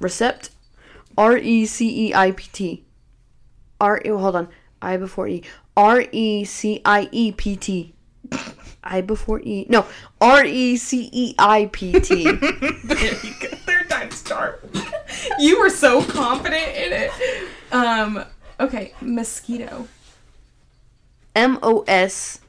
recept, 0.00 0.50
R 1.16 1.36
E 1.36 1.66
C 1.66 2.08
E 2.08 2.14
I 2.14 2.32
P 2.32 2.48
T, 2.52 2.84
R. 3.80 4.00
Hold 4.04 4.36
on, 4.36 4.48
I 4.82 4.96
before 4.96 5.28
E. 5.28 5.42
R 5.76 6.04
E 6.10 6.44
C 6.44 6.80
I 6.84 7.08
E 7.12 7.32
P 7.32 7.56
T. 7.56 7.94
I 8.82 9.00
before 9.00 9.40
E. 9.40 9.66
No, 9.68 9.86
R 10.20 10.44
E 10.44 10.76
C 10.76 11.08
E 11.12 11.34
I 11.38 11.68
P 11.72 11.98
T. 12.00 12.24
there 12.32 13.14
you 13.22 13.34
go. 13.40 13.48
Third 13.66 13.88
time's 13.88 14.22
charm. 14.24 14.54
you 15.38 15.58
were 15.60 15.70
so 15.70 16.02
confident 16.02 16.76
in 16.76 16.92
it. 16.92 17.10
Um. 17.72 18.24
Okay. 18.60 18.94
Mosquito. 19.00 19.88
M 21.34 21.58
O 21.62 21.84
S 21.86 22.40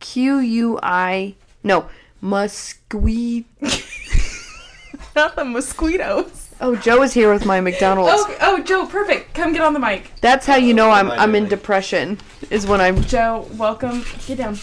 Q 0.00 0.38
U 0.38 0.78
I. 0.82 1.34
No, 1.62 1.88
mosquito. 2.20 3.46
Not 5.16 5.34
the 5.34 5.44
mosquitoes. 5.44 6.50
Oh, 6.60 6.76
Joe 6.76 7.02
is 7.02 7.12
here 7.12 7.32
with 7.32 7.44
my 7.44 7.60
McDonald's. 7.60 8.12
Oh, 8.14 8.36
oh, 8.40 8.62
Joe, 8.62 8.86
perfect. 8.86 9.34
Come 9.34 9.52
get 9.52 9.62
on 9.62 9.72
the 9.72 9.80
mic. 9.80 10.10
That's 10.20 10.46
how 10.46 10.56
you 10.56 10.74
know 10.74 10.90
I'm 10.90 11.10
I 11.10 11.16
I'm 11.16 11.34
in 11.34 11.48
depression. 11.48 12.18
Is 12.50 12.66
when 12.66 12.80
I'm. 12.80 13.02
Joe, 13.02 13.46
welcome. 13.56 14.04
Get 14.26 14.38
down. 14.38 14.58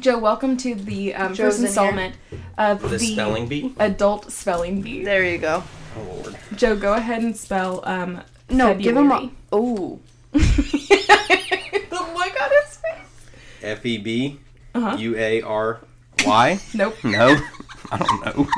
Joe, 0.00 0.18
welcome 0.18 0.56
to 0.58 0.74
the 0.74 1.14
um, 1.14 1.34
first 1.34 1.60
installment 1.60 2.16
of 2.58 2.82
The, 2.82 2.88
the, 2.88 2.98
spelling 2.98 3.46
bee? 3.48 3.74
adult 3.78 4.30
spelling 4.30 4.82
bee. 4.82 5.04
There 5.04 5.24
you 5.24 5.38
go. 5.38 5.62
Oh 5.96 6.02
lord. 6.22 6.36
Joe, 6.54 6.76
go 6.76 6.94
ahead 6.94 7.22
and 7.22 7.36
spell 7.36 7.82
um. 7.84 8.20
No, 8.50 8.74
give 8.74 8.96
him 8.96 9.10
a. 9.10 9.14
February. 9.14 9.34
Oh, 9.52 10.00
the 10.32 10.38
look 11.90 12.42
on 12.42 12.50
his 12.62 12.76
face. 12.76 13.26
F 13.62 13.86
E 13.86 13.98
B 13.98 14.38
Uh-huh. 14.74 14.96
U 14.98 15.16
A 15.16 15.42
R 15.42 15.80
Y? 16.24 16.60
Nope. 16.74 16.96
No. 17.04 17.36
I 17.90 17.98
don't 17.98 18.24
know. 18.36 18.48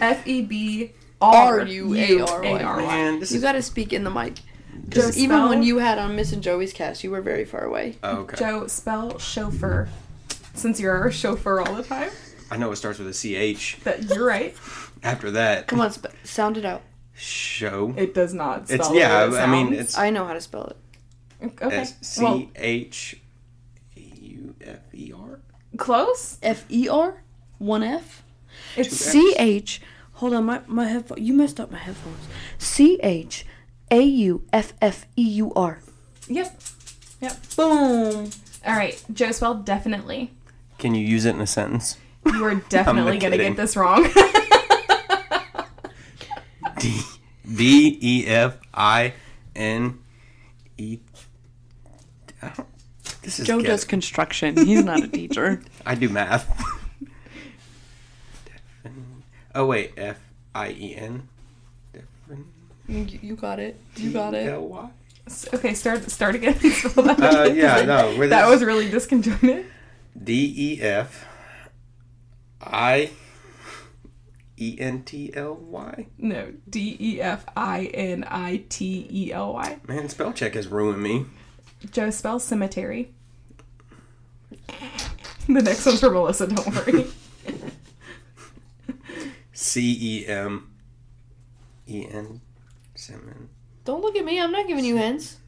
F 0.00 0.26
E 0.26 0.42
B 0.42 0.92
R 1.20 1.62
U 1.64 1.94
A 1.94 2.20
R 2.20 2.28
R-U-A-R-Y. 2.44 2.62
Y. 2.84 2.86
Man, 2.86 3.20
this 3.20 3.30
you 3.32 3.36
is 3.36 3.42
gotta 3.42 3.62
speak 3.62 3.92
in 3.92 4.04
the 4.04 4.10
mic. 4.10 4.36
Joe, 4.36 4.42
Because 4.88 5.18
even 5.18 5.48
when 5.48 5.62
you 5.62 5.78
had 5.78 5.98
on 5.98 6.14
Miss 6.16 6.32
and 6.32 6.42
Joey's 6.42 6.72
cast, 6.72 7.02
you 7.04 7.10
were 7.10 7.20
very 7.20 7.44
far 7.44 7.64
away. 7.64 7.96
oh, 8.02 8.18
okay. 8.18 8.36
Joe, 8.36 8.66
spell 8.68 9.18
chauffeur. 9.18 9.88
Since 10.58 10.80
you're 10.80 10.96
our 10.96 11.10
chauffeur 11.10 11.60
all 11.60 11.74
the 11.74 11.82
time, 11.82 12.10
I 12.50 12.56
know 12.56 12.70
it 12.72 12.76
starts 12.76 12.98
with 12.98 13.08
a 13.08 13.14
C 13.14 13.34
H. 13.36 13.78
that 13.84 14.04
you're 14.04 14.26
right. 14.26 14.54
After 15.02 15.30
that, 15.32 15.66
Come 15.68 15.80
on, 15.80 15.92
sp- 15.94 16.10
sound 16.24 16.56
it 16.56 16.64
out. 16.64 16.82
show. 17.14 17.94
It 17.96 18.14
does 18.14 18.34
not 18.34 18.66
spell. 18.66 18.78
It's 18.80 18.88
the 18.88 18.94
way 18.94 19.00
yeah. 19.00 19.26
it 19.28 19.34
I 19.34 19.46
mean, 19.46 19.68
sounds. 19.68 19.78
it's 19.80 19.98
I 19.98 20.10
know 20.10 20.24
how 20.24 20.32
to 20.34 20.40
spell 20.40 20.64
it. 20.66 20.76
okay. 21.62 21.76
S 21.76 22.18
Well, 22.20 22.38
C 22.38 22.50
H 22.56 23.16
U 23.96 24.54
F 24.60 24.78
E 24.94 25.12
R. 25.16 25.40
close. 25.76 26.38
F 26.42 26.64
E 26.68 26.88
R, 26.88 27.22
one 27.58 27.82
F. 27.84 28.22
It's 28.76 28.96
C 28.96 29.34
H. 29.38 29.80
Hold 30.14 30.34
on, 30.34 30.44
my 30.44 30.62
my 30.66 30.86
headphones. 30.88 31.20
You 31.20 31.32
messed 31.34 31.60
up 31.60 31.70
my 31.70 31.78
headphones. 31.78 32.26
C 32.58 32.98
H 33.04 33.46
A 33.92 34.02
U 34.02 34.42
F 34.52 34.72
F 34.82 35.06
E 35.16 35.22
U 35.22 35.52
R. 35.54 35.80
yep. 36.28 36.60
Yep. 37.20 37.36
Boom. 37.56 38.30
All 38.66 38.74
right, 38.76 39.02
Joe 39.12 39.30
spelled 39.32 39.64
definitely. 39.64 40.32
Can 40.78 40.94
you 40.94 41.04
use 41.04 41.24
it 41.24 41.34
in 41.34 41.40
a 41.40 41.46
sentence? 41.46 41.96
You 42.26 42.44
are 42.44 42.54
definitely 42.68 43.18
gonna 43.18 43.36
get 43.36 43.56
this 43.56 43.76
wrong. 43.76 44.06
D 46.78 47.00
D 47.52 47.98
E 48.00 48.26
F 48.26 48.56
I 48.72 49.14
N 49.56 49.98
E. 50.76 50.98
I 52.42 52.48
don't- 52.56 52.68
This 53.22 53.40
is 53.40 53.46
Joe 53.46 53.58
get- 53.60 53.66
does 53.68 53.84
construction. 53.84 54.56
He's 54.56 54.84
not 54.84 55.02
a 55.02 55.08
teacher. 55.08 55.60
I 55.86 55.94
do 55.96 56.08
math. 56.08 56.46
Oh 59.54 59.66
wait, 59.66 59.92
F 59.96 60.18
I 60.54 60.70
E 60.70 60.94
N. 60.96 61.28
You, 62.86 63.06
you 63.20 63.34
got 63.36 63.58
it. 63.58 63.78
You 63.96 64.12
got 64.12 64.32
it. 64.34 64.44
D-L-Y? 64.44 64.90
okay, 65.52 65.74
start 65.74 66.08
start 66.10 66.34
again. 66.36 66.56
That 66.62 67.18
Uh, 67.20 67.52
yeah, 67.52 67.82
no. 67.84 68.16
That 68.28 68.42
this- 68.42 68.50
was 68.50 68.62
really 68.62 68.88
disconjointed. 68.88 69.64
D 70.22 70.54
E 70.56 70.82
F 70.82 71.26
I 72.60 73.10
E 74.56 74.76
N 74.78 75.02
T 75.04 75.30
L 75.34 75.54
Y. 75.54 76.06
No, 76.18 76.52
D 76.68 76.96
E 76.98 77.20
F 77.20 77.44
I 77.56 77.84
N 77.94 78.24
I 78.28 78.64
T 78.68 79.06
E 79.10 79.32
L 79.32 79.54
Y. 79.54 79.78
Man, 79.86 80.08
spell 80.08 80.32
check 80.32 80.54
has 80.54 80.66
ruined 80.68 81.02
me. 81.02 81.26
Joe 81.90 82.10
spell 82.10 82.38
cemetery. 82.40 83.12
The 85.48 85.62
next 85.62 85.86
one's 85.86 86.00
for 86.00 86.10
Melissa. 86.10 86.46
Don't 86.48 86.66
worry. 86.86 87.06
C 89.52 89.96
E 90.00 90.26
M 90.26 90.70
E 91.86 92.06
N 92.10 92.40
Simon 92.94 93.48
Don't 93.84 94.02
look 94.02 94.16
at 94.16 94.24
me. 94.24 94.40
I'm 94.40 94.52
not 94.52 94.66
giving 94.66 94.84
you 94.84 94.96
hints. 94.96 95.38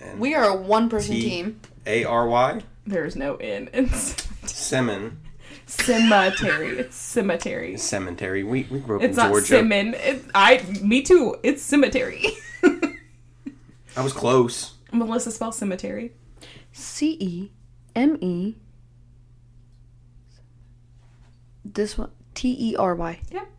and 0.00 0.20
We 0.20 0.34
are 0.34 0.44
a 0.44 0.54
one 0.54 0.88
person 0.90 1.14
T- 1.14 1.22
team. 1.22 1.60
A 1.86 2.04
R 2.04 2.26
Y 2.28 2.60
There's 2.86 3.16
no 3.16 3.36
N. 3.36 3.70
It's 3.72 4.26
Simon 4.44 5.20
cemetery. 5.66 6.78
It's 6.78 6.96
cemetery. 6.96 7.76
Cemetery. 7.76 8.44
We 8.44 8.64
we 8.70 8.80
grew 8.80 8.96
up 8.96 9.02
It's 9.02 9.16
in 9.16 9.22
not 9.24 9.30
Georgia. 9.30 9.46
Simon. 9.46 9.94
It's 9.98 10.24
I. 10.34 10.62
Me 10.82 11.02
too. 11.02 11.36
It's 11.42 11.62
cemetery. 11.62 12.26
I 13.96 14.02
was 14.02 14.12
close. 14.12 14.74
Melissa 14.92 15.30
spell 15.30 15.52
cemetery. 15.52 16.12
C 16.72 17.16
E 17.20 17.50
M 17.94 18.18
E 18.20 18.56
This 21.64 21.96
one 21.96 22.10
T 22.34 22.54
E 22.58 22.76
R 22.76 22.94
Y. 22.94 23.20
Yep. 23.30 23.50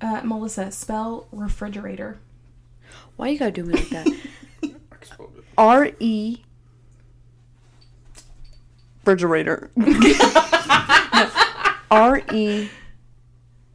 Uh, 0.00 0.20
Melissa, 0.24 0.70
spell 0.70 1.26
refrigerator. 1.32 2.18
Why 3.16 3.28
you 3.28 3.38
gotta 3.38 3.50
do 3.52 3.64
me 3.64 3.74
like 3.74 3.88
that? 3.90 4.08
R 5.58 5.90
E 6.00 6.38
refrigerator. 9.06 9.70
R 11.90 12.20
E 12.32 12.68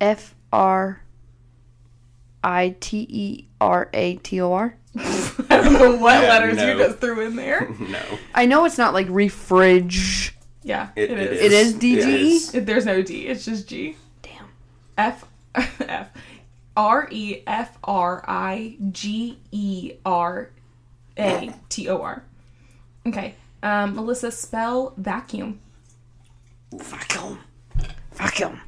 F 0.02 0.36
R 0.52 1.02
I 2.44 2.76
T 2.80 3.08
E 3.10 3.48
R 3.62 3.90
A 3.94 4.16
T 4.18 4.42
O 4.42 4.52
R. 4.52 4.76
I 4.98 5.48
don't 5.50 5.74
know 5.74 5.96
what 5.96 6.22
Yeah, 6.22 6.30
letters 6.30 6.58
no. 6.58 6.72
you 6.74 6.78
just 6.78 7.00
threw 7.00 7.22
in 7.26 7.36
there. 7.38 7.70
No. 7.80 8.00
I 8.36 8.46
know 8.46 8.66
it's 8.66 8.78
not 8.78 8.94
like 8.94 9.08
refridge. 9.08 10.32
Yeah, 10.64 10.90
It, 10.96 11.10
it 11.12 11.20
it 11.20 11.32
is. 11.32 11.42
It 11.42 11.52
is 11.54 11.74
DGE? 11.76 11.98
It 11.98 12.08
is. 12.22 12.56
It- 12.56 12.66
There's 12.66 12.86
no 12.86 13.02
D. 13.02 13.28
It's 13.28 13.46
just 13.46 13.68
G. 13.70 13.96
Damn. 14.22 14.46
F 14.98 15.26
F 15.56 16.10
R 16.76 17.08
E 17.10 17.42
F 17.48 17.78
R 17.84 18.24
I 18.28 18.76
G 18.92 19.40
E 19.52 19.94
R 20.06 20.50
A 21.18 21.54
T 21.70 21.88
O 21.90 22.02
R. 22.02 22.24
Okay. 23.08 23.36
Um, 23.64 23.96
Melissa, 23.96 24.32
spell 24.32 24.94
vacuum. 24.98 25.60
Vacuum. 26.74 27.40
Vacuum. 28.14 28.60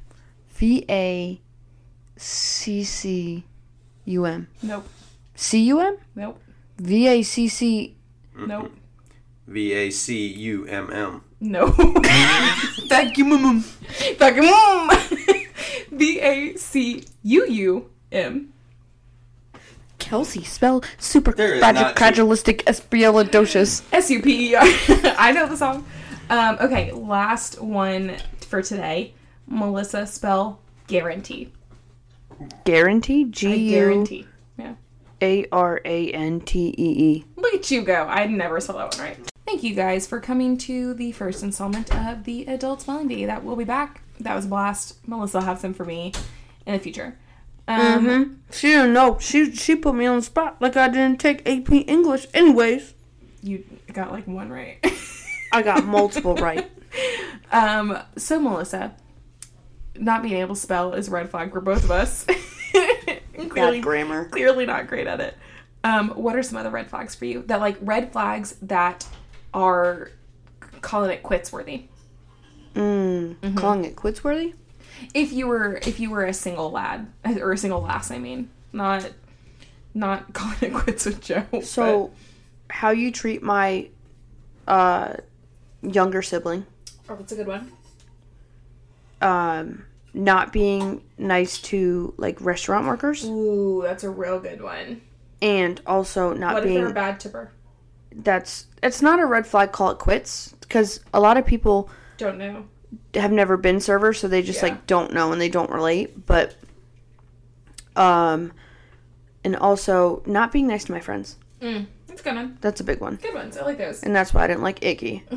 V 0.56 0.86
A 0.89 1.41
C 2.16 2.84
C 2.84 3.44
U 4.06 4.26
M. 4.26 4.48
Nope. 4.62 4.88
C 5.36 5.60
U 5.64 5.80
M? 5.80 5.98
Nope. 6.16 6.39
V 6.78 7.08
A 7.08 7.24
C 7.24 7.48
C. 7.48 7.96
Nope. 8.36 8.72
V 9.48 9.74
A 9.74 9.89
C 9.89 10.28
U 10.28 10.68
M 10.68 10.89
M. 10.91 11.22
No. 11.39 11.68
Vacuum. 12.88 13.64
Vacuum. 14.20 14.89
V 15.91 16.20
A 16.22 16.56
C 16.56 17.04
U 17.24 17.46
U 17.48 17.89
M. 18.12 18.53
Kelsey, 20.04 20.43
spell 20.43 20.84
super 20.97 21.32
There 21.32 21.54
is 21.56 21.62
not 21.72 21.95
two- 21.95 21.95
S 23.93 24.10
U 24.12 24.22
P 24.22 24.51
E 24.51 24.56
R. 24.56 24.62
I 25.18 25.32
know 25.32 25.47
the 25.47 25.56
song. 25.58 25.86
Um, 26.30 26.58
okay, 26.60 26.91
last 26.91 27.62
one 27.62 28.18
for 28.41 28.62
today. 28.62 29.14
Melissa, 29.47 30.06
spell 30.06 30.60
guarantee. 30.88 31.51
Guarantee. 32.66 33.22
I 33.26 33.30
G 33.30 33.56
U 33.56 33.72
guarantee. 33.72 34.28
Yeah. 34.58 34.74
A 35.22 35.45
R 35.51 35.80
A 35.86 36.12
N 36.12 36.41
T 36.41 36.76
E 36.78 36.93
E. 37.16 37.26
Look 37.38 37.54
at 37.54 37.72
you 37.72 37.82
go. 37.82 38.04
I 38.04 38.26
never 38.28 38.60
saw 38.60 38.74
that 38.74 38.97
one 38.97 39.06
right. 39.08 39.18
Thank 39.45 39.64
you 39.64 39.74
guys 39.76 40.06
for 40.08 40.20
coming 40.20 40.58
to 40.60 40.93
the 40.93 41.12
first 41.14 41.43
installment 41.43 41.93
of 41.95 42.24
the 42.26 42.45
Adult 42.45 42.82
Spelling 42.82 43.08
Bee. 43.08 43.26
That 43.26 43.43
will 43.43 43.56
be 43.56 43.64
back. 43.66 44.01
That 44.20 44.36
was 44.36 44.45
a 44.45 44.49
blast. 44.49 44.97
Melissa 45.08 45.38
will 45.39 45.45
have 45.45 45.60
some 45.60 45.74
for 45.74 45.86
me 45.86 46.12
in 46.66 46.74
the 46.74 46.80
future. 46.80 47.18
Um, 47.68 47.80
Mm-hmm. 48.05 48.34
She 48.51 48.68
didn't 48.68 48.93
know. 48.93 49.18
She 49.20 49.55
she 49.55 49.76
put 49.76 49.95
me 49.95 50.05
on 50.05 50.18
the 50.18 50.22
spot 50.22 50.57
like 50.61 50.76
I 50.78 50.88
didn't 50.89 51.20
take 51.20 51.39
AP 51.47 51.72
English. 51.72 52.28
Anyways, 52.34 52.93
You 53.41 53.64
got 53.91 54.11
like 54.11 54.28
one 54.28 54.49
right. 54.49 54.78
I 55.51 55.61
got 55.61 55.86
multiple 55.86 56.36
right. 56.36 56.70
um, 57.51 57.97
so, 58.18 58.39
Melissa, 58.39 58.93
not 59.95 60.22
being 60.24 60.36
able 60.36 60.55
to 60.55 60.61
spell 60.61 60.93
is 60.93 61.07
a 61.07 61.11
red 61.11 61.30
flag 61.30 61.51
for 61.51 61.61
both 61.61 61.84
of 61.84 61.91
us. 61.91 62.26
clearly, 63.34 63.78
Bad 63.80 63.84
grammar. 63.84 64.26
clearly 64.26 64.66
not 64.66 64.88
great 64.88 65.07
at 65.07 65.20
it. 65.20 65.36
Um, 65.84 66.09
what 66.11 66.36
are 66.36 66.43
some 66.43 66.57
other 66.57 66.70
red 66.70 66.89
flags 66.89 67.16
for 67.16 67.26
you? 67.26 67.41
That 67.43 67.59
like 67.59 67.78
red 67.82 68.11
flags 68.11 68.55
that 68.61 69.07
are 69.53 70.11
calling 70.82 71.11
it 71.11 71.24
quits 71.24 71.51
worthy. 71.51 71.86
Mm, 72.76 73.55
Calling 73.55 73.86
it 73.86 73.95
quits 73.95 74.24
worthy. 74.24 74.53
If 75.14 75.32
you 75.34 75.48
were 75.48 75.76
if 75.86 76.00
you 76.00 76.10
were 76.10 76.24
a 76.26 76.34
single 76.34 76.72
lad 76.72 77.08
or 77.26 77.52
a 77.52 77.58
single 77.58 77.82
lass, 77.82 78.12
I 78.12 78.20
mean, 78.20 78.50
not 78.72 79.10
not 79.94 80.34
calling 80.34 80.58
it 80.62 80.74
quits 80.74 81.06
with 81.06 81.22
Joe. 81.22 81.46
So, 81.62 82.12
how 82.70 82.91
you 82.91 83.12
treat 83.12 83.44
my 83.44 83.89
uh 84.68 85.16
younger 85.82 86.22
sibling? 86.22 86.66
oh, 87.10 87.16
that's 87.16 87.32
a 87.32 87.36
good 87.36 87.48
one. 87.48 87.72
Um, 89.22 89.86
not 90.14 90.52
being 90.52 91.02
nice 91.18 91.58
to 91.64 92.14
like 92.18 92.39
restaurant 92.41 92.86
workers, 92.88 93.24
Ooh, 93.26 93.82
that's 93.84 94.04
a 94.04 94.10
real 94.10 94.39
good 94.39 94.62
one. 94.62 95.02
and 95.41 95.80
also 95.88 96.34
not 96.34 96.54
What 96.56 96.64
if 96.64 96.70
being 96.70 96.82
they're 96.82 96.89
a 96.89 96.94
bad 96.94 97.20
tipper? 97.20 97.52
that's 98.16 98.68
it's 98.84 99.02
not 99.02 99.20
a 99.20 99.26
red 99.26 99.48
flag. 99.48 99.72
Call 99.72 99.91
it 99.91 99.98
quits 100.00 100.54
because 100.62 101.00
a 101.14 101.20
lot 101.20 101.38
of 101.38 101.46
people 101.46 101.89
Don't 102.18 102.38
know. 102.38 102.66
Have 103.16 103.32
never 103.32 103.58
been 103.58 103.80
servers, 103.80 104.20
so 104.20 104.28
they 104.28 104.41
just 104.41 104.62
Yeah. 104.62 104.70
like 104.70 104.88
don't 104.88 105.14
know 105.14 105.32
and 105.32 105.39
they 105.41 105.50
don't 105.50 105.70
relate. 105.72 106.26
But 106.26 106.56
um, 107.96 108.52
and 109.44 109.56
also 109.56 110.24
not 110.26 110.52
being 110.52 110.68
nice 110.68 110.86
to 110.86 110.91
my 110.91 111.00
friends. 111.00 111.38
Mm, 111.62 111.86
that's 112.08 112.22
a 112.22 112.24
good 112.24 112.36
one. 112.36 112.58
That's 112.62 112.82
a 112.82 112.84
big 112.84 113.00
one, 113.00 113.16
Good 113.22 113.34
ones. 113.34 113.58
I 113.58 113.64
like 113.66 113.78
those. 113.78 114.04
and 114.04 114.16
that's 114.16 114.34
why 114.34 114.44
I 114.44 114.48
didn't 114.48 114.64
like 114.64 114.84
Icky. 114.84 115.24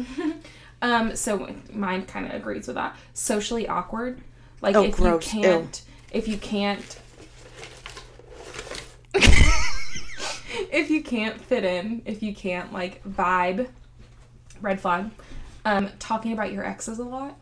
Um, 0.82 1.16
so 1.16 1.48
mine 1.72 2.04
kind 2.04 2.26
of 2.26 2.34
agrees 2.34 2.66
with 2.66 2.76
that. 2.76 2.96
Socially 3.14 3.66
awkward, 3.66 4.20
like 4.60 4.76
Oh, 4.76 4.84
if 4.84 4.96
gross. 4.96 5.32
you 5.34 5.40
can't, 5.40 5.82
if 6.12 6.28
you 6.28 6.36
can't, 6.36 6.98
if 10.70 10.90
you 10.90 11.02
can't 11.02 11.40
fit 11.40 11.64
in, 11.64 12.02
if 12.04 12.22
you 12.22 12.34
can't 12.34 12.72
like 12.74 13.02
vibe, 13.04 13.68
red 14.60 14.78
flag. 14.80 15.10
Um, 15.64 15.88
talking 15.98 16.32
about 16.32 16.52
your 16.52 16.64
exes 16.64 16.98
a 16.98 17.04
lot, 17.04 17.36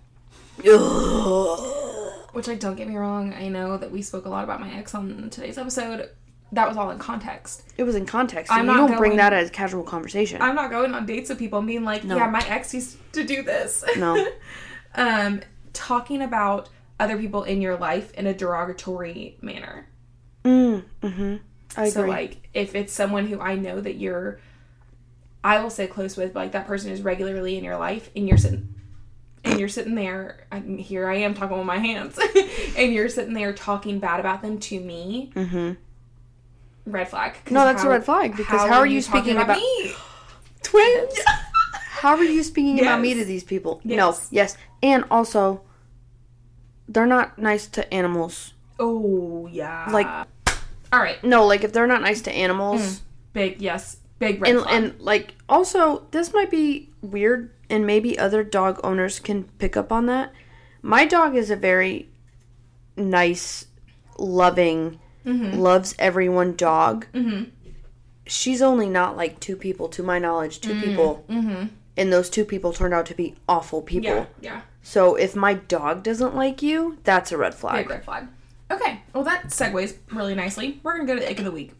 which 2.33 2.47
like 2.47 2.61
don't 2.61 2.77
get 2.77 2.89
me 2.89 2.97
wrong, 2.97 3.33
I 3.35 3.49
know 3.49 3.77
that 3.77 3.91
we 3.91 4.03
spoke 4.03 4.27
a 4.27 4.29
lot 4.29 4.45
about 4.45 4.61
my 4.61 4.73
ex 4.75 4.95
on 4.95 5.31
today's 5.31 5.59
episode. 5.59 6.11
That 6.53 6.69
was 6.69 6.77
all 6.77 6.91
in 6.91 6.99
context. 6.99 7.65
It 7.77 7.83
was 7.83 7.97
in 7.97 8.07
context. 8.07 8.53
I'm 8.53 8.67
you 8.67 8.73
not 8.73 8.89
don't 8.89 8.99
bring 8.99 9.17
that 9.17 9.33
as 9.33 9.51
casual 9.51 9.83
conversation. 9.83 10.41
I'm 10.41 10.55
not 10.55 10.71
going 10.71 10.95
on 10.95 11.05
dates 11.07 11.29
with 11.29 11.39
people 11.39 11.59
and 11.59 11.67
being 11.67 11.85
like, 11.85 12.05
No. 12.05 12.17
yeah, 12.17 12.29
my 12.29 12.45
ex 12.47 12.73
used 12.75 12.97
to 13.15 13.25
do 13.25 13.43
this. 13.43 13.85
No. 13.97 14.25
um, 14.95 15.41
talking 15.73 16.23
about 16.23 16.69
other 17.01 17.19
people 17.19 17.43
in 17.43 17.61
your 17.61 17.77
life 17.77 18.13
in 18.15 18.27
a 18.27 18.35
derogatory 18.35 19.37
manner. 19.41 19.89
mm, 20.45 20.85
mm-hmm. 21.03 21.37
I 21.77 21.89
So 21.89 22.01
agree. 22.01 22.11
like 22.13 22.49
if 22.55 22.77
it's 22.77 22.93
someone 22.93 23.27
who 23.27 23.41
I 23.41 23.57
know 23.57 23.81
that 23.81 23.97
you're 23.97 24.39
I 25.43 25.61
will 25.61 25.71
say 25.71 25.87
close 25.89 26.17
with, 26.17 26.33
but 26.33 26.41
like 26.41 26.53
that 26.53 26.67
person 26.67 26.91
is 26.93 27.03
regularly 27.03 27.59
in 27.59 27.65
your 27.65 27.77
life 27.77 28.11
and 28.15 28.29
you're 28.29 28.39
sitting 28.39 28.75
and 29.45 29.59
you're 29.61 29.69
sitting 29.69 29.95
there 29.95 30.47
I'm, 30.51 30.79
here 30.79 31.09
I 31.09 31.17
am 31.17 31.35
talking 31.35 31.57
with 31.57 31.67
my 31.67 31.79
hands 31.79 32.19
and 32.77 32.93
you're 32.93 33.09
sitting 33.09 33.35
there 33.35 33.53
talking 33.53 33.99
bad 33.99 34.21
about 34.21 34.43
them 34.43 34.59
to 34.61 34.81
me 34.81 35.31
mm-hmm. 35.35 35.73
red 36.91 37.09
flag 37.09 37.37
No, 37.51 37.65
that's 37.65 37.85
a 37.85 37.89
red 37.89 38.05
flag, 38.05 38.37
because 38.37 38.69
how 38.69 38.79
are 38.79 38.87
you 38.87 39.03
talking 39.03 39.23
speaking 39.23 39.41
about- 39.41 39.59
me 39.59 39.93
Twins. 40.63 41.15
How 42.05 42.17
are 42.17 42.25
you 42.25 42.43
speaking 42.43 42.81
about 42.81 43.01
me 43.01 43.15
to 43.15 43.25
these 43.25 43.45
people? 43.45 43.81
Yes. 43.83 43.97
No. 43.97 44.15
Yes. 44.31 44.57
And 44.83 45.05
also, 45.11 45.63
they're 46.87 47.07
not 47.07 47.39
nice 47.39 47.67
to 47.69 47.95
animals. 47.95 48.53
oh 48.79 49.47
yeah 49.51 49.89
Like- 49.91 50.27
all 50.93 51.01
right 51.01 51.23
No, 51.25 51.47
like 51.47 51.65
if 51.65 51.73
they're 51.73 51.87
not 51.87 52.03
nice 52.03 52.21
to 52.23 52.33
animals, 52.33 53.03
big 53.33 53.63
yes 53.63 53.97
big 54.19 54.41
red 54.41 54.51
and 54.55 54.61
flag 54.63 54.75
and 54.75 55.01
like 55.01 55.35
also 55.49 56.07
this 56.11 56.33
might 56.33 56.51
be 56.51 56.91
weird, 57.03 57.51
and 57.69 57.87
maybe 57.87 58.19
other 58.19 58.43
dog 58.45 58.81
owners 58.85 59.21
can 59.21 59.45
pick 59.59 59.77
up 59.77 59.93
on 59.93 60.07
that. 60.07 60.33
My 60.83 61.05
dog 61.07 61.35
is 61.37 61.51
a 61.51 61.57
very 61.57 62.09
nice, 62.97 63.67
loving, 64.19 65.01
Mm-hmm. 65.27 65.59
loves 65.59 65.95
everyone 65.99 66.55
dog. 66.55 67.07
Mhm. 67.15 67.49
She's 68.27 68.61
only 68.61 68.91
not 68.91 69.17
like 69.17 69.41
two 69.41 69.57
people, 69.57 69.89
to 69.89 70.03
my 70.03 70.19
knowledge, 70.19 70.61
2 70.61 70.79
people, 70.83 71.25
mm-hmm. 71.31 71.69
and 71.97 72.13
those 72.13 72.29
two 72.29 72.45
people 72.45 72.75
turned 72.75 72.93
out 72.93 73.07
to 73.07 73.15
be 73.15 73.35
awful 73.49 73.81
people. 73.81 74.11
yeah 74.11 74.27
yeah 74.43 74.61
So 74.83 75.15
if 75.15 75.35
my 75.35 75.55
dog 75.55 76.03
doesn't 76.03 76.37
like 76.37 76.61
you, 76.61 76.99
that's 77.05 77.33
a 77.33 77.39
red 77.39 77.55
flag. 77.55 77.87
Big 77.87 77.91
red 77.91 78.05
flag. 78.05 78.27
Okay, 78.71 79.01
well 79.15 79.25
that 79.25 79.45
segues 79.47 79.95
really 80.13 80.35
nicely. 80.35 80.79
We're 80.83 80.93
gonna 80.99 81.07
go 81.07 81.15
to 81.15 81.21
the 81.21 81.31
ick 81.31 81.39
of 81.39 81.47
the 81.47 81.51
week. 81.51 81.73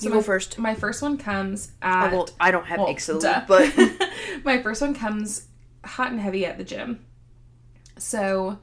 So 0.00 0.08
You 0.08 0.10
my, 0.14 0.16
go 0.16 0.22
first. 0.22 0.58
My 0.58 0.74
first 0.74 1.02
one 1.02 1.18
comes 1.18 1.72
Oh, 1.82 1.86
at. 1.86 2.12
well, 2.12 2.28
I 2.40 2.50
don't 2.50 2.64
have 2.66 2.78
well, 2.78 2.88
eggs 2.88 3.08
of 3.08 3.20
the 3.20 3.28
week, 3.28 3.46
but 3.46 4.10
my 4.44 4.62
first 4.62 4.80
one 4.80 4.94
comes 4.94 5.46
hot 5.84 6.10
and 6.10 6.18
heavy 6.20 6.46
at 6.46 6.56
the 6.58 6.64
gym. 6.64 7.04
So, 7.98 8.58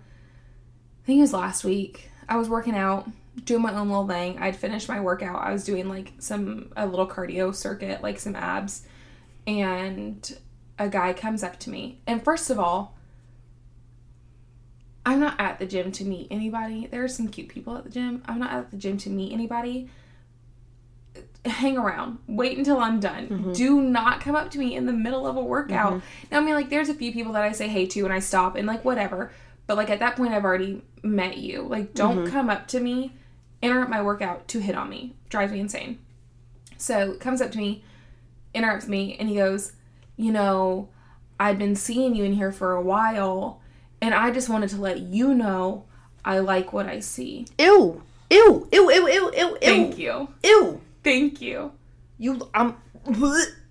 I 1.03 1.05
think 1.05 1.19
it 1.19 1.21
was 1.21 1.33
last 1.33 1.63
week. 1.63 2.09
I 2.27 2.37
was 2.37 2.49
working 2.49 2.75
out, 2.75 3.07
doing 3.45 3.61
my 3.61 3.73
own 3.73 3.87
little 3.87 4.07
thing. 4.07 4.39
I'd 4.39 4.55
finished 4.55 4.89
my 4.89 4.99
workout. 4.99 5.41
I 5.41 5.51
was 5.51 5.63
doing 5.63 5.87
like 5.87 6.13
some 6.17 6.71
a 6.75 6.87
little 6.87 7.07
cardio 7.07 7.53
circuit, 7.53 8.01
like 8.01 8.19
some 8.19 8.35
abs, 8.35 8.85
and 9.45 10.37
a 10.79 10.89
guy 10.89 11.13
comes 11.13 11.43
up 11.43 11.59
to 11.59 11.69
me. 11.69 12.01
And 12.07 12.23
first 12.23 12.49
of 12.49 12.57
all, 12.59 12.97
I'm 15.05 15.19
not 15.19 15.39
at 15.39 15.59
the 15.59 15.65
gym 15.65 15.91
to 15.93 16.03
meet 16.03 16.27
anybody. 16.31 16.87
There 16.87 17.03
are 17.03 17.07
some 17.07 17.27
cute 17.29 17.47
people 17.49 17.77
at 17.77 17.83
the 17.83 17.89
gym. 17.89 18.23
I'm 18.25 18.39
not 18.39 18.51
at 18.51 18.71
the 18.71 18.77
gym 18.77 18.97
to 18.99 19.09
meet 19.09 19.31
anybody. 19.31 19.89
Hang 21.45 21.77
around. 21.77 22.17
Wait 22.27 22.57
until 22.57 22.79
I'm 22.79 22.99
done. 22.99 23.53
Do 23.55 23.81
not 23.81 24.19
come 24.21 24.35
up 24.35 24.51
to 24.51 24.59
me 24.59 24.75
in 24.75 24.85
the 24.85 24.91
middle 24.93 25.25
of 25.25 25.37
a 25.37 25.41
workout. 25.43 26.01
Now, 26.31 26.39
I 26.39 26.41
mean, 26.41 26.55
like, 26.55 26.69
there's 26.69 26.89
a 26.89 26.93
few 26.93 27.13
people 27.13 27.33
that 27.33 27.43
I 27.43 27.51
say 27.53 27.67
hey 27.69 27.85
to 27.87 28.03
and 28.03 28.13
I 28.13 28.19
stop 28.19 28.55
and, 28.55 28.67
like, 28.67 28.83
whatever. 28.83 29.31
But 29.65 29.75
like 29.77 29.89
at 29.89 29.99
that 29.99 30.15
point, 30.15 30.33
I've 30.33 30.45
already 30.45 30.81
met 31.03 31.37
you. 31.37 31.61
Like, 31.63 31.93
don't 31.93 32.19
Mm-hmm. 32.19 32.31
come 32.31 32.49
up 32.49 32.67
to 32.69 32.79
me, 32.79 33.13
interrupt 33.61 33.89
my 33.89 34.01
workout 34.01 34.47
to 34.49 34.59
hit 34.59 34.75
on 34.75 34.89
me. 34.89 35.13
Drives 35.29 35.51
me 35.51 35.59
insane. 35.59 35.99
So 36.77 37.13
comes 37.15 37.41
up 37.41 37.51
to 37.51 37.57
me, 37.57 37.83
interrupts 38.53 38.87
me, 38.87 39.17
and 39.19 39.27
he 39.27 39.35
goes, 39.35 39.73
"You 40.15 40.31
know, 40.31 40.87
I've 41.39 41.57
been 41.57 41.75
seeing 41.75 42.15
you 42.15 42.23
in 42.23 42.33
here 42.33 42.51
for 42.51 42.73
a 42.73 42.81
while, 42.81 43.59
and 44.01 44.13
I 44.13 44.31
just 44.31 44.47
wanted 44.47 44.69
to 44.69 44.77
let 44.77 44.99
you 44.99 45.33
know 45.33 45.83
I 46.23 46.39
like 46.39 46.71
what 46.71 46.85
I 46.87 46.99
see. 46.99 47.45
Ew. 47.59 48.03
Ew. 48.29 48.67
Ew. 48.71 48.91
Ew. 48.91 49.07
Ew. 49.09 49.31
Ew. 49.35 49.57
Thank 49.61 49.97
you, 49.97 50.29
Ew. 50.43 50.81
Thank 51.09 51.41
you." 51.41 51.71
You. 52.17 52.49
I'm. 52.53 52.75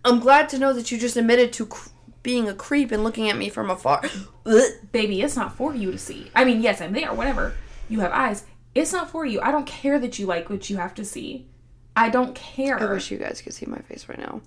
I'm 0.04 0.20
glad 0.20 0.48
to 0.50 0.58
know 0.58 0.72
that 0.72 0.90
you 0.90 0.98
just 0.98 1.16
admitted 1.16 1.52
to 1.54 1.66
cr- 1.66 1.90
being 2.22 2.48
a 2.48 2.54
creep 2.54 2.92
and 2.92 3.02
looking 3.04 3.28
at 3.28 3.36
me 3.36 3.48
from 3.48 3.70
afar. 3.70 4.02
baby, 4.92 5.20
it's 5.20 5.36
not 5.36 5.56
for 5.56 5.74
you 5.74 5.90
to 5.92 5.98
see. 5.98 6.30
I 6.34 6.44
mean, 6.44 6.62
yes, 6.62 6.80
I'm 6.80 6.92
there, 6.92 7.12
whatever. 7.12 7.54
You 7.88 8.00
have 8.00 8.12
eyes. 8.12 8.44
It's 8.74 8.92
not 8.92 9.10
for 9.10 9.24
you. 9.24 9.40
I 9.40 9.50
don't 9.50 9.66
care 9.66 9.98
that 9.98 10.18
you 10.18 10.26
like 10.26 10.50
what 10.50 10.68
you 10.70 10.76
have 10.76 10.94
to 10.94 11.04
see. 11.04 11.48
I 11.96 12.10
don't 12.10 12.34
care. 12.34 12.80
I 12.80 12.92
wish 12.92 13.10
you 13.10 13.18
guys 13.18 13.40
could 13.40 13.54
see 13.54 13.66
my 13.66 13.78
face 13.78 14.08
right 14.08 14.18
now. 14.18 14.42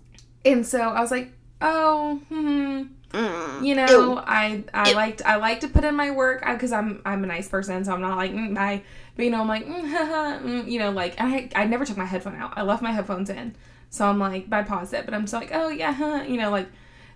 and 0.45 0.65
so 0.65 0.79
I 0.79 1.01
was 1.01 1.11
like, 1.11 1.31
oh, 1.61 2.21
hmm. 2.29 2.83
Mm. 3.11 3.65
You 3.65 3.75
know, 3.75 4.17
I 4.25 4.63
I 4.73 4.93
liked 4.93 5.23
I 5.25 5.37
like 5.37 5.61
to 5.61 5.67
put 5.67 5.83
in 5.83 5.95
my 5.95 6.11
work 6.11 6.45
because 6.45 6.71
I'm 6.71 7.01
I'm 7.05 7.23
a 7.23 7.27
nice 7.27 7.47
person, 7.47 7.83
so 7.83 7.93
I'm 7.93 8.01
not 8.01 8.17
like 8.17 8.31
mm, 8.31 8.53
bye. 8.53 8.83
But 9.15 9.25
you 9.25 9.31
know, 9.31 9.41
I'm 9.41 9.47
like, 9.47 9.65
mm, 9.65 9.89
haha, 9.91 10.39
mm, 10.39 10.69
you 10.69 10.79
know, 10.79 10.91
like 10.91 11.15
I 11.19 11.49
I 11.55 11.65
never 11.65 11.85
took 11.85 11.97
my 11.97 12.05
headphone 12.05 12.35
out. 12.35 12.53
I 12.55 12.61
left 12.61 12.83
my 12.83 12.91
headphones 12.91 13.29
in, 13.29 13.55
so 13.89 14.05
I'm 14.05 14.19
like, 14.19 14.45
I 14.51 14.63
pause 14.63 14.93
it, 14.93 15.05
but 15.05 15.13
I'm 15.13 15.21
just 15.23 15.33
like, 15.33 15.49
oh 15.53 15.69
yeah, 15.69 15.91
huh, 15.91 16.23
you 16.27 16.37
know, 16.37 16.51
like, 16.51 16.67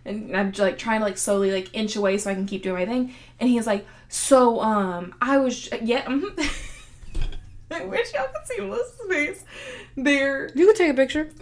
and 0.04 0.36
I'm 0.36 0.52
just, 0.52 0.60
like 0.62 0.78
trying 0.80 1.00
to 1.02 1.06
like 1.06 1.18
slowly 1.18 1.52
like 1.52 1.70
inch 1.74 1.96
away 1.96 2.18
so 2.18 2.32
I 2.32 2.34
can 2.34 2.48
keep 2.48 2.64
doing 2.64 2.76
my 2.76 2.86
thing. 2.92 3.14
And 3.40 3.50
he's 3.50 3.68
like, 3.68 3.86
so 4.10 4.62
um, 4.62 5.14
I 5.22 5.38
was 5.38 5.70
yeah. 5.82 6.06
mhm." 6.08 6.70
I 7.72 7.86
wish 7.86 8.14
y'all 8.14 8.28
could 8.28 8.46
see 8.46 8.62
Melissa's 8.62 9.00
face. 9.10 9.46
There, 9.96 10.50
You 10.54 10.68
could 10.68 10.76
take 10.76 10.92
a 10.92 10.94
picture. 10.94 11.30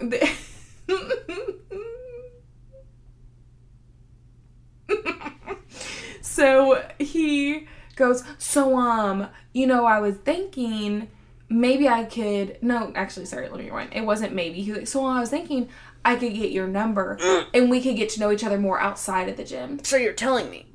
so 6.32 6.82
he 6.98 7.68
goes, 7.96 8.24
So, 8.38 8.76
um, 8.78 9.28
you 9.52 9.66
know, 9.66 9.84
I 9.84 10.00
was 10.00 10.16
thinking 10.16 11.08
maybe 11.48 11.88
I 11.88 12.04
could. 12.04 12.58
No, 12.62 12.92
actually, 12.94 13.26
sorry, 13.26 13.48
let 13.48 13.58
me 13.58 13.66
rewind. 13.66 13.92
It 13.92 14.06
wasn't 14.06 14.34
maybe. 14.34 14.62
He 14.62 14.70
was 14.70 14.78
like, 14.78 14.88
So, 14.88 15.04
I 15.04 15.20
was 15.20 15.30
thinking 15.30 15.68
I 16.04 16.16
could 16.16 16.34
get 16.34 16.50
your 16.50 16.66
number 16.66 17.18
mm. 17.18 17.46
and 17.52 17.70
we 17.70 17.80
could 17.82 17.96
get 17.96 18.08
to 18.10 18.20
know 18.20 18.32
each 18.32 18.44
other 18.44 18.58
more 18.58 18.80
outside 18.80 19.28
of 19.28 19.36
the 19.36 19.44
gym. 19.44 19.84
So 19.84 19.96
you're 19.96 20.12
telling 20.12 20.50
me. 20.50 20.66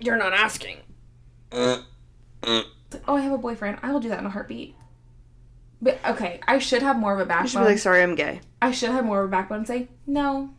You're 0.00 0.16
not 0.16 0.32
asking. 0.32 0.78
Mm. 1.50 1.84
Mm. 2.42 2.64
Like, 2.92 3.02
oh, 3.06 3.16
I 3.16 3.20
have 3.20 3.32
a 3.32 3.38
boyfriend. 3.38 3.78
I 3.82 3.92
will 3.92 4.00
do 4.00 4.08
that 4.08 4.18
in 4.18 4.26
a 4.26 4.30
heartbeat. 4.30 4.74
But 5.80 5.98
okay, 6.04 6.40
I 6.46 6.58
should 6.58 6.82
have 6.82 6.96
more 6.98 7.14
of 7.14 7.20
a 7.20 7.24
backbone. 7.24 7.44
You 7.44 7.50
should 7.50 7.58
be 7.60 7.64
like, 7.64 7.78
sorry, 7.78 8.02
I'm 8.02 8.16
gay. 8.16 8.40
I 8.60 8.72
should 8.72 8.90
have 8.90 9.04
more 9.04 9.22
of 9.22 9.28
a 9.28 9.30
backbone 9.30 9.58
and 9.58 9.66
say 9.66 9.88
no. 10.06 10.50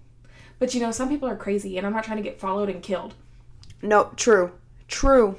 But 0.60 0.74
you 0.74 0.82
know, 0.82 0.92
some 0.92 1.10
people 1.10 1.28
are 1.28 1.36
crazy, 1.36 1.78
and 1.78 1.86
I'm 1.86 1.94
not 1.94 2.04
trying 2.04 2.18
to 2.18 2.24
get 2.24 2.40
followed 2.40 2.70
and 2.70 2.82
killed. 2.82 3.16
No, 3.82 4.12
true. 4.16 4.52
True. 4.88 5.38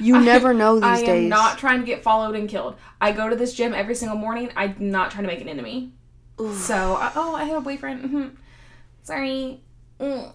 You 0.00 0.20
never 0.24 0.52
know 0.52 0.80
these 0.80 1.00
days. 1.00 1.08
I 1.08 1.12
am 1.12 1.28
not 1.28 1.58
trying 1.58 1.80
to 1.80 1.86
get 1.86 2.02
followed 2.02 2.34
and 2.34 2.48
killed. 2.48 2.76
I 3.00 3.12
go 3.12 3.28
to 3.28 3.36
this 3.36 3.54
gym 3.54 3.72
every 3.72 3.94
single 3.94 4.18
morning. 4.18 4.50
I'm 4.56 4.74
not 4.78 5.10
trying 5.10 5.24
to 5.24 5.28
make 5.28 5.40
an 5.40 5.48
enemy. 5.48 5.92
So, 6.38 6.94
uh, 6.94 7.12
oh, 7.16 7.34
I 7.34 7.44
have 7.44 7.56
a 7.56 7.60
boyfriend. 7.60 8.04
Mhm. 8.10 8.36
Sorry. 9.02 9.60
Mm. 10.00 10.32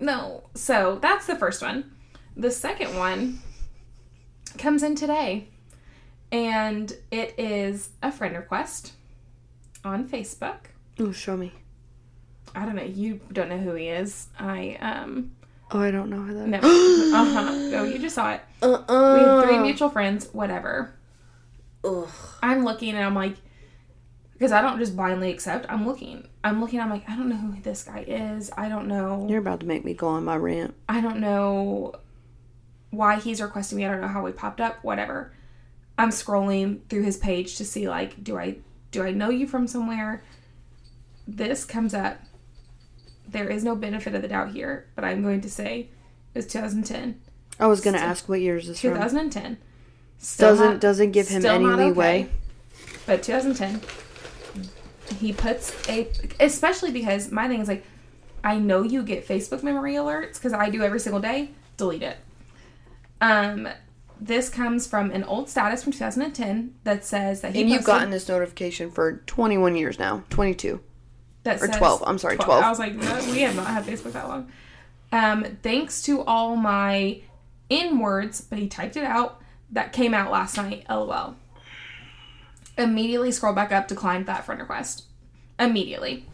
No. 0.00 0.44
So, 0.54 0.98
that's 1.00 1.26
the 1.26 1.36
first 1.36 1.62
one. 1.62 1.92
The 2.36 2.50
second 2.50 2.96
one 2.96 3.40
comes 4.58 4.82
in 4.82 4.94
today. 4.94 5.48
And 6.32 6.92
it 7.10 7.34
is 7.38 7.90
a 8.02 8.12
friend 8.12 8.36
request 8.36 8.92
on 9.84 10.08
Facebook. 10.08 10.66
Oh, 10.98 11.10
show 11.12 11.36
me. 11.36 11.52
I 12.54 12.64
don't 12.64 12.76
know. 12.76 12.82
You 12.82 13.20
don't 13.32 13.48
know 13.48 13.58
who 13.58 13.74
he 13.74 13.88
is. 13.88 14.28
I, 14.38 14.76
um, 14.80 15.32
Oh, 15.72 15.80
I 15.80 15.90
don't 15.90 16.10
know 16.10 16.22
how 16.22 16.32
that. 16.32 16.46
no. 16.48 16.58
uh 16.58 17.24
huh. 17.24 17.50
Oh, 17.80 17.84
you 17.84 17.98
just 17.98 18.14
saw 18.14 18.32
it. 18.32 18.40
Uh-uh. 18.62 19.14
We 19.14 19.20
have 19.20 19.44
three 19.44 19.58
mutual 19.58 19.88
friends, 19.88 20.28
whatever. 20.32 20.94
Ugh. 21.84 22.08
I'm 22.42 22.64
looking 22.64 22.94
and 22.94 23.04
I'm 23.04 23.14
like, 23.14 23.36
because 24.32 24.52
I 24.52 24.62
don't 24.62 24.78
just 24.78 24.96
blindly 24.96 25.30
accept. 25.30 25.66
I'm 25.68 25.86
looking. 25.86 26.26
I'm 26.42 26.60
looking. 26.60 26.80
I'm 26.80 26.90
like, 26.90 27.08
I 27.08 27.14
don't 27.16 27.28
know 27.28 27.36
who 27.36 27.60
this 27.60 27.84
guy 27.84 28.04
is. 28.06 28.50
I 28.56 28.68
don't 28.68 28.88
know. 28.88 29.26
You're 29.28 29.38
about 29.38 29.60
to 29.60 29.66
make 29.66 29.84
me 29.84 29.94
go 29.94 30.08
on 30.08 30.24
my 30.24 30.36
rant. 30.36 30.74
I 30.88 31.00
don't 31.00 31.20
know 31.20 31.94
why 32.90 33.16
he's 33.20 33.40
requesting 33.40 33.78
me. 33.78 33.86
I 33.86 33.90
don't 33.90 34.00
know 34.00 34.08
how 34.08 34.24
we 34.24 34.32
popped 34.32 34.60
up. 34.60 34.82
Whatever. 34.82 35.32
I'm 35.98 36.08
scrolling 36.08 36.80
through 36.88 37.02
his 37.02 37.18
page 37.18 37.56
to 37.56 37.64
see 37.64 37.88
like, 37.88 38.24
do 38.24 38.38
I 38.38 38.56
do 38.90 39.02
I 39.04 39.10
know 39.12 39.28
you 39.28 39.46
from 39.46 39.66
somewhere? 39.66 40.22
This 41.28 41.64
comes 41.64 41.94
up. 41.94 42.18
There 43.30 43.48
is 43.48 43.62
no 43.64 43.74
benefit 43.76 44.14
of 44.14 44.22
the 44.22 44.28
doubt 44.28 44.50
here, 44.52 44.86
but 44.94 45.04
I'm 45.04 45.22
going 45.22 45.40
to 45.42 45.50
say 45.50 45.88
it 46.34 46.38
was 46.38 46.46
2010. 46.46 47.20
I 47.58 47.66
was 47.66 47.80
gonna 47.80 47.98
ask 47.98 48.28
what 48.28 48.40
year 48.40 48.56
is 48.56 48.66
this 48.66 48.80
from. 48.80 48.90
2010. 48.92 49.58
Still 50.18 50.50
Doesn't 50.50 50.66
not- 50.72 50.80
doesn't 50.80 51.10
give 51.12 51.28
him 51.28 51.44
any 51.46 51.64
leeway. 51.64 52.22
okay. 52.22 52.28
But 53.06 53.22
2010, 53.22 53.80
he 55.18 55.32
puts 55.32 55.74
a, 55.88 56.08
especially 56.38 56.90
because 56.90 57.30
my 57.30 57.48
thing 57.48 57.60
is 57.60 57.68
like, 57.68 57.84
I 58.42 58.58
know 58.58 58.82
you 58.82 59.02
get 59.02 59.26
Facebook 59.26 59.62
memory 59.62 59.94
alerts 59.94 60.34
because 60.34 60.52
I 60.52 60.70
do 60.70 60.82
every 60.82 61.00
single 61.00 61.20
day. 61.20 61.50
Delete 61.76 62.02
it. 62.02 62.16
Um, 63.20 63.68
this 64.20 64.48
comes 64.48 64.86
from 64.86 65.10
an 65.10 65.24
old 65.24 65.48
status 65.48 65.82
from 65.82 65.92
2010 65.92 66.74
that 66.84 67.04
says 67.04 67.40
that 67.42 67.54
he 67.54 67.62
And 67.62 67.70
you've 67.70 67.84
gotten 67.84 68.10
this 68.10 68.28
notification 68.28 68.90
for 68.90 69.18
21 69.26 69.76
years 69.76 69.98
now. 69.98 70.24
22. 70.30 70.80
That 71.42 71.62
or 71.62 71.68
12, 71.68 72.02
I'm 72.06 72.18
sorry, 72.18 72.36
12. 72.36 72.62
I 72.62 72.68
was 72.68 72.78
like, 72.78 72.94
no, 72.94 73.14
we 73.30 73.40
have 73.40 73.56
not 73.56 73.66
had 73.66 73.84
Facebook 73.84 74.12
that 74.12 74.28
long. 74.28 74.50
Um, 75.12 75.58
thanks 75.62 76.02
to 76.02 76.22
all 76.22 76.56
my 76.56 77.20
in 77.68 77.98
words, 77.98 78.40
but 78.40 78.58
he 78.58 78.68
typed 78.68 78.96
it 78.96 79.04
out. 79.04 79.40
That 79.72 79.92
came 79.92 80.12
out 80.14 80.32
last 80.32 80.56
night. 80.56 80.84
LOL. 80.88 81.36
Immediately 82.76 83.32
scroll 83.32 83.54
back 83.54 83.72
up, 83.72 83.88
declined 83.88 84.26
that 84.26 84.44
friend 84.44 84.60
request. 84.60 85.04
Immediately. 85.58 86.26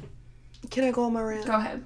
Can 0.70 0.84
I 0.84 0.90
go 0.90 1.04
on 1.04 1.12
my 1.12 1.20
rant? 1.22 1.46
Go 1.46 1.54
ahead. 1.54 1.84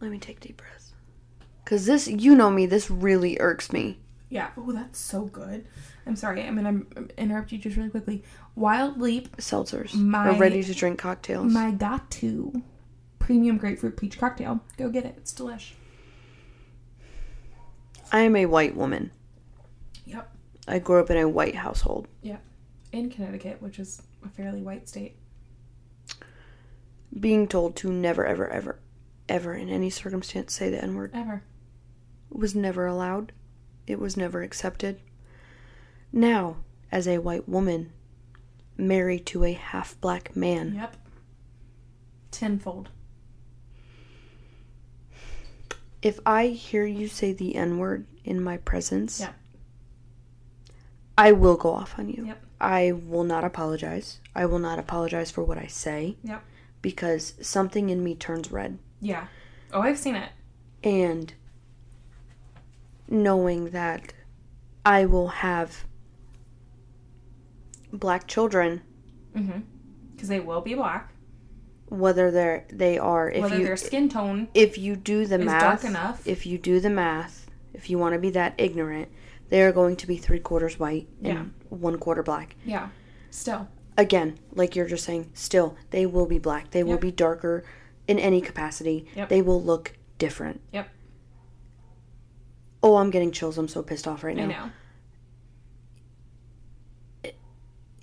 Let 0.00 0.10
me 0.10 0.18
take 0.18 0.40
deep 0.40 0.58
breaths. 0.58 0.92
Cause 1.64 1.86
this, 1.86 2.06
you 2.06 2.34
know 2.34 2.50
me, 2.50 2.66
this 2.66 2.90
really 2.90 3.38
irks 3.40 3.72
me. 3.72 3.98
Yeah. 4.28 4.50
Oh, 4.56 4.72
that's 4.72 4.98
so 4.98 5.24
good. 5.24 5.66
I'm 6.06 6.16
sorry. 6.16 6.42
I'm 6.42 6.54
gonna 6.54 6.82
interrupt 7.18 7.50
you 7.52 7.58
just 7.58 7.76
really 7.76 7.90
quickly. 7.90 8.22
Wild 8.54 9.00
Leap, 9.00 9.36
Seltzers 9.38 9.94
My- 9.94 10.28
or 10.28 10.34
ready 10.38 10.62
to 10.62 10.74
drink 10.74 10.98
cocktails. 10.98 11.52
my 11.52 11.70
got-to 11.72 12.62
premium 13.18 13.56
grapefruit 13.58 13.96
peach 13.96 14.18
cocktail. 14.18 14.60
Go 14.76 14.88
get 14.88 15.04
it. 15.04 15.14
It's 15.16 15.32
delish. 15.34 15.72
I 18.12 18.20
am 18.20 18.36
a 18.36 18.46
white 18.46 18.76
woman. 18.76 19.10
Yep. 20.04 20.30
I 20.68 20.78
grew 20.78 21.00
up 21.00 21.10
in 21.10 21.16
a 21.16 21.28
white 21.28 21.56
household. 21.56 22.06
Yep. 22.22 22.40
In 22.92 23.10
Connecticut, 23.10 23.60
which 23.60 23.78
is 23.80 24.00
a 24.24 24.28
fairly 24.28 24.62
white 24.62 24.88
state. 24.88 25.16
Being 27.18 27.48
told 27.48 27.74
to 27.76 27.90
never, 27.92 28.24
ever, 28.24 28.48
ever, 28.48 28.78
ever 29.28 29.54
in 29.54 29.68
any 29.68 29.90
circumstance 29.90 30.52
say 30.54 30.70
the 30.70 30.82
N 30.82 30.94
word 30.94 31.10
Ever. 31.14 31.42
was 32.30 32.54
never 32.54 32.86
allowed. 32.86 33.32
It 33.86 33.98
was 33.98 34.16
never 34.16 34.42
accepted. 34.42 35.00
Now, 36.12 36.56
as 36.90 37.06
a 37.06 37.18
white 37.18 37.48
woman, 37.48 37.92
married 38.76 39.26
to 39.26 39.44
a 39.44 39.52
half 39.52 40.00
black 40.00 40.34
man, 40.36 40.74
Yep. 40.74 40.96
Tenfold. 42.30 42.90
if 46.02 46.20
I 46.24 46.48
hear 46.48 46.84
you 46.84 47.08
say 47.08 47.32
the 47.32 47.56
N 47.56 47.78
word 47.78 48.06
in 48.24 48.42
my 48.42 48.56
presence, 48.58 49.20
Yeah. 49.20 49.32
I 51.18 51.32
will 51.32 51.56
go 51.56 51.72
off 51.72 51.98
on 51.98 52.08
you. 52.10 52.26
Yep. 52.26 52.42
I 52.60 52.92
will 52.92 53.24
not 53.24 53.44
apologize. 53.44 54.20
I 54.34 54.46
will 54.46 54.58
not 54.58 54.78
apologize 54.78 55.30
for 55.30 55.42
what 55.42 55.58
I 55.58 55.66
say. 55.66 56.16
Yep. 56.22 56.42
Because 56.82 57.34
something 57.40 57.88
in 57.90 58.04
me 58.04 58.14
turns 58.14 58.52
red. 58.52 58.78
Yeah. 59.00 59.26
Oh, 59.72 59.80
I've 59.80 59.98
seen 59.98 60.14
it. 60.14 60.30
And 60.84 61.32
knowing 63.08 63.70
that 63.70 64.12
I 64.84 65.06
will 65.06 65.28
have 65.28 65.84
black 67.92 68.26
children, 68.26 68.82
Mm-hmm. 69.36 69.60
Because 70.14 70.28
they 70.30 70.40
will 70.40 70.62
be 70.62 70.74
black. 70.74 71.12
whether 71.88 72.30
they're 72.30 72.64
they 72.72 72.96
are 72.98 73.30
if 73.30 73.42
Whether 73.42 73.58
you 73.58 73.64
their 73.66 73.76
skin 73.76 74.08
tone 74.08 74.48
if 74.54 74.78
you 74.78 74.96
do 74.96 75.26
the 75.26 75.38
math 75.38 75.82
dark 75.82 75.84
enough. 75.84 76.26
if 76.26 76.46
you 76.46 76.56
do 76.58 76.80
the 76.80 76.88
math, 76.90 77.46
if 77.74 77.90
you 77.90 77.98
want 77.98 78.14
to 78.14 78.18
be 78.18 78.30
that 78.30 78.54
ignorant, 78.58 79.08
they 79.50 79.62
are 79.62 79.72
going 79.72 79.94
to 79.96 80.06
be 80.06 80.16
three 80.16 80.40
quarters 80.40 80.78
white 80.80 81.06
and 81.22 81.26
Yeah. 81.26 81.44
one 81.68 81.98
quarter 81.98 82.22
black. 82.22 82.56
yeah. 82.64 82.88
Still. 83.30 83.68
Again, 83.98 84.38
like 84.52 84.74
you're 84.74 84.86
just 84.88 85.04
saying, 85.04 85.30
still 85.34 85.76
they 85.90 86.06
will 86.06 86.26
be 86.26 86.38
black. 86.38 86.70
They 86.70 86.82
will 86.82 86.98
be 86.98 87.10
darker 87.12 87.62
in 88.08 88.18
any 88.18 88.40
capacity, 88.40 89.06
Yep. 89.14 89.28
they 89.28 89.42
will 89.42 89.62
look 89.62 89.96
different. 90.18 90.60
Yep. 90.72 90.88
Oh, 92.82 92.96
I'm 92.96 93.10
getting 93.10 93.32
chills. 93.32 93.58
I'm 93.58 93.68
so 93.68 93.82
pissed 93.82 94.06
off 94.08 94.22
right 94.24 94.36
now. 94.36 94.44
I 94.44 94.46
know. 94.46 94.70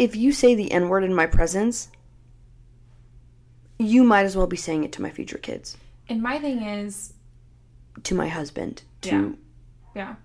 If 0.04 0.18
you 0.18 0.34
say 0.34 0.54
the 0.54 0.70
N 0.70 0.90
word 0.90 1.06
in 1.06 1.14
my 1.14 1.26
presence, 1.26 1.88
you 3.80 4.04
might 4.04 4.26
as 4.26 4.36
well 4.36 4.48
be 4.48 4.58
saying 4.58 4.84
it 4.84 4.92
to 4.94 5.02
my 5.02 5.10
future 5.10 5.38
kids, 5.38 5.78
And 6.10 6.22
my 6.22 6.40
thing 6.40 6.62
is, 6.62 7.14
to 8.04 8.14
my 8.14 8.28
husband, 8.28 8.84
to 9.04 9.38
yeah. 9.96 10.16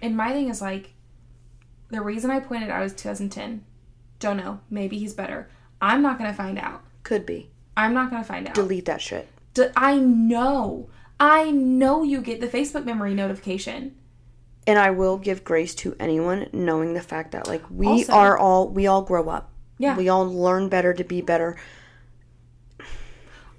And 0.00 0.16
my 0.16 0.30
thing 0.32 0.48
is 0.48 0.62
like, 0.62 0.92
the 1.90 2.00
reason 2.00 2.30
I 2.30 2.38
pointed 2.38 2.70
out 2.70 2.84
is 2.84 2.92
2010. 2.94 3.64
Don't 4.20 4.36
know. 4.36 4.60
Maybe 4.70 4.98
he's 4.98 5.14
better. 5.14 5.48
I'm 5.80 6.00
not 6.00 6.16
gonna 6.18 6.32
find 6.32 6.56
out. 6.56 6.82
could 7.02 7.26
be. 7.26 7.50
I'm 7.76 7.94
not 7.94 8.08
gonna 8.10 8.22
find 8.22 8.46
out. 8.46 8.54
Delete 8.54 8.84
that 8.84 9.00
shit. 9.00 9.26
D- 9.54 9.66
I 9.74 9.96
know. 9.96 10.88
I 11.18 11.50
know 11.50 12.04
you 12.04 12.20
get 12.20 12.40
the 12.40 12.46
Facebook 12.46 12.84
memory 12.84 13.14
notification. 13.14 13.96
And 14.66 14.78
I 14.78 14.90
will 14.90 15.18
give 15.18 15.42
grace 15.44 15.74
to 15.76 15.96
anyone 15.98 16.48
knowing 16.52 16.94
the 16.94 17.00
fact 17.00 17.32
that 17.32 17.48
like 17.48 17.62
we 17.70 17.86
Also- 17.86 18.12
are 18.12 18.38
all 18.38 18.68
we 18.68 18.86
all 18.86 19.02
grow 19.02 19.28
up. 19.28 19.50
Yeah. 19.78 19.96
We 19.96 20.08
all 20.08 20.24
learn 20.32 20.68
better 20.68 20.94
to 20.94 21.02
be 21.04 21.20
better. 21.20 21.56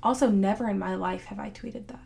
Also, 0.02 0.30
never 0.30 0.70
in 0.70 0.78
my 0.80 0.96
life 0.96 1.26
have 1.26 1.40
I 1.40 1.50
tweeted 1.50 1.88
that 1.88 2.00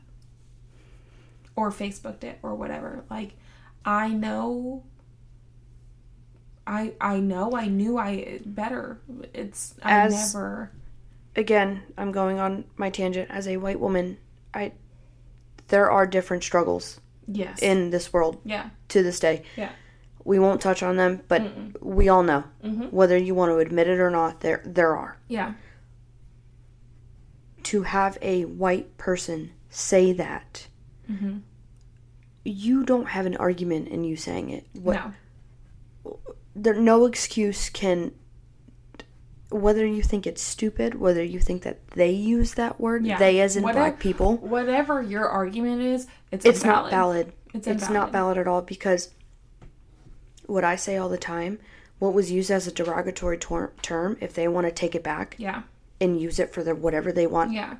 or 1.56 1.72
Facebooked 1.72 2.24
it 2.24 2.38
or 2.44 2.53
whatever. 2.56 3.03
Like, 3.10 3.34
I 3.86 4.10
know. 4.10 4.84
I 6.65 6.94
I 6.99 7.19
know 7.19 7.56
I 7.56 7.68
knew 7.68 7.98
I 7.98 8.40
better. 8.45 8.99
It's 9.34 9.76
I 9.82 9.91
As- 10.06 10.34
never. 10.34 10.72
Again, 11.36 11.84
I'm 11.98 12.11
going 12.11 12.40
on 12.40 12.65
my 12.78 12.90
tangent 12.90 13.30
as 13.30 13.48
a 13.48 13.57
white 13.57 13.80
woman. 13.80 14.18
I 14.53 14.74
there 15.68 15.90
are 15.91 16.06
different 16.07 16.44
struggles 16.44 16.99
Yes. 17.28 17.60
in 17.62 17.90
this 17.90 18.14
world 18.14 18.40
yeah. 18.45 18.70
to 18.90 19.04
this 19.04 19.20
day. 19.20 19.44
Yeah. 19.56 19.72
We 20.24 20.40
won't 20.40 20.62
touch 20.62 20.82
on 20.84 20.98
them, 20.98 21.22
but 21.28 21.41
we 21.82 22.10
all 22.10 22.24
know. 22.24 22.44
Mhm. 22.64 22.91
Whether 22.91 23.18
you 23.18 23.34
want 23.36 23.52
to 23.52 23.58
admit 23.60 23.88
it 23.88 23.99
or 23.99 24.10
not, 24.10 24.41
there 24.41 24.62
there 24.66 24.95
are. 24.95 25.18
Yeah. 25.28 25.54
To 27.64 27.84
have 27.84 28.18
a 28.22 28.45
white 28.45 28.98
person 28.98 29.52
say 29.70 30.14
that, 30.14 30.68
Mm-hmm. 31.12 31.38
you 32.44 32.84
don't 32.84 33.08
have 33.10 33.26
an 33.26 33.38
argument 33.38 33.88
in 33.88 34.04
you 34.04 34.18
saying 34.18 34.49
it. 34.49 34.66
What 34.74 34.95
No. 36.06 36.20
there 36.56 36.74
no 36.76 37.06
excuse 37.06 37.70
can 37.70 38.12
whether 39.49 39.86
you 39.86 40.02
think 40.04 40.28
it's 40.28 40.41
stupid, 40.41 40.95
whether 40.95 41.24
you 41.24 41.40
think 41.40 41.62
that 41.64 41.88
they 41.91 42.10
use 42.12 42.56
that 42.56 42.82
word, 42.82 43.06
Yeah. 43.06 43.18
they 43.18 43.40
as 43.40 43.56
in 43.56 43.64
black 43.64 43.98
people, 43.98 44.36
Whatever 44.38 45.02
your 45.02 45.30
argument 45.30 45.82
is, 45.82 46.06
it's 46.32 46.45
it's 46.45 46.62
invalid. 46.64 46.84
not 46.84 46.90
valid. 46.91 47.34
It's 47.54 47.68
It's, 47.68 47.90
not 47.90 48.12
valid 48.12 48.38
at 48.38 48.48
all 48.48 48.62
because 48.62 49.10
what 50.45 50.64
I 50.64 50.76
say 50.76 50.98
all 50.98 51.10
the 51.10 51.18
time, 51.18 51.60
what 51.99 52.14
was 52.14 52.32
used 52.32 52.52
as 52.52 52.68
a 52.68 52.72
derogatory 52.72 53.38
tor- 53.38 53.74
term, 53.82 54.18
if 54.22 54.34
they 54.34 54.48
want 54.48 54.68
to 54.68 54.72
take 54.72 54.95
it 54.95 55.04
back 55.04 55.36
Yeah. 55.38 55.64
and 55.99 56.20
use 56.20 56.40
it 56.40 56.54
for 56.54 56.64
their 56.64 56.76
whatever 56.76 57.12
they 57.12 57.28
want, 57.28 57.52
Yeah. 57.54 57.76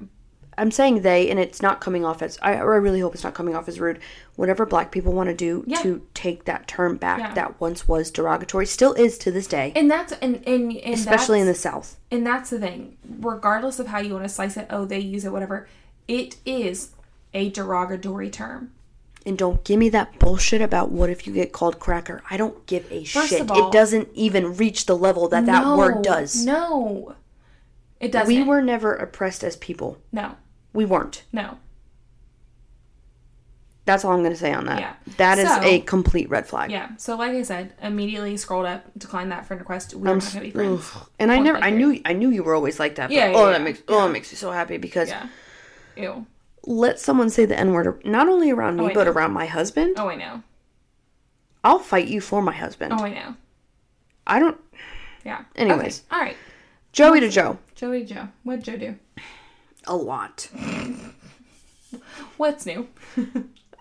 I'm 0.60 0.72
saying 0.72 1.02
they, 1.04 1.30
and 1.30 1.40
it's 1.40 1.62
not 1.62 1.80
coming 1.82 2.04
off 2.04 2.24
as 2.24 2.40
I, 2.42 2.56
or 2.56 2.74
I 2.74 2.78
really 2.78 3.00
hope 3.00 3.14
it's 3.14 3.24
not 3.24 3.36
coming 3.36 3.56
off 3.56 3.68
as 3.68 3.80
rude. 3.80 4.00
Whatever 4.38 4.66
black 4.66 4.92
people 4.92 5.14
want 5.14 5.28
to 5.30 5.36
do 5.36 5.64
Yeah. 5.68 5.78
to 5.84 6.02
take 6.16 6.46
that 6.46 6.68
term 6.68 6.98
back 6.98 7.20
Yeah. 7.20 7.34
that 7.36 7.62
once 7.62 7.88
was 7.88 8.10
derogatory, 8.10 8.66
still 8.66 8.94
is 8.94 9.20
to 9.20 9.32
this 9.32 9.46
day, 9.46 9.72
And 9.76 9.90
that's 9.92 10.14
and 10.14 10.38
and, 10.48 10.76
and 10.76 10.94
especially 10.96 11.40
in 11.42 11.46
the 11.46 11.54
South. 11.54 11.98
And 12.10 12.26
that's 12.26 12.50
the 12.50 12.58
thing. 12.60 12.98
Regardless 13.20 13.78
of 13.80 13.88
how 13.88 14.00
you 14.00 14.14
want 14.14 14.26
to 14.26 14.30
slice 14.30 14.58
it, 14.58 14.66
oh, 14.72 14.86
they 14.86 14.98
use 15.00 15.26
it, 15.26 15.32
whatever. 15.32 15.68
It 16.08 16.38
is 16.44 16.90
a 17.34 17.50
derogatory 17.50 18.30
term. 18.30 18.72
And 19.26 19.38
don't 19.38 19.64
give 19.66 19.78
me 19.78 19.90
that 19.90 20.20
bullshit 20.20 20.62
about 20.62 20.90
what 20.92 21.10
if 21.10 21.28
you 21.28 21.34
get 21.34 21.52
called 21.52 21.80
cracker. 21.80 22.22
I 22.30 22.38
don't 22.38 22.66
give 22.66 22.90
a 22.92 23.04
First 23.04 23.30
shit. 23.30 23.52
all- 23.52 23.68
it 23.68 23.74
doesn't 23.74 24.08
even 24.14 24.56
reach 24.56 24.86
the 24.86 24.96
level 24.98 25.28
that 25.30 25.46
that 25.48 25.78
word 25.78 26.02
does. 26.02 26.46
No. 26.46 27.16
It 28.00 28.12
doesn't. 28.12 28.34
we 28.34 28.44
were 28.44 28.62
never 28.62 28.94
oppressed 28.94 29.44
as 29.44 29.56
people. 29.58 29.98
No. 30.12 30.36
We 30.72 30.86
weren't. 30.86 31.24
No. 31.34 31.58
That's 33.86 34.04
all 34.04 34.12
I'm 34.12 34.20
going 34.20 34.32
to 34.34 34.38
say 34.38 34.54
on 34.54 34.66
that. 34.66 34.80
Yeah. 34.80 34.94
That 35.18 35.40
is 35.40 35.48
So- 35.50 35.62
a 35.64 35.80
complete 35.80 36.30
red 36.30 36.46
flag. 36.46 36.70
Yeah. 36.72 36.90
So 36.98 37.16
like 37.16 37.32
I 37.32 37.42
said, 37.44 37.74
immediately 37.82 38.36
scrolled 38.38 38.66
up, 38.66 38.84
declined 38.98 39.32
that 39.32 39.46
friend 39.46 39.60
request. 39.62 39.94
We 39.94 40.10
I'm 40.10 40.18
not 40.20 40.30
gonna 40.34 40.42
be 40.46 40.52
friends. 40.52 40.92
ugh. 40.96 41.08
And 41.20 41.32
I 41.32 41.40
never, 41.40 41.58
I 41.58 41.70
knew, 41.70 42.02
I 42.06 42.14
knew 42.14 42.30
you 42.30 42.44
were 42.44 42.54
always 42.54 42.80
like 42.80 42.96
that. 42.96 43.08
But, 43.08 43.16
Yeah, 43.16 43.30
yeah, 43.32 43.38
oh, 43.38 43.46
yeah. 43.46 43.52
that 43.54 43.62
makes, 43.62 43.82
oh, 43.88 44.06
that 44.06 44.12
makes 44.12 44.32
me 44.32 44.38
so 44.38 44.52
happy 44.52 44.78
because 44.78 45.08
Yeah. 45.10 45.28
Ew. 45.96 46.26
Let 46.68 47.00
someone 47.00 47.30
say 47.30 47.46
the 47.46 47.58
n 47.58 47.72
word 47.74 48.06
not 48.06 48.28
only 48.28 48.52
around 48.52 48.76
me 48.78 48.86
Oh, 48.86 48.94
but 48.94 49.06
know. 49.06 49.12
around 49.12 49.32
my 49.34 49.46
husband. 49.48 49.96
Oh, 49.98 50.10
I 50.10 50.16
know. 50.16 50.44
I'll 51.64 51.80
fight 51.80 52.08
you 52.08 52.22
for 52.22 52.42
my 52.42 52.54
husband. 52.54 52.94
Oh, 52.94 53.04
I 53.04 53.14
know. 53.14 53.36
I 54.28 54.40
don't. 54.40 54.58
Yeah. 55.26 55.46
Anyways. 55.56 56.04
Okay. 56.12 56.16
All 56.16 56.22
right. 56.22 56.38
Joey 56.92 57.20
to 57.22 57.30
Joe. 57.30 57.58
Joey 57.76 58.04
Joe. 58.04 58.28
What'd 58.44 58.64
Joe 58.66 58.78
do? 58.78 58.96
A 59.86 59.96
lot. 59.96 60.50
What's 62.38 62.66
new? 62.66 62.88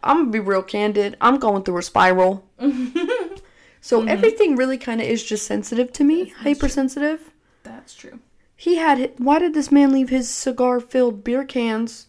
I'm 0.03 0.19
gonna 0.19 0.31
be 0.31 0.39
real 0.41 0.63
candid. 0.63 1.17
I'm 1.21 1.39
going 1.39 1.63
through 1.65 1.79
a 1.79 1.83
spiral. 1.83 2.47
so 3.81 4.01
Mm-hmm. 4.01 4.09
everything 4.09 4.57
really 4.57 4.79
kind 4.79 5.01
of 5.01 5.07
is 5.09 5.25
just 5.25 5.47
sensitive 5.47 5.93
to 5.95 6.05
me, 6.05 6.29
hypersensitive. 6.29 7.31
That's 7.65 7.95
true. 7.95 8.21
He 8.57 8.77
had. 8.77 9.13
Why 9.19 9.39
did 9.39 9.55
this 9.55 9.73
man 9.73 9.93
leave 9.93 10.09
his 10.09 10.31
cigar-filled 10.31 11.25
beer 11.25 11.45
cans 11.45 12.07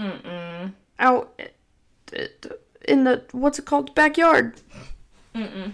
Mm-mm. 0.00 0.72
out 0.98 1.34
eh, 1.38 1.48
eh, 2.14 2.26
in 2.88 3.04
the 3.04 3.22
what's 3.32 3.58
it 3.58 3.66
called 3.66 3.94
backyard, 3.94 4.60
Mm-mm. 5.34 5.72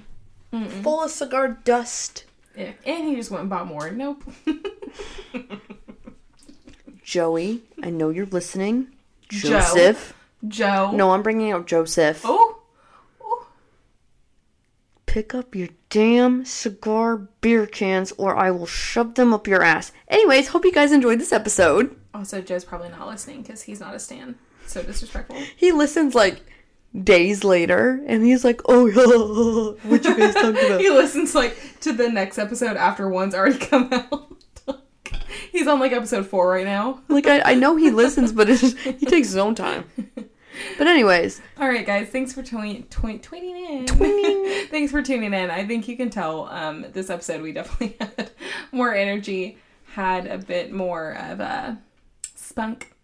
full 0.83 1.03
of 1.03 1.11
cigar 1.11 1.61
dust? 1.65 2.25
Yeah. 2.57 2.73
And 2.85 3.07
he 3.07 3.15
just 3.15 3.31
went 3.31 3.43
and 3.43 3.51
bought 3.51 3.67
more. 3.67 3.91
Nope. 3.91 4.25
Joey, 7.05 7.63
I 7.83 7.91
know 7.91 8.09
you're 8.11 8.27
listening. 8.27 8.89
Joe. 9.29 9.51
Joseph. 9.51 10.15
Joe. 10.49 10.91
No, 10.93 11.13
I'm 11.13 11.23
bringing 11.23 11.53
out 11.53 11.67
Joseph. 11.67 12.23
Oh. 12.25 12.63
oh. 13.21 13.47
Pick 15.05 15.35
up 15.35 15.55
your 15.55 15.69
damn 15.91 16.45
cigar 16.45 17.29
beer 17.41 17.67
cans 17.67 18.13
or 18.17 18.35
I 18.37 18.51
will 18.51 18.67
shove 18.67 19.15
them 19.15 19.33
up 19.33 19.47
your 19.47 19.63
ass. 19.63 19.93
Anyways, 20.09 20.49
hope 20.49 20.65
you 20.65 20.73
guys 20.73 20.93
enjoyed 20.93 21.21
this 21.21 21.33
episode. 21.33 21.95
Also, 22.17 22.41
Joe's 22.41 22.65
probably 22.65 22.89
not 22.89 23.07
listening 23.07 23.43
because 23.43 23.63
he's 23.63 23.79
not 23.81 23.95
a 23.95 23.99
stan. 23.99 24.37
So 24.67 24.83
disrespectful. 24.83 25.37
He 25.57 25.71
listens 25.71 26.15
like 26.15 26.43
days 27.05 27.45
later 27.45 28.03
and 28.07 28.25
he's 28.25 28.43
like, 28.43 28.63
oh, 28.67 28.87
yeah, 28.87 29.89
what 29.91 30.05
you 30.05 30.17
guys 30.17 30.35
talking 30.35 30.51
about? 30.67 30.81
he 30.81 30.89
listens 30.91 31.35
like 31.35 31.57
to 31.81 31.93
the 31.93 32.09
next 32.09 32.39
episode 32.39 32.77
after 32.77 33.09
one's 33.09 33.35
already 33.35 33.59
come 33.67 33.91
out. 33.93 34.35
he's 35.53 35.67
on 35.67 35.79
like 35.79 35.93
episode 35.93 36.27
four 36.27 36.49
right 36.49 36.65
now. 36.65 37.03
like, 37.09 37.27
I, 37.27 37.53
I 37.53 37.55
know 37.55 37.77
he 37.77 37.91
listens, 37.91 38.33
but 38.33 38.49
it's 38.49 38.63
just, 38.63 38.79
he 38.79 39.05
takes 39.07 39.29
his 39.29 39.37
own 39.37 39.55
time. 39.55 39.85
But, 40.79 40.87
anyways, 40.87 41.43
All 41.61 41.69
right, 41.69 41.85
guys. 41.85 42.09
Thanks 42.09 42.33
for 42.33 42.43
tuning 42.43 42.85
twi- 42.85 43.19
tuning 43.19 43.57
in. 43.57 43.85
Twing. 43.85 44.69
thanks 44.71 44.91
for 44.91 45.03
tuning 45.03 45.35
in. 45.35 45.51
I 45.51 45.67
think 45.67 45.87
you 45.87 45.99
can 45.99 46.09
tell 46.09 46.49
um, 46.49 46.87
this 46.95 47.11
episode 47.11 47.43
we 47.43 47.53
definitely 47.53 47.95
had 48.01 48.31
more 48.73 48.95
energy, 48.95 49.59
had 49.93 50.27
a 50.27 50.39
bit 50.39 50.73
more 50.73 51.13
of 51.13 51.41
a 51.41 51.79
spunk, 52.57 52.95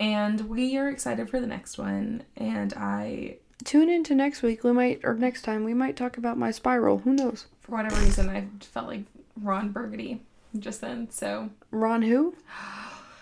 and 0.00 0.48
we 0.48 0.78
are 0.78 0.88
excited 0.88 1.28
for 1.28 1.40
the 1.40 1.46
next 1.46 1.76
one. 1.76 2.22
And 2.38 2.72
I, 2.72 3.36
tune 3.64 3.90
in 3.90 4.02
to 4.04 4.14
next 4.14 4.40
week. 4.40 4.64
We 4.64 4.72
might, 4.72 5.00
or 5.04 5.12
next 5.12 5.42
time, 5.42 5.62
we 5.64 5.74
might 5.74 5.94
talk 5.94 6.16
about 6.16 6.38
my 6.38 6.50
spiral. 6.50 6.98
Who 7.00 7.12
knows? 7.12 7.46
for 7.60 7.72
whatever 7.72 7.96
reason, 8.00 8.30
I 8.30 8.46
felt 8.62 8.86
like 8.86 9.02
Ron 9.42 9.72
Burgundy 9.72 10.22
just 10.58 10.80
then. 10.80 11.10
So 11.10 11.50
Ron 11.70 12.00
who? 12.02 12.34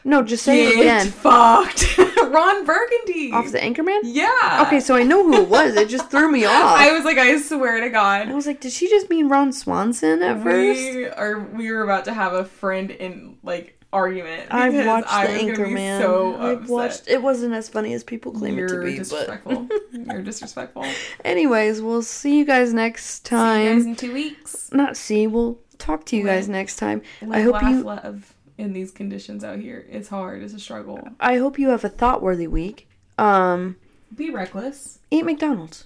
No, 0.05 0.23
just 0.23 0.45
say 0.45 0.69
it 0.69 0.79
again. 0.79 1.09
fucked. 1.09 1.99
Ron 1.99 2.65
Burgundy. 2.65 3.33
Off 3.33 3.51
the 3.51 3.59
Anchorman? 3.59 4.03
yeah. 4.05 4.63
Okay, 4.65 4.79
so 4.79 4.95
I 4.95 5.03
know 5.03 5.25
who 5.25 5.43
it 5.43 5.49
was. 5.49 5.75
It 5.75 5.89
just 5.89 6.13
threw 6.13 6.31
me 6.31 6.45
off. 6.45 6.79
I 6.79 6.93
was 6.93 7.05
like, 7.05 7.19
I 7.19 7.37
swear 7.41 7.81
to 7.81 7.91
God. 7.91 8.29
I 8.29 8.33
was 8.33 8.47
like, 8.47 8.61
did 8.61 8.71
she 8.71 8.89
just 8.89 9.11
mean 9.11 9.29
Ron 9.29 9.53
Swanson 9.53 10.23
at 10.23 10.41
first? 10.45 10.79
We 10.81 11.09
are 11.09 11.41
we 11.41 11.73
were 11.73 11.83
about 11.83 12.05
to 12.05 12.15
have 12.15 12.35
a 12.35 12.45
friend 12.45 12.93
in 12.93 13.39
like 13.43 13.76
argument. 13.97 14.47
I've 14.51 14.87
watched 14.87 15.13
I 15.13 15.27
the 15.27 15.33
Anchorman. 15.53 16.01
So 16.01 16.37
I've 16.39 16.69
watched. 16.69 17.09
It 17.09 17.23
wasn't 17.23 17.55
as 17.55 17.69
funny 17.69 17.95
as 17.95 18.05
people 18.05 18.33
claim 18.33 18.57
You're 18.57 18.67
it 18.67 18.69
to 18.69 18.85
be. 18.85 18.93
But 18.93 18.99
disrespectful. 18.99 19.69
You're 19.93 20.23
disrespectful. 20.23 20.85
Anyways, 21.25 21.81
we'll 21.81 22.03
see 22.03 22.39
you 22.39 22.45
guys 22.45 22.73
next 22.75 23.25
time. 23.25 23.57
See 23.57 23.65
you 23.65 23.75
guys 23.75 23.87
in 23.87 23.97
two 23.97 24.13
weeks. 24.15 24.73
Not 24.73 24.97
see. 24.97 25.27
We'll 25.27 25.59
talk 25.79 26.05
to 26.07 26.17
you 26.17 26.25
guys 26.25 26.49
next 26.49 26.77
time. 26.77 27.03
Live, 27.23 27.33
I 27.33 27.41
hope 27.43 27.55
laugh, 27.55 27.71
you. 27.71 27.83
love 27.83 28.35
in 28.59 28.73
these 28.73 28.91
conditions 28.91 29.45
out 29.45 29.59
here. 29.59 29.87
It's 29.91 30.09
hard. 30.09 30.43
It's 30.43 30.55
a 30.55 30.59
struggle. 30.59 31.09
I 31.21 31.39
hope 31.39 31.59
you 31.59 31.69
have 31.71 31.85
a 31.85 31.89
thought-worthy 31.89 32.47
week. 32.47 32.89
Um, 33.19 33.77
Be 34.15 34.31
reckless. 34.31 34.99
eat 35.11 35.25
McDonald's. 35.25 35.85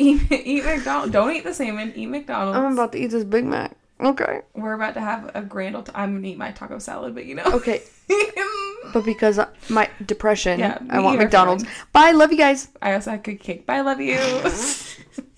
Eat, 0.00 0.30
eat 0.30 0.64
McDonald's. 0.64 1.12
Don't 1.12 1.34
eat 1.34 1.44
the 1.44 1.54
salmon. 1.54 1.92
Eat 1.96 2.06
McDonald's. 2.06 2.56
I'm 2.56 2.72
about 2.72 2.92
to 2.92 2.98
eat 2.98 3.08
this 3.10 3.24
Big 3.24 3.44
Mac. 3.44 3.76
Okay. 4.00 4.40
We're 4.54 4.74
about 4.74 4.94
to 4.94 5.00
have 5.00 5.30
a 5.34 5.42
grand 5.42 5.74
old. 5.74 5.90
I'm 5.94 6.14
gonna 6.14 6.28
eat 6.28 6.38
my 6.38 6.52
taco 6.52 6.78
salad, 6.78 7.14
but 7.14 7.24
you 7.24 7.34
know. 7.34 7.44
Okay. 7.44 7.82
but 8.92 9.04
because 9.04 9.40
my 9.68 9.90
depression, 10.04 10.60
Yeah, 10.60 10.78
I 10.88 11.00
want 11.00 11.18
McDonald's. 11.18 11.64
Bye, 11.92 12.12
love 12.12 12.30
you 12.30 12.38
guys. 12.38 12.68
I 12.80 12.94
also 12.94 13.10
had 13.10 13.24
good 13.24 13.40
cake. 13.40 13.66
Bye, 13.66 13.80
love 13.80 14.00
you. 14.00 14.18